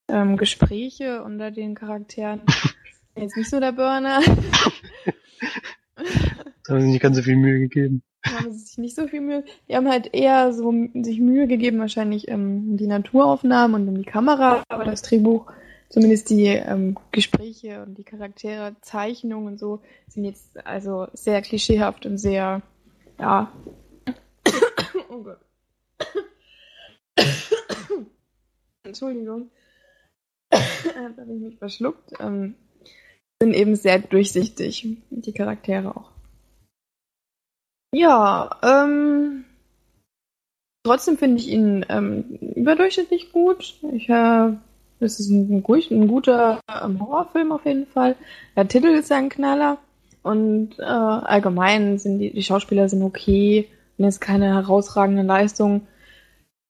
ähm, 0.09 0.37
Gespräche 0.37 1.23
unter 1.23 1.51
den 1.51 1.75
Charakteren, 1.75 2.43
jetzt 3.17 3.37
nicht 3.37 3.51
so 3.51 3.61
der 3.61 3.73
Burner. 3.73 4.21
Da 6.65 6.75
haben 6.75 6.83
sie 6.83 6.89
nicht 6.89 7.03
ganz 7.03 7.17
so 7.17 7.23
viel 7.23 7.37
Mühe 7.37 7.59
gegeben. 7.61 8.03
Da 8.23 8.39
haben 8.39 8.53
sie 8.53 8.59
sich 8.59 8.79
nicht 8.79 8.95
so 8.95 9.09
viel 9.09 9.21
Mühe. 9.21 9.45
Die 9.69 9.75
haben 9.77 9.89
halt 9.89 10.15
eher 10.15 10.53
so 10.53 10.73
sich 10.95 11.19
Mühe 11.21 11.47
gegeben, 11.47 11.81
wahrscheinlich 11.81 12.29
ähm, 12.29 12.71
um 12.71 12.77
die 12.77 12.87
Naturaufnahmen 12.87 13.83
und 13.83 13.89
um 13.89 13.99
die 13.99 14.09
Kamera, 14.09 14.63
aber 14.69 14.85
das 14.85 15.03
Drehbuch, 15.03 15.51
zumindest 15.89 16.31
die 16.31 16.47
ähm, 16.47 16.97
Gespräche 17.11 17.83
und 17.83 17.99
die 17.99 18.05
Charaktere, 18.05 18.77
Zeichnungen 18.81 19.49
und 19.49 19.59
so, 19.59 19.81
sind 20.07 20.25
jetzt 20.25 20.65
also 20.65 21.09
sehr 21.15 21.43
klischeehaft 21.43 22.07
und 22.07 22.19
sehr, 22.19 22.63
ja. 23.19 23.53
oh 25.11 25.23
Gott. 25.23 25.41
Entschuldigung. 28.85 29.51
Da 30.53 31.23
habe 31.23 31.35
ich 31.35 31.41
mich 31.41 31.59
verschluckt. 31.59 32.13
Ähm, 32.21 32.55
sind 33.43 33.55
eben 33.55 33.75
sehr 33.75 33.99
durchsichtig, 33.99 34.87
die 35.11 35.33
Charaktere 35.33 35.97
auch. 35.97 36.11
Ja, 37.95 38.51
ähm, 38.63 39.45
trotzdem 40.85 41.19
finde 41.19 41.39
ich 41.39 41.49
ihn 41.49 41.85
ähm, 41.89 42.39
überdurchschnittlich 42.55 43.33
gut. 43.33 43.75
Ich, 43.93 44.09
äh, 44.09 44.53
es 45.01 45.21
ist 45.21 45.29
ein, 45.29 45.63
ein 45.65 46.09
guter 46.09 46.61
ähm, 46.69 47.01
Horrorfilm 47.01 47.53
auf 47.53 47.67
jeden 47.67 47.87
Fall. 47.87 48.17
Der 48.57 48.69
Titel 48.69 48.89
ist 48.89 49.11
ja 49.11 49.17
ein 49.17 49.29
Knaller. 49.29 49.79
Und 50.23 50.79
äh, 50.79 50.85
allgemein 50.85 51.99
sind 51.99 52.21
die, 52.21 52.33
die 52.33 52.43
Schauspieler 52.45 52.89
sind 52.89 53.03
okay. 53.03 53.69
Und 53.99 54.05
jetzt 54.05 54.21
keine 54.21 54.55
herausragende 54.55 55.23
Leistung. 55.23 55.87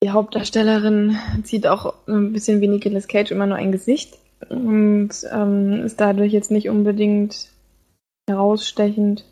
Die 0.03 0.11
Hauptdarstellerin 0.11 1.17
zieht 1.43 1.65
auch 1.65 1.93
ein 2.07 2.33
bisschen 2.33 2.59
wie 2.59 2.67
Nicolas 2.67 3.07
Cage 3.07 3.31
immer 3.31 3.45
nur 3.45 3.55
ein 3.55 3.71
Gesicht 3.71 4.17
und 4.49 5.11
ähm, 5.31 5.83
ist 5.85 6.01
dadurch 6.01 6.33
jetzt 6.33 6.51
nicht 6.51 6.67
unbedingt 6.67 7.47
herausstechend. 8.29 9.23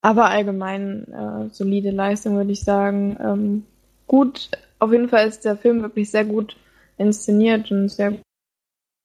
Aber 0.00 0.30
allgemein 0.30 1.12
äh, 1.12 1.50
solide 1.52 1.90
Leistung, 1.90 2.36
würde 2.36 2.52
ich 2.52 2.64
sagen. 2.64 3.18
Ähm, 3.20 3.64
gut, 4.06 4.50
auf 4.78 4.92
jeden 4.92 5.10
Fall 5.10 5.28
ist 5.28 5.44
der 5.44 5.58
Film 5.58 5.82
wirklich 5.82 6.10
sehr 6.10 6.24
gut 6.24 6.56
inszeniert 6.96 7.70
und 7.70 7.90
sehr 7.90 8.14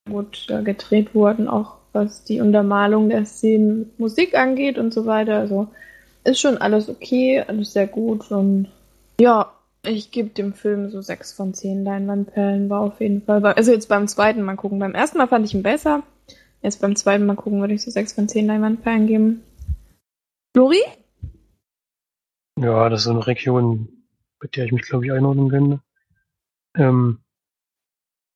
gut 0.10 0.48
äh, 0.50 0.64
gedreht 0.64 1.14
worden, 1.14 1.50
auch 1.50 1.80
was 1.92 2.24
die 2.24 2.40
Untermalung 2.40 3.10
der 3.10 3.26
Szenen 3.26 3.92
Musik 3.98 4.38
angeht 4.38 4.78
und 4.78 4.94
so 4.94 5.06
weiter. 5.06 5.38
Also 5.38 5.68
ist 6.24 6.40
schon 6.40 6.58
alles 6.58 6.88
okay, 6.88 7.44
alles 7.46 7.74
sehr 7.74 7.88
gut 7.88 8.32
und 8.32 8.70
ja, 9.20 9.52
ich 9.84 10.12
gebe 10.12 10.30
dem 10.30 10.54
Film 10.54 10.90
so 10.90 11.02
sechs 11.02 11.32
von 11.32 11.54
zehn 11.54 11.84
Leinwandperlen, 11.84 12.70
war 12.70 12.82
auf 12.82 13.00
jeden 13.00 13.22
Fall. 13.22 13.44
Also 13.46 13.72
jetzt 13.72 13.88
beim 13.88 14.08
zweiten 14.08 14.42
Mal 14.42 14.56
gucken. 14.56 14.80
Beim 14.80 14.94
ersten 14.94 15.18
Mal 15.18 15.28
fand 15.28 15.46
ich 15.46 15.54
ihn 15.54 15.64
besser. 15.64 16.04
Jetzt 16.62 16.82
beim 16.82 16.96
zweiten 16.96 17.26
Mal 17.26 17.36
gucken 17.36 17.62
würde 17.62 17.74
ich 17.74 17.82
so 17.82 17.92
sechs 17.92 18.14
von 18.14 18.28
zehn 18.28 18.48
Leinwandperlen 18.48 19.08
geben. 19.08 19.44
Lori? 20.56 20.82
Ja, 22.60 22.90
das 22.90 23.02
ist 23.02 23.06
so 23.06 23.12
eine 23.12 23.26
Region, 23.26 23.88
mit 24.42 24.58
der 24.58 24.66
ich 24.66 24.72
mich, 24.74 24.82
glaube 24.82 25.06
ich, 25.06 25.12
einordnen 25.12 25.50
könnte. 25.50 25.82
Ähm, 26.76 27.20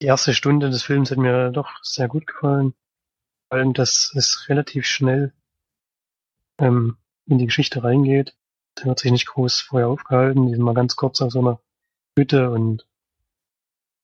die 0.01 0.05
erste 0.05 0.33
Stunde 0.33 0.69
des 0.69 0.83
Films 0.83 1.11
hat 1.11 1.17
mir 1.17 1.51
doch 1.51 1.69
sehr 1.83 2.07
gut 2.07 2.25
gefallen. 2.25 2.73
Vor 3.49 3.57
allem, 3.57 3.73
dass 3.73 4.13
es 4.15 4.47
relativ 4.47 4.85
schnell 4.85 5.33
ähm, 6.57 6.97
in 7.25 7.37
die 7.37 7.45
Geschichte 7.45 7.83
reingeht. 7.83 8.35
Der 8.79 8.91
hat 8.91 8.99
sich 8.99 9.11
nicht 9.11 9.27
groß 9.27 9.61
vorher 9.61 9.89
aufgehalten, 9.89 10.47
die 10.47 10.55
sind 10.55 10.63
mal 10.63 10.73
ganz 10.73 10.95
kurz 10.95 11.21
auf 11.21 11.31
so 11.31 11.39
einer 11.39 11.59
Hütte 12.17 12.51
und 12.51 12.87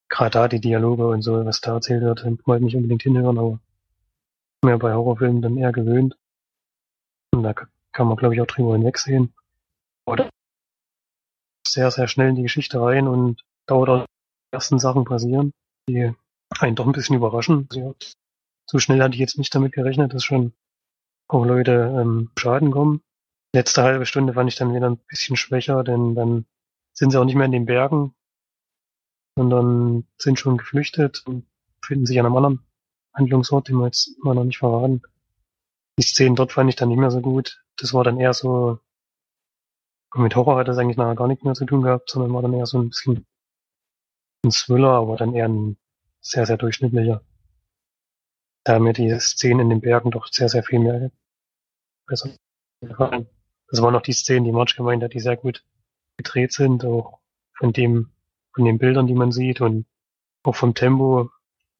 gerade 0.10 0.32
da 0.32 0.48
die 0.48 0.62
Dialoge 0.62 1.08
und 1.08 1.22
so, 1.22 1.46
was 1.46 1.62
da 1.62 1.76
erzählt 1.76 2.02
wird, 2.02 2.26
wollte 2.46 2.64
nicht 2.64 2.76
unbedingt 2.76 3.04
hinhören, 3.04 3.38
aber 3.38 3.60
mir 4.64 4.78
bei 4.78 4.94
Horrorfilmen 4.94 5.42
dann 5.42 5.58
eher 5.58 5.72
gewöhnt. 5.72 6.18
Und 7.32 7.44
da 7.44 7.54
kann 7.54 8.08
man, 8.08 8.18
glaube 8.18 8.36
ich, 8.36 8.42
auch 8.42 8.48
drüber 8.48 8.74
hinwegsehen. 8.74 9.34
Oder 10.06 10.30
sehr, 11.66 11.92
sehr 11.92 12.08
schnell 12.08 12.30
in 12.30 12.36
die 12.36 12.44
Geschichte 12.44 12.82
rein 12.82 13.08
und 13.08 13.44
dauert 13.68 13.90
auch 13.90 14.06
die 14.06 14.56
ersten 14.56 14.80
Sachen 14.80 15.06
passieren, 15.06 15.52
die 15.88 16.14
einen 16.60 16.76
doch 16.76 16.86
ein 16.86 16.92
bisschen 16.92 17.16
überraschen. 17.16 17.68
Also, 17.72 17.96
so 18.70 18.80
schnell 18.80 19.02
hatte 19.02 19.14
ich 19.14 19.20
jetzt 19.20 19.38
nicht 19.38 19.54
damit 19.54 19.74
gerechnet, 19.74 20.14
dass 20.14 20.24
schon 20.24 20.54
auch 21.28 21.46
Leute 21.46 21.96
ähm, 21.96 22.32
Schaden 22.38 22.72
kommen 22.72 23.02
letzte 23.54 23.84
halbe 23.84 24.06
Stunde 24.06 24.34
fand 24.34 24.50
ich 24.50 24.56
dann 24.56 24.74
wieder 24.74 24.90
ein 24.90 24.98
bisschen 24.98 25.36
schwächer, 25.36 25.84
denn 25.84 26.16
dann 26.16 26.46
sind 26.94 27.12
sie 27.12 27.20
auch 27.20 27.26
nicht 27.26 27.36
mehr 27.36 27.46
in 27.46 27.52
den 27.52 27.66
Bergen, 27.66 28.14
sondern 29.36 30.08
sind 30.18 30.40
schon 30.40 30.58
geflüchtet 30.58 31.26
und 31.26 31.46
finden 31.84 32.06
sich 32.06 32.20
an 32.20 32.26
einem 32.26 32.36
anderen 32.36 32.66
Handlungsort, 33.14 33.68
den 33.68 33.78
wir 33.78 33.86
jetzt 33.86 34.18
mal 34.24 34.36
noch 34.36 34.44
nicht 34.44 34.60
verraten. 34.60 35.02
Die 35.98 36.04
Szenen 36.04 36.36
dort 36.36 36.52
fand 36.52 36.70
ich 36.70 36.76
dann 36.76 36.90
nicht 36.90 37.00
mehr 37.00 37.12
so 37.12 37.22
gut. 37.22 37.64
das 37.78 37.94
war 37.94 38.04
dann 38.04 38.20
eher 38.20 38.34
so, 38.34 38.80
mit 40.16 40.36
Horror 40.36 40.58
hat 40.58 40.68
das 40.68 40.78
eigentlich 40.78 40.98
nachher 40.98 41.16
gar 41.16 41.28
nichts 41.28 41.44
mehr 41.44 41.54
zu 41.54 41.66
tun 41.66 41.82
gehabt, 41.82 42.10
sondern 42.10 42.34
war 42.34 42.42
dann 42.42 42.54
eher 42.54 42.66
so 42.66 42.80
ein 42.80 42.90
bisschen 42.90 43.26
ein 44.44 44.52
Thriller, 44.52 44.92
aber 44.92 45.18
dann 45.18 45.34
eher 45.34 45.48
ein 45.48 45.78
sehr, 46.22 46.46
sehr 46.46 46.58
durchschnittlicher. 46.58 47.22
Da 48.66 48.80
mir 48.80 48.94
die 48.94 49.18
Szenen 49.20 49.62
in 49.62 49.70
den 49.70 49.82
Bergen 49.82 50.12
doch 50.12 50.28
sehr, 50.28 50.50
sehr 50.50 50.64
viel 50.64 50.80
mehr 50.80 51.12
besser 52.06 52.30
gefallen. 52.82 53.28
Das 53.72 53.82
waren 53.82 53.94
noch 53.94 54.02
die 54.02 54.14
Szenen, 54.14 54.46
die 54.46 54.52
March 54.52 54.76
gemeint 54.76 55.04
hat, 55.04 55.14
die 55.14 55.20
sehr 55.20 55.38
gut 55.38 55.64
gedreht 56.18 56.54
sind, 56.54 56.84
auch 56.86 57.20
von 57.58 57.72
dem, 57.74 58.12
von 58.54 58.66
den 58.66 58.78
Bildern, 58.78 59.08
die 59.08 59.14
man 59.14 59.32
sieht 59.32 59.62
und 59.62 59.86
auch 60.44 60.56
vom 60.56 60.74
Tempo, 60.74 61.30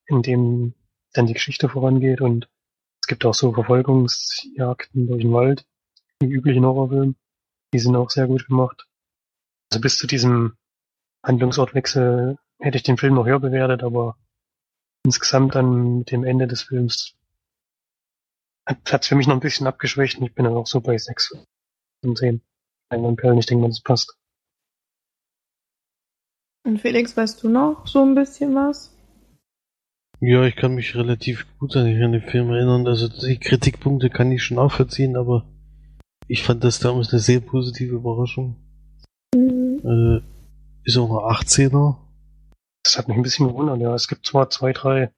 in 0.06 0.22
dem 0.22 0.74
dann 1.14 1.26
die 1.26 1.34
Geschichte 1.34 1.70
vorangeht 1.70 2.22
und 2.22 2.48
es 3.02 3.08
gibt 3.08 3.26
auch 3.26 3.34
so 3.34 3.54
Verfolgungsjagden 3.54 5.08
durch 5.08 5.22
den 5.22 5.34
Wald, 5.34 5.66
die 6.22 6.28
üblichen 6.28 6.66
Horrorfilme. 6.66 7.16
Die 7.74 7.80
sind 7.80 7.96
auch 7.96 8.10
sehr 8.10 8.28
gut 8.28 8.48
gemacht. 8.48 8.88
Also 9.72 9.82
bis 9.82 9.98
zu 9.98 10.08
diesem 10.08 10.58
Handlungsortwechsel 11.24 12.38
hätte 12.60 12.78
ich 12.78 12.84
den 12.84 12.98
Film 12.98 13.16
noch 13.16 13.26
höher 13.26 13.40
bewertet, 13.40 13.84
aber 13.84 14.18
insgesamt 15.04 15.56
dann 15.56 16.00
mit 16.00 16.12
dem 16.12 16.24
Ende 16.24 16.48
des 16.48 16.64
Films 16.64 17.16
hat 18.68 19.02
es 19.02 19.08
für 19.08 19.16
mich 19.16 19.28
noch 19.28 19.36
ein 19.36 19.40
bisschen 19.40 19.68
abgeschwächt 19.68 20.20
und 20.20 20.26
ich 20.26 20.36
bin 20.36 20.46
dann 20.46 20.56
auch 20.56 20.68
so 20.68 20.82
bei 20.82 20.98
sechs 20.98 21.36
von 22.02 22.16
zehn. 22.16 22.42
Ein 22.90 23.16
Perlen, 23.16 23.38
ich 23.38 23.46
denke 23.46 23.62
mal, 23.62 23.68
das 23.68 23.82
passt. 23.82 24.18
Und 26.66 26.80
Felix, 26.82 27.16
weißt 27.16 27.44
du 27.44 27.50
noch 27.50 27.88
so 27.88 28.04
ein 28.04 28.16
bisschen 28.16 28.56
was? 28.56 28.96
Ja, 30.22 30.44
ich 30.44 30.56
kann 30.56 30.76
mich 30.76 30.96
relativ 30.96 31.46
gut 31.60 31.76
an 31.78 31.86
den 31.86 32.22
Film 32.22 32.50
erinnern. 32.50 32.88
Also 32.88 33.08
die 33.08 33.40
Kritikpunkte 33.40 34.10
kann 34.10 34.32
ich 34.32 34.44
schon 34.44 34.58
nachvollziehen, 34.58 35.16
aber 35.16 35.48
ich 36.28 36.44
fand 36.44 36.64
das 36.64 36.80
damals 36.80 37.12
eine 37.12 37.22
sehr 37.22 37.40
positive 37.40 37.96
Überraschung. 37.96 38.58
Mhm. 39.34 39.80
Äh, 39.84 40.22
ist 40.84 40.98
auch 40.98 41.10
ein 41.10 41.36
18er. 41.36 41.98
Das 42.84 42.98
hat 42.98 43.08
mich 43.08 43.18
ein 43.18 43.24
bisschen 43.24 43.48
gewundert, 43.48 43.80
ja. 43.80 43.94
Es 43.94 44.08
gibt 44.08 44.26
zwar 44.26 44.50
zwei, 44.50 44.74
drei 44.74 45.12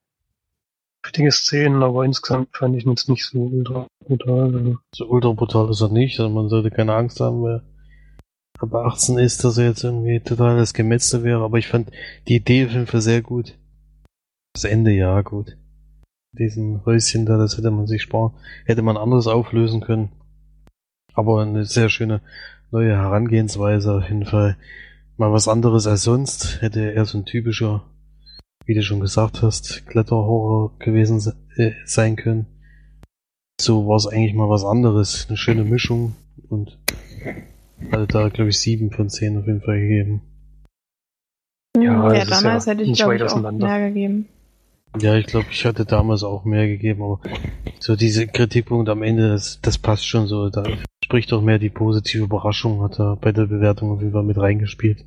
heftige 1.04 1.32
Szenen, 1.32 1.82
aber 1.82 2.04
insgesamt 2.04 2.56
fand 2.56 2.76
ich 2.76 2.84
ihn 2.84 2.90
jetzt 2.90 3.08
nicht 3.08 3.24
so 3.24 3.38
ultra 3.38 3.86
brutal. 4.06 4.78
So 4.94 5.06
ultra 5.06 5.32
brutal 5.32 5.70
ist 5.70 5.80
er 5.80 5.88
nicht, 5.88 6.18
also 6.20 6.32
man 6.32 6.48
sollte 6.48 6.70
keine 6.70 6.94
Angst 6.94 7.20
haben, 7.20 7.42
wer 7.42 7.62
ab 8.58 8.74
18 8.74 9.18
ist, 9.18 9.44
dass 9.44 9.58
er 9.58 9.66
jetzt 9.66 9.84
irgendwie 9.84 10.20
totales 10.20 10.72
Gemetzel 10.72 11.24
wäre, 11.24 11.42
aber 11.42 11.58
ich 11.58 11.68
fand 11.68 11.90
die 12.28 12.36
Idee 12.36 12.66
auf 12.66 12.72
jeden 12.72 12.86
Fall 12.86 13.00
sehr 13.00 13.22
gut. 13.22 13.58
Das 14.54 14.64
Ende, 14.64 14.92
ja, 14.92 15.20
gut. 15.22 15.56
Diesen 16.32 16.84
Häuschen 16.84 17.26
da, 17.26 17.36
das 17.36 17.58
hätte 17.58 17.70
man 17.70 17.86
sich 17.86 18.02
sparen, 18.02 18.32
hätte 18.64 18.82
man 18.82 18.96
anders 18.96 19.26
auflösen 19.26 19.80
können. 19.80 20.10
Aber 21.14 21.42
eine 21.42 21.64
sehr 21.64 21.88
schöne 21.88 22.22
neue 22.70 22.96
Herangehensweise 22.96 23.92
auf 23.92 24.08
jeden 24.08 24.24
Fall. 24.24 24.56
Mal 25.18 25.32
was 25.32 25.48
anderes 25.48 25.86
als 25.86 26.04
sonst. 26.04 26.62
Hätte 26.62 26.94
er 26.94 27.04
so 27.04 27.18
ein 27.18 27.26
typischer, 27.26 27.84
wie 28.66 28.74
du 28.74 28.82
schon 28.82 29.00
gesagt 29.00 29.42
hast, 29.42 29.86
Kletterhorror 29.86 30.78
gewesen 30.78 31.20
se 31.20 31.36
äh, 31.56 31.72
sein 31.84 32.16
können. 32.16 32.46
So 33.60 33.86
war 33.86 33.96
es 33.96 34.06
eigentlich 34.06 34.34
mal 34.34 34.48
was 34.48 34.64
anderes. 34.64 35.26
Eine 35.28 35.36
schöne 35.36 35.64
Mischung 35.64 36.14
und 36.48 36.78
hatte 37.90 38.06
da, 38.06 38.28
glaube 38.28 38.50
ich, 38.50 38.58
sieben 38.58 38.90
von 38.90 39.08
zehn 39.08 39.38
auf 39.38 39.46
jeden 39.46 39.60
Fall 39.60 39.80
gegeben. 39.80 40.22
Ja, 41.76 42.12
ja 42.12 42.22
ist 42.22 42.30
damals 42.30 42.66
ja 42.66 42.72
hätte 42.72 42.82
ich, 42.82 42.94
glaube 42.94 43.16
ich, 43.16 43.22
auch 43.22 43.52
mehr 43.52 43.88
gegeben. 43.88 44.28
Ja, 45.00 45.16
ich 45.16 45.26
glaube, 45.26 45.46
ich 45.50 45.64
hatte 45.64 45.86
damals 45.86 46.22
auch 46.22 46.44
mehr 46.44 46.66
gegeben, 46.66 47.02
aber 47.02 47.20
so 47.80 47.96
diese 47.96 48.26
Kritikpunkte 48.26 48.92
am 48.92 49.02
Ende, 49.02 49.28
das, 49.30 49.58
das 49.62 49.78
passt 49.78 50.06
schon 50.06 50.26
so. 50.26 50.50
Da 50.50 50.64
spricht 51.02 51.32
doch 51.32 51.40
mehr 51.40 51.58
die 51.58 51.70
positive 51.70 52.24
Überraschung, 52.24 52.82
hat 52.82 53.00
er 53.00 53.16
bei 53.16 53.32
der 53.32 53.46
Bewertung 53.46 53.90
auf 53.90 54.00
jeden 54.00 54.12
Fall 54.12 54.22
mit 54.22 54.36
reingespielt. 54.36 55.06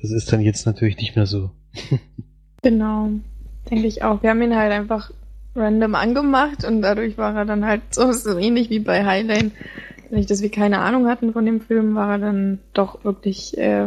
Das 0.00 0.10
ist 0.10 0.32
dann 0.32 0.40
jetzt 0.40 0.64
natürlich 0.64 0.96
nicht 0.96 1.16
mehr 1.16 1.26
so. 1.26 1.50
Genau, 2.62 3.10
denke 3.70 3.86
ich 3.86 4.02
auch. 4.02 4.22
Wir 4.22 4.30
haben 4.30 4.42
ihn 4.42 4.56
halt 4.56 4.72
einfach 4.72 5.10
random 5.56 5.94
angemacht 5.94 6.64
und 6.64 6.82
dadurch 6.82 7.18
war 7.18 7.34
er 7.34 7.44
dann 7.44 7.64
halt 7.64 7.82
so, 7.90 8.12
so 8.12 8.38
ähnlich 8.38 8.70
wie 8.70 8.78
bei 8.78 9.04
Highlane. 9.04 9.50
Dadurch, 10.08 10.26
dass 10.26 10.42
wir 10.42 10.50
keine 10.50 10.78
Ahnung 10.78 11.06
hatten 11.06 11.32
von 11.32 11.46
dem 11.46 11.60
Film, 11.60 11.94
war 11.94 12.12
er 12.12 12.18
dann 12.18 12.58
doch 12.74 13.04
wirklich 13.04 13.56
äh, 13.58 13.86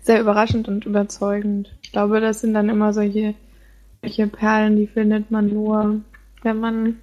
sehr 0.00 0.20
überraschend 0.20 0.68
und 0.68 0.84
überzeugend. 0.84 1.74
Ich 1.82 1.92
glaube, 1.92 2.20
das 2.20 2.40
sind 2.40 2.54
dann 2.54 2.68
immer 2.68 2.92
solche, 2.92 3.34
solche 4.02 4.26
Perlen, 4.26 4.76
die 4.76 4.86
findet 4.86 5.30
man 5.30 5.48
nur, 5.48 6.00
wenn 6.42 6.60
man 6.60 6.98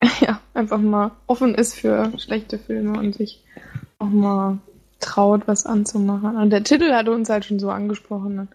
ja, 0.20 0.40
einfach 0.52 0.80
mal 0.80 1.12
offen 1.26 1.54
ist 1.54 1.74
für 1.74 2.12
schlechte 2.18 2.58
Filme 2.58 2.98
und 2.98 3.14
sich 3.14 3.42
auch 3.98 4.08
mal 4.08 4.58
traut, 5.00 5.46
was 5.46 5.66
anzumachen. 5.66 6.36
Und 6.36 6.50
der 6.50 6.64
Titel 6.64 6.92
hatte 6.92 7.12
uns 7.12 7.28
halt 7.28 7.44
schon 7.44 7.58
so 7.58 7.70
angesprochen. 7.70 8.34
ne? 8.34 8.48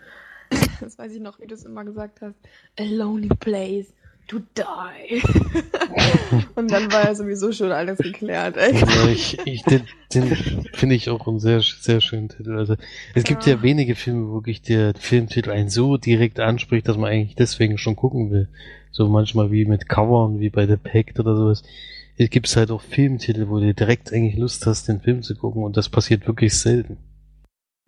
Das 0.82 0.98
weiß 0.98 1.14
ich 1.14 1.20
noch, 1.22 1.40
wie 1.40 1.48
du 1.48 1.56
es 1.56 1.66
immer 1.66 1.84
gesagt 1.84 2.22
hast. 2.22 2.36
A 2.80 2.84
lonely 2.84 3.28
place 3.28 3.94
to 4.28 4.40
die. 4.58 5.22
und 6.56 6.72
dann 6.72 6.92
war 6.92 7.06
ja 7.06 7.16
sowieso 7.16 7.52
schon 7.52 7.72
alles 7.72 7.98
geklärt, 7.98 8.58
ey. 8.58 8.76
Ja, 8.80 9.08
ich, 9.08 9.38
ich, 9.46 9.64
den, 9.64 9.82
den 10.14 10.36
finde 10.74 10.96
ich 10.96 11.10
auch 11.10 11.28
einen 11.28 11.40
sehr, 11.40 11.62
sehr 11.62 12.00
schönen 12.00 12.30
Titel. 12.30 12.58
Also, 12.58 12.76
es 13.16 13.24
gibt 13.24 13.46
ja 13.46 13.56
Ja. 13.56 13.62
wenige 13.64 13.96
Filme, 13.96 14.30
wo 14.30 14.36
wirklich 14.36 14.62
der 14.62 14.94
Filmtitel 14.98 15.50
einen 15.52 15.70
so 15.70 15.98
direkt 15.98 16.40
anspricht, 16.40 16.88
dass 16.88 16.96
man 16.98 17.12
eigentlich 17.12 17.36
deswegen 17.36 17.78
schon 17.78 17.96
gucken 17.96 18.32
will. 18.32 18.48
So 18.92 19.08
manchmal 19.10 19.52
wie 19.52 19.66
mit 19.66 19.90
Covern, 19.90 20.40
wie 20.40 20.50
bei 20.50 20.66
The 20.68 20.78
Pact 20.78 21.20
oder 21.20 21.36
sowas. 21.36 21.64
Es 22.18 22.30
gibt 22.30 22.54
halt 22.56 22.72
auch 22.72 22.82
Filmtitel, 22.82 23.50
wo 23.50 23.60
du 23.60 23.74
direkt 23.74 24.12
eigentlich 24.14 24.38
Lust 24.38 24.66
hast, 24.66 24.88
den 24.88 25.00
Film 25.02 25.24
zu 25.24 25.36
gucken 25.36 25.64
und 25.64 25.78
das 25.78 25.90
passiert 25.90 26.28
wirklich 26.28 26.58
selten. 26.58 26.98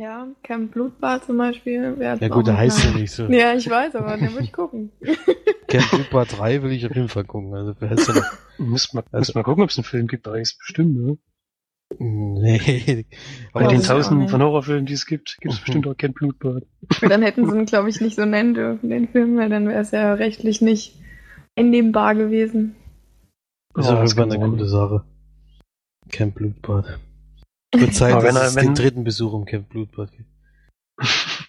Ja, 0.02 0.28
Camp 0.41 0.72
Blutbad 0.72 1.26
zum 1.26 1.38
Beispiel. 1.38 1.95
Ja 1.99 2.15
auch 2.15 2.19
gut, 2.30 2.48
der 2.48 2.53
noch 2.53 2.60
heißt 2.60 2.84
ja 2.86 2.90
mal- 2.91 2.99
nicht 3.02 3.11
so. 3.11 3.26
Ja, 3.28 3.53
ich 3.53 3.69
weiß, 3.69 3.94
aber 3.95 4.18
den 4.18 4.32
würde 4.32 4.45
ich 4.45 4.52
gucken. 4.53 4.91
Camp 5.68 5.91
Blutbad 5.91 6.40
3 6.40 6.64
will 6.64 6.72
ich 6.72 6.86
auf 6.88 6.95
jeden 6.95 7.07
Fall 7.10 7.23
gucken. 7.23 7.53
Also, 7.53 7.76
wer 7.80 7.90
heißt 7.91 8.10
noch? 8.10 8.23
Müssen 8.57 8.98
wir, 8.98 9.03
Also- 9.11 9.18
müssen 9.19 9.36
wir 9.36 9.44
gucken, 9.44 9.64
ob 9.64 9.69
es 9.69 9.78
einen 9.78 9.84
Film 9.86 10.07
gibt, 10.07 10.26
da 10.26 10.34
ist 10.36 10.57
bestimmt, 10.57 10.95
ne? 10.98 11.18
Nee. 11.99 13.06
Bei 13.53 13.68
den 13.68 13.84
tausenden 13.84 14.28
von 14.30 14.41
Horrorfilmen, 14.41 14.86
die 14.86 14.94
es 14.94 15.06
gibt, 15.06 15.38
gibt 15.41 15.53
es 15.53 15.60
Mhm. 15.60 15.64
bestimmt 15.65 15.88
auch 15.88 15.98
kein 15.98 16.14
Blutbad. 16.14 16.64
dann 17.02 17.22
hätten 17.22 17.48
sie 17.49 17.56
ihn, 17.57 17.65
glaube 17.65 17.90
ich, 17.90 18.02
nicht 18.02 18.15
so 18.15 18.26
nennen 18.26 18.53
dürfen, 18.56 18.90
den 18.90 19.07
Film, 19.10 19.38
weil 19.38 19.49
dann 19.49 19.68
wäre 19.68 19.82
es 19.82 19.91
ja 19.91 20.14
rechtlich 20.14 20.61
nicht 20.61 20.95
einnehmbar 21.56 22.15
gewesen. 22.15 22.76
Ist 23.78 23.86
Ja, 23.88 23.94
auf 23.95 23.99
das 24.02 24.15
jeden 24.15 24.30
Fall 24.32 24.38
eine 24.40 24.49
gute 24.49 24.68
Sache. 24.68 25.03
Camp 26.10 26.36
Blutbad. 26.36 26.98
Wird 27.73 27.93
Zeit, 27.93 28.14
Aber 28.14 28.23
wenn 28.23 28.35
dass 28.35 28.43
er- 28.43 28.48
es 28.49 28.56
wenn- 28.56 28.65
den 28.68 28.76
dritten 28.76 29.03
Besuch 29.03 29.34
im 29.34 29.45
Camp 29.45 29.69
Blutbad 29.69 30.11
gibt. 30.11 30.30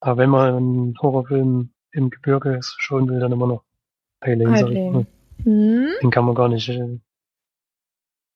Aber 0.00 0.16
wenn 0.18 0.30
man 0.30 0.54
einen 0.56 0.98
Horrorfilm 1.00 1.70
im 1.92 2.10
Gebirge 2.10 2.60
schauen 2.62 3.08
will, 3.08 3.20
dann 3.20 3.32
immer 3.32 3.46
noch 3.48 3.64
Highlane, 4.24 4.56
sag 4.58 4.70
ich 4.70 4.76
Highlane. 4.76 4.90
mal. 4.92 5.06
Hm? 5.44 5.88
Den 6.02 6.10
kann 6.10 6.24
man 6.24 6.34
gar 6.34 6.48
nicht. 6.48 6.68
äh, 6.68 6.98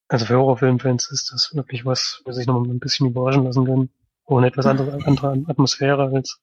Also 0.09 0.27
für 0.27 0.37
Horrorfilmfans 0.39 1.11
ist 1.11 1.33
das 1.33 1.55
wirklich 1.55 1.85
was, 1.85 2.23
wo 2.25 2.33
sich 2.33 2.47
noch 2.47 2.61
mal 2.61 2.69
ein 2.69 2.81
bisschen 2.81 3.07
überraschen 3.09 3.45
lassen 3.45 3.65
können. 3.65 3.91
Wo 4.27 4.39
eine 4.39 4.49
etwas 4.49 4.67
andere, 4.67 4.99
andere 5.07 5.45
Atmosphäre 5.47 6.11
als 6.15 6.41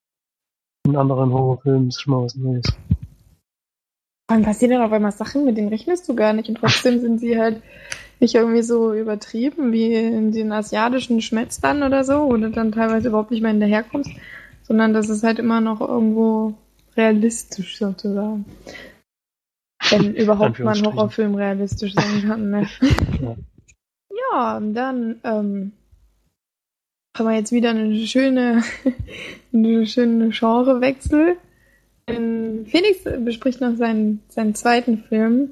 in 0.85 0.95
anderen 0.95 1.31
Horrorfilmen 1.33 1.89
ist 1.89 2.01
schon 2.01 2.13
mal 2.13 2.23
was 2.23 2.35
Neues. 2.35 2.65
Wann 4.27 4.43
passieren 4.43 4.73
dann 4.75 4.83
auf 4.85 4.91
einmal 4.91 5.11
Sachen, 5.11 5.43
mit 5.45 5.57
denen 5.57 5.69
rechnest 5.69 6.07
du 6.07 6.15
gar 6.15 6.33
nicht 6.33 6.49
und 6.49 6.55
trotzdem 6.55 6.99
sind 6.99 7.19
sie 7.19 7.37
halt 7.37 7.61
nicht 8.19 8.35
irgendwie 8.35 8.61
so 8.61 8.93
übertrieben 8.93 9.71
wie 9.71 9.93
in 9.93 10.31
den 10.31 10.51
asiatischen 10.51 11.21
Schmetzlern 11.21 11.83
oder 11.83 12.03
so, 12.03 12.27
wo 12.27 12.37
du 12.37 12.49
dann 12.49 12.71
teilweise 12.71 13.09
überhaupt 13.09 13.31
nicht 13.31 13.41
mehr 13.41 13.51
hinterherkommst, 13.51 14.11
sondern 14.63 14.93
das 14.93 15.09
ist 15.09 15.23
halt 15.23 15.39
immer 15.39 15.61
noch 15.61 15.81
irgendwo 15.81 16.53
realistisch 16.97 17.77
sozusagen. 17.77 18.45
Wenn 19.89 20.13
überhaupt 20.15 20.59
mal 20.59 20.75
ein. 20.75 20.85
Horrorfilm 20.85 21.35
realistisch 21.35 21.93
sein 21.93 22.23
kann, 22.27 22.49
ne? 22.49 22.69
Ja. 23.21 23.35
Ja, 24.31 24.59
dann 24.59 25.19
ähm, 25.23 25.71
haben 27.17 27.25
wir 27.25 27.35
jetzt 27.35 27.51
wieder 27.51 27.71
eine 27.71 27.95
schöne, 28.05 28.63
eine 29.53 29.87
schöne 29.87 30.29
Genrewechsel. 30.29 31.37
Felix 32.07 33.03
bespricht 33.23 33.61
noch 33.61 33.75
seinen, 33.75 34.21
seinen 34.29 34.55
zweiten 34.55 35.03
Film. 35.03 35.51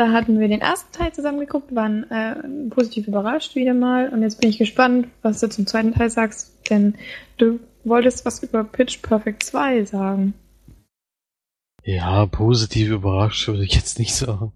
Da 0.00 0.12
hatten 0.12 0.40
wir 0.40 0.48
den 0.48 0.62
ersten 0.62 0.90
Teil 0.96 1.12
zusammen 1.12 1.40
geguckt, 1.40 1.74
waren 1.74 2.10
äh, 2.10 2.34
positiv 2.70 3.06
überrascht 3.06 3.54
wieder 3.54 3.74
mal. 3.74 4.08
Und 4.08 4.22
jetzt 4.22 4.40
bin 4.40 4.48
ich 4.48 4.56
gespannt, 4.56 5.08
was 5.20 5.40
du 5.40 5.50
zum 5.50 5.66
zweiten 5.66 5.92
Teil 5.92 6.08
sagst, 6.08 6.54
denn 6.70 6.94
du 7.36 7.60
wolltest 7.84 8.24
was 8.24 8.42
über 8.42 8.64
Pitch 8.64 9.02
Perfect 9.02 9.42
2 9.42 9.84
sagen. 9.84 10.32
Ja, 11.84 12.24
positiv 12.24 12.88
überrascht 12.88 13.46
würde 13.46 13.62
ich 13.62 13.74
jetzt 13.74 13.98
nicht 13.98 14.14
sagen. 14.14 14.54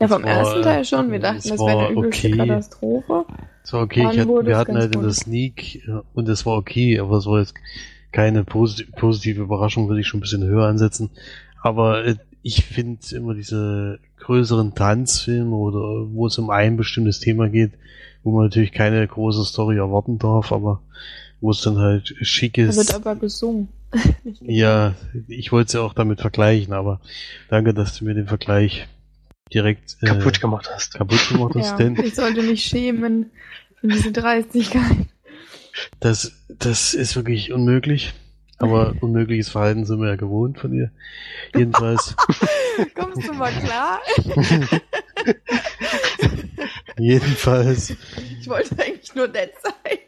Ja, 0.00 0.08
vom 0.08 0.22
war, 0.22 0.30
ersten 0.30 0.62
Teil 0.62 0.86
schon. 0.86 1.12
Wir 1.12 1.20
dachten, 1.20 1.36
es 1.36 1.48
das 1.48 1.60
wäre 1.60 1.88
eine 1.88 1.90
übelste 1.90 2.28
okay. 2.28 2.36
Katastrophe. 2.38 3.26
Es 3.62 3.72
war 3.74 3.82
okay, 3.82 4.06
hatte, 4.06 4.26
wir 4.26 4.56
hatten 4.56 4.78
halt 4.78 4.94
in 4.94 5.02
der. 5.02 5.12
Sneak 5.12 5.86
und 6.14 6.30
es 6.30 6.46
war 6.46 6.56
okay, 6.56 6.98
aber 6.98 7.18
es 7.18 7.26
war 7.26 7.40
jetzt 7.40 7.52
keine 8.10 8.42
posit 8.42 8.90
positive 8.92 9.42
Überraschung, 9.42 9.88
würde 9.88 10.00
ich 10.00 10.06
schon 10.06 10.20
ein 10.20 10.22
bisschen 10.22 10.44
höher 10.44 10.66
ansetzen. 10.66 11.10
Aber 11.60 12.06
äh, 12.06 12.16
ich 12.42 12.64
finde 12.64 13.00
immer 13.14 13.34
diese 13.34 13.98
größeren 14.18 14.74
Tanzfilme 14.74 15.54
oder 15.54 16.06
wo 16.12 16.26
es 16.26 16.38
um 16.38 16.50
ein 16.50 16.76
bestimmtes 16.76 17.20
Thema 17.20 17.48
geht, 17.48 17.72
wo 18.22 18.32
man 18.32 18.44
natürlich 18.44 18.72
keine 18.72 19.06
große 19.06 19.44
Story 19.44 19.76
erwarten 19.78 20.18
darf, 20.18 20.52
aber 20.52 20.80
wo 21.40 21.50
es 21.50 21.60
dann 21.62 21.78
halt 21.78 22.14
schick 22.22 22.54
Da 22.54 22.62
ist. 22.64 22.76
wird 22.76 22.94
aber 22.94 23.16
gesungen. 23.16 23.68
Ja, 24.40 24.94
ich 25.28 25.52
wollte 25.52 25.66
es 25.66 25.72
ja 25.74 25.80
auch 25.82 25.92
damit 25.94 26.20
vergleichen, 26.20 26.72
aber 26.72 27.00
danke, 27.48 27.74
dass 27.74 27.98
du 27.98 28.04
mir 28.06 28.14
den 28.14 28.26
Vergleich 28.28 28.88
direkt 29.52 29.96
äh, 30.00 30.06
kaputt 30.06 30.40
gemacht 30.40 30.68
hast. 30.72 30.94
kaputt 30.94 31.28
gemacht 31.28 31.54
hast, 31.56 31.70
Ja, 31.72 31.76
denn 31.76 31.96
ich 32.02 32.14
sollte 32.14 32.42
mich 32.42 32.64
schämen 32.64 33.30
für 33.80 33.88
diese 33.88 34.10
Dreistigkeit. 34.12 35.06
das, 36.00 36.32
das 36.48 36.94
ist 36.94 37.16
wirklich 37.16 37.52
unmöglich. 37.52 38.14
Aber 38.62 38.94
unmögliches 39.00 39.48
Verhalten 39.48 39.84
sind 39.84 40.00
wir 40.00 40.08
ja 40.10 40.16
gewohnt 40.16 40.58
von 40.58 40.70
dir. 40.70 40.92
Jedenfalls, 41.54 42.14
Kommst 42.94 43.26
du 43.28 43.32
mal 43.32 43.50
klar? 43.50 43.98
jedenfalls, 46.98 47.96
Ich 48.40 48.48
wollte 48.48 48.80
eigentlich 48.82 49.14
nur 49.14 49.28
nett 49.28 49.52
sein. 49.62 49.98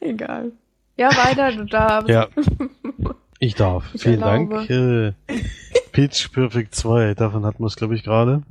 Egal. 0.00 0.52
Ja, 0.98 1.08
weiter, 1.16 1.52
du 1.52 1.64
darfst. 1.64 2.10
ja, 2.10 2.28
ich 3.38 3.54
darf. 3.54 3.94
Ich 3.94 4.02
Vielen 4.02 4.20
erlaube. 4.20 4.66
Dank. 4.68 4.70
Äh, 4.70 5.14
Pitch 5.92 6.30
Perfect 6.32 6.74
2, 6.74 7.14
davon 7.14 7.46
hatten 7.46 7.62
wir 7.62 7.66
es, 7.66 7.76
glaube 7.76 7.94
ich, 7.94 8.02
gerade, 8.02 8.42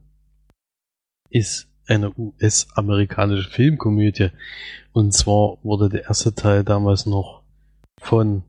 ist 1.29 1.67
eine 1.87 2.11
US-amerikanische 2.17 3.49
Filmkomödie. 3.49 4.31
Und 4.93 5.13
zwar 5.13 5.57
wurde 5.63 5.89
der 5.89 6.05
erste 6.05 6.33
Teil 6.33 6.63
damals 6.63 7.05
noch 7.05 7.43
von, 7.99 8.43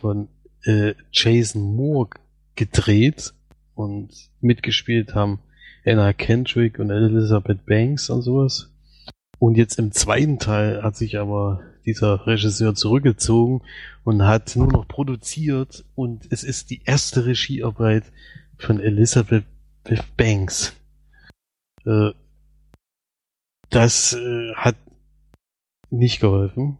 von 0.00 0.28
äh, 0.64 0.94
Jason 1.12 1.76
Moore 1.76 2.10
gedreht 2.54 3.34
und 3.74 4.10
mitgespielt 4.40 5.14
haben 5.14 5.40
Anna 5.84 6.12
Kendrick 6.12 6.78
und 6.78 6.90
Elizabeth 6.90 7.64
Banks 7.66 8.10
und 8.10 8.22
sowas. 8.22 8.70
Und 9.38 9.56
jetzt 9.56 9.78
im 9.78 9.92
zweiten 9.92 10.38
Teil 10.38 10.82
hat 10.82 10.96
sich 10.96 11.18
aber 11.18 11.60
dieser 11.86 12.26
Regisseur 12.26 12.74
zurückgezogen 12.74 13.62
und 14.04 14.22
hat 14.22 14.56
nur 14.56 14.66
noch 14.66 14.86
produziert 14.86 15.84
und 15.94 16.26
es 16.30 16.44
ist 16.44 16.70
die 16.70 16.82
erste 16.84 17.24
Regiearbeit 17.24 18.04
von 18.58 18.80
Elizabeth 18.80 19.44
Banks. 20.16 20.76
Äh, 21.86 22.10
das 23.70 24.14
äh, 24.14 24.54
hat 24.54 24.76
nicht 25.90 26.20
geholfen, 26.20 26.78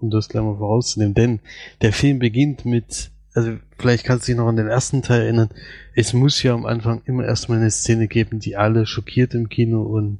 um 0.00 0.10
das 0.10 0.28
gleich 0.28 0.42
mal 0.42 0.56
vorauszunehmen, 0.56 1.14
denn 1.14 1.40
der 1.82 1.92
Film 1.92 2.18
beginnt 2.18 2.64
mit, 2.64 3.10
also 3.34 3.56
vielleicht 3.78 4.04
kannst 4.04 4.26
du 4.26 4.32
dich 4.32 4.38
noch 4.38 4.48
an 4.48 4.56
den 4.56 4.68
ersten 4.68 5.02
Teil 5.02 5.22
erinnern, 5.22 5.50
es 5.94 6.12
muss 6.12 6.42
ja 6.42 6.54
am 6.54 6.66
Anfang 6.66 7.02
immer 7.04 7.24
erstmal 7.24 7.58
eine 7.58 7.70
Szene 7.70 8.08
geben, 8.08 8.38
die 8.40 8.56
alle 8.56 8.86
schockiert 8.86 9.34
im 9.34 9.48
Kino 9.48 9.82
und 9.82 10.18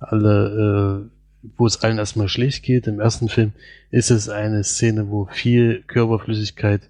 alle, 0.00 1.08
äh, 1.08 1.50
wo 1.56 1.66
es 1.66 1.82
allen 1.82 1.98
erstmal 1.98 2.28
schlecht 2.28 2.62
geht. 2.62 2.86
Im 2.86 3.00
ersten 3.00 3.28
Film 3.28 3.52
ist 3.90 4.10
es 4.10 4.28
eine 4.28 4.64
Szene, 4.64 5.10
wo 5.10 5.26
viel 5.26 5.82
Körperflüssigkeit 5.86 6.88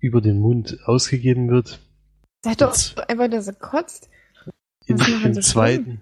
über 0.00 0.20
den 0.20 0.40
Mund 0.40 0.78
ausgegeben 0.84 1.50
wird. 1.50 1.80
Sag 2.44 2.58
doch 2.58 2.74
einfach, 3.08 3.30
dass 3.30 3.46
er 3.46 3.54
kotzt. 3.54 4.08
Im, 4.86 4.96
im 5.24 5.34
Sie 5.34 5.40
zweiten, 5.40 6.00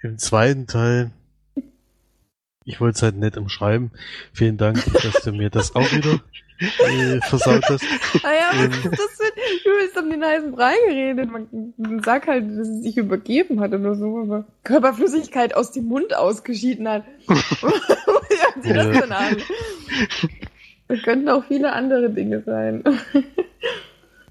im 0.00 0.18
zweiten 0.18 0.68
Teil, 0.68 1.10
ich 2.64 2.80
wollte 2.80 2.96
es 2.96 3.02
halt 3.02 3.16
nett 3.16 3.36
umschreiben. 3.36 3.90
Vielen 4.32 4.56
Dank, 4.56 4.82
dass 5.02 5.22
du 5.22 5.32
mir 5.32 5.50
das 5.50 5.74
auch 5.74 5.90
wieder 5.92 6.20
äh, 6.58 7.20
versaut 7.22 7.64
hast. 7.68 7.84
Ah 8.22 8.32
ja, 8.32 8.64
Ähm. 8.64 8.70
was 8.70 8.76
ist 8.78 8.92
das 8.92 9.16
für 9.16 9.32
Du 9.64 9.70
bist 9.80 9.98
um 9.98 10.10
den 10.10 10.22
heißen 10.24 10.52
Brei 10.52 10.74
geredet. 10.88 11.30
Man 11.30 12.02
sagt 12.02 12.26
halt, 12.28 12.44
dass 12.48 12.68
es 12.68 12.82
sich 12.82 12.96
übergeben 12.96 13.60
hat 13.60 13.72
oder 13.72 13.94
so, 13.94 14.18
aber 14.20 14.44
Körperflüssigkeit 14.62 15.54
aus 15.54 15.72
dem 15.72 15.84
Mund 15.86 16.16
ausgeschieden 16.16 16.88
hat. 16.88 17.04
Wie 17.28 17.34
hört 17.34 18.62
sich 18.62 18.72
das 18.72 19.00
denn 19.00 19.12
an? 19.12 19.36
Das 20.88 21.02
könnten 21.02 21.28
auch 21.28 21.44
viele 21.46 21.72
andere 21.72 22.10
Dinge 22.10 22.42
sein. 22.44 22.84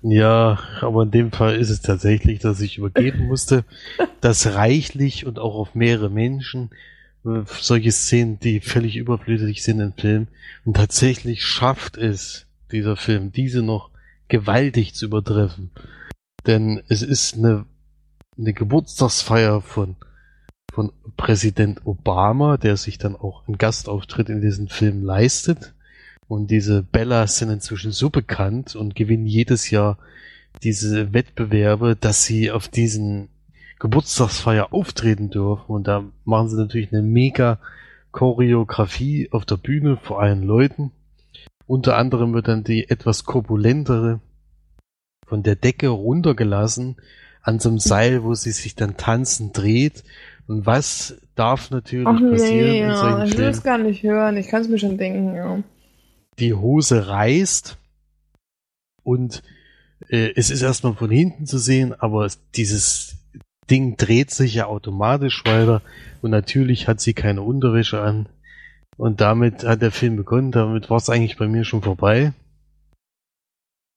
Ja, 0.02 0.60
aber 0.82 1.04
in 1.04 1.12
dem 1.12 1.32
Fall 1.32 1.56
ist 1.56 1.70
es 1.70 1.82
tatsächlich, 1.82 2.40
dass 2.40 2.60
ich 2.60 2.78
übergeben 2.78 3.26
musste, 3.28 3.64
dass 4.22 4.54
reichlich 4.54 5.26
und 5.26 5.40
auch 5.40 5.56
auf 5.56 5.76
mehrere 5.76 6.10
Menschen 6.10 6.72
solche 7.24 7.92
Szenen, 7.92 8.40
die 8.40 8.60
völlig 8.60 8.98
überflüssig 8.98 9.64
sind 9.64 9.80
im 9.80 9.94
Film. 9.94 10.28
Und 10.66 10.76
tatsächlich 10.76 11.44
schafft 11.46 11.98
es 11.98 12.46
dieser 12.72 12.98
Film, 12.98 13.32
diese 13.32 13.62
noch 13.62 13.92
gewaltig 14.28 14.94
zu 14.94 15.06
übertreffen. 15.06 15.72
Denn 16.46 16.82
es 16.90 17.02
ist 17.02 17.36
eine, 17.36 17.66
eine 18.38 18.54
Geburtstagsfeier 18.54 19.62
von, 19.62 19.96
von 20.74 20.92
Präsident 21.16 21.86
Obama, 21.86 22.58
der 22.58 22.76
sich 22.76 22.98
dann 22.98 23.16
auch 23.16 23.48
einen 23.48 23.58
Gastauftritt 23.58 24.30
in 24.30 24.42
diesem 24.42 24.68
Film 24.68 25.04
leistet. 25.04 25.74
Und 26.28 26.52
diese 26.52 26.84
Bellas 26.84 27.38
sind 27.38 27.50
inzwischen 27.50 27.92
so 27.92 28.10
bekannt 28.10 28.76
und 28.76 28.96
gewinnen 28.96 29.28
jedes 29.28 29.70
Jahr 29.70 29.98
diese 30.62 31.14
Wettbewerbe, 31.14 31.96
dass 31.96 32.26
sie 32.26 32.52
auf 32.52 32.68
diesen 32.68 33.30
Geburtstagsfeier 33.84 34.72
auftreten 34.72 35.30
dürfen. 35.30 35.66
Und 35.68 35.88
da 35.90 36.06
machen 36.24 36.48
sie 36.48 36.56
natürlich 36.56 36.94
eine 36.94 37.02
mega 37.02 37.60
Choreografie 38.14 39.28
auf 39.32 39.44
der 39.44 39.58
Bühne 39.58 39.98
vor 39.98 40.22
allen 40.22 40.42
Leuten. 40.44 40.92
Unter 41.68 41.98
anderem 41.98 42.34
wird 42.34 42.48
dann 42.48 42.64
die 42.64 42.90
etwas 42.90 43.26
korpulentere 43.26 44.22
von 45.28 45.44
der 45.44 45.58
Decke 45.58 45.90
runtergelassen 45.90 46.96
an 47.42 47.60
so 47.60 47.68
einem 47.68 47.80
Seil, 47.80 48.24
wo 48.24 48.34
sie 48.36 48.52
sich 48.52 48.76
dann 48.76 48.96
tanzend 48.96 49.58
dreht. 49.58 50.06
Und 50.48 50.66
was 50.66 51.20
darf 51.36 51.70
natürlich 51.70 52.08
Ach 52.08 52.20
passieren 52.22 52.70
nee, 52.70 52.80
ja, 52.82 53.24
ich 53.26 53.38
will 53.38 53.48
es 53.48 53.64
gar 53.64 53.78
nicht 53.78 54.02
hören. 54.04 54.38
Ich 54.38 54.48
kann 54.48 54.62
es 54.62 54.70
mir 54.70 54.80
schon 54.80 54.98
denken, 54.98 55.36
ja. 55.36 55.62
die 56.40 56.54
Hose 56.54 57.08
reißt 57.10 57.78
und 59.04 59.44
äh, 60.08 60.32
es 60.36 60.50
ist 60.50 60.62
erstmal 60.62 60.94
von 60.94 61.10
hinten 61.12 61.46
zu 61.48 61.58
sehen, 61.58 61.94
aber 61.98 62.26
es- 62.26 62.40
dieses 62.56 63.18
Ding 63.70 63.98
dreht 63.98 64.32
sich 64.32 64.56
ja 64.56 64.66
automatisch 64.66 65.44
weiter 65.46 65.82
und 66.22 66.32
natürlich 66.32 66.88
hat 66.88 67.00
sie 67.00 67.14
keine 67.14 67.42
Unterwäsche 67.42 68.02
an. 68.02 68.28
Und 68.98 69.22
damit 69.22 69.64
hat 69.64 69.82
der 69.82 69.92
Film 69.92 70.18
begonnen, 70.18 70.52
damit 70.52 70.90
war 70.90 70.98
es 70.98 71.10
eigentlich 71.10 71.38
bei 71.38 71.48
mir 71.48 71.64
schon 71.64 71.82
vorbei. 71.82 72.34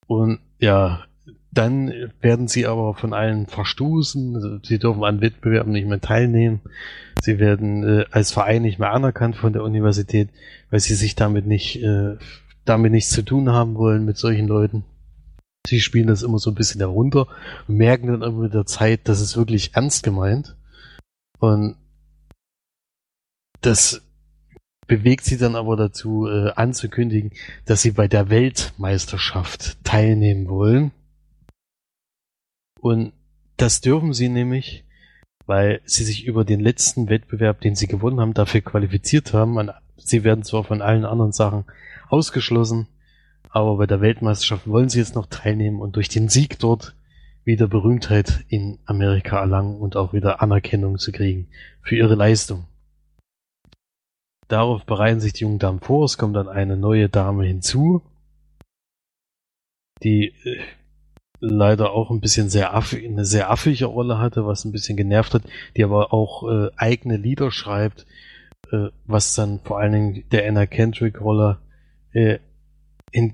Und 0.07 0.39
ja, 0.59 1.03
dann 1.51 1.91
werden 2.21 2.47
sie 2.47 2.65
aber 2.67 2.93
von 2.93 3.13
allen 3.13 3.47
verstoßen, 3.47 4.61
sie 4.63 4.79
dürfen 4.79 5.03
an 5.03 5.21
Wettbewerben 5.21 5.71
nicht 5.71 5.87
mehr 5.87 6.01
teilnehmen, 6.01 6.61
sie 7.21 7.39
werden 7.39 7.83
äh, 7.83 8.05
als 8.11 8.31
Verein 8.31 8.61
nicht 8.61 8.79
mehr 8.79 8.91
anerkannt 8.91 9.35
von 9.35 9.53
der 9.53 9.63
Universität, 9.63 10.29
weil 10.69 10.79
sie 10.79 10.95
sich 10.95 11.15
damit 11.15 11.47
nicht, 11.47 11.81
äh, 11.81 12.15
damit 12.65 12.91
nichts 12.91 13.11
zu 13.11 13.23
tun 13.23 13.49
haben 13.49 13.75
wollen 13.75 14.05
mit 14.05 14.17
solchen 14.17 14.47
Leuten. 14.47 14.83
Sie 15.67 15.81
spielen 15.81 16.07
das 16.07 16.23
immer 16.23 16.39
so 16.39 16.51
ein 16.51 16.55
bisschen 16.55 16.79
herunter 16.79 17.27
und 17.67 17.75
merken 17.75 18.07
dann 18.07 18.21
immer 18.21 18.43
mit 18.43 18.53
der 18.53 18.65
Zeit, 18.65 19.07
dass 19.07 19.19
es 19.19 19.35
wirklich 19.35 19.75
ernst 19.75 20.03
gemeint. 20.03 20.55
Und 21.39 21.75
das 23.61 24.01
bewegt 24.87 25.25
sie 25.25 25.37
dann 25.37 25.55
aber 25.55 25.75
dazu, 25.75 26.27
äh, 26.27 26.51
anzukündigen, 26.51 27.31
dass 27.65 27.81
sie 27.81 27.91
bei 27.91 28.07
der 28.07 28.29
Weltmeisterschaft 28.29 29.83
teilnehmen 29.83 30.47
wollen. 30.47 30.91
Und 32.79 33.11
das 33.57 33.81
dürfen 33.81 34.13
sie 34.13 34.29
nämlich, 34.29 34.85
weil 35.45 35.81
sie 35.83 36.03
sich 36.03 36.25
über 36.25 36.45
den 36.45 36.61
letzten 36.61 37.09
Wettbewerb, 37.09 37.59
den 37.61 37.75
sie 37.75 37.87
gewonnen 37.87 38.21
haben, 38.21 38.33
dafür 38.33 38.61
qualifiziert 38.61 39.33
haben. 39.33 39.53
Man, 39.53 39.71
sie 39.97 40.23
werden 40.23 40.43
zwar 40.43 40.63
von 40.63 40.81
allen 40.81 41.05
anderen 41.05 41.33
Sachen 41.33 41.65
ausgeschlossen, 42.07 42.87
aber 43.49 43.77
bei 43.77 43.87
der 43.87 44.01
Weltmeisterschaft 44.01 44.67
wollen 44.67 44.89
sie 44.89 44.99
jetzt 44.99 45.15
noch 45.15 45.27
teilnehmen 45.27 45.81
und 45.81 45.95
durch 45.95 46.09
den 46.09 46.29
Sieg 46.29 46.59
dort 46.59 46.95
wieder 47.43 47.67
Berühmtheit 47.67 48.43
in 48.49 48.79
Amerika 48.85 49.39
erlangen 49.39 49.77
und 49.77 49.95
auch 49.95 50.13
wieder 50.13 50.41
Anerkennung 50.41 50.97
zu 50.97 51.11
kriegen 51.11 51.47
für 51.81 51.95
ihre 51.95 52.15
Leistung. 52.15 52.65
Darauf 54.47 54.85
bereiten 54.85 55.19
sich 55.19 55.33
die 55.33 55.43
jungen 55.43 55.59
Damen 55.59 55.79
vor. 55.79 56.05
Es 56.05 56.17
kommt 56.17 56.35
dann 56.35 56.47
eine 56.47 56.77
neue 56.77 57.09
Dame 57.09 57.45
hinzu, 57.45 58.01
die 60.03 60.33
äh, 60.43 60.59
leider 61.39 61.91
auch 61.91 62.11
ein 62.11 62.21
bisschen 62.21 62.49
sehr 62.49 62.73
affig, 62.73 63.05
eine 63.05 63.25
sehr 63.25 63.49
affige 63.49 63.85
Rolle 63.85 64.19
hatte, 64.19 64.45
was 64.45 64.65
ein 64.65 64.71
bisschen 64.71 64.97
genervt 64.97 65.33
hat, 65.33 65.43
die 65.75 65.83
aber 65.83 66.13
auch 66.13 66.49
äh, 66.49 66.69
eigene 66.75 67.17
Lieder 67.17 67.51
schreibt, 67.51 68.05
äh, 68.71 68.87
was 69.05 69.35
dann 69.35 69.59
vor 69.63 69.79
allen 69.79 69.91
Dingen 69.91 70.23
der 70.31 70.47
Anna 70.47 70.65
Kendrick 70.65 71.21
Rolle 71.21 71.59
äh, 72.13 72.39
in, 73.11 73.33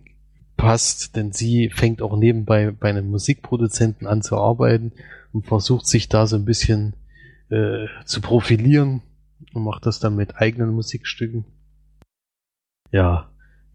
passt, 0.57 1.15
denn 1.15 1.31
sie 1.31 1.69
fängt 1.69 2.01
auch 2.01 2.15
nebenbei 2.15 2.71
bei 2.71 2.89
einem 2.89 3.09
Musikproduzenten 3.09 4.07
an 4.07 4.21
zu 4.21 4.37
arbeiten 4.37 4.93
und 5.31 5.45
versucht 5.45 5.87
sich 5.87 6.09
da 6.09 6.27
so 6.27 6.35
ein 6.35 6.45
bisschen 6.45 6.95
äh, 7.49 7.87
zu 8.05 8.21
profilieren 8.21 9.01
und 9.53 9.63
macht 9.63 9.85
das 9.85 9.99
dann 9.99 10.15
mit 10.15 10.37
eigenen 10.37 10.73
Musikstücken. 10.73 11.45
Ja, 12.91 13.29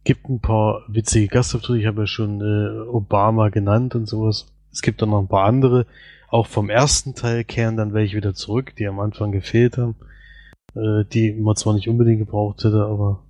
gibt 0.04 0.28
ein 0.28 0.40
paar 0.40 0.82
witzige 0.88 1.28
Gastauftritte. 1.28 1.80
Ich 1.80 1.86
habe 1.86 2.02
ja 2.02 2.06
schon 2.06 2.40
äh, 2.40 2.88
Obama 2.88 3.48
genannt 3.50 3.94
und 3.94 4.06
sowas. 4.06 4.46
es 4.72 4.80
gibt 4.80 5.02
dann 5.02 5.10
noch 5.10 5.20
ein 5.20 5.28
paar 5.28 5.44
andere. 5.44 5.86
Auch 6.28 6.46
vom 6.46 6.70
ersten 6.70 7.14
Teil 7.14 7.44
kehren 7.44 7.76
dann 7.76 7.92
welche 7.92 8.16
wieder 8.16 8.34
zurück, 8.34 8.74
die 8.76 8.86
am 8.86 9.00
Anfang 9.00 9.32
gefehlt 9.32 9.76
haben, 9.78 9.96
äh, 10.74 11.04
die 11.12 11.32
man 11.32 11.56
zwar 11.56 11.74
nicht 11.74 11.88
unbedingt 11.88 12.20
gebraucht 12.20 12.64
hätte, 12.64 12.84
aber 12.84 13.24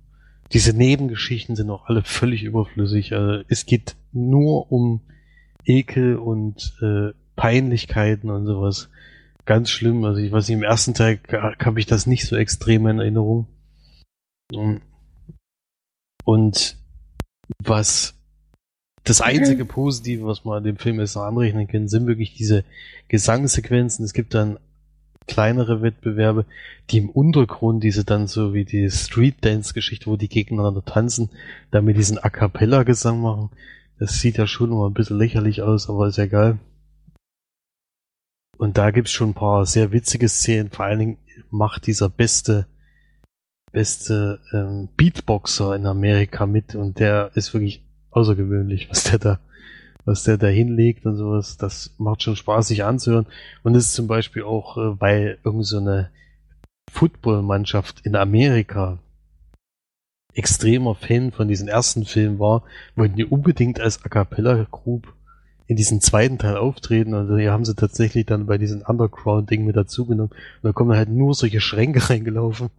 diese 0.51 0.75
Nebengeschichten 0.75 1.55
sind 1.55 1.69
auch 1.69 1.85
alle 1.85 2.03
völlig 2.03 2.43
überflüssig. 2.43 3.13
Also 3.13 3.43
es 3.47 3.65
geht 3.65 3.95
nur 4.11 4.71
um 4.71 5.01
Ekel 5.65 6.15
und 6.17 6.75
äh, 6.81 7.13
Peinlichkeiten 7.35 8.29
und 8.29 8.45
sowas. 8.45 8.89
Ganz 9.45 9.69
schlimm. 9.69 10.03
Also 10.03 10.19
ich 10.19 10.31
weiß 10.31 10.47
nicht, 10.47 10.57
im 10.57 10.63
ersten 10.63 10.93
Teil 10.93 11.19
habe 11.31 11.79
ich 11.79 11.85
das 11.85 12.07
nicht 12.07 12.25
so 12.25 12.35
extrem 12.35 12.87
in 12.87 12.99
Erinnerung. 12.99 13.47
Und 16.23 16.77
was 17.63 18.15
das 19.03 19.21
einzige 19.21 19.65
Positive, 19.65 20.25
was 20.25 20.45
man 20.45 20.57
an 20.57 20.63
dem 20.63 20.77
Film 20.77 20.99
jetzt 20.99 21.15
noch 21.15 21.23
anrechnen 21.23 21.67
können, 21.67 21.87
sind 21.87 22.07
wirklich 22.07 22.33
diese 22.33 22.63
Gesangssequenzen. 23.07 24.03
Es 24.05 24.13
gibt 24.13 24.33
dann 24.33 24.59
kleinere 25.29 25.81
Wettbewerbe, 25.81 26.45
die 26.89 26.97
im 26.97 27.09
Untergrund, 27.09 27.83
diese 27.83 28.03
dann 28.03 28.27
so 28.27 28.53
wie 28.53 28.65
die 28.65 28.89
Street 28.89 29.35
Dance 29.41 29.73
Geschichte, 29.73 30.07
wo 30.07 30.17
die 30.17 30.27
gegeneinander 30.27 30.83
tanzen, 30.83 31.29
damit 31.71 31.97
diesen 31.97 32.17
A 32.17 32.29
Cappella 32.29 32.83
Gesang 32.83 33.21
machen. 33.21 33.51
Das 33.99 34.19
sieht 34.19 34.37
ja 34.37 34.47
schon 34.47 34.71
mal 34.71 34.87
ein 34.87 34.93
bisschen 34.93 35.17
lächerlich 35.17 35.61
aus, 35.61 35.89
aber 35.89 36.07
ist 36.07 36.17
ja 36.17 36.25
geil. 36.25 36.57
Und 38.57 38.77
da 38.77 38.91
gibt's 38.91 39.11
schon 39.11 39.29
ein 39.29 39.35
paar 39.35 39.65
sehr 39.65 39.91
witzige 39.91 40.27
Szenen. 40.27 40.71
Vor 40.71 40.85
allen 40.85 40.99
Dingen 40.99 41.17
macht 41.51 41.85
dieser 41.87 42.09
beste, 42.09 42.65
beste 43.71 44.39
ähm, 44.51 44.89
Beatboxer 44.97 45.75
in 45.75 45.85
Amerika 45.85 46.45
mit 46.45 46.75
und 46.75 46.99
der 46.99 47.31
ist 47.35 47.53
wirklich 47.53 47.85
außergewöhnlich, 48.09 48.89
was 48.89 49.03
der 49.03 49.19
da, 49.19 49.39
was 50.05 50.23
der 50.23 50.37
da 50.37 50.47
hinlegt 50.47 51.05
und 51.05 51.15
sowas. 51.15 51.57
Das 51.57 51.93
macht 51.97 52.23
schon 52.23 52.35
Spaß, 52.35 52.67
sich 52.67 52.83
anzuhören. 52.83 53.27
Und 53.63 53.73
das 53.73 53.85
ist 53.85 53.93
zum 53.93 54.07
Beispiel 54.07 54.43
auch, 54.43 54.77
äh, 54.77 54.99
weil 54.99 55.37
irgend 55.43 55.65
so 55.65 55.77
eine 55.77 56.09
Footballmannschaft 56.91 58.05
in 58.05 58.15
Amerika 58.15 58.99
extremer 60.33 60.95
Fan 60.95 61.31
von 61.31 61.47
diesem 61.47 61.67
ersten 61.67 62.05
Film 62.05 62.39
war, 62.39 62.63
wollten 62.95 63.17
die 63.17 63.25
unbedingt 63.25 63.79
als 63.79 64.03
A 64.05 64.09
Cappella 64.09 64.67
Group 64.71 65.13
in 65.69 65.75
diesem 65.75 66.01
zweiten 66.01 66.39
Teil 66.39 66.57
auftreten. 66.57 67.13
Also 67.13 67.37
hier 67.37 67.51
haben 67.51 67.63
sie 67.63 67.75
tatsächlich 67.75 68.25
dann 68.25 68.47
bei 68.47 68.57
diesem 68.57 68.81
Underground-Ding 68.81 69.65
mit 69.65 69.75
dazugenommen. 69.75 70.31
Und 70.31 70.63
da 70.63 70.71
kommen 70.71 70.97
halt 70.97 71.09
nur 71.09 71.35
solche 71.35 71.61
Schränke 71.61 72.09
reingelaufen. 72.09 72.71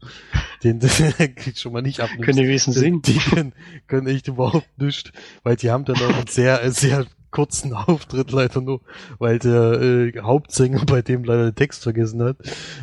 Den, 0.65 0.81
den 0.81 0.91
kriegt 1.37 1.59
schon 1.61 1.73
mal 1.73 1.83
nicht 1.83 2.01
ab. 2.01 2.11
Können 2.21 2.39
die 2.39 2.49
wenigstens 2.49 2.75
singen? 2.75 3.01
Die 3.03 3.19
können, 3.31 3.53
können 3.87 4.09
echt 4.09 4.27
überhaupt 4.27 4.77
nichts, 4.77 5.13
weil 5.45 5.55
die 5.55 5.71
haben 5.71 5.85
dann 5.85 5.99
auch 5.99 6.17
einen 6.17 6.27
sehr, 6.27 6.69
sehr 6.73 7.07
kurzen 7.31 7.75
Auftritt 7.75 8.33
leider 8.33 8.61
nur, 8.61 8.81
weil 9.21 9.39
der 9.39 9.81
äh, 9.81 10.21
Hauptsänger 10.21 10.85
bei 10.85 11.01
dem 11.01 11.23
leider 11.23 11.53
den 11.53 11.55
Text 11.55 11.85
vergessen 11.85 12.21
hat. 12.25 12.39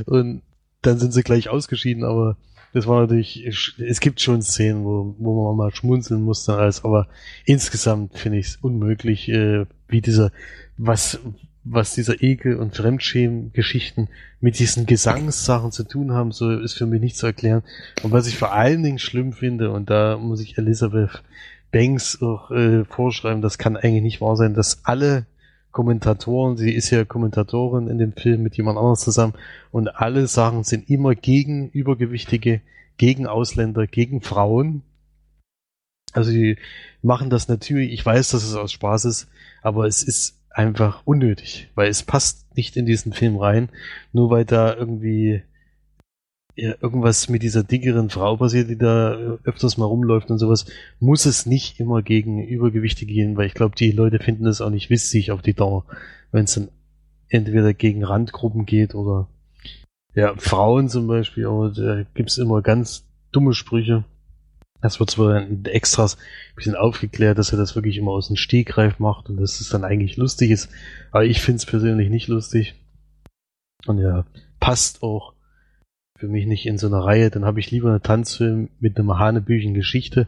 Und 0.06 0.42
dann 0.84 1.00
sind 1.00 1.12
sie 1.12 1.24
gleich 1.24 1.50
ausgeschieden, 1.50 2.06
aber 2.06 2.38
das 2.78 2.86
war 2.86 3.02
natürlich, 3.02 3.44
es 3.80 4.00
gibt 4.00 4.22
schon 4.22 4.44
Szenen, 4.44 4.86
wo, 4.86 5.16
wo 5.18 5.48
man 5.48 5.58
mal 5.58 5.74
schmunzeln 5.74 6.22
muss 6.22 6.46
dann 6.46 6.60
alles, 6.60 6.84
aber 6.84 7.08
insgesamt 7.44 8.18
finde 8.18 8.38
ich 8.38 8.48
es 8.48 8.56
unmöglich, 8.58 9.30
äh, 9.30 9.66
wie 9.88 10.02
dieser, 10.02 10.32
was, 10.78 11.20
was 11.64 11.96
dieser 11.96 12.22
Ekel- 12.22 12.58
und 12.58 12.76
Fremdschämen-Geschichten 12.76 14.10
mit 14.42 14.60
diesen 14.60 14.86
Gesangssachen 14.86 15.72
zu 15.72 15.86
tun 15.86 16.12
haben, 16.12 16.32
so 16.32 16.52
ist 16.52 16.74
für 16.74 16.86
mich 16.86 17.02
nicht 17.02 17.18
zu 17.18 17.26
erklären. 17.26 17.64
Und 18.04 18.12
was 18.12 18.28
ich 18.28 18.38
vor 18.38 18.54
allen 18.54 18.84
Dingen 18.84 19.00
schlimm 19.00 19.34
finde, 19.34 19.72
und 19.72 19.90
da 19.90 20.18
muss 20.18 20.40
ich 20.40 20.60
Elizabeth 20.60 21.24
Banks 21.72 22.22
auch 22.22 22.52
äh, 22.52 22.86
vorschreiben, 22.86 23.42
das 23.42 23.58
kann 23.58 23.76
eigentlich 23.76 24.04
nicht 24.04 24.22
wahr 24.22 24.38
sein, 24.38 24.54
dass 24.54 24.86
alle 24.86 25.26
Kommentatoren, 25.78 26.58
sie 26.58 26.74
ist 26.74 26.90
ja 26.90 27.06
Kommentatorin 27.06 27.88
in 27.88 28.00
dem 28.00 28.14
Film 28.14 28.42
mit 28.42 28.58
jemand 28.58 28.80
anderes 28.80 29.02
zusammen 29.02 29.36
und 29.70 29.90
alle 29.90 30.26
Sachen 30.26 30.64
sind 30.64 30.90
immer 30.90 31.14
gegen 31.14 31.70
Übergewichtige, 31.70 32.62
gegen 32.98 33.28
Ausländer, 33.28 33.86
gegen 33.86 34.22
Frauen. 34.22 34.82
Also 36.14 36.32
die 36.32 36.58
machen 37.04 37.30
das 37.30 37.48
natürlich, 37.48 37.92
ich 37.92 38.04
weiß, 38.04 38.32
dass 38.32 38.44
es 38.44 38.56
aus 38.56 38.72
Spaß 38.72 39.06
ist, 39.06 39.28
aber 39.62 39.86
es 39.86 40.02
ist 40.02 40.40
einfach 40.50 41.04
unnötig, 41.06 41.70
weil 41.76 41.90
es 41.90 42.02
passt 42.02 42.58
nicht 42.58 42.76
in 42.76 42.88
diesen 42.88 43.14
Film 43.14 43.38
rein, 43.38 43.70
nur 44.14 44.32
weil 44.32 44.46
da 44.46 44.74
irgendwie 44.74 45.44
ja, 46.58 46.74
irgendwas 46.82 47.30
mit 47.30 47.44
dieser 47.44 47.64
dickeren 47.64 48.10
Frau 48.10 48.36
passiert, 48.36 48.68
die 48.68 48.80
da 48.80 49.12
öfters 49.44 49.78
mal 49.78 49.86
rumläuft 49.86 50.32
und 50.32 50.40
sowas, 50.40 50.66
muss 51.00 51.28
es 51.28 51.46
nicht 51.46 51.80
immer 51.80 52.02
gegen 52.02 52.44
Übergewichte 52.44 53.06
gehen, 53.06 53.38
weil 53.38 53.46
ich 53.46 53.54
glaube, 53.54 53.76
die 53.76 53.92
Leute 53.92 54.18
finden 54.18 54.48
es 54.48 54.60
auch 54.60 54.72
nicht 54.72 54.90
witzig 54.90 55.32
auf 55.32 55.44
die 55.44 55.54
Dauer, 55.54 55.86
wenn 56.32 56.46
es 56.46 56.56
dann 56.56 56.70
entweder 57.30 57.76
gegen 57.76 58.04
Randgruppen 58.04 58.66
geht 58.66 58.96
oder 58.96 59.28
ja, 60.16 60.36
Frauen 60.38 60.90
zum 60.90 61.06
Beispiel, 61.06 61.46
aber 61.46 61.70
da 61.70 62.04
gibt's 62.16 62.40
immer 62.40 62.64
ganz 62.64 63.06
dumme 63.32 63.54
Sprüche. 63.54 64.04
Das 64.82 65.00
wird 65.00 65.12
zwar 65.12 65.40
in 65.44 65.64
Extras 65.66 66.16
ein 66.16 66.56
bisschen 66.56 66.76
aufgeklärt, 66.76 67.38
dass 67.38 67.52
er 67.52 67.60
das 67.60 67.76
wirklich 67.76 67.98
immer 67.98 68.12
aus 68.12 68.28
dem 68.28 68.36
Stegreif 68.36 68.98
macht 68.98 69.30
und 69.30 69.38
dass 69.38 69.60
es 69.60 69.70
dann 69.70 69.84
eigentlich 69.84 70.18
lustig 70.18 70.50
ist, 70.50 70.70
aber 71.12 71.26
ich 71.26 71.40
finde 71.40 71.58
es 71.58 71.68
persönlich 71.68 72.10
nicht 72.10 72.28
lustig. 72.30 72.74
Und 73.86 74.00
ja, 74.00 74.26
passt 74.60 75.04
auch 75.04 75.37
für 76.18 76.28
mich 76.28 76.46
nicht 76.48 76.66
in 76.66 76.78
so 76.78 76.88
einer 76.88 77.04
Reihe, 77.04 77.30
dann 77.30 77.46
habe 77.46 77.60
ich 77.60 77.72
lieber 77.72 77.92
einen 77.92 78.02
Tanzfilm 78.02 78.70
mit 78.80 78.98
einem 78.98 79.18
Hanebüchen 79.18 79.74
Geschichte 79.74 80.28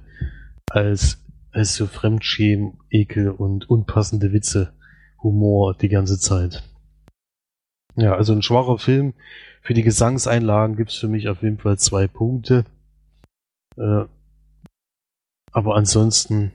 als, 0.69 1.23
als 1.51 1.75
so 1.75 1.87
Fremdschämen, 1.87 2.79
Ekel 2.89 3.29
und 3.29 3.69
unpassende 3.69 4.31
Witze, 4.31 4.73
Humor 5.21 5.75
die 5.75 5.89
ganze 5.89 6.19
Zeit. 6.19 6.63
Ja, 7.95 8.15
also 8.15 8.33
ein 8.33 8.41
schwacher 8.41 8.77
Film. 8.77 9.13
Für 9.61 9.73
die 9.73 9.83
Gesangseinlagen 9.83 10.77
gibt's 10.77 10.95
für 10.95 11.09
mich 11.09 11.27
auf 11.27 11.41
jeden 11.41 11.57
Fall 11.57 11.77
zwei 11.77 12.07
Punkte. 12.07 12.65
Äh, 13.75 14.05
aber 15.51 15.75
ansonsten 15.75 16.51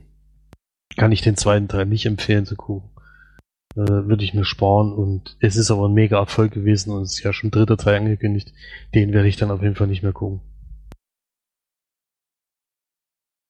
kann 0.97 1.13
ich 1.13 1.21
den 1.21 1.37
zweiten 1.37 1.69
Teil 1.69 1.87
nicht 1.87 2.07
empfehlen 2.07 2.47
zu 2.47 2.55
gucken 2.55 2.94
äh, 3.77 4.07
würde 4.07 4.25
ich 4.25 4.35
mir 4.35 4.45
sparen 4.45 4.93
und 4.93 5.37
es 5.41 5.57
ist 5.57 5.71
aber 5.71 5.89
ein 5.89 5.95
mega 5.95 6.19
Erfolg 6.19 6.53
gewesen 6.53 6.93
und 6.93 7.03
es 7.03 7.15
ist 7.15 7.25
ja 7.25 7.33
schon 7.33 7.51
dritter 7.51 7.77
Teil 7.77 7.97
angekündigt. 7.97 8.53
Den 8.95 9.13
werde 9.13 9.29
ich 9.29 9.37
dann 9.37 9.51
auf 9.51 9.63
jeden 9.63 9.75
Fall 9.75 9.89
nicht 9.89 10.03
mehr 10.03 10.13
gucken. 10.13 10.41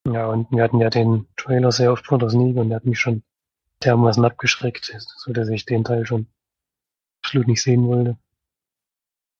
Ja, 0.06 0.26
und 0.26 0.51
wir 0.51 0.62
hatten 0.62 0.80
ja 0.80 0.90
den 0.90 1.26
Trailer 1.36 1.72
sehr 1.72 1.92
oft 1.92 2.06
vor 2.06 2.18
das 2.18 2.34
Nie 2.34 2.52
und 2.55 2.68
der 2.68 2.76
hat 2.76 2.84
mich 2.84 3.01
schon 3.01 3.22
dermaßen 3.82 4.24
abgeschreckt, 4.24 4.94
so 5.16 5.32
dass 5.32 5.48
ich 5.48 5.64
den 5.64 5.84
Teil 5.84 6.06
schon 6.06 6.26
absolut 7.22 7.48
nicht 7.48 7.62
sehen 7.62 7.86
wollte. 7.86 8.18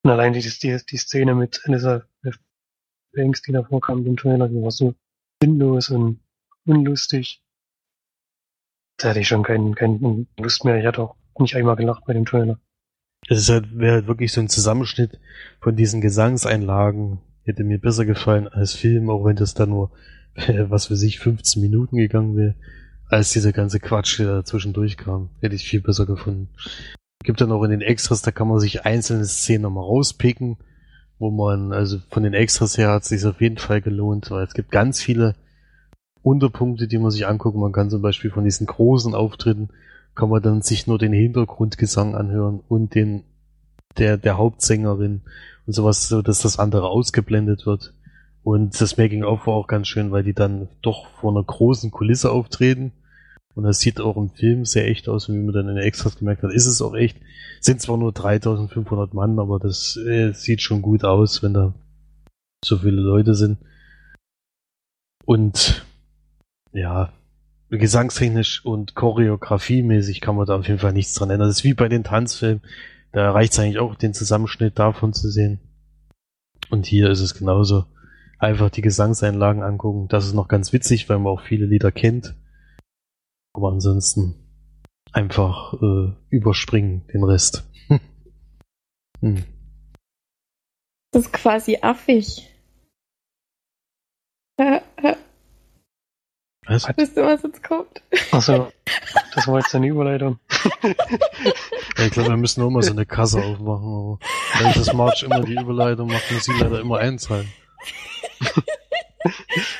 Und 0.03 0.11
allein 0.11 0.33
die, 0.33 0.41
die, 0.41 0.77
die 0.89 0.97
Szene 0.97 1.33
mit 1.35 1.61
Elizabeth 1.65 2.39
Banks, 3.13 3.41
die 3.41 3.51
da 3.51 3.63
vorkam, 3.63 4.03
den 4.03 4.17
Trailer, 4.17 4.47
die 4.47 4.61
war 4.61 4.71
so 4.71 4.93
sinnlos 5.41 5.89
und 5.89 6.19
unlustig 6.65 7.44
da 8.97 9.09
hatte 9.09 9.19
ich 9.19 9.27
schon 9.27 9.43
keine 9.43 9.71
kein 9.73 10.27
Lust 10.37 10.65
mehr. 10.65 10.77
Ich 10.77 10.85
hatte 10.85 11.01
auch 11.01 11.15
nicht 11.39 11.55
einmal 11.55 11.75
gelacht 11.75 12.03
bei 12.05 12.13
dem 12.13 12.25
Trailer. 12.25 12.59
Es 13.27 13.39
ist 13.39 13.49
halt, 13.49 13.77
wäre 13.77 13.95
halt 13.95 14.07
wirklich 14.07 14.31
so 14.31 14.41
ein 14.41 14.49
Zusammenschnitt 14.49 15.19
von 15.59 15.75
diesen 15.75 16.01
Gesangseinlagen. 16.01 17.19
Hätte 17.43 17.63
mir 17.63 17.79
besser 17.79 18.05
gefallen 18.05 18.47
als 18.47 18.73
Film, 18.73 19.09
auch 19.09 19.25
wenn 19.25 19.35
das 19.35 19.53
dann 19.53 19.69
nur, 19.69 19.91
was 20.35 20.87
für 20.87 20.95
sich, 20.95 21.19
15 21.19 21.61
Minuten 21.61 21.97
gegangen 21.97 22.35
wäre, 22.35 22.55
als 23.07 23.31
dieser 23.31 23.51
ganze 23.51 23.79
Quatsch, 23.79 24.19
der 24.19 24.27
dazwischen 24.27 24.73
durchkam. 24.73 25.29
Hätte 25.41 25.55
ich 25.55 25.67
viel 25.67 25.81
besser 25.81 26.05
gefunden. 26.05 26.49
Gibt 27.23 27.41
dann 27.41 27.51
auch 27.51 27.63
in 27.63 27.71
den 27.71 27.81
Extras, 27.81 28.21
da 28.21 28.31
kann 28.31 28.47
man 28.47 28.59
sich 28.59 28.85
einzelne 28.85 29.25
Szenen 29.25 29.63
nochmal 29.63 29.83
rauspicken, 29.83 30.57
wo 31.17 31.31
man, 31.31 31.73
also 31.73 31.99
von 32.09 32.23
den 32.23 32.33
Extras 32.33 32.77
her 32.77 32.91
hat 32.91 33.03
es 33.03 33.09
sich 33.09 33.25
auf 33.25 33.41
jeden 33.41 33.57
Fall 33.57 33.81
gelohnt, 33.81 34.29
weil 34.29 34.43
es 34.43 34.53
gibt 34.53 34.71
ganz 34.71 35.01
viele 35.01 35.35
Unterpunkte, 36.25 36.87
die 36.87 36.97
man 36.97 37.11
sich 37.11 37.27
angucken. 37.27 37.59
Man 37.59 37.71
kann 37.71 37.91
zum 37.91 38.01
Beispiel 38.01 38.31
von 38.31 38.43
diesen 38.43 38.65
großen 38.65 39.13
Auftritten 39.13 39.69
kann 40.15 40.29
man 40.29 40.41
dann 40.41 40.61
sich 40.61 40.87
nur 40.87 40.97
den 40.97 41.13
Hintergrundgesang 41.13 42.15
anhören 42.15 42.61
und 42.67 42.95
den 42.95 43.25
der 43.97 44.17
der 44.17 44.37
Hauptsängerin 44.37 45.21
und 45.67 45.73
sowas, 45.73 46.07
so 46.07 46.21
dass 46.21 46.39
das 46.39 46.57
andere 46.57 46.87
ausgeblendet 46.87 47.65
wird. 47.65 47.93
Und 48.43 48.79
das 48.79 48.97
Making 48.97 49.23
of 49.23 49.45
war 49.45 49.53
auch 49.53 49.67
ganz 49.67 49.87
schön, 49.87 50.11
weil 50.11 50.23
die 50.23 50.33
dann 50.33 50.67
doch 50.81 51.07
vor 51.19 51.31
einer 51.31 51.43
großen 51.43 51.91
Kulisse 51.91 52.31
auftreten. 52.31 52.91
Und 53.53 53.63
das 53.63 53.79
sieht 53.79 54.01
auch 54.01 54.17
im 54.17 54.29
Film 54.31 54.65
sehr 54.65 54.87
echt 54.87 55.07
aus, 55.07 55.29
wie 55.29 55.33
man 55.33 55.53
dann 55.53 55.69
in 55.69 55.75
den 55.75 55.83
Extras 55.83 56.17
gemerkt 56.17 56.43
hat. 56.43 56.51
Ist 56.51 56.65
es 56.65 56.81
auch 56.81 56.95
echt. 56.95 57.17
Sind 57.61 57.81
zwar 57.81 57.97
nur 57.97 58.11
3500 58.11 59.13
Mann, 59.13 59.39
aber 59.39 59.59
das 59.59 59.97
äh, 59.97 60.33
sieht 60.33 60.61
schon 60.61 60.81
gut 60.81 61.03
aus, 61.03 61.43
wenn 61.43 61.53
da 61.53 61.73
so 62.63 62.77
viele 62.77 63.01
Leute 63.01 63.35
sind. 63.35 63.57
Und 65.25 65.85
ja, 66.75 67.13
gesangstechnisch 67.69 68.63
und 68.65 68.95
choreografiemäßig 68.95 70.21
kann 70.21 70.35
man 70.35 70.45
da 70.45 70.57
auf 70.57 70.67
jeden 70.67 70.79
Fall 70.79 70.93
nichts 70.93 71.13
dran 71.13 71.29
ändern. 71.29 71.47
Das 71.47 71.59
ist 71.59 71.63
wie 71.63 71.73
bei 71.73 71.87
den 71.87 72.03
Tanzfilmen. 72.03 72.61
Da 73.11 73.31
reicht 73.31 73.53
es 73.53 73.59
eigentlich 73.59 73.79
auch, 73.79 73.95
den 73.95 74.13
Zusammenschnitt 74.13 74.77
davon 74.77 75.13
zu 75.13 75.29
sehen. 75.29 75.59
Und 76.69 76.85
hier 76.85 77.09
ist 77.09 77.21
es 77.21 77.33
genauso. 77.33 77.85
Einfach 78.39 78.69
die 78.69 78.81
Gesangseinlagen 78.81 79.63
angucken. 79.63 80.09
Das 80.09 80.25
ist 80.25 80.33
noch 80.33 80.49
ganz 80.49 80.73
witzig, 80.73 81.07
weil 81.09 81.19
man 81.19 81.31
auch 81.31 81.41
viele 81.41 81.65
Lieder 81.65 81.91
kennt. 81.91 82.35
Aber 83.53 83.71
ansonsten 83.71 84.35
einfach 85.13 85.73
äh, 85.81 86.11
überspringen, 86.29 87.07
den 87.13 87.23
Rest. 87.23 87.63
hm. 89.21 89.45
Das 91.11 91.23
ist 91.23 91.31
quasi 91.31 91.77
affig. 91.81 92.49
Äh, 94.57 94.81
Was? 96.67 96.87
wisst 96.97 97.15
ihr, 97.15 97.23
was 97.25 97.43
jetzt 97.43 97.63
kommt? 97.63 98.01
Achso, 98.31 98.71
das 99.35 99.47
war 99.47 99.59
jetzt 99.59 99.75
eine 99.75 99.87
Überleitung. 99.87 100.39
Ja, 101.97 102.05
ich 102.05 102.11
glaube, 102.11 102.29
wir 102.29 102.37
müssen 102.37 102.71
mal 102.71 102.81
so 102.81 102.91
eine 102.91 103.05
Kasse 103.05 103.39
aufmachen. 103.39 103.87
Aber 103.93 104.19
wenn 104.59 104.73
das 104.73 104.93
March 104.93 105.23
immer 105.23 105.41
die 105.41 105.53
Überleitung 105.53 106.07
macht, 106.07 106.31
muss 106.31 106.45
sie 106.45 106.53
leider 106.59 106.79
immer 106.79 106.97
einzahlen. 106.97 107.51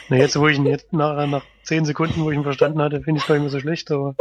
Na, 0.10 0.18
jetzt, 0.18 0.40
wo 0.40 0.48
ich 0.48 0.58
ihn 0.58 0.66
jetzt 0.66 0.94
nach, 0.94 1.26
nach 1.28 1.44
zehn 1.64 1.86
Sekunden, 1.86 2.24
wo 2.24 2.32
ich 2.32 2.38
ihn 2.38 2.44
verstanden 2.44 2.82
hatte, 2.82 3.02
finde 3.02 3.18
ich 3.18 3.24
es 3.24 3.28
gar 3.28 3.36
nicht 3.36 3.44
mehr 3.44 3.52
so 3.52 3.60
schlecht, 3.60 3.92
aber 3.92 4.16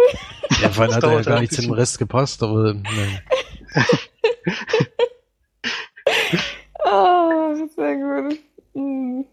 Ja, 0.62 0.70
vor 0.70 0.84
allem 0.84 0.94
hat 0.94 1.02
er 1.02 1.12
ja 1.12 1.22
gar 1.22 1.40
nicht 1.40 1.52
zum 1.52 1.62
bisschen. 1.64 1.74
Rest 1.74 1.98
gepasst, 1.98 2.42
aber 2.42 2.74
nein. 2.74 3.20
Ah, 6.86 7.54
sehr 7.74 7.96
gut. 7.96 8.38
Hm. 8.74 9.24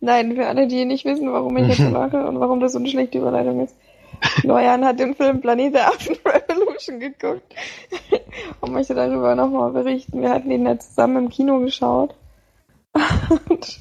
Nein, 0.00 0.34
für 0.36 0.46
alle, 0.46 0.66
die 0.66 0.84
nicht 0.84 1.04
wissen, 1.04 1.32
warum 1.32 1.56
ich 1.56 1.68
jetzt 1.68 1.78
so 1.78 1.88
lache 1.90 2.26
und 2.26 2.38
warum 2.40 2.60
das 2.60 2.72
so 2.72 2.78
eine 2.78 2.88
schlechte 2.88 3.18
Überleitung 3.18 3.64
ist. 3.64 3.76
Florian 4.40 4.84
hat 4.84 4.98
den 4.98 5.14
Film 5.14 5.40
Planet 5.40 5.74
der 5.74 5.88
Affen 5.88 6.16
Revolution 6.24 7.00
geguckt 7.00 7.54
und 8.60 8.72
möchte 8.72 8.94
darüber 8.94 9.34
nochmal 9.34 9.72
berichten. 9.72 10.22
Wir 10.22 10.30
hatten 10.30 10.50
ihn 10.50 10.66
ja 10.66 10.78
zusammen 10.78 11.24
im 11.24 11.28
Kino 11.28 11.60
geschaut 11.60 12.14
und 13.48 13.78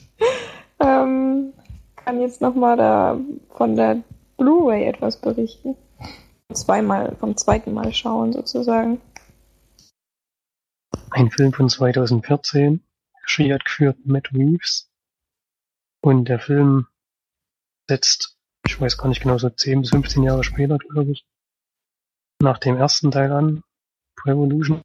ähm, 0.79 1.53
kann 1.95 2.21
jetzt 2.21 2.41
nochmal 2.41 2.77
da 2.77 3.17
von 3.51 3.75
der 3.75 4.01
Blu-ray 4.37 4.85
etwas 4.85 5.17
berichten. 5.17 5.75
Zweimal, 6.53 7.15
vom 7.19 7.35
zweiten 7.37 7.73
Mal 7.73 7.93
schauen 7.93 8.33
sozusagen. 8.33 9.01
ein 11.11 11.31
Film 11.31 11.53
von 11.53 11.69
2014. 11.69 12.83
Regie 13.23 13.53
hat 13.53 13.65
geführt 13.65 13.97
Matt 14.05 14.31
Reeves. 14.33 14.85
Und 16.06 16.26
der 16.26 16.38
Film 16.38 16.86
setzt, 17.90 18.38
ich 18.64 18.80
weiß 18.80 18.99
gar 18.99 19.07
nicht 19.07 19.23
genau, 19.23 19.40
so 19.40 19.49
10 19.49 19.82
bis 19.82 19.90
15 19.90 20.22
Jahre 20.22 20.44
später, 20.44 20.77
glaube 20.77 21.14
ich, 21.14 21.26
nach 22.40 22.60
dem 22.60 22.77
ersten 22.77 23.10
Teil 23.10 23.32
an. 23.32 23.64
Revolution 24.23 24.84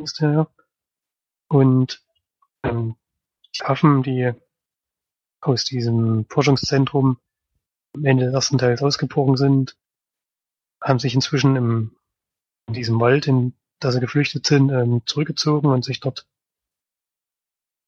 ist 0.00 0.20
der 0.20 0.30
ja. 0.30 0.46
Und 1.48 2.06
ähm, 2.62 2.94
die 3.56 3.62
Affen, 3.62 4.04
die 4.04 4.34
aus 5.40 5.64
diesem 5.64 6.26
Forschungszentrum 6.26 7.18
am 7.96 8.04
Ende 8.04 8.26
des 8.26 8.34
ersten 8.34 8.58
Teils 8.58 8.84
ausgebrochen 8.84 9.36
sind, 9.36 9.76
haben 10.80 11.00
sich 11.00 11.16
inzwischen 11.16 11.56
im, 11.56 11.96
in 12.68 12.74
diesem 12.74 13.00
Wald, 13.00 13.26
in 13.26 13.54
da 13.80 13.90
sie 13.90 13.98
geflüchtet 13.98 14.46
sind, 14.46 14.70
ähm, 14.70 15.02
zurückgezogen 15.06 15.66
und 15.66 15.84
sich 15.84 15.98
dort 15.98 16.28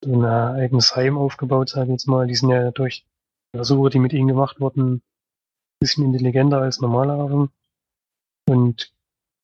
ein 0.05 0.25
eigenes 0.25 0.95
Heim 0.95 1.17
aufgebaut, 1.17 1.69
sage 1.69 1.85
ich 1.85 1.91
jetzt 1.91 2.07
mal. 2.07 2.27
Die 2.27 2.35
sind 2.35 2.49
ja 2.49 2.71
durch 2.71 3.05
Versuche, 3.53 3.89
die 3.89 3.99
mit 3.99 4.13
ihnen 4.13 4.27
gemacht 4.27 4.59
wurden, 4.59 4.95
ein 4.95 5.01
bisschen 5.79 6.05
intelligenter 6.05 6.61
als 6.61 6.81
normale 6.81 7.13
Affen 7.13 7.49
und 8.47 8.93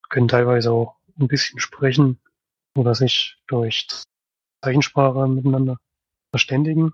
können 0.09 0.27
teilweise 0.27 0.71
auch 0.71 0.95
ein 1.19 1.27
bisschen 1.27 1.59
sprechen 1.59 2.19
oder 2.75 2.95
sich 2.95 3.37
durch 3.47 3.87
Zeichensprache 4.63 5.27
miteinander 5.27 5.77
verständigen. 6.31 6.93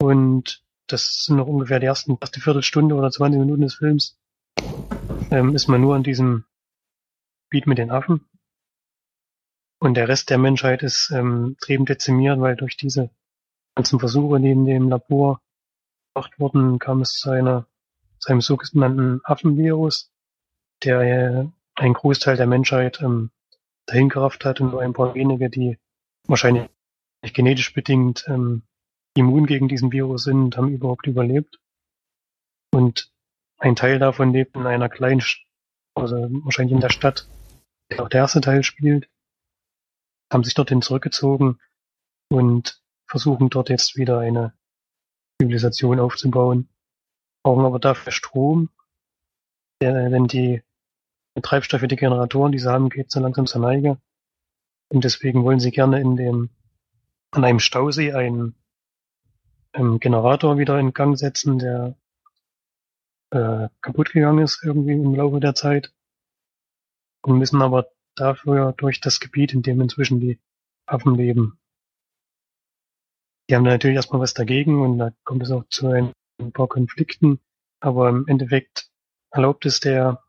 Und 0.00 0.64
das 0.86 1.24
sind 1.24 1.36
noch 1.36 1.46
ungefähr 1.46 1.80
die 1.80 1.86
ersten, 1.86 2.18
erste 2.20 2.40
Viertelstunde 2.40 2.94
oder 2.94 3.10
20 3.10 3.38
Minuten 3.38 3.62
des 3.62 3.74
Films. 3.74 4.18
Ähm, 5.30 5.54
ist 5.54 5.68
man 5.68 5.80
nur 5.80 5.94
an 5.94 6.02
diesem 6.02 6.44
Gebiet 7.48 7.66
mit 7.66 7.78
den 7.78 7.90
Affen. 7.90 8.26
Und 9.82 9.94
der 9.94 10.06
Rest 10.06 10.30
der 10.30 10.38
Menschheit 10.38 10.84
ist 10.84 11.10
ähm, 11.10 11.56
trieben 11.60 11.86
dezimiert, 11.86 12.38
weil 12.38 12.54
durch 12.54 12.76
diese 12.76 13.10
ganzen 13.74 13.98
Versuche, 13.98 14.38
die 14.38 14.52
in 14.52 14.64
dem 14.64 14.88
Labor 14.88 15.40
gemacht 16.14 16.38
wurden, 16.38 16.78
kam 16.78 17.00
es 17.00 17.14
zu 17.14 17.30
einer, 17.30 17.66
zu 18.20 18.30
einem 18.30 18.42
sogenannten 18.42 19.20
Affenvirus, 19.24 20.12
der 20.84 21.00
äh, 21.00 21.48
einen 21.74 21.94
Großteil 21.94 22.36
der 22.36 22.46
Menschheit 22.46 23.00
ähm, 23.00 23.32
dahin 23.86 24.08
gerafft 24.08 24.44
hat 24.44 24.60
und 24.60 24.70
nur 24.70 24.82
ein 24.82 24.92
paar 24.92 25.16
wenige, 25.16 25.50
die 25.50 25.80
wahrscheinlich 26.28 26.70
genetisch 27.32 27.74
bedingt 27.74 28.24
ähm, 28.28 28.62
immun 29.16 29.46
gegen 29.46 29.66
diesen 29.66 29.90
Virus 29.90 30.22
sind, 30.22 30.56
haben 30.56 30.68
überhaupt 30.68 31.08
überlebt. 31.08 31.58
Und 32.72 33.12
ein 33.58 33.74
Teil 33.74 33.98
davon 33.98 34.32
lebt 34.32 34.54
in 34.54 34.64
einer 34.64 34.88
kleinen, 34.88 35.22
Sch- 35.22 35.40
also 35.96 36.14
wahrscheinlich 36.44 36.74
in 36.74 36.80
der 36.80 36.90
Stadt, 36.90 37.26
der 37.90 38.04
auch 38.04 38.08
der 38.08 38.20
erste 38.20 38.40
Teil 38.40 38.62
spielt, 38.62 39.08
haben 40.32 40.44
sich 40.44 40.54
dorthin 40.54 40.82
zurückgezogen 40.82 41.60
und 42.28 42.82
versuchen 43.06 43.50
dort 43.50 43.68
jetzt 43.68 43.96
wieder 43.96 44.20
eine 44.20 44.54
Zivilisation 45.40 46.00
aufzubauen, 46.00 46.68
brauchen 47.42 47.64
aber 47.64 47.78
dafür 47.78 48.12
Strom, 48.12 48.70
denn 49.82 50.28
die 50.28 50.62
Treibstoffe, 51.40 51.86
die 51.86 51.96
Generatoren, 51.96 52.52
die 52.52 52.58
sie 52.58 52.70
haben, 52.70 52.88
geht 52.88 53.10
so 53.10 53.20
langsam 53.20 53.46
zur 53.46 53.62
Neige. 53.62 53.98
Und 54.88 55.04
deswegen 55.04 55.44
wollen 55.44 55.60
sie 55.60 55.70
gerne 55.70 56.00
in 56.00 56.16
dem, 56.16 56.50
an 57.30 57.44
einem 57.44 57.60
Stausee 57.60 58.12
einen, 58.12 58.54
ähm, 59.74 59.98
Generator 60.00 60.58
wieder 60.58 60.78
in 60.78 60.92
Gang 60.92 61.18
setzen, 61.18 61.58
der 61.58 61.96
äh, 63.30 63.68
kaputt 63.80 64.12
gegangen 64.12 64.44
ist 64.44 64.62
irgendwie 64.62 64.92
im 64.92 65.14
Laufe 65.14 65.40
der 65.40 65.54
Zeit. 65.54 65.92
Und 67.22 67.38
müssen 67.38 67.62
aber 67.62 67.88
dafür 68.14 68.72
durch 68.76 69.00
das 69.00 69.20
Gebiet, 69.20 69.52
in 69.52 69.62
dem 69.62 69.80
inzwischen 69.80 70.20
die 70.20 70.38
Affen 70.86 71.14
leben. 71.14 71.58
Die 73.48 73.56
haben 73.56 73.64
da 73.64 73.70
natürlich 73.70 73.96
erstmal 73.96 74.20
was 74.20 74.34
dagegen 74.34 74.80
und 74.82 74.98
da 74.98 75.12
kommt 75.24 75.42
es 75.42 75.50
auch 75.50 75.64
zu 75.68 75.88
ein, 75.88 76.12
paar 76.52 76.68
Konflikten. 76.68 77.40
Aber 77.80 78.08
im 78.08 78.26
Endeffekt 78.26 78.90
erlaubt 79.30 79.66
es 79.66 79.80
der 79.80 80.22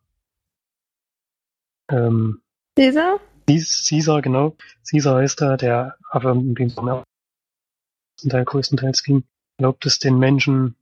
ähm, 1.89 2.41
Caesar? 2.76 3.19
Caesar, 3.47 4.22
genau. 4.22 4.55
Caesar 4.89 5.18
heißt 5.18 5.41
er, 5.41 5.57
der 5.57 5.97
Affe, 6.10 6.31
um 6.31 6.55
den 6.55 6.68
es 6.68 6.77
ersten 6.77 8.30
Teil 8.30 8.45
größtenteils 8.45 9.03
ging, 9.03 9.23
erlaubt 9.57 9.85
es 9.85 9.99
den 9.99 10.18
Menschen, 10.18 10.76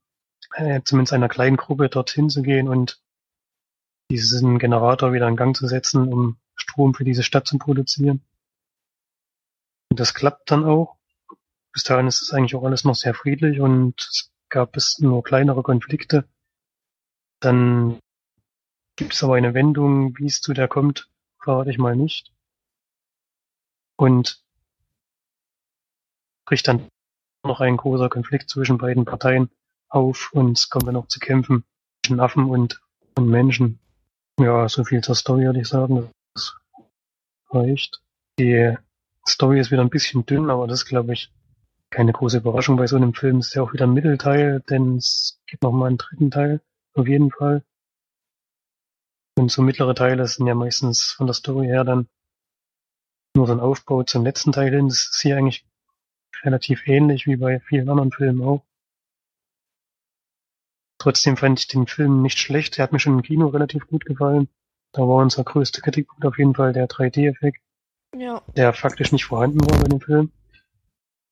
äh, 0.55 0.81
zumindest 0.83 1.13
einer 1.13 1.29
kleinen 1.29 1.57
Gruppe, 1.57 1.89
dorthin 1.89 2.29
zu 2.29 2.41
gehen 2.41 2.67
und 2.67 3.01
diesen 4.11 4.59
Generator 4.59 5.13
wieder 5.13 5.27
in 5.27 5.37
Gang 5.37 5.55
zu 5.55 5.67
setzen, 5.67 6.11
um 6.11 6.37
Strom 6.55 6.93
für 6.93 7.03
diese 7.03 7.23
Stadt 7.23 7.47
zu 7.47 7.57
produzieren. 7.57 8.21
Und 9.89 9.99
das 9.99 10.13
klappt 10.13 10.51
dann 10.51 10.63
auch. 10.63 10.97
Bis 11.73 11.83
dahin 11.83 12.07
ist 12.07 12.21
es 12.21 12.31
eigentlich 12.31 12.55
auch 12.55 12.63
alles 12.63 12.83
noch 12.83 12.95
sehr 12.95 13.13
friedlich 13.13 13.59
und 13.59 13.99
es 14.01 14.31
gab 14.49 14.75
es 14.75 14.99
nur 14.99 15.23
kleinere 15.23 15.63
Konflikte. 15.63 16.27
Dann 17.39 17.99
gibt 18.95 19.13
es 19.13 19.23
aber 19.23 19.35
eine 19.35 19.53
Wendung, 19.53 20.17
wie 20.17 20.27
es 20.27 20.41
zu 20.41 20.53
der 20.53 20.67
kommt, 20.67 21.09
verrate 21.39 21.71
ich 21.71 21.77
mal 21.77 21.95
nicht. 21.95 22.31
Und 23.97 24.43
bricht 26.45 26.67
dann 26.67 26.87
noch 27.43 27.61
ein 27.61 27.77
großer 27.77 28.09
Konflikt 28.09 28.49
zwischen 28.49 28.77
beiden 28.77 29.05
Parteien 29.05 29.49
auf 29.89 30.31
und 30.33 30.57
es 30.57 30.69
kommt 30.69 30.87
dann 30.87 30.95
auch 30.95 31.07
zu 31.07 31.19
Kämpfen 31.19 31.63
zwischen 32.05 32.19
Affen 32.19 32.45
und, 32.45 32.81
und 33.15 33.27
Menschen. 33.27 33.79
Ja, 34.39 34.67
so 34.67 34.83
viel 34.83 35.01
zur 35.01 35.15
Story, 35.15 35.45
würde 35.45 35.61
ich 35.61 35.67
sagen. 35.67 36.09
Reicht. 37.51 38.01
Die 38.39 38.75
Story 39.27 39.59
ist 39.59 39.71
wieder 39.71 39.81
ein 39.81 39.89
bisschen 39.89 40.25
dünn, 40.25 40.49
aber 40.49 40.67
das 40.67 40.85
glaube 40.85 41.13
ich, 41.13 41.31
keine 41.89 42.13
große 42.13 42.37
Überraschung 42.37 42.77
bei 42.77 42.87
so 42.87 42.95
einem 42.95 43.13
Film. 43.13 43.37
Es 43.37 43.49
ist 43.49 43.55
ja 43.55 43.63
auch 43.63 43.73
wieder 43.73 43.85
ein 43.85 43.93
Mittelteil, 43.93 44.61
denn 44.69 44.97
es 44.97 45.41
gibt 45.45 45.63
noch 45.63 45.71
mal 45.71 45.87
einen 45.87 45.97
dritten 45.97 46.31
Teil, 46.31 46.61
auf 46.93 47.07
jeden 47.07 47.31
Fall. 47.31 47.63
Und 49.37 49.51
so 49.51 49.61
mittlere 49.61 49.95
Teile 49.95 50.27
sind 50.27 50.47
ja 50.47 50.55
meistens 50.55 51.11
von 51.11 51.27
der 51.27 51.33
Story 51.33 51.67
her 51.67 51.83
dann 51.83 52.07
nur 53.35 53.47
so 53.47 53.53
ein 53.53 53.59
Aufbau 53.59 54.03
zum 54.03 54.23
letzten 54.23 54.51
Teil 54.51 54.73
hin. 54.73 54.87
Das 54.87 55.09
ist 55.11 55.21
hier 55.21 55.37
eigentlich 55.37 55.65
relativ 56.43 56.87
ähnlich 56.87 57.27
wie 57.27 57.35
bei 57.35 57.59
vielen 57.59 57.89
anderen 57.89 58.11
Filmen 58.11 58.43
auch. 58.43 58.65
Trotzdem 60.97 61.37
fand 61.37 61.59
ich 61.59 61.67
den 61.67 61.87
Film 61.87 62.21
nicht 62.21 62.37
schlecht. 62.37 62.77
Er 62.77 62.83
hat 62.83 62.91
mir 62.91 62.99
schon 62.99 63.13
im 63.13 63.23
Kino 63.23 63.47
relativ 63.47 63.87
gut 63.87 64.05
gefallen. 64.05 64.49
Da 64.93 65.01
war 65.01 65.17
unser 65.17 65.43
größter 65.43 65.81
Kritikpunkt 65.81 66.25
auf 66.25 66.37
jeden 66.37 66.53
Fall 66.55 66.73
der 66.73 66.87
3D-Effekt, 66.87 67.61
Ja, 68.15 68.41
der 68.55 68.73
faktisch 68.73 69.11
nicht 69.11 69.25
vorhanden 69.25 69.61
war 69.61 69.79
bei 69.79 69.87
dem 69.87 70.01
Film. 70.01 70.31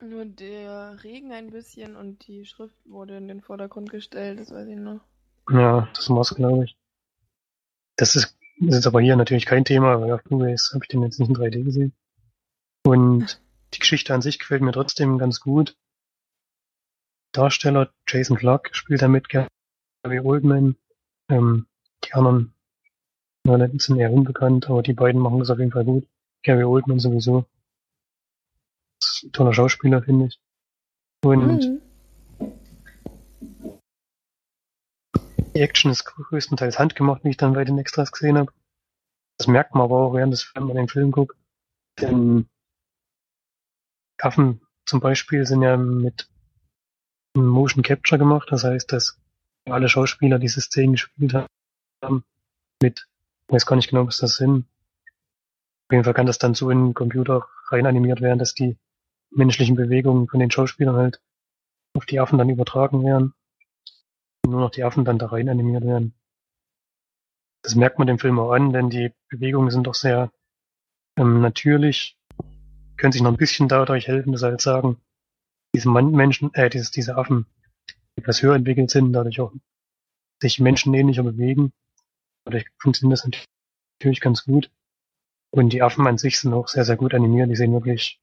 nur 0.02 0.26
der 0.26 1.04
Regen 1.04 1.34
ein 1.34 1.50
bisschen 1.52 1.96
und 1.98 2.26
die 2.28 2.46
Schrift 2.46 2.76
wurde 2.86 3.18
in 3.18 3.28
den 3.28 3.42
Vordergrund 3.42 3.90
gestellt, 3.90 4.40
das 4.40 4.52
weiß 4.52 4.68
ich 4.68 4.78
noch. 4.78 5.02
Ja, 5.50 5.90
das 5.94 6.10
war's, 6.10 6.34
glaube 6.34 6.66
ich. 6.66 6.78
Das 7.98 8.16
ist, 8.16 8.38
das 8.62 8.78
ist 8.78 8.88
aber 8.88 9.02
hier 9.02 9.18
natürlich 9.18 9.46
kein 9.46 9.66
Thema, 9.66 10.00
weil 10.00 10.14
auf 10.14 10.24
Blu-ray 10.24 10.56
habe 10.56 10.84
ich 10.84 10.88
den 10.88 11.04
jetzt 11.04 11.20
nicht 11.20 11.30
in 11.30 11.36
3D 11.36 11.64
gesehen. 11.64 11.94
Und 12.86 13.42
die 13.74 13.80
Geschichte 13.80 14.14
an 14.14 14.22
sich 14.22 14.40
gefällt 14.40 14.62
mir 14.62 14.72
trotzdem 14.72 15.18
ganz 15.18 15.42
gut. 15.42 15.76
Darsteller 17.34 17.92
Jason 18.08 18.38
Clark 18.38 18.74
spielt 18.74 19.02
damit 19.02 19.28
Gary 19.30 20.20
Oldman. 20.24 20.78
Ähm, 21.30 21.68
die 22.06 22.14
anderen 22.14 22.54
Ja, 23.48 23.68
die 23.68 23.80
sind 23.80 23.98
eher 23.98 24.12
unbekannt, 24.12 24.70
aber 24.70 24.84
die 24.84 24.94
beiden 24.94 25.22
machen 25.22 25.40
das 25.40 25.50
auf 25.50 25.60
jeden 25.60 25.72
Fall 25.72 25.86
gut. 25.86 26.08
Gary 26.44 26.64
Oldman 26.64 27.00
sowieso. 27.00 27.46
Das 29.02 29.16
ist 29.16 29.24
ein 29.24 29.32
toller 29.32 29.54
Schauspieler, 29.54 30.04
finde 30.04 30.28
ich. 30.28 30.40
Und 31.24 31.64
Mhm. 31.64 31.82
die 35.56 35.62
Action 35.62 35.92
ist 35.92 36.06
größtenteils 36.06 36.80
handgemacht, 36.80 37.24
wie 37.24 37.30
ich 37.30 37.38
dann 37.38 37.54
bei 37.54 37.66
den 37.66 37.78
Extras 37.78 38.12
gesehen 38.12 38.38
habe. 38.38 38.54
Das 39.38 39.48
merkt 39.48 39.74
man 39.74 39.84
aber 39.84 39.98
auch, 39.98 40.14
während 40.14 40.34
des, 40.34 40.54
wenn 40.56 40.64
man 40.64 40.76
den 40.76 40.88
Film 40.88 41.12
guckt. 41.12 41.38
Denn 42.00 42.48
Affen 44.22 44.62
zum 44.86 45.00
Beispiel 45.00 45.46
sind 45.46 45.62
ja 45.62 45.76
mit 45.78 46.30
Motion 47.36 47.84
Capture 47.84 48.20
gemacht. 48.20 48.50
Das 48.52 48.64
heißt, 48.64 48.92
dass 48.92 49.20
alle 49.66 49.90
Schauspieler 49.90 50.40
diese 50.40 50.62
Szenen 50.62 50.94
gespielt 50.94 51.34
haben 52.04 52.24
mit, 52.82 53.09
ich 53.50 53.54
weiß 53.54 53.66
gar 53.66 53.76
nicht 53.76 53.90
genau, 53.90 54.06
was 54.06 54.18
das 54.18 54.36
sind. 54.36 54.68
Auf 55.88 55.94
jeden 55.94 56.04
Fall 56.04 56.14
kann 56.14 56.28
das 56.28 56.38
dann 56.38 56.54
so 56.54 56.70
in 56.70 56.90
den 56.90 56.94
Computer 56.94 57.48
rein 57.70 57.88
animiert 57.88 58.22
werden, 58.22 58.38
dass 58.38 58.54
die 58.54 58.78
menschlichen 59.32 59.76
Bewegungen 59.76 60.28
von 60.28 60.40
den 60.40 60.52
Schauspielern 60.52 60.96
halt 60.96 61.20
auf 61.96 62.06
die 62.06 62.20
Affen 62.20 62.38
dann 62.38 62.50
übertragen 62.50 63.04
werden. 63.04 63.34
Und 64.46 64.52
nur 64.52 64.62
noch 64.62 64.70
die 64.70 64.84
Affen 64.84 65.04
dann 65.04 65.18
da 65.18 65.26
rein 65.26 65.50
animiert 65.50 65.84
werden. 65.84 66.14
Das 67.64 67.74
merkt 67.74 67.98
man 67.98 68.06
dem 68.06 68.20
Film 68.20 68.38
auch 68.38 68.52
an, 68.52 68.72
denn 68.72 68.92
die 68.92 69.14
Bewegungen 69.30 69.72
sind 69.72 69.88
doch 69.88 69.96
sehr 69.96 70.32
ähm, 71.18 71.42
natürlich, 71.42 72.20
können 72.98 73.12
sich 73.12 73.24
noch 73.24 73.32
ein 73.32 73.38
bisschen 73.38 73.68
dadurch 73.68 74.08
helfen, 74.08 74.32
dass 74.32 74.44
halt 74.44 74.62
sagen, 74.62 75.02
diese 75.74 75.90
Man 75.90 76.12
Menschen, 76.12 76.54
äh, 76.54 76.70
diese, 76.70 76.92
diese 76.92 77.18
Affen 77.18 77.48
etwas 78.16 78.44
höher 78.44 78.56
entwickelt 78.56 78.92
sind, 78.92 79.12
dadurch 79.12 79.42
auch 79.42 79.54
sich 80.40 80.60
menschenähnlicher 80.60 81.24
bewegen. 81.24 81.74
Dadurch 82.46 82.66
funktioniert 82.80 83.20
das 83.20 83.30
natürlich 84.00 84.22
ganz 84.22 84.46
gut. 84.46 84.72
Und 85.52 85.74
die 85.74 85.82
Affen 85.82 86.06
an 86.08 86.18
sich 86.18 86.40
sind 86.40 86.54
auch 86.54 86.68
sehr, 86.68 86.86
sehr 86.86 86.98
gut 86.98 87.14
animiert. 87.14 87.50
Die 87.50 87.56
sehen 87.56 87.74
wirklich 87.74 88.20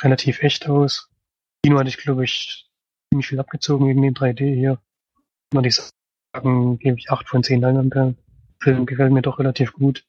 relativ 0.00 0.42
echt 0.42 0.68
aus. 0.68 1.10
Kino 1.64 1.78
hatte 1.78 1.88
ich, 1.88 1.96
glaube 1.96 2.24
ich, 2.24 2.68
ziemlich 3.10 3.28
viel 3.28 3.40
abgezogen 3.40 3.86
wegen 3.86 4.02
dem 4.02 4.14
3D 4.14 4.54
hier. 4.54 4.80
Würde 5.52 5.68
ich 5.68 5.80
sagen, 6.34 6.78
gebe 6.78 6.98
ich 6.98 7.10
8 7.10 7.28
von 7.28 7.42
10 7.42 7.60
Leinwandperlen. 7.60 8.18
Film 8.60 8.86
gefällt 8.86 9.12
mir 9.12 9.22
doch 9.22 9.38
relativ 9.38 9.72
gut. 9.72 10.06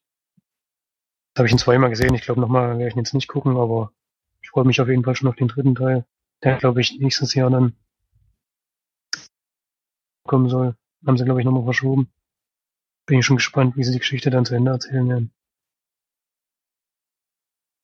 Das 1.34 1.42
habe 1.42 1.48
ich 1.48 1.54
ihn 1.54 1.58
zweimal 1.58 1.90
gesehen. 1.90 2.14
Ich 2.14 2.22
glaube, 2.22 2.42
nochmal 2.42 2.78
werde 2.78 2.88
ich 2.88 2.96
ihn 2.96 3.00
jetzt 3.00 3.14
nicht 3.14 3.28
gucken, 3.28 3.58
aber 3.58 3.92
ich 4.42 4.50
freue 4.50 4.66
mich 4.66 4.80
auf 4.80 4.88
jeden 4.88 5.04
Fall 5.04 5.16
schon 5.16 5.30
auf 5.30 5.36
den 5.36 5.48
dritten 5.48 5.76
Teil, 5.76 6.06
der, 6.44 6.58
glaube 6.58 6.82
ich, 6.82 7.00
nächstes 7.00 7.34
Jahr 7.34 7.50
dann 7.50 7.76
kommen 10.28 10.50
soll. 10.50 10.76
Haben 11.06 11.18
sie, 11.18 11.26
glaube 11.26 11.42
ich, 11.42 11.46
nochmal 11.46 11.64
verschoben. 11.64 12.12
Bin 13.06 13.20
ich 13.20 13.26
schon 13.26 13.38
gespannt, 13.38 13.76
wie 13.76 13.84
sie 13.84 13.92
die 13.92 14.00
Geschichte 14.00 14.30
dann 14.30 14.46
zu 14.46 14.56
Ende 14.56 14.72
erzählen 14.72 15.08
werden. 15.10 15.32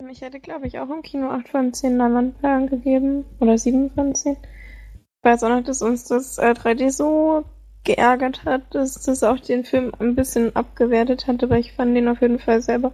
Ich 0.09 0.21
hätte, 0.21 0.39
glaube 0.39 0.65
ich, 0.65 0.79
auch 0.79 0.89
im 0.89 1.01
Kino 1.01 1.29
8 1.29 1.49
von 1.49 1.73
10 1.73 1.97
Leinwandperlen 1.97 2.67
gegeben. 2.67 3.25
Oder 3.39 3.57
7 3.57 3.91
von 3.91 4.15
10. 4.15 4.33
Ich 4.33 5.23
weiß 5.23 5.43
auch 5.43 5.49
noch, 5.49 5.63
dass 5.63 5.81
uns 5.81 6.05
das 6.05 6.37
äh, 6.37 6.51
3D 6.51 6.89
so 6.89 7.43
geärgert 7.83 8.45
hat, 8.45 8.73
dass 8.73 9.01
das 9.01 9.23
auch 9.23 9.39
den 9.39 9.65
Film 9.65 9.91
ein 9.99 10.15
bisschen 10.15 10.55
abgewertet 10.55 11.27
hatte, 11.27 11.49
weil 11.49 11.59
ich 11.59 11.73
fand 11.73 11.95
den 11.95 12.07
auf 12.07 12.21
jeden 12.21 12.39
Fall 12.39 12.61
selber 12.61 12.93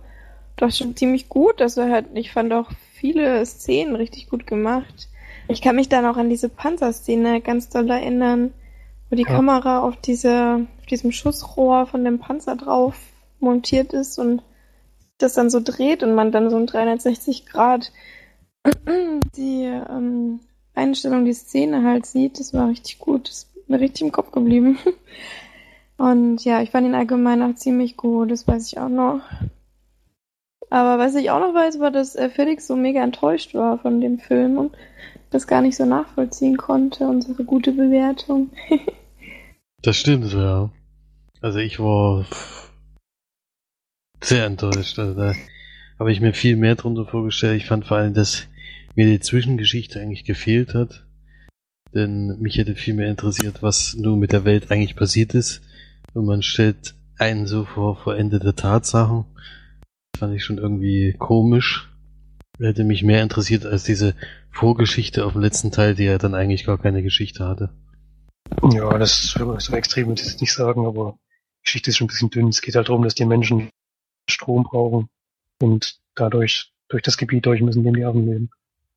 doch 0.58 0.72
schon 0.72 0.96
ziemlich 0.96 1.30
gut. 1.30 1.62
Also 1.62 1.84
halt, 1.84 2.08
ich 2.14 2.32
fand 2.32 2.54
auch 2.54 2.72
viele 2.94 3.46
Szenen 3.46 3.96
richtig 3.96 4.30
gut 4.30 4.48
gemacht. 4.48 5.10
Ich 5.48 5.62
kann 5.62 5.76
mich 5.76 5.90
dann 5.90 6.06
auch 6.06 6.18
an 6.18 6.30
diese 6.30 6.50
Panzerszene 6.50 7.42
ganz 7.42 7.70
doll 7.70 7.90
erinnern, 7.90 8.52
wo 9.10 9.16
die 9.16 9.24
Ja. 9.24 9.36
Kamera 9.36 9.82
auf 9.82 9.98
diese, 9.98 10.66
diesem 10.86 11.12
Schussrohr 11.12 11.86
von 11.88 12.04
dem 12.04 12.20
Panzer 12.20 12.56
drauf 12.56 12.96
montiert 13.40 13.94
ist 13.94 14.18
und 14.18 14.42
das 15.18 15.34
dann 15.34 15.50
so 15.50 15.62
dreht 15.64 16.04
und 16.04 16.16
man 16.16 16.32
dann 16.32 16.50
so 16.50 16.58
um 16.58 16.66
360 16.66 17.46
Grad 17.46 17.92
die 19.38 19.64
ähm, 19.64 20.40
Einstellung, 20.74 21.26
die 21.26 21.34
Szene 21.34 21.84
halt 21.84 22.06
sieht. 22.06 22.40
Das 22.40 22.54
war 22.54 22.70
richtig 22.70 23.00
gut. 23.00 23.30
Das 23.30 23.38
ist 23.38 23.70
mir 23.70 23.80
richtig 23.80 24.02
im 24.02 24.12
Kopf 24.12 24.32
geblieben. 24.32 24.78
Und 25.98 26.44
ja, 26.44 26.62
ich 26.62 26.72
fand 26.72 26.86
ihn 26.88 26.96
allgemein 26.96 27.42
auch 27.42 27.56
ziemlich 27.56 27.96
gut. 27.96 28.32
Das 28.32 28.48
weiß 28.48 28.68
ich 28.68 28.80
auch 28.80 28.90
noch. 28.90 29.22
Aber 30.70 31.00
was 31.00 31.16
ich 31.16 31.32
auch 31.32 31.40
noch 31.40 31.54
weiß, 31.54 31.80
war, 31.80 31.92
dass 31.92 32.16
äh, 32.16 32.30
Felix 32.30 32.68
so 32.68 32.76
mega 32.76 33.02
enttäuscht 33.02 33.54
war 33.54 33.78
von 33.78 34.02
dem 34.02 34.20
Film 34.20 34.58
und 34.58 34.76
das 35.30 35.48
gar 35.48 35.62
nicht 35.62 35.78
so 35.78 35.86
nachvollziehen 35.86 36.58
konnte, 36.58 37.08
unsere 37.08 37.44
gute 37.44 37.72
Bewertung. 37.72 38.50
Das 39.82 39.98
stimmt, 39.98 40.34
ja. 40.34 40.72
Also 41.42 41.60
ich 41.60 41.80
war 41.80 42.26
sehr 44.24 44.46
enttäuscht. 44.46 44.98
Also 44.98 45.14
da 45.14 45.34
habe 46.00 46.12
ich 46.12 46.22
mir 46.22 46.34
viel 46.34 46.56
mehr 46.56 46.76
drunter 46.76 47.06
vorgestellt. 47.06 47.62
Ich 47.62 47.68
fand 47.68 47.86
vor 47.86 47.98
allem, 47.98 48.14
dass 48.14 48.48
mir 48.96 49.06
die 49.06 49.20
Zwischengeschichte 49.20 50.00
eigentlich 50.00 50.24
gefehlt 50.24 50.74
hat. 50.74 51.06
Denn 51.94 52.40
mich 52.40 52.58
hätte 52.58 52.76
viel 52.76 52.94
mehr 52.94 53.10
interessiert, 53.10 53.62
was 53.62 53.96
nun 53.96 54.20
mit 54.20 54.32
der 54.32 54.44
Welt 54.44 54.72
eigentlich 54.72 54.96
passiert 54.96 55.34
ist. 55.34 55.62
Und 56.14 56.26
man 56.26 56.42
stellt 56.42 56.96
einen 57.18 57.48
so 57.48 57.66
vor 57.66 57.96
vollendete 57.96 58.56
Tatsachen. 58.56 59.26
Das 60.12 60.20
fand 60.20 60.36
ich 60.36 60.44
schon 60.44 60.58
irgendwie 60.58 61.14
komisch. 61.18 61.90
Hätte 62.60 62.84
mich 62.84 63.04
mehr 63.04 63.22
interessiert 63.22 63.66
als 63.66 63.84
diese 63.84 64.16
Vorgeschichte 64.52 65.26
auf 65.26 65.34
dem 65.34 65.42
letzten 65.42 65.72
Teil, 65.72 65.96
die 65.96 66.06
ja 66.06 66.18
dann 66.18 66.36
eigentlich 66.36 66.66
gar 66.66 66.78
keine 66.78 67.04
Geschichte 67.04 67.46
hatte. 67.48 67.70
Ja, 68.72 68.98
das 68.98 69.24
ist 69.24 69.32
so 69.32 69.60
so 69.60 69.76
extrem 69.76 70.08
würde 70.08 70.22
ich 70.22 70.28
jetzt 70.28 70.42
nicht 70.42 70.54
sagen, 70.54 70.86
aber 70.86 71.18
die 71.60 71.66
Geschichte 71.66 71.90
ist 71.90 71.98
schon 71.98 72.06
ein 72.06 72.10
bisschen 72.10 72.30
dünn. 72.30 72.50
Es 72.50 72.62
geht 72.62 72.76
halt 72.76 72.90
darum, 72.90 73.04
dass 73.04 73.16
die 73.16 73.26
Menschen 73.26 73.70
Strom 74.30 74.64
brauchen 74.64 75.10
und 75.60 76.00
dadurch 76.16 76.72
durch 76.88 77.04
das 77.04 77.18
Gebiet 77.18 77.46
durch 77.46 77.62
müssen, 77.62 77.80
in 77.80 77.86
dem 77.86 77.96
die 77.96 78.06
Affen 78.06 78.28
leben. 78.28 78.50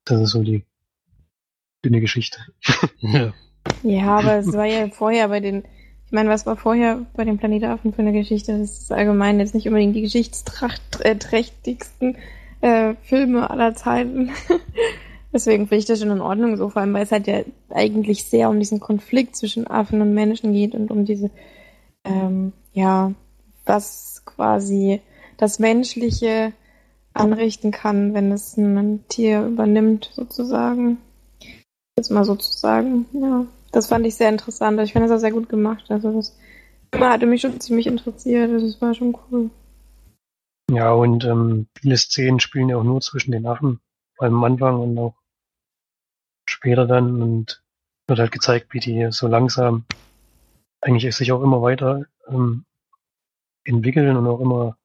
Das 0.05 0.21
ist 0.21 0.31
so 0.31 0.43
die 0.43 0.65
dünne 1.83 2.01
Geschichte. 2.01 2.39
Ja. 2.99 3.33
Ja, 3.83 4.17
aber 4.17 4.37
es 4.37 4.51
war 4.53 4.65
ja 4.65 4.89
vorher 4.89 5.27
bei 5.27 5.39
den, 5.39 5.63
ich 6.05 6.11
meine, 6.11 6.29
was 6.29 6.45
war 6.45 6.57
vorher 6.57 7.05
bei 7.13 7.25
den 7.25 7.37
Planetaffen 7.37 7.93
für 7.93 8.01
eine 8.01 8.13
Geschichte? 8.13 8.57
Das 8.57 8.81
ist 8.81 8.91
allgemein 8.91 9.39
jetzt 9.39 9.53
nicht 9.53 9.67
unbedingt 9.67 9.95
die 9.95 10.01
geschichtsträchtigsten 10.01 12.17
äh, 12.61 12.95
Filme 13.03 13.47
aller 13.49 13.75
Zeiten. 13.75 14.31
Deswegen 15.31 15.67
finde 15.67 15.79
ich 15.79 15.85
das 15.85 15.99
schon 15.99 16.11
in 16.11 16.21
Ordnung 16.21 16.57
so, 16.57 16.69
vor 16.69 16.81
allem 16.81 16.93
weil 16.93 17.03
es 17.03 17.11
halt 17.11 17.27
ja 17.27 17.41
eigentlich 17.69 18.23
sehr 18.23 18.49
um 18.49 18.59
diesen 18.59 18.79
Konflikt 18.79 19.35
zwischen 19.35 19.67
Affen 19.67 20.01
und 20.01 20.13
Menschen 20.13 20.53
geht 20.53 20.73
und 20.73 20.89
um 20.89 21.05
diese, 21.05 21.29
ähm, 22.03 22.53
ja, 22.73 23.13
was 23.65 24.23
quasi 24.25 25.01
das 25.37 25.59
Menschliche 25.59 26.53
anrichten 27.13 27.71
kann, 27.71 28.13
wenn 28.13 28.31
es 28.31 28.57
ein 28.57 29.03
Tier 29.07 29.45
übernimmt, 29.45 30.09
sozusagen. 30.13 30.97
Jetzt 31.97 32.09
mal 32.09 32.25
sozusagen, 32.25 33.05
ja. 33.13 33.45
Das 33.71 33.87
fand 33.87 34.05
ich 34.07 34.15
sehr 34.15 34.29
interessant. 34.29 34.79
Ich 34.81 34.93
fand 34.93 35.05
das 35.05 35.11
auch 35.11 35.19
sehr 35.19 35.31
gut 35.31 35.47
gemacht. 35.47 35.85
Also 35.89 36.11
das 36.11 36.35
Thema 36.91 37.11
hatte 37.11 37.27
mich 37.27 37.41
schon 37.41 37.59
ziemlich 37.59 37.85
interessiert. 37.85 38.49
Also 38.49 38.65
das 38.65 38.81
war 38.81 38.95
schon 38.95 39.15
cool. 39.29 39.51
Ja, 40.71 40.91
und 40.91 41.23
ähm, 41.25 41.67
viele 41.79 41.97
Szenen 41.97 42.39
spielen 42.39 42.69
ja 42.69 42.77
auch 42.77 42.83
nur 42.83 43.01
zwischen 43.01 43.31
den 43.31 43.45
Affen, 43.45 43.79
vor 44.15 44.25
allem 44.25 44.35
am 44.35 44.43
Anfang 44.43 44.79
und 44.79 44.97
auch 44.97 45.15
später 46.49 46.85
dann 46.85 47.21
und 47.21 47.63
wird 48.07 48.19
halt 48.19 48.31
gezeigt, 48.31 48.73
wie 48.73 48.79
die 48.79 49.07
so 49.11 49.27
langsam 49.27 49.85
eigentlich 50.81 51.15
sich 51.15 51.31
auch 51.31 51.41
immer 51.41 51.61
weiter 51.61 52.05
ähm, 52.27 52.65
entwickeln 53.63 54.17
und 54.17 54.27
auch 54.27 54.39
immer, 54.39 54.77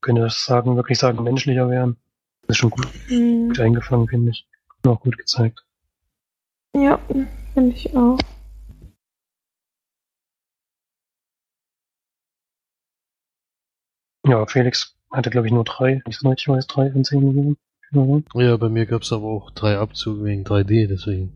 könnte 0.00 0.22
das 0.22 0.44
sagen, 0.44 0.76
wirklich 0.76 0.98
sagen, 0.98 1.22
menschlicher 1.22 1.68
werden. 1.70 1.96
Das 2.42 2.56
ist 2.56 2.58
schon 2.58 2.70
gut, 2.70 2.86
Hm. 3.06 3.48
gut 3.48 3.60
eingefangen, 3.60 4.08
finde 4.08 4.30
ich. 4.30 4.46
Und 4.82 4.90
auch 4.90 5.00
gut 5.00 5.16
gezeigt. 5.16 5.64
Ja, 6.74 6.98
finde 7.54 7.74
ich 7.74 7.96
auch. 7.96 8.18
Ja, 14.26 14.44
Felix 14.46 14.96
hatte, 15.12 15.30
glaube 15.30 15.46
ich, 15.46 15.52
nur 15.52 15.64
drei, 15.64 16.02
ich 16.06 16.18
so 16.18 16.28
richtig 16.28 16.48
weiß, 16.48 16.66
drei 16.66 16.90
von 16.90 17.04
zehn 17.04 17.20
gegeben. 17.20 17.56
Ja. 17.92 18.20
Ja, 18.34 18.56
bei 18.56 18.68
mir 18.68 18.86
gab's 18.86 19.12
aber 19.12 19.26
auch 19.26 19.50
drei 19.50 19.78
Abzüge 19.78 20.24
wegen 20.24 20.44
3D, 20.44 20.86
deswegen. 20.86 21.32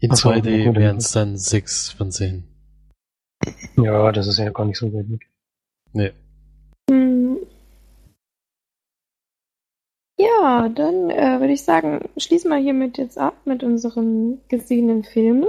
In 0.00 0.10
Ach 0.12 0.16
so, 0.16 0.30
2D 0.30 0.50
ja, 0.50 0.66
gut, 0.66 0.76
wären 0.76 0.96
es 0.96 1.12
dann 1.12 1.36
sechs 1.36 1.90
von 1.90 2.10
zehn. 2.10 2.44
ja, 3.76 4.12
das 4.12 4.26
ist 4.26 4.38
ja 4.38 4.50
gar 4.50 4.66
nicht 4.66 4.78
so 4.78 4.92
weit 4.92 5.10
weg. 5.10 5.28
Nee. 5.92 6.12
Hm. 6.90 7.38
Ja, 10.18 10.68
dann 10.68 11.10
äh, 11.10 11.40
würde 11.40 11.52
ich 11.52 11.62
sagen, 11.62 12.08
schließen 12.16 12.50
wir 12.50 12.58
hiermit 12.58 12.98
jetzt 12.98 13.18
ab 13.18 13.34
mit 13.44 13.62
unseren 13.62 14.40
gesehenen 14.48 15.04
Filmen. 15.04 15.48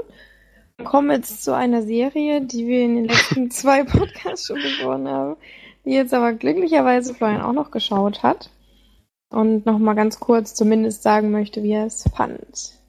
Und 0.78 0.86
kommen 0.86 1.12
jetzt 1.12 1.44
zu 1.44 1.56
einer 1.56 1.84
Serie, 1.84 2.42
die 2.42 2.68
wir 2.68 2.82
in 2.82 2.96
den 2.96 3.06
letzten 3.06 3.52
zwei 3.52 3.84
Podcasts 3.84 4.48
schon 4.48 4.56
besprochen 4.58 5.08
haben, 5.08 5.36
die 5.86 5.92
jetzt 5.92 6.14
aber 6.14 6.34
glücklicherweise 6.34 7.14
Florian 7.14 7.42
auch 7.42 7.54
noch 7.54 7.72
geschaut 7.72 8.24
hat. 8.24 8.50
Und 9.34 9.66
nochmal 9.66 9.96
ganz 9.96 10.20
kurz 10.20 10.54
zumindest 10.54 11.02
sagen 11.02 11.32
möchte, 11.32 11.64
wie 11.64 11.72
er 11.72 11.88
es 11.88 12.04
fand. 12.16 12.80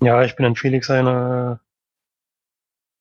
Ja, 0.00 0.22
ich 0.22 0.36
bin 0.36 0.46
an 0.46 0.54
Felix 0.54 0.86
seiner 0.86 1.60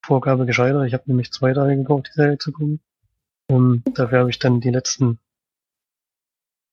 Vorgabe 0.04 0.48
gescheitert. 0.48 0.88
Ich 0.88 0.96
habe 0.96 1.04
nämlich 1.06 1.32
zwei 1.32 1.54
Tage 1.54 1.76
gebraucht, 1.78 2.10
die 2.10 2.16
Serie 2.16 2.40
zu 2.40 2.52
gucken. 2.52 2.80
Ähm, 3.48 3.84
dafür 3.94 4.22
habe 4.22 4.32
ich 4.32 4.40
dann 4.40 4.60
die 4.60 4.72
letzten 4.72 5.20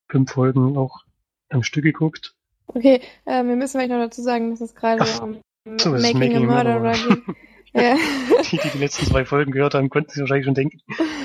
fünf 0.09 0.31
Folgen 0.31 0.75
auch 0.75 1.01
am 1.49 1.61
Stück 1.61 1.83
geguckt. 1.83 2.35
Okay, 2.65 3.01
äh, 3.25 3.43
wir 3.43 3.55
müssen 3.55 3.73
vielleicht 3.77 3.91
noch 3.91 3.99
dazu 3.99 4.23
sagen, 4.23 4.49
dass 4.49 4.61
es 4.61 4.73
gerade 4.73 5.03
Ach, 5.03 5.21
um 5.21 5.41
so, 5.77 5.91
Making, 5.91 6.19
Making 6.19 6.49
a 6.49 6.63
Murderer 6.63 6.91
geht. 6.93 7.35
ja. 7.73 7.95
Die, 8.49 8.57
die 8.57 8.69
die 8.69 8.77
letzten 8.79 9.05
zwei 9.05 9.23
Folgen 9.23 9.51
gehört 9.51 9.75
haben, 9.75 9.89
konnten 9.89 10.09
sich 10.09 10.21
wahrscheinlich 10.21 10.45
schon 10.45 10.55
denken. 10.55 10.79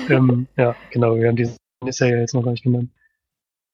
ähm, 0.07 0.47
ja, 0.55 0.75
genau, 0.91 1.15
wir 1.15 1.27
haben 1.27 1.35
die 1.35 1.49
Serie 1.89 2.19
jetzt 2.19 2.35
noch 2.35 2.43
gar 2.43 2.51
nicht 2.51 2.63
genannt. 2.63 2.91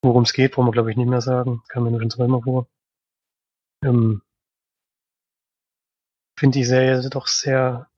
Worum 0.04 0.24
es 0.24 0.34
geht, 0.34 0.52
brauchen 0.52 0.68
wir 0.68 0.72
glaube 0.72 0.92
ich 0.92 0.98
nicht 0.98 1.10
mehr 1.10 1.22
sagen. 1.22 1.64
Kam 1.70 1.84
mir 1.84 1.92
nur 1.92 2.02
schon 2.02 2.12
zweimal 2.12 2.42
vor. 2.42 2.68
Ähm, 3.84 4.22
finde 6.38 6.60
die 6.60 6.66
Serie 6.66 7.10
doch 7.10 7.28
sehr 7.28 7.90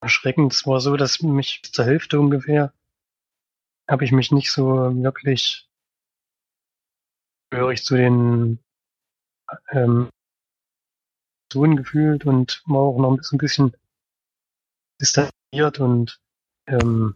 erschreckend. 0.00 0.52
Es 0.52 0.66
war 0.66 0.80
so, 0.80 0.96
dass 0.96 1.22
mich 1.22 1.62
zur 1.62 1.84
Hälfte 1.84 2.18
ungefähr 2.18 2.72
habe 3.88 4.04
ich 4.04 4.12
mich 4.12 4.32
nicht 4.32 4.50
so 4.50 4.66
wirklich 5.02 5.68
gehörig 7.50 7.84
zu 7.84 7.96
den 7.96 8.58
ähm, 9.70 10.08
Personen 11.48 11.76
gefühlt 11.76 12.24
und 12.24 12.62
war 12.66 12.80
auch 12.80 12.98
noch 12.98 13.18
ein 13.32 13.38
bisschen 13.38 13.76
distanziert 15.00 15.80
und 15.80 16.20
ähm, 16.66 17.14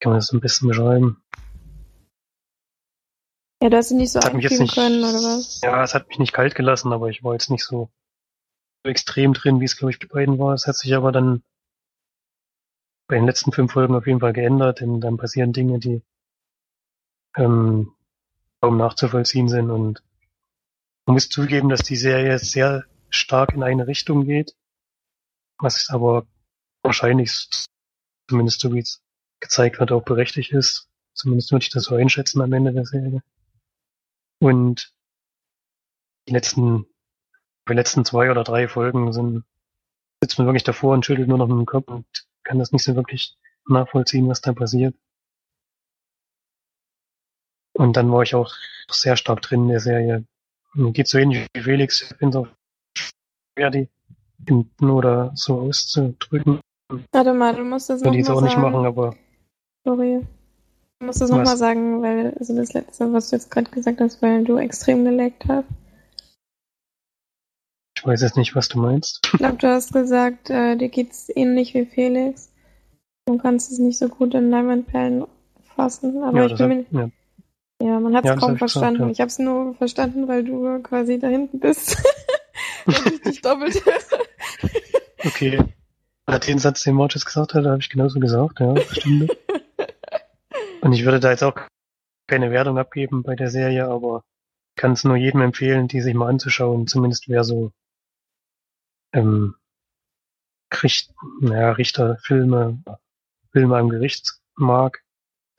kann 0.00 0.12
man 0.12 0.18
das 0.18 0.32
ein 0.32 0.40
bisschen 0.40 0.68
beschreiben. 0.68 1.21
Ja, 3.62 3.70
du 3.70 3.76
hast 3.76 3.92
nicht 3.92 4.10
so 4.10 4.18
Es 4.18 4.24
hat 4.24 4.34
mich 4.34 4.42
jetzt 4.42 4.60
einfügen 4.60 4.64
nicht, 4.64 4.74
können, 4.74 5.04
oder 5.04 5.36
was? 5.38 5.60
ja, 5.62 5.84
es 5.84 5.94
hat 5.94 6.08
mich 6.08 6.18
nicht 6.18 6.32
kalt 6.32 6.56
gelassen, 6.56 6.92
aber 6.92 7.08
ich 7.08 7.22
war 7.22 7.32
jetzt 7.32 7.48
nicht 7.48 7.64
so, 7.64 7.90
so 8.84 8.90
extrem 8.90 9.34
drin, 9.34 9.60
wie 9.60 9.64
es 9.64 9.76
glaube 9.76 9.92
ich 9.92 10.00
bei 10.00 10.08
beiden 10.08 10.38
war. 10.40 10.52
Es 10.52 10.66
hat 10.66 10.76
sich 10.76 10.94
aber 10.94 11.12
dann 11.12 11.44
bei 13.06 13.16
den 13.16 13.26
letzten 13.26 13.52
fünf 13.52 13.72
Folgen 13.72 13.94
auf 13.94 14.06
jeden 14.06 14.18
Fall 14.18 14.32
geändert, 14.32 14.80
denn 14.80 15.00
dann 15.00 15.16
passieren 15.16 15.52
Dinge, 15.52 15.78
die 15.78 16.02
ähm, 17.36 17.94
kaum 18.60 18.76
nachzuvollziehen 18.78 19.48
sind 19.48 19.70
und 19.70 20.02
man 21.06 21.14
muss 21.14 21.28
zugeben, 21.28 21.68
dass 21.68 21.82
die 21.82 21.96
Serie 21.96 22.38
sehr 22.38 22.84
stark 23.10 23.52
in 23.52 23.62
eine 23.62 23.86
Richtung 23.86 24.24
geht, 24.24 24.56
was 25.58 25.88
aber 25.90 26.26
wahrscheinlich, 26.82 27.48
zumindest 28.28 28.60
so 28.60 28.74
wie 28.74 28.80
es 28.80 29.02
gezeigt 29.40 29.78
wird, 29.78 29.92
auch 29.92 30.02
berechtigt 30.02 30.52
ist. 30.52 30.88
Zumindest 31.14 31.52
würde 31.52 31.64
ich 31.64 31.70
das 31.70 31.84
so 31.84 31.94
einschätzen 31.94 32.40
am 32.40 32.52
Ende 32.52 32.72
der 32.72 32.86
Serie. 32.86 33.22
Und 34.42 34.92
die 36.26 36.32
letzten, 36.32 36.86
die 37.68 37.74
letzten 37.74 38.04
zwei 38.04 38.28
oder 38.28 38.42
drei 38.42 38.66
Folgen 38.66 39.12
sind, 39.12 39.44
sitzt 40.20 40.36
man 40.36 40.48
wirklich 40.48 40.64
davor 40.64 40.94
und 40.94 41.06
schüttelt 41.06 41.28
nur 41.28 41.38
noch 41.38 41.46
mit 41.46 41.58
dem 41.58 41.66
Kopf 41.66 41.86
und 41.86 42.06
kann 42.42 42.58
das 42.58 42.72
nicht 42.72 42.82
so 42.82 42.96
wirklich 42.96 43.36
nachvollziehen, 43.68 44.28
was 44.28 44.40
da 44.40 44.52
passiert. 44.52 44.96
Und 47.74 47.96
dann 47.96 48.10
war 48.10 48.24
ich 48.24 48.34
auch 48.34 48.52
sehr 48.90 49.16
stark 49.16 49.42
drin 49.42 49.62
in 49.62 49.68
der 49.68 49.80
Serie. 49.80 50.24
Geht 50.74 51.06
so 51.06 51.18
ähnlich 51.18 51.46
wie 51.54 51.62
Felix. 51.62 52.02
Ich 52.02 52.16
finde 52.16 52.38
es 52.40 52.44
auch 52.44 52.48
schwer, 52.98 53.70
die 53.70 53.88
hinten 54.44 54.90
oder 54.90 55.30
so 55.36 55.60
auszudrücken. 55.60 56.60
Warte 57.12 57.32
mal, 57.32 57.54
du 57.54 57.62
musst 57.62 57.90
das 57.90 58.02
es 58.02 58.28
auch 58.28 58.40
nicht 58.40 58.58
machen, 58.58 58.86
aber 58.86 59.14
Sorry. 59.84 60.26
Du 61.02 61.06
musst 61.06 61.20
das 61.20 61.30
Was? 61.32 61.36
nochmal 61.36 61.56
sagen, 61.56 62.00
weil, 62.00 62.32
also 62.38 62.54
das 62.54 62.74
letzte, 62.74 63.12
was 63.12 63.28
du 63.28 63.34
jetzt 63.34 63.50
gerade 63.50 63.68
gesagt 63.72 64.00
hast, 64.00 64.22
weil 64.22 64.44
du 64.44 64.56
extrem 64.56 65.04
geleckt 65.04 65.44
hast. 65.48 65.64
ich 67.98 68.06
weiß 68.06 68.22
jetzt 68.22 68.36
nicht, 68.36 68.54
was 68.54 68.68
du 68.68 68.78
meinst. 68.78 69.18
Ich 69.24 69.38
glaube, 69.40 69.56
du 69.56 69.66
hast 69.66 69.92
gesagt, 69.92 70.48
äh, 70.50 70.76
dir 70.76 70.88
geht's 70.88 71.28
ähnlich 71.34 71.74
wie 71.74 71.86
Felix. 71.86 72.52
Du 73.26 73.36
kannst 73.36 73.72
es 73.72 73.80
nicht 73.80 73.98
so 73.98 74.08
gut 74.08 74.32
in 74.34 74.50
Leinwandperlen 74.50 75.24
fassen, 75.74 76.22
aber 76.22 76.38
ja, 76.38 76.46
ich 76.46 76.54
bin 76.56 76.78
hat, 76.78 76.92
mir, 76.92 77.10
ja, 77.80 77.88
ja, 77.88 77.98
man 77.98 78.14
hat 78.14 78.24
es 78.24 78.28
Ja, 78.28 78.36
kaum 78.36 78.54
ich 78.54 78.60
gesagt, 78.60 78.70
verstanden. 78.72 79.02
ja. 79.02 79.10
Ich 79.10 79.20
habe 79.20 79.28
es 79.28 79.40
nur 79.40 79.74
verstanden, 79.74 80.28
weil 80.28 80.44
du 80.44 80.80
quasi 80.84 81.18
da 81.18 81.26
hinten 81.26 81.58
bist. 81.58 82.00
Wenn 82.86 83.12
ich 83.12 83.20
dich 83.22 83.40
doppelt 83.42 83.82
okay. 85.24 85.64
Oder 86.28 86.38
den 86.38 86.60
Satz, 86.60 86.84
den 86.84 86.94
Mortis 86.94 87.24
gesagt 87.24 87.54
hat, 87.54 87.64
habe 87.64 87.80
ich 87.80 87.90
genauso 87.90 88.20
gesagt, 88.20 88.60
ja, 88.60 88.76
stimmt. 88.92 89.36
Und 90.82 90.92
ich 90.94 91.04
würde 91.04 91.20
da 91.20 91.30
jetzt 91.30 91.44
auch 91.44 91.54
keine 92.26 92.50
Wertung 92.50 92.76
abgeben 92.76 93.22
bei 93.22 93.36
der 93.36 93.50
Serie, 93.50 93.86
aber 93.86 94.24
kann 94.76 94.92
es 94.92 95.04
nur 95.04 95.16
jedem 95.16 95.40
empfehlen, 95.40 95.86
die 95.86 96.00
sich 96.00 96.14
mal 96.14 96.28
anzuschauen, 96.28 96.88
zumindest 96.88 97.28
wer 97.28 97.44
so 97.44 97.72
ähm, 99.12 99.54
Richt, 100.82 101.14
naja, 101.40 101.72
Richter, 101.72 102.18
Filme, 102.18 102.82
Filme 103.52 103.76
am 103.76 103.90
Gericht 103.90 104.40
mag, 104.56 105.04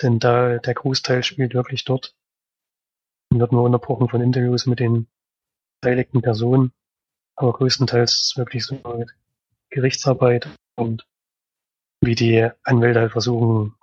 denn 0.02 0.20
da 0.20 0.58
der 0.58 0.74
Großteil 0.74 1.24
spielt 1.24 1.54
wirklich 1.54 1.86
dort 1.86 2.16
und 3.32 3.40
wird 3.40 3.54
nur 3.54 3.64
unterbrochen 3.64 4.10
von 4.10 4.20
Interviews 4.20 4.66
mit 4.66 4.80
den 4.80 5.08
beteiligten 5.80 6.22
Personen, 6.22 6.74
aber 7.36 7.54
größtenteils 7.54 8.14
ist 8.14 8.22
es 8.24 8.38
wirklich 8.38 8.66
so 8.66 9.06
Gerichtsarbeit 9.70 10.50
und 10.76 11.08
wie 12.02 12.16
die 12.16 12.50
Anwälte 12.64 13.00
halt 13.00 13.14
versuchen, 13.14 13.76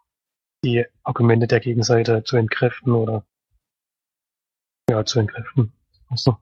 die 0.64 0.86
Argumente 1.02 1.46
der 1.46 1.60
Gegenseite 1.60 2.22
zu 2.24 2.36
entkräften 2.36 2.92
oder 2.92 3.24
ja, 4.90 5.04
zu 5.04 5.20
entkräften. 5.20 5.72
Also, 6.08 6.38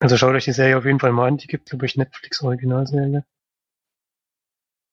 also 0.00 0.16
schaut 0.16 0.34
euch 0.34 0.44
die 0.44 0.52
Serie 0.52 0.78
auf 0.78 0.84
jeden 0.84 1.00
Fall 1.00 1.12
mal 1.12 1.28
an, 1.28 1.36
die 1.36 1.48
gibt 1.48 1.70
glaube 1.70 1.86
ich 1.86 1.96
Netflix 1.96 2.42
Originalserie. 2.42 3.24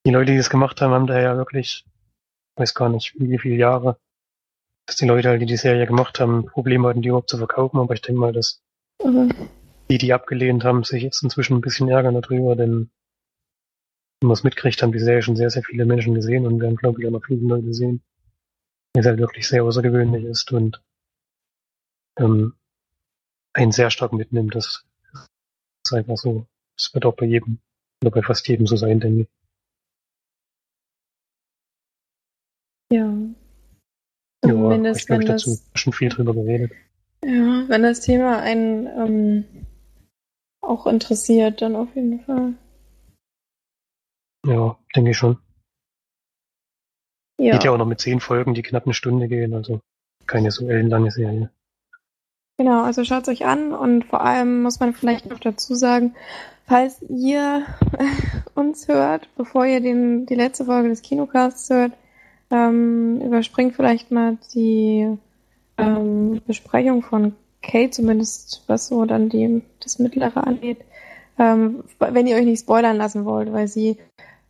Die 0.05 0.11
Leute, 0.11 0.31
die 0.31 0.37
das 0.37 0.49
gemacht 0.49 0.81
haben, 0.81 0.93
haben 0.93 1.07
da 1.07 1.19
ja 1.19 1.37
wirklich, 1.37 1.85
weiß 2.57 2.73
gar 2.75 2.89
nicht, 2.89 3.15
wie 3.19 3.39
viele 3.39 3.55
Jahre, 3.55 3.99
dass 4.87 4.97
die 4.97 5.07
Leute, 5.07 5.29
halt, 5.29 5.41
die 5.41 5.47
die 5.47 5.57
Serie 5.57 5.87
gemacht 5.87 6.19
haben, 6.19 6.45
Probleme 6.45 6.87
hatten, 6.87 7.01
die 7.01 7.09
überhaupt 7.09 7.29
zu 7.29 7.37
verkaufen, 7.37 7.79
aber 7.79 7.93
ich 7.93 8.01
denke 8.01 8.19
mal, 8.19 8.33
dass 8.33 8.61
Mhm. 9.03 9.31
die, 9.91 9.97
die 9.97 10.13
abgelehnt 10.13 10.63
haben, 10.63 10.83
sich 10.83 11.03
jetzt 11.03 11.21
inzwischen 11.23 11.57
ein 11.57 11.61
bisschen 11.61 11.89
ärgern 11.89 12.19
darüber, 12.19 12.55
denn 12.55 12.89
man 14.21 14.31
es 14.31 14.43
mitkriegt, 14.43 14.81
haben 14.81 14.91
die 14.91 14.99
Serie 14.99 15.21
schon 15.21 15.35
sehr, 15.35 15.49
sehr 15.49 15.63
viele 15.63 15.85
Menschen 15.85 16.13
gesehen 16.15 16.45
und 16.45 16.59
werden, 16.59 16.75
glaube 16.75 17.01
ich, 17.01 17.07
auch 17.07 17.11
noch 17.11 17.25
viele 17.25 17.41
Leute 17.47 17.73
sehen. 17.73 18.01
Weil 18.93 19.01
es 19.01 19.07
halt 19.07 19.19
wirklich 19.19 19.47
sehr 19.47 19.63
außergewöhnlich 19.63 20.23
ist 20.25 20.51
und 20.51 20.81
ähm, 22.17 22.53
einen 23.53 23.71
sehr 23.71 23.89
stark 23.89 24.13
mitnimmt. 24.13 24.55
Das 24.55 24.85
ist 25.85 25.93
einfach 25.93 26.17
so. 26.17 26.47
Das 26.77 26.93
wird 26.93 27.05
auch 27.05 27.15
bei 27.15 27.25
jedem 27.25 27.59
oder 28.01 28.11
bei 28.11 28.21
fast 28.21 28.47
jedem 28.47 28.67
so 28.67 28.75
sein, 28.75 28.99
denke 28.99 29.21
ich. 29.23 29.27
Ja. 32.91 33.11
Ja, 34.45 34.51
Zumindest 34.51 35.01
ich 35.01 35.07
glaube 35.07 35.23
ich 35.23 35.29
dazu 35.29 35.49
das, 35.51 35.81
schon 35.81 35.93
viel 35.93 36.09
drüber 36.09 36.33
geredet. 36.33 36.71
ja, 37.23 37.65
wenn 37.67 37.81
das 37.81 38.01
Thema 38.01 38.39
einen 38.39 38.85
ähm, 38.87 39.65
auch 40.61 40.85
interessiert, 40.85 41.61
dann 41.61 41.75
auf 41.75 41.95
jeden 41.95 42.19
Fall. 42.21 42.53
Ja, 44.45 44.77
denke 44.95 45.11
ich 45.11 45.17
schon. 45.17 45.37
Ja. 47.39 47.53
Geht 47.53 47.65
ja 47.65 47.71
auch 47.71 47.77
noch 47.77 47.85
mit 47.85 47.99
zehn 47.99 48.19
Folgen, 48.19 48.53
die 48.53 48.61
knapp 48.61 48.85
eine 48.85 48.93
Stunde 48.93 49.27
gehen, 49.27 49.53
also 49.53 49.81
keine 50.27 50.51
so 50.51 50.69
ellenlange 50.69 51.11
Serie. 51.11 51.49
Genau, 52.57 52.83
also 52.83 53.03
schaut 53.03 53.27
euch 53.27 53.45
an 53.45 53.73
und 53.73 54.05
vor 54.05 54.21
allem 54.21 54.61
muss 54.61 54.79
man 54.79 54.93
vielleicht 54.93 55.25
noch 55.25 55.39
dazu 55.39 55.75
sagen, 55.75 56.15
falls 56.65 57.01
ihr 57.01 57.65
uns 58.55 58.87
hört, 58.87 59.27
bevor 59.35 59.65
ihr 59.65 59.81
den, 59.81 60.25
die 60.25 60.35
letzte 60.35 60.65
Folge 60.65 60.89
des 60.89 61.01
Kinocasts 61.01 61.69
hört, 61.69 61.91
ähm, 62.51 63.19
überspringt 63.21 63.75
vielleicht 63.75 64.11
mal 64.11 64.37
die 64.53 65.17
ähm, 65.77 66.41
Besprechung 66.47 67.01
von 67.01 67.35
Kate, 67.61 67.89
zumindest 67.89 68.63
was 68.67 68.87
so 68.87 69.03
dann 69.05 69.27
die, 69.27 69.61
das 69.81 69.99
Mittlere 69.99 70.47
angeht, 70.47 70.77
ähm, 71.37 71.83
wenn 71.99 72.27
ihr 72.27 72.37
euch 72.37 72.45
nicht 72.45 72.61
spoilern 72.61 72.95
lassen 72.95 73.25
wollt, 73.25 73.51
weil 73.51 73.67
sie 73.67 73.97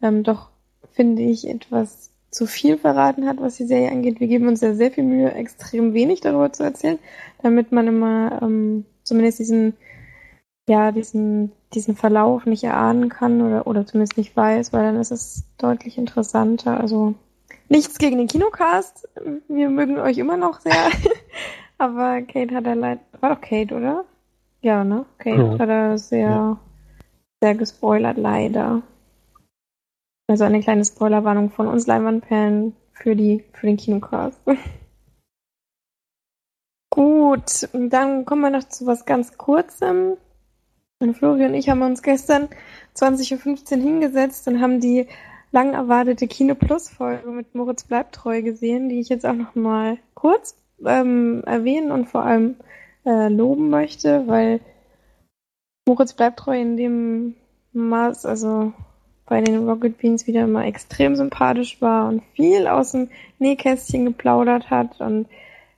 ähm, 0.01 0.23
doch, 0.23 0.49
finde 0.93 1.23
ich, 1.23 1.47
etwas 1.47 2.11
zu 2.31 2.45
viel 2.47 2.77
verraten 2.77 3.27
hat, 3.27 3.39
was 3.39 3.55
die 3.55 3.65
Serie 3.65 3.91
angeht. 3.91 4.19
Wir 4.19 4.27
geben 4.27 4.47
uns 4.47 4.61
ja 4.61 4.73
sehr 4.73 4.91
viel 4.91 5.05
Mühe, 5.05 5.31
extrem 5.34 5.93
wenig 5.93 6.19
darüber 6.22 6.51
zu 6.51 6.63
erzählen, 6.63 6.99
damit 7.41 7.72
man 7.72 7.88
immer 7.88 8.41
ähm, 8.41 8.85
zumindest 9.03 9.39
diesen, 9.39 9.73
ja, 10.67 10.91
diesen, 10.91 11.53
diesen 11.73 11.95
Verlauf 11.95 12.45
nicht 12.45 12.63
erahnen 12.63 13.07
kann 13.09 13.41
oder, 13.41 13.67
oder 13.67 13.85
zumindest 13.85 14.17
nicht 14.17 14.35
weiß, 14.35 14.73
weil 14.73 14.84
dann 14.84 14.99
ist 14.99 15.11
es 15.11 15.45
deutlich 15.57 15.97
interessanter. 15.97 16.80
Also 16.80 17.13
nichts 17.69 17.97
gegen 17.99 18.17
den 18.17 18.27
Kinocast. 18.27 19.07
Wir 19.47 19.69
mögen 19.69 19.97
euch 19.97 20.17
immer 20.17 20.38
noch 20.38 20.59
sehr. 20.59 20.73
Aber 21.77 22.22
Kate 22.22 22.53
hat 22.55 22.65
er 22.65 22.76
leider. 22.76 23.01
War 23.22 23.35
doch 23.35 23.41
Kate, 23.41 23.76
oder? 23.76 24.05
Ja, 24.61 24.84
ne? 24.84 25.05
Kate 25.19 25.41
Ja. 25.41 25.59
hat 25.59 25.69
er 25.69 25.97
sehr, 25.97 26.19
Ja. 26.19 26.57
sehr 27.41 27.55
gespoilert, 27.55 28.17
leider. 28.17 28.81
Also 30.27 30.43
eine 30.43 30.61
kleine 30.61 30.84
Spoilerwarnung 30.84 31.52
von 31.52 31.68
uns 31.68 31.85
Leinwandperlen 31.85 32.76
für 32.93 33.15
die, 33.15 33.43
für 33.53 33.68
den 33.68 33.77
Kinocast. 33.77 34.39
Gut, 36.89 37.69
dann 37.73 38.26
kommen 38.26 38.41
wir 38.41 38.49
noch 38.49 38.64
zu 38.64 38.85
was 38.85 39.06
ganz 39.06 39.38
Kurzem. 39.38 40.18
Und 40.99 41.15
Flori 41.15 41.45
und 41.45 41.53
ich 41.53 41.69
haben 41.69 41.81
uns 41.81 42.02
gestern 42.02 42.47
20.15 42.95 43.77
Uhr 43.77 43.84
hingesetzt 43.84 44.47
und 44.47 44.61
haben 44.61 44.80
die 44.80 45.07
lang 45.52 45.73
erwartete 45.73 46.27
Kino 46.27 46.56
Plus 46.56 46.89
Folge 46.89 47.30
mit 47.30 47.53
Moritz 47.53 47.84
bleibt 47.84 48.15
treu 48.15 48.41
gesehen, 48.41 48.89
die 48.89 48.99
ich 48.99 49.10
jetzt 49.10 49.26
auch 49.26 49.34
noch 49.34 49.56
mal 49.56 49.97
kurz 50.14 50.57
ähm, 50.85 51.43
erwähnen 51.45 51.91
und 51.91 52.07
vor 52.07 52.23
allem 52.23 52.56
äh, 53.06 53.30
loben 53.30 53.69
möchte, 53.69 54.27
weil 54.27 54.61
Moritz 55.88 56.14
bleibt 56.14 56.39
treu 56.39 56.60
in 56.60 56.77
dem 56.77 57.35
Maß, 57.73 58.26
also 58.26 58.73
bei 59.26 59.41
den 59.41 59.68
Rocket 59.68 59.97
Beans 59.97 60.27
wieder 60.27 60.43
immer 60.43 60.65
extrem 60.65 61.15
sympathisch 61.15 61.81
war 61.81 62.07
und 62.07 62.23
viel 62.34 62.68
aus 62.68 62.91
dem 62.91 63.10
Nähkästchen 63.39 64.06
geplaudert 64.06 64.69
hat 64.69 65.02
und 65.02 65.27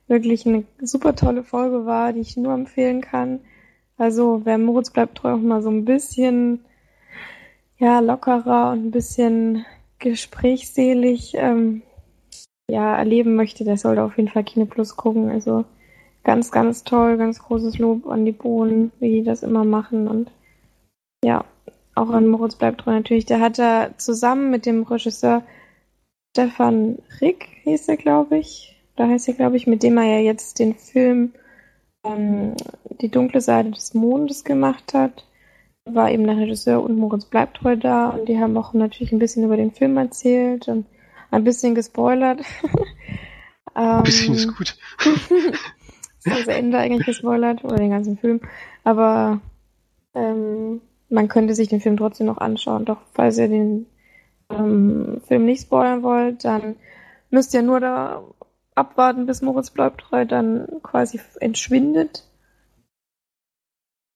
wirklich 0.07 0.45
eine 0.45 0.64
super 0.82 1.15
tolle 1.15 1.44
Folge 1.44 1.86
war, 1.86 2.14
die 2.14 2.22
ich 2.22 2.38
nur 2.38 2.53
empfehlen 2.53 3.02
kann. 3.02 3.40
Also 3.98 4.41
wer 4.44 4.57
Moritz 4.57 4.91
bleibt 4.91 5.18
treu 5.18 5.34
auch 5.34 5.40
mal 5.40 5.61
so 5.61 5.69
ein 5.69 5.86
bisschen 5.86 6.65
ja 7.80 7.99
lockerer 7.99 8.72
und 8.72 8.88
ein 8.88 8.91
bisschen 8.91 9.65
gesprächsselig 9.99 11.34
ähm, 11.36 11.84
ja 12.69 12.98
erleben 12.98 13.36
möchte, 13.36 13.64
der 13.64 13.78
sollte 13.78 14.03
auf 14.03 14.18
jeden 14.18 14.30
Fall 14.30 14.44
Kino 14.44 14.65
Plus 14.65 14.95
gucken. 14.95 15.30
Also 15.30 15.65
ganz, 16.24 16.52
ganz 16.52 16.84
toll, 16.84 17.18
ganz 17.18 17.40
großes 17.40 17.78
Lob 17.80 18.07
an 18.07 18.26
die 18.26 18.34
Bohnen, 18.34 18.91
wie 18.99 19.11
die 19.11 19.24
das 19.24 19.44
immer 19.44 19.64
machen 19.64 20.07
und 20.07 20.32
ja, 21.24 21.45
auch 21.98 22.10
an 22.10 22.28
Moritz 22.28 22.56
bleibt 22.56 22.82
treu 22.82 22.91
natürlich. 22.91 23.26
Der 23.26 23.40
hat 23.40 23.60
da 23.60 23.90
zusammen 23.98 24.49
mit 24.49 24.65
dem 24.65 24.84
Regisseur 24.84 25.44
Stefan 26.32 26.99
Rick, 27.19 27.48
hieß 27.64 27.88
er, 27.88 27.98
glaube 27.98 28.38
ich, 28.38 28.80
da 28.95 29.07
heißt 29.07 29.28
er, 29.28 29.34
glaube 29.34 29.57
ich, 29.57 29.65
mit 29.65 29.84
dem 29.84 29.98
er 29.98 30.03
ja 30.03 30.19
jetzt 30.19 30.60
den 30.60 30.76
Film 30.76 31.34
ähm, 32.03 32.56
Die 33.02 33.10
dunkle 33.10 33.41
Seite 33.41 33.72
des 33.72 33.94
Mondes 33.94 34.44
gemacht 34.44 34.94
hat, 34.94 35.26
war 35.86 36.11
eben 36.11 36.26
der 36.26 36.38
Regisseur 36.38 36.84
und 36.84 36.98
Moritz 36.98 37.26
bleibt 37.26 37.57
treu 37.57 37.76
da 37.76 38.10
und 38.10 38.30
die 38.30 38.40
haben 38.40 38.57
auch 38.57 38.74
natürlich 38.74 39.11
ein 39.11 39.19
bisschen 39.19 39.44
über 39.44 39.57
den 39.57 39.72
Film 39.72 39.98
erzählt 39.98 40.68
und 40.68 40.86
ein 41.32 41.44
bisschen 41.44 41.76
gespoilert. 41.76 42.41
ein 43.74 44.03
bisschen 44.03 44.36
ist 44.36 44.45
ähm, 44.45 44.56
gut. 44.56 44.78
das 46.26 46.48
Ende 46.48 46.78
eigentlich 46.78 47.06
gespoilert 47.06 47.64
oder 47.64 47.78
den 47.78 47.90
ganzen 47.90 48.18
Film, 48.18 48.41
aber 48.84 49.41
ähm, 50.14 50.82
man 51.10 51.28
könnte 51.28 51.56
sich 51.56 51.70
den 51.70 51.82
Film 51.82 51.98
trotzdem 51.98 52.28
noch 52.28 52.38
anschauen. 52.38 52.86
Doch 52.86 53.00
falls 53.14 53.38
ihr 53.38 53.48
den 53.48 53.86
ähm, 54.50 55.22
Film 55.26 55.46
nicht 55.46 55.64
spoilern 55.64 56.04
wollt, 56.04 56.44
dann 56.46 56.76
müsst 57.30 57.54
ihr 57.54 57.62
nur 57.62 57.80
da 57.80 58.24
abwarten, 58.76 59.26
bis 59.26 59.42
Moritz 59.42 59.72
bleibt 59.72 60.02
treu 60.02 60.26
dann 60.26 60.68
quasi 60.84 61.20
entschwindet. 61.40 62.24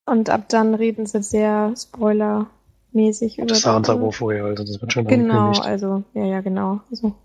Und 0.05 0.29
ab 0.29 0.49
dann 0.49 0.75
reden 0.75 1.05
sie 1.05 1.23
sehr 1.23 1.73
spoilermäßig 1.75 3.37
über 3.37 3.47
das. 3.47 3.61
sagen 3.61 3.83
sie 3.83 3.91
aber 3.91 4.11
vorher, 4.11 4.45
also 4.45 4.63
das 4.63 4.81
wird 4.81 4.93
schon 4.93 5.05
Genau, 5.05 5.51
also, 5.51 6.03
ja, 6.13 6.25
ja, 6.25 6.41
genau. 6.41 6.81
Also, 6.89 7.15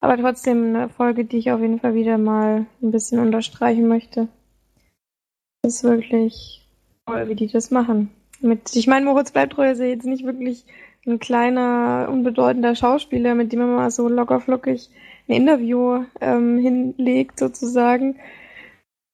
aber 0.00 0.16
trotzdem 0.16 0.76
eine 0.76 0.88
Folge, 0.88 1.24
die 1.24 1.38
ich 1.38 1.50
auf 1.50 1.60
jeden 1.60 1.80
Fall 1.80 1.94
wieder 1.94 2.18
mal 2.18 2.66
ein 2.82 2.90
bisschen 2.90 3.18
unterstreichen 3.18 3.88
möchte. 3.88 4.28
Das 5.62 5.76
ist 5.76 5.84
wirklich 5.84 6.68
toll, 7.06 7.28
wie 7.28 7.34
die 7.34 7.48
das 7.48 7.70
machen. 7.70 8.10
Mit, 8.40 8.74
ich 8.74 8.86
meine, 8.86 9.06
Moritz 9.06 9.30
bleibt 9.30 9.54
treu 9.54 9.70
ist 9.70 9.78
ja 9.78 9.86
jetzt 9.86 10.06
nicht 10.06 10.24
wirklich 10.24 10.64
ein 11.06 11.18
kleiner, 11.18 12.08
unbedeutender 12.10 12.74
Schauspieler, 12.74 13.34
mit 13.34 13.52
dem 13.52 13.60
man 13.60 13.74
mal 13.74 13.90
so 13.90 14.08
lockerflockig 14.08 14.90
ein 15.28 15.32
Interview 15.32 16.04
ähm, 16.20 16.58
hinlegt, 16.58 17.38
sozusagen. 17.38 18.16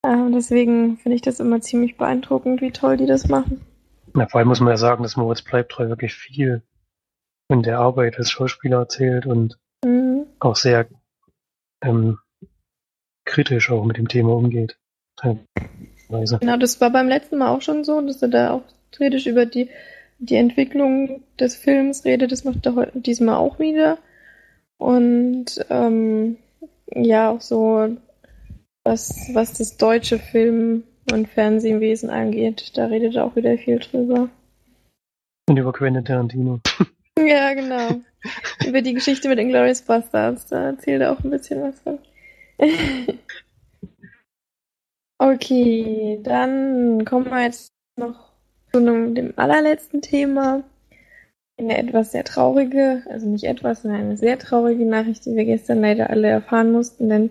Ähm, 0.05 0.33
deswegen 0.33 0.97
finde 0.99 1.17
ich 1.17 1.23
das 1.23 1.41
immer 1.41 1.61
ziemlich 1.61 1.97
beeindruckend, 1.97 2.61
wie 2.61 2.73
toll 2.73 2.97
die 2.97 3.07
das 3.07 3.29
machen. 3.29 3.61
Ja, 4.17 4.27
vor 4.27 4.39
allem 4.39 4.49
muss 4.49 4.61
man 4.61 4.71
ja 4.71 4.77
sagen, 4.77 5.03
dass 5.03 5.17
Moritz 5.17 5.43
Bleibtreu 5.43 5.89
wirklich 5.89 6.15
viel 6.15 6.63
von 7.51 7.63
der 7.63 7.79
Arbeit 7.79 8.19
als 8.19 8.31
Schauspieler 8.31 8.79
erzählt 8.79 9.27
und 9.27 9.59
mhm. 9.85 10.27
auch 10.41 10.57
sehr 10.57 10.87
ähm, 11.83 12.19
kritisch 13.25 13.71
auch 13.71 13.85
mit 13.85 13.97
dem 13.97 14.09
Thema 14.09 14.35
umgeht. 14.35 14.79
Teilweise. 15.17 16.39
Genau, 16.41 16.57
das 16.57 16.81
war 16.81 16.91
beim 16.91 17.09
letzten 17.09 17.39
Mal 17.39 17.49
auch 17.49 17.63
schon 17.63 17.85
so, 17.85 18.01
dass 18.01 18.23
er 18.23 18.29
da 18.29 18.51
auch 18.51 18.63
kritisch 18.93 19.27
über 19.27 19.47
die, 19.47 19.69
die 20.19 20.37
Entwicklung 20.37 21.23
des 21.39 21.57
Films 21.57 22.05
redet. 22.05 22.33
Das 22.33 22.45
macht 22.45 22.65
er 22.67 22.75
heute 22.75 23.01
diesmal 23.01 23.37
auch 23.37 23.59
wieder. 23.59 23.99
Und 24.79 25.65
ähm, 25.71 26.37
ja, 26.95 27.31
auch 27.31 27.41
so, 27.41 27.97
was, 28.85 29.31
was 29.33 29.55
das 29.55 29.77
deutsche 29.77 30.19
Film- 30.19 30.85
und 31.13 31.29
Fernsehwesen 31.29 32.11
angeht, 32.11 32.77
da 32.77 32.87
redet 32.87 33.15
er 33.15 33.25
auch 33.25 33.37
wieder 33.37 33.57
viel 33.59 33.79
drüber. 33.79 34.29
Und 35.49 35.57
über 35.57 35.73
Quentin 35.73 36.05
Tarantino. 36.05 36.61
ja, 37.19 37.55
genau. 37.55 38.01
über 38.67 38.83
die 38.83 38.95
Geschichte 38.95 39.29
mit 39.29 39.39
Inglourious 39.39 39.83
Bastards, 39.83 40.47
da 40.47 40.67
erzählt 40.67 41.03
er 41.03 41.13
auch 41.13 41.23
ein 41.23 41.31
bisschen 41.31 41.63
was 41.63 41.81
von. 41.81 41.99
okay, 45.19 46.21
dann 46.23 47.05
kommen 47.05 47.31
wir 47.31 47.43
jetzt 47.43 47.73
noch 47.97 48.32
zu 48.73 48.81
dem 48.81 49.35
allerletzten 49.37 50.01
Thema 50.03 50.65
eine 51.59 51.79
etwas 51.79 52.13
sehr 52.13 52.25
traurige, 52.25 53.03
also 53.09 53.29
nicht 53.29 53.45
etwas, 53.45 53.83
sondern 53.83 54.01
eine 54.01 54.17
sehr 54.17 54.39
traurige 54.39 54.87
Nachricht, 54.87 55.27
die 55.27 55.37
wir 55.37 55.45
gestern 55.45 55.81
leider 55.81 56.11
alle 56.11 56.29
erfahren 56.29 56.73
mussten, 56.73 57.09
denn 57.09 57.31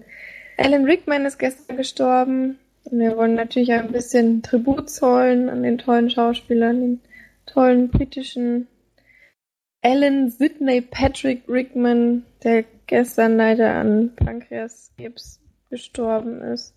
Alan 0.57 0.85
Rickman 0.85 1.25
ist 1.25 1.39
gestern 1.39 1.77
gestorben. 1.77 2.59
Und 2.83 2.99
wir 2.99 3.17
wollen 3.17 3.35
natürlich 3.35 3.71
ein 3.71 3.91
bisschen 3.91 4.43
Tribut 4.43 4.89
zollen 4.89 5.49
an 5.49 5.63
den 5.63 5.77
tollen 5.77 6.09
Schauspielern, 6.09 6.81
den 6.81 7.01
tollen 7.45 7.89
britischen 7.89 8.67
Alan 9.83 10.29
Sidney 10.29 10.81
Patrick 10.81 11.43
Rickman, 11.47 12.23
der 12.43 12.65
gestern 12.85 13.37
leider 13.37 13.73
an 13.75 14.15
Pankreaskrebs 14.15 15.41
gestorben 15.69 16.41
ist. 16.41 16.75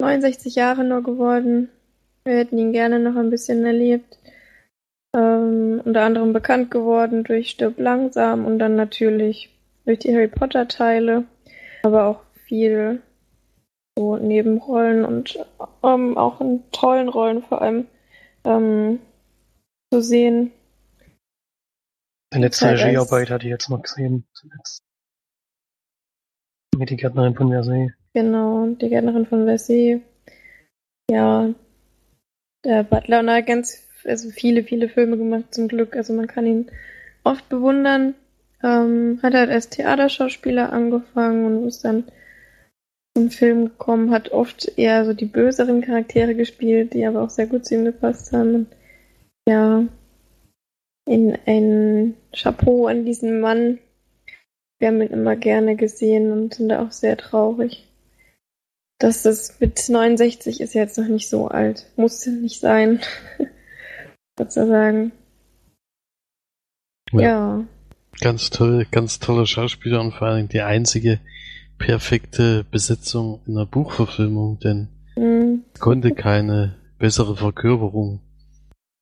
69 0.00 0.54
Jahre 0.54 0.84
nur 0.84 1.02
geworden. 1.02 1.68
Wir 2.28 2.36
hätten 2.36 2.58
ihn 2.58 2.74
gerne 2.74 2.98
noch 2.98 3.16
ein 3.16 3.30
bisschen 3.30 3.64
erlebt. 3.64 4.18
Ähm, 5.16 5.80
unter 5.82 6.02
anderem 6.02 6.34
bekannt 6.34 6.70
geworden 6.70 7.24
durch 7.24 7.48
Stirb 7.48 7.78
langsam 7.78 8.44
und 8.44 8.58
dann 8.58 8.76
natürlich 8.76 9.58
durch 9.86 10.00
die 10.00 10.14
Harry 10.14 10.28
Potter 10.28 10.68
Teile, 10.68 11.24
aber 11.82 12.04
auch 12.04 12.20
viel 12.44 13.00
so 13.96 14.18
Nebenrollen 14.18 15.06
und 15.06 15.38
ähm, 15.82 16.18
auch 16.18 16.42
in 16.42 16.70
tollen 16.70 17.08
Rollen 17.08 17.42
vor 17.44 17.62
allem 17.62 17.86
ähm, 18.44 19.00
zu 19.90 20.02
sehen. 20.02 20.52
Die 22.34 22.40
letzte 22.40 22.72
Regiearbeit 22.72 23.30
hatte 23.30 23.46
ich 23.46 23.52
jetzt 23.52 23.70
noch 23.70 23.80
gesehen. 23.80 24.26
Zuletzt. 24.34 24.82
Mit 26.76 26.90
die 26.90 26.96
Gärtnerin 26.98 27.34
von 27.34 27.48
Versailles. 27.48 27.92
Genau, 28.12 28.66
die 28.66 28.90
Gärtnerin 28.90 29.24
von 29.24 29.46
Versailles. 29.46 30.02
Ja, 31.10 31.54
der 32.64 32.82
Butler 32.82 33.20
und 33.20 33.28
er 33.28 33.42
ganz 33.42 33.88
also 34.04 34.30
viele, 34.30 34.64
viele 34.64 34.88
Filme 34.88 35.16
gemacht 35.16 35.54
zum 35.54 35.68
Glück. 35.68 35.96
Also 35.96 36.12
man 36.12 36.26
kann 36.26 36.46
ihn 36.46 36.70
oft 37.24 37.48
bewundern. 37.48 38.14
Ähm, 38.62 39.20
hat 39.22 39.34
halt 39.34 39.50
als 39.50 39.68
Theaterschauspieler 39.68 40.72
angefangen 40.72 41.44
und 41.44 41.68
ist 41.68 41.84
dann 41.84 42.04
zum 43.16 43.30
Film 43.30 43.64
gekommen, 43.66 44.10
hat 44.10 44.30
oft 44.30 44.72
eher 44.76 45.04
so 45.04 45.12
die 45.12 45.26
böseren 45.26 45.80
Charaktere 45.80 46.34
gespielt, 46.34 46.92
die 46.94 47.06
aber 47.06 47.22
auch 47.22 47.30
sehr 47.30 47.46
gut 47.46 47.66
zu 47.66 47.74
ihm 47.74 47.84
gepasst 47.84 48.32
haben. 48.32 48.66
Ja, 49.48 49.84
in 51.06 51.38
ein 51.46 52.14
Chapeau 52.32 52.86
an 52.86 53.04
diesen 53.04 53.40
Mann. 53.40 53.78
Wir 54.78 54.88
haben 54.88 55.02
ihn 55.02 55.08
immer 55.08 55.36
gerne 55.36 55.74
gesehen 55.74 56.30
und 56.30 56.54
sind 56.54 56.68
da 56.68 56.82
auch 56.84 56.92
sehr 56.92 57.16
traurig. 57.16 57.87
Dass 58.98 59.22
das 59.22 59.60
mit 59.60 59.88
69 59.88 60.60
ist 60.60 60.74
jetzt 60.74 60.98
noch 60.98 61.06
nicht 61.06 61.28
so 61.28 61.48
alt. 61.48 61.86
Muss 61.96 62.26
nicht 62.26 62.60
sein. 62.60 63.00
sozusagen. 64.38 65.12
Ja. 67.12 67.20
ja. 67.20 67.64
Ganz 68.20 68.50
toll, 68.50 68.86
ganz 68.90 69.18
toller 69.18 69.46
Schauspieler 69.46 70.00
und 70.00 70.12
vor 70.12 70.28
allem 70.28 70.48
die 70.48 70.62
einzige 70.62 71.20
perfekte 71.76 72.64
Besetzung 72.64 73.40
in 73.46 73.54
der 73.54 73.66
Buchverfilmung, 73.66 74.58
denn 74.58 74.88
mhm. 75.16 75.62
es 75.74 75.80
konnte 75.80 76.12
keine 76.12 76.76
bessere 76.98 77.36
Verkörperung 77.36 78.20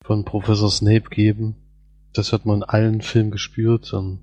von 0.05 0.25
Professor 0.25 0.71
Snape 0.71 1.09
geben. 1.09 1.57
Das 2.13 2.33
hat 2.33 2.45
man 2.45 2.59
in 2.59 2.65
allen 2.65 3.01
Filmen 3.01 3.31
gespürt 3.31 3.93
und 3.95 4.21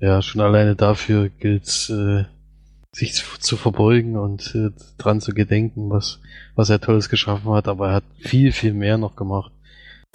ja, 0.00 0.20
schon 0.20 0.40
alleine 0.40 0.74
dafür 0.74 1.28
gilt 1.28 1.88
äh, 1.90 2.24
sich 2.94 3.14
zu, 3.14 3.24
zu 3.38 3.56
verbeugen 3.56 4.16
und 4.16 4.54
äh, 4.54 4.70
dran 4.98 5.20
zu 5.20 5.32
gedenken, 5.32 5.90
was, 5.90 6.20
was 6.54 6.70
er 6.70 6.80
Tolles 6.80 7.08
geschaffen 7.08 7.50
hat, 7.52 7.68
aber 7.68 7.88
er 7.88 7.94
hat 7.94 8.04
viel, 8.18 8.52
viel 8.52 8.74
mehr 8.74 8.98
noch 8.98 9.16
gemacht 9.16 9.52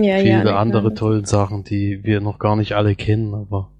ja, 0.01 0.19
viele 0.19 0.45
ja, 0.45 0.59
andere 0.59 0.93
tolle 0.93 1.25
Sachen, 1.25 1.63
die 1.63 2.03
wir 2.03 2.21
noch 2.21 2.37
gar 2.37 2.55
nicht 2.55 2.73
alle 2.73 2.95
kennen, 2.95 3.33
aber 3.33 3.71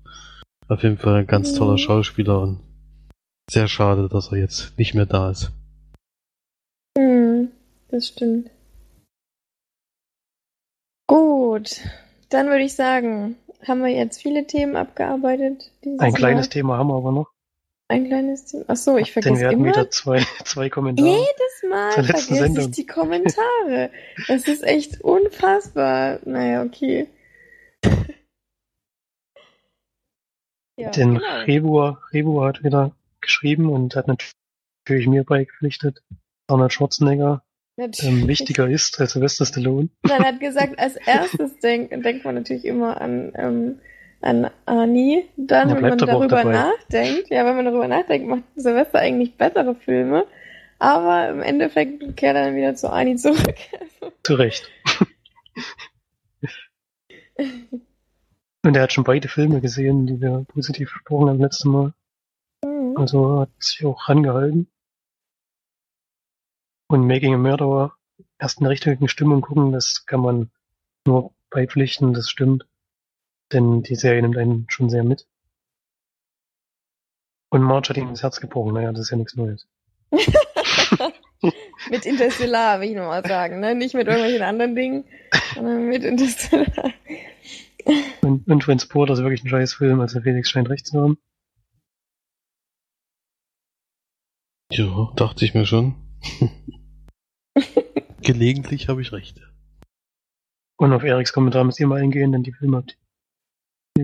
auf 0.67 0.83
jeden 0.83 0.97
Fall 0.97 1.19
ein 1.19 1.27
ganz 1.27 1.53
toller 1.53 1.77
Schauspieler 1.77 2.41
und 2.41 2.59
sehr 3.49 3.67
schade, 3.67 4.09
dass 4.09 4.31
er 4.31 4.39
jetzt 4.39 4.77
nicht 4.77 4.93
mehr 4.93 5.05
da 5.05 5.29
ist. 5.29 5.51
Hm, 6.97 7.49
das 7.89 8.07
stimmt. 8.07 8.49
Gut, 11.07 11.81
dann 12.29 12.47
würde 12.47 12.63
ich 12.63 12.73
sagen, 12.73 13.35
haben 13.65 13.81
wir 13.81 13.91
jetzt 13.91 14.21
viele 14.21 14.45
Themen 14.47 14.75
abgearbeitet. 14.75 15.71
Ein 15.99 16.13
kleines 16.13 16.47
Mal. 16.47 16.49
Thema 16.49 16.77
haben 16.77 16.87
wir 16.87 16.95
aber 16.95 17.11
noch. 17.11 17.31
Ein 17.89 18.05
kleines 18.07 18.45
Thema. 18.45 18.65
Ach 18.67 18.75
so, 18.75 18.97
ich 18.97 19.13
Denn 19.13 19.23
vergesse 19.23 19.41
wir 19.41 19.47
hatten 19.47 19.59
immer. 19.61 19.69
wieder 19.69 19.89
zwei, 19.89 20.19
zwei 20.43 20.69
Kommentare. 20.69 21.07
Jedes 21.09 21.63
Mal 21.69 21.91
Zur 21.93 22.03
letzten 22.03 22.35
vergesse 22.35 22.43
Sendung. 22.53 22.65
ich 22.65 22.75
die 22.75 22.85
Kommentare. 22.85 23.91
Das 24.27 24.47
ist 24.47 24.63
echt 24.63 25.01
unfassbar. 25.01 26.19
Naja, 26.25 26.63
okay. 26.63 27.07
ja, 30.77 30.89
Den 30.91 31.15
genau. 31.15 31.39
Rebur, 31.45 32.01
Rebur 32.11 32.45
hat 32.45 32.63
wieder 32.63 32.91
geschrieben 33.21 33.69
und 33.69 33.95
hat 33.95 34.07
natürlich 34.07 35.07
mir 35.07 35.23
beigepflichtet. 35.23 36.03
Arnold 36.49 36.73
Schwarzenegger 36.73 37.43
Natürlich. 37.77 38.21
ähm, 38.23 38.27
wichtiger 38.27 38.67
ist 38.69 38.99
als 38.99 39.11
Sylvester 39.13 39.45
Stallone. 39.45 39.89
Nein, 40.03 40.21
er 40.21 40.27
hat 40.27 40.39
gesagt, 40.39 40.79
als 40.79 40.95
erstes 40.95 41.57
denk, 41.59 41.89
denkt 42.03 42.25
man 42.25 42.35
natürlich 42.35 42.65
immer 42.65 42.99
an, 42.99 43.31
ähm, 43.35 43.79
an 44.21 44.49
Ani. 44.65 45.29
Dann, 45.37 45.69
Ja, 45.69 45.75
wenn 45.75 45.89
man 45.89 45.97
darüber 45.97 46.43
nachdenkt, 46.43 47.29
ja, 47.29 47.45
wenn 47.45 47.55
man 47.55 47.65
darüber 47.65 47.87
nachdenkt, 47.87 48.27
macht 48.27 48.43
Silvester 48.55 48.99
eigentlich 48.99 49.35
bessere 49.35 49.75
Filme. 49.75 50.25
Aber 50.79 51.29
im 51.29 51.41
Endeffekt 51.41 52.17
kehrt 52.17 52.35
er 52.35 52.45
dann 52.45 52.55
wieder 52.55 52.75
zu 52.75 52.91
Ani 52.91 53.15
zurück. 53.15 53.55
Zu 54.23 54.35
Recht. 54.35 54.69
und 58.63 58.75
er 58.75 58.83
hat 58.83 58.93
schon 58.93 59.03
beide 59.03 59.27
Filme 59.27 59.61
gesehen, 59.61 60.05
die 60.05 60.21
wir 60.21 60.45
positiv 60.49 60.91
besprochen 60.91 61.29
haben 61.29 61.39
letztes 61.41 61.65
Mal. 61.65 61.93
Mhm. 62.63 62.97
Also 62.97 63.39
hat 63.39 63.49
sich 63.59 63.85
auch 63.85 64.07
rangehalten. 64.09 64.67
Und 66.89 67.07
Making 67.07 67.33
a 67.33 67.37
Murderer 67.37 67.97
erst 68.39 68.59
in 68.59 68.63
der 68.63 68.71
richtigen 68.71 69.07
Stimmung 69.07 69.41
gucken, 69.41 69.71
das 69.71 70.05
kann 70.05 70.21
man 70.21 70.51
nur 71.05 71.33
beipflichten, 71.49 72.13
das 72.13 72.29
stimmt. 72.29 72.67
Denn 73.51 73.83
die 73.83 73.95
Serie 73.95 74.21
nimmt 74.21 74.37
einen 74.37 74.65
schon 74.69 74.89
sehr 74.89 75.03
mit. 75.03 75.27
Und 77.49 77.61
Marge 77.61 77.89
hat 77.89 77.97
ihm 77.97 78.09
ins 78.09 78.23
Herz 78.23 78.41
gebrochen, 78.41 78.73
naja, 78.73 78.91
das 78.91 79.01
ist 79.01 79.11
ja 79.11 79.17
nichts 79.17 79.35
Neues. 79.35 79.67
mit 81.89 82.05
Interstellar, 82.05 82.81
will 82.81 82.89
ich 82.89 82.95
nochmal 82.95 83.25
sagen. 83.25 83.59
Ne? 83.59 83.73
Nicht 83.73 83.93
mit 83.93 84.07
irgendwelchen 84.07 84.41
anderen 84.41 84.75
Dingen, 84.75 85.05
sondern 85.55 85.87
mit 85.87 86.03
Interstellar. 86.03 86.93
Und, 88.21 88.45
und 88.47 88.59
Transporter 88.59 89.13
ist 89.13 89.19
wirklich 89.19 89.45
ein 89.45 89.49
scheiß 89.49 89.75
Film, 89.75 90.01
also 90.01 90.19
Felix 90.19 90.49
scheint 90.49 90.69
recht 90.69 90.85
zu 90.87 90.99
haben. 90.99 91.17
Ja, 94.69 95.13
dachte 95.15 95.45
ich 95.45 95.53
mir 95.53 95.65
schon. 95.65 95.95
Gelegentlich 98.21 98.89
habe 98.89 99.01
ich 99.01 99.13
recht. 99.13 99.39
Und 100.75 100.91
auf 100.91 101.03
Eriks 101.03 101.31
Kommentar 101.31 101.63
müsst 101.63 101.79
ihr 101.79 101.87
mal 101.87 102.01
eingehen, 102.01 102.33
denn 102.33 102.43
die 102.43 102.51
Filme 102.51 102.75
habt 102.75 102.91
ihr 102.91 103.06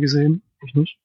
gesehen, 0.02 0.42
ich 0.66 0.76
nicht. 0.76 0.98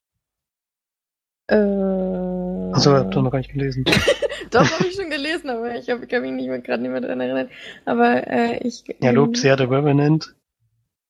Äh, 1.48 1.56
Also 1.56 2.92
habt 2.94 3.14
ihr 3.14 3.22
noch 3.22 3.30
gar 3.30 3.38
nicht 3.38 3.52
gelesen. 3.52 3.84
Doch, 4.50 4.70
habe 4.70 4.86
ich 4.86 4.94
schon 4.94 5.10
gelesen, 5.10 5.50
aber 5.50 5.74
ich 5.76 5.90
hab, 5.90 6.08
kann 6.08 6.22
mich 6.22 6.32
nicht 6.32 6.48
mehr 6.48 6.60
gerade 6.60 6.82
nicht 6.82 6.90
mehr 6.90 7.00
dran 7.00 7.20
erinnern. 7.20 7.48
Aber 7.84 8.26
äh, 8.26 8.66
ich. 8.66 8.84
Er 9.00 9.12
lobt 9.12 9.36
sehr 9.36 9.58
The 9.58 9.64
Revenant, 9.64 10.34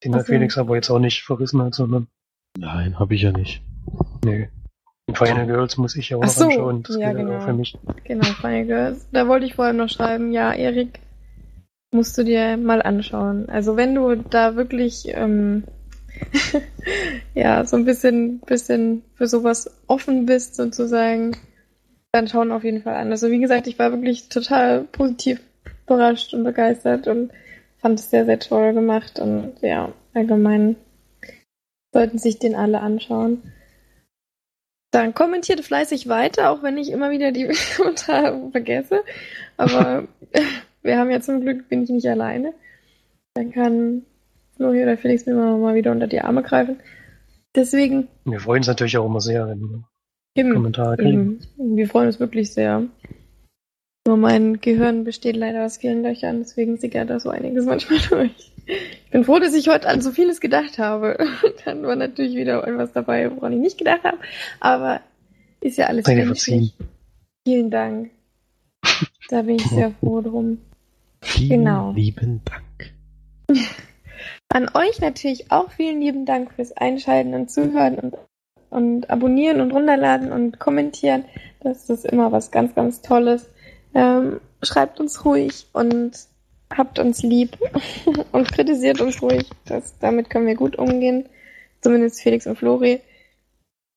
den 0.04 0.12
so. 0.12 0.20
Felix 0.20 0.58
aber 0.58 0.74
jetzt 0.76 0.90
auch 0.90 0.98
nicht 0.98 1.22
verrissen 1.22 1.62
hat, 1.62 1.74
sondern 1.74 2.08
Nein, 2.56 2.98
habe 2.98 3.14
ich 3.14 3.22
ja 3.22 3.32
nicht. 3.32 3.62
nee. 4.24 4.48
Und 5.06 5.16
Final 5.16 5.46
Girls 5.46 5.78
muss 5.78 5.96
ich 5.96 6.10
ja 6.10 6.18
auch 6.18 6.22
noch 6.22 6.28
so, 6.28 6.44
anschauen. 6.44 6.82
Das 6.82 6.96
ja, 6.96 7.12
gilt 7.12 7.26
genau. 7.26 7.38
auch 7.38 7.44
für 7.44 7.54
mich. 7.54 7.78
Genau, 8.04 8.24
Final 8.24 8.66
Girls. 8.66 9.08
Da 9.10 9.26
wollte 9.26 9.46
ich 9.46 9.54
vorher 9.54 9.72
noch 9.72 9.88
schreiben, 9.88 10.32
ja, 10.32 10.52
Erik, 10.52 11.00
musst 11.90 12.18
du 12.18 12.24
dir 12.24 12.58
mal 12.58 12.82
anschauen. 12.82 13.48
Also 13.48 13.76
wenn 13.76 13.94
du 13.94 14.16
da 14.16 14.56
wirklich 14.56 15.04
ähm, 15.08 15.64
ja 17.34 17.64
so 17.64 17.76
ein 17.76 17.84
bisschen, 17.84 18.40
bisschen 18.40 19.02
für 19.14 19.26
sowas 19.26 19.70
offen 19.86 20.26
bist 20.26 20.54
sozusagen, 20.54 21.36
dann 22.12 22.28
schauen 22.28 22.52
auf 22.52 22.64
jeden 22.64 22.82
Fall 22.82 22.94
an. 22.94 23.10
Also 23.10 23.30
wie 23.30 23.40
gesagt, 23.40 23.66
ich 23.66 23.78
war 23.78 23.92
wirklich 23.92 24.28
total 24.28 24.84
positiv 24.84 25.40
überrascht 25.86 26.34
und 26.34 26.44
begeistert 26.44 27.06
und 27.06 27.30
fand 27.78 27.98
es 27.98 28.10
sehr, 28.10 28.24
sehr 28.24 28.38
toll 28.38 28.72
gemacht 28.72 29.18
und 29.18 29.54
ja, 29.62 29.92
allgemein 30.14 30.76
sollten 31.92 32.18
sich 32.18 32.38
den 32.38 32.54
alle 32.54 32.80
anschauen. 32.80 33.42
Dann 34.90 35.14
kommentiert 35.14 35.60
fleißig 35.60 36.08
weiter, 36.08 36.50
auch 36.50 36.62
wenn 36.62 36.78
ich 36.78 36.90
immer 36.90 37.10
wieder 37.10 37.32
die 37.32 37.50
Kommentare 37.76 38.50
vergesse. 38.50 39.04
Aber 39.56 40.08
wir 40.82 40.98
haben 40.98 41.10
ja 41.10 41.20
zum 41.20 41.40
Glück, 41.40 41.68
bin 41.68 41.82
ich 41.82 41.90
nicht 41.90 42.08
alleine. 42.08 42.54
Dann 43.34 43.52
kann 43.52 44.06
Flori 44.58 44.82
oder 44.82 44.98
Felix 44.98 45.24
mir 45.24 45.34
mal 45.34 45.56
mal 45.56 45.74
wieder 45.74 45.90
unter 45.92 46.06
die 46.06 46.20
Arme 46.20 46.42
greifen. 46.42 46.76
Deswegen, 47.54 48.08
Wir 48.26 48.40
freuen 48.40 48.58
uns 48.60 48.66
natürlich 48.66 48.98
auch 48.98 49.06
immer 49.06 49.20
sehr, 49.22 49.48
wenn 49.48 49.60
wir 49.60 49.84
eben, 50.34 50.52
Kommentare 50.52 50.96
kriegen. 50.98 51.40
eben, 51.58 51.76
wir 51.76 51.88
freuen 51.88 52.08
uns 52.08 52.20
wirklich 52.20 52.52
sehr. 52.52 52.82
Nur 54.06 54.16
mein 54.16 54.60
Gehirn 54.60 55.04
besteht 55.04 55.36
leider 55.36 55.64
aus 55.64 55.78
vielen 55.78 56.02
Löchern, 56.02 56.38
deswegen 56.40 56.76
sickert 56.76 57.08
da 57.10 57.18
so 57.20 57.30
einiges 57.30 57.64
manchmal 57.64 58.00
durch. 58.10 58.52
Ich 58.66 59.10
bin 59.10 59.24
froh, 59.24 59.38
dass 59.38 59.54
ich 59.54 59.68
heute 59.68 59.88
an 59.88 60.02
so 60.02 60.10
vieles 60.10 60.40
gedacht 60.40 60.78
habe. 60.78 61.16
Dann 61.64 61.82
war 61.84 61.96
natürlich 61.96 62.34
wieder 62.36 62.66
etwas 62.66 62.92
dabei, 62.92 63.30
woran 63.34 63.54
ich 63.54 63.60
nicht 63.60 63.78
gedacht 63.78 64.04
habe. 64.04 64.18
Aber 64.60 65.00
ist 65.62 65.78
ja 65.78 65.86
alles 65.86 66.06
menschlich. 66.06 66.74
Vielen 67.46 67.70
Dank. 67.70 68.10
Da 69.30 69.42
bin 69.42 69.56
ich 69.56 69.66
sehr 69.66 69.90
froh 70.00 70.20
drum. 70.20 70.58
Vielen 71.22 71.64
Genau. 71.64 71.92
lieben 71.92 72.42
Dank. 72.44 72.92
An 74.50 74.70
euch 74.74 75.00
natürlich 75.00 75.50
auch 75.50 75.70
vielen 75.70 76.00
lieben 76.00 76.24
Dank 76.24 76.52
fürs 76.54 76.72
Einschalten 76.72 77.34
und 77.34 77.50
Zuhören 77.50 77.98
und, 77.98 78.16
und 78.70 79.10
abonnieren 79.10 79.60
und 79.60 79.72
runterladen 79.72 80.32
und 80.32 80.58
kommentieren. 80.58 81.24
Das 81.60 81.90
ist 81.90 82.06
immer 82.06 82.32
was 82.32 82.50
ganz, 82.50 82.74
ganz 82.74 83.02
Tolles. 83.02 83.50
Ähm, 83.94 84.40
schreibt 84.62 85.00
uns 85.00 85.24
ruhig 85.24 85.66
und 85.72 86.12
habt 86.74 86.98
uns 86.98 87.22
lieb 87.22 87.58
und 88.32 88.50
kritisiert 88.50 89.00
uns 89.00 89.20
ruhig. 89.20 89.50
Das, 89.66 89.98
damit 89.98 90.30
können 90.30 90.46
wir 90.46 90.56
gut 90.56 90.76
umgehen. 90.76 91.28
Zumindest 91.82 92.20
Felix 92.20 92.46
und 92.46 92.56
Flori. 92.56 93.00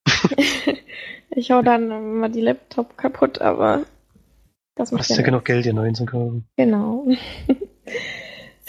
ich 1.30 1.52
hau 1.52 1.62
dann 1.62 1.92
immer 1.92 2.30
die 2.30 2.42
Laptop 2.42 2.98
kaputt, 2.98 3.40
aber 3.40 3.84
das 4.76 4.92
macht 4.92 5.10
Hast 5.10 5.18
ja 5.18 5.24
genug 5.24 5.46
Geld, 5.46 5.66
neuen 5.74 5.96
zu 5.96 6.06
kaufen? 6.06 6.46
Genau. 6.58 7.08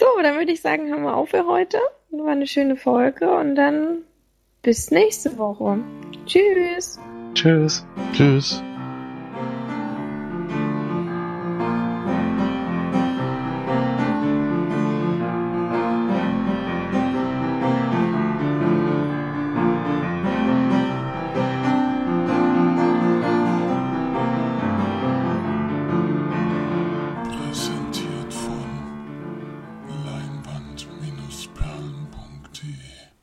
so, 0.03 0.21
dann 0.21 0.35
würde 0.37 0.51
ich 0.51 0.61
sagen, 0.61 0.91
haben 0.91 1.03
wir 1.03 1.15
auf 1.15 1.29
für 1.29 1.45
heute. 1.45 1.79
War 2.11 2.33
eine 2.33 2.45
schöne 2.45 2.75
Folge 2.75 3.33
und 3.33 3.55
dann 3.55 3.99
bis 4.61 4.91
nächste 4.91 5.37
Woche. 5.37 5.79
Tschüss. 6.25 6.99
Tschüss. 7.33 7.85
Tschüss. 8.13 8.61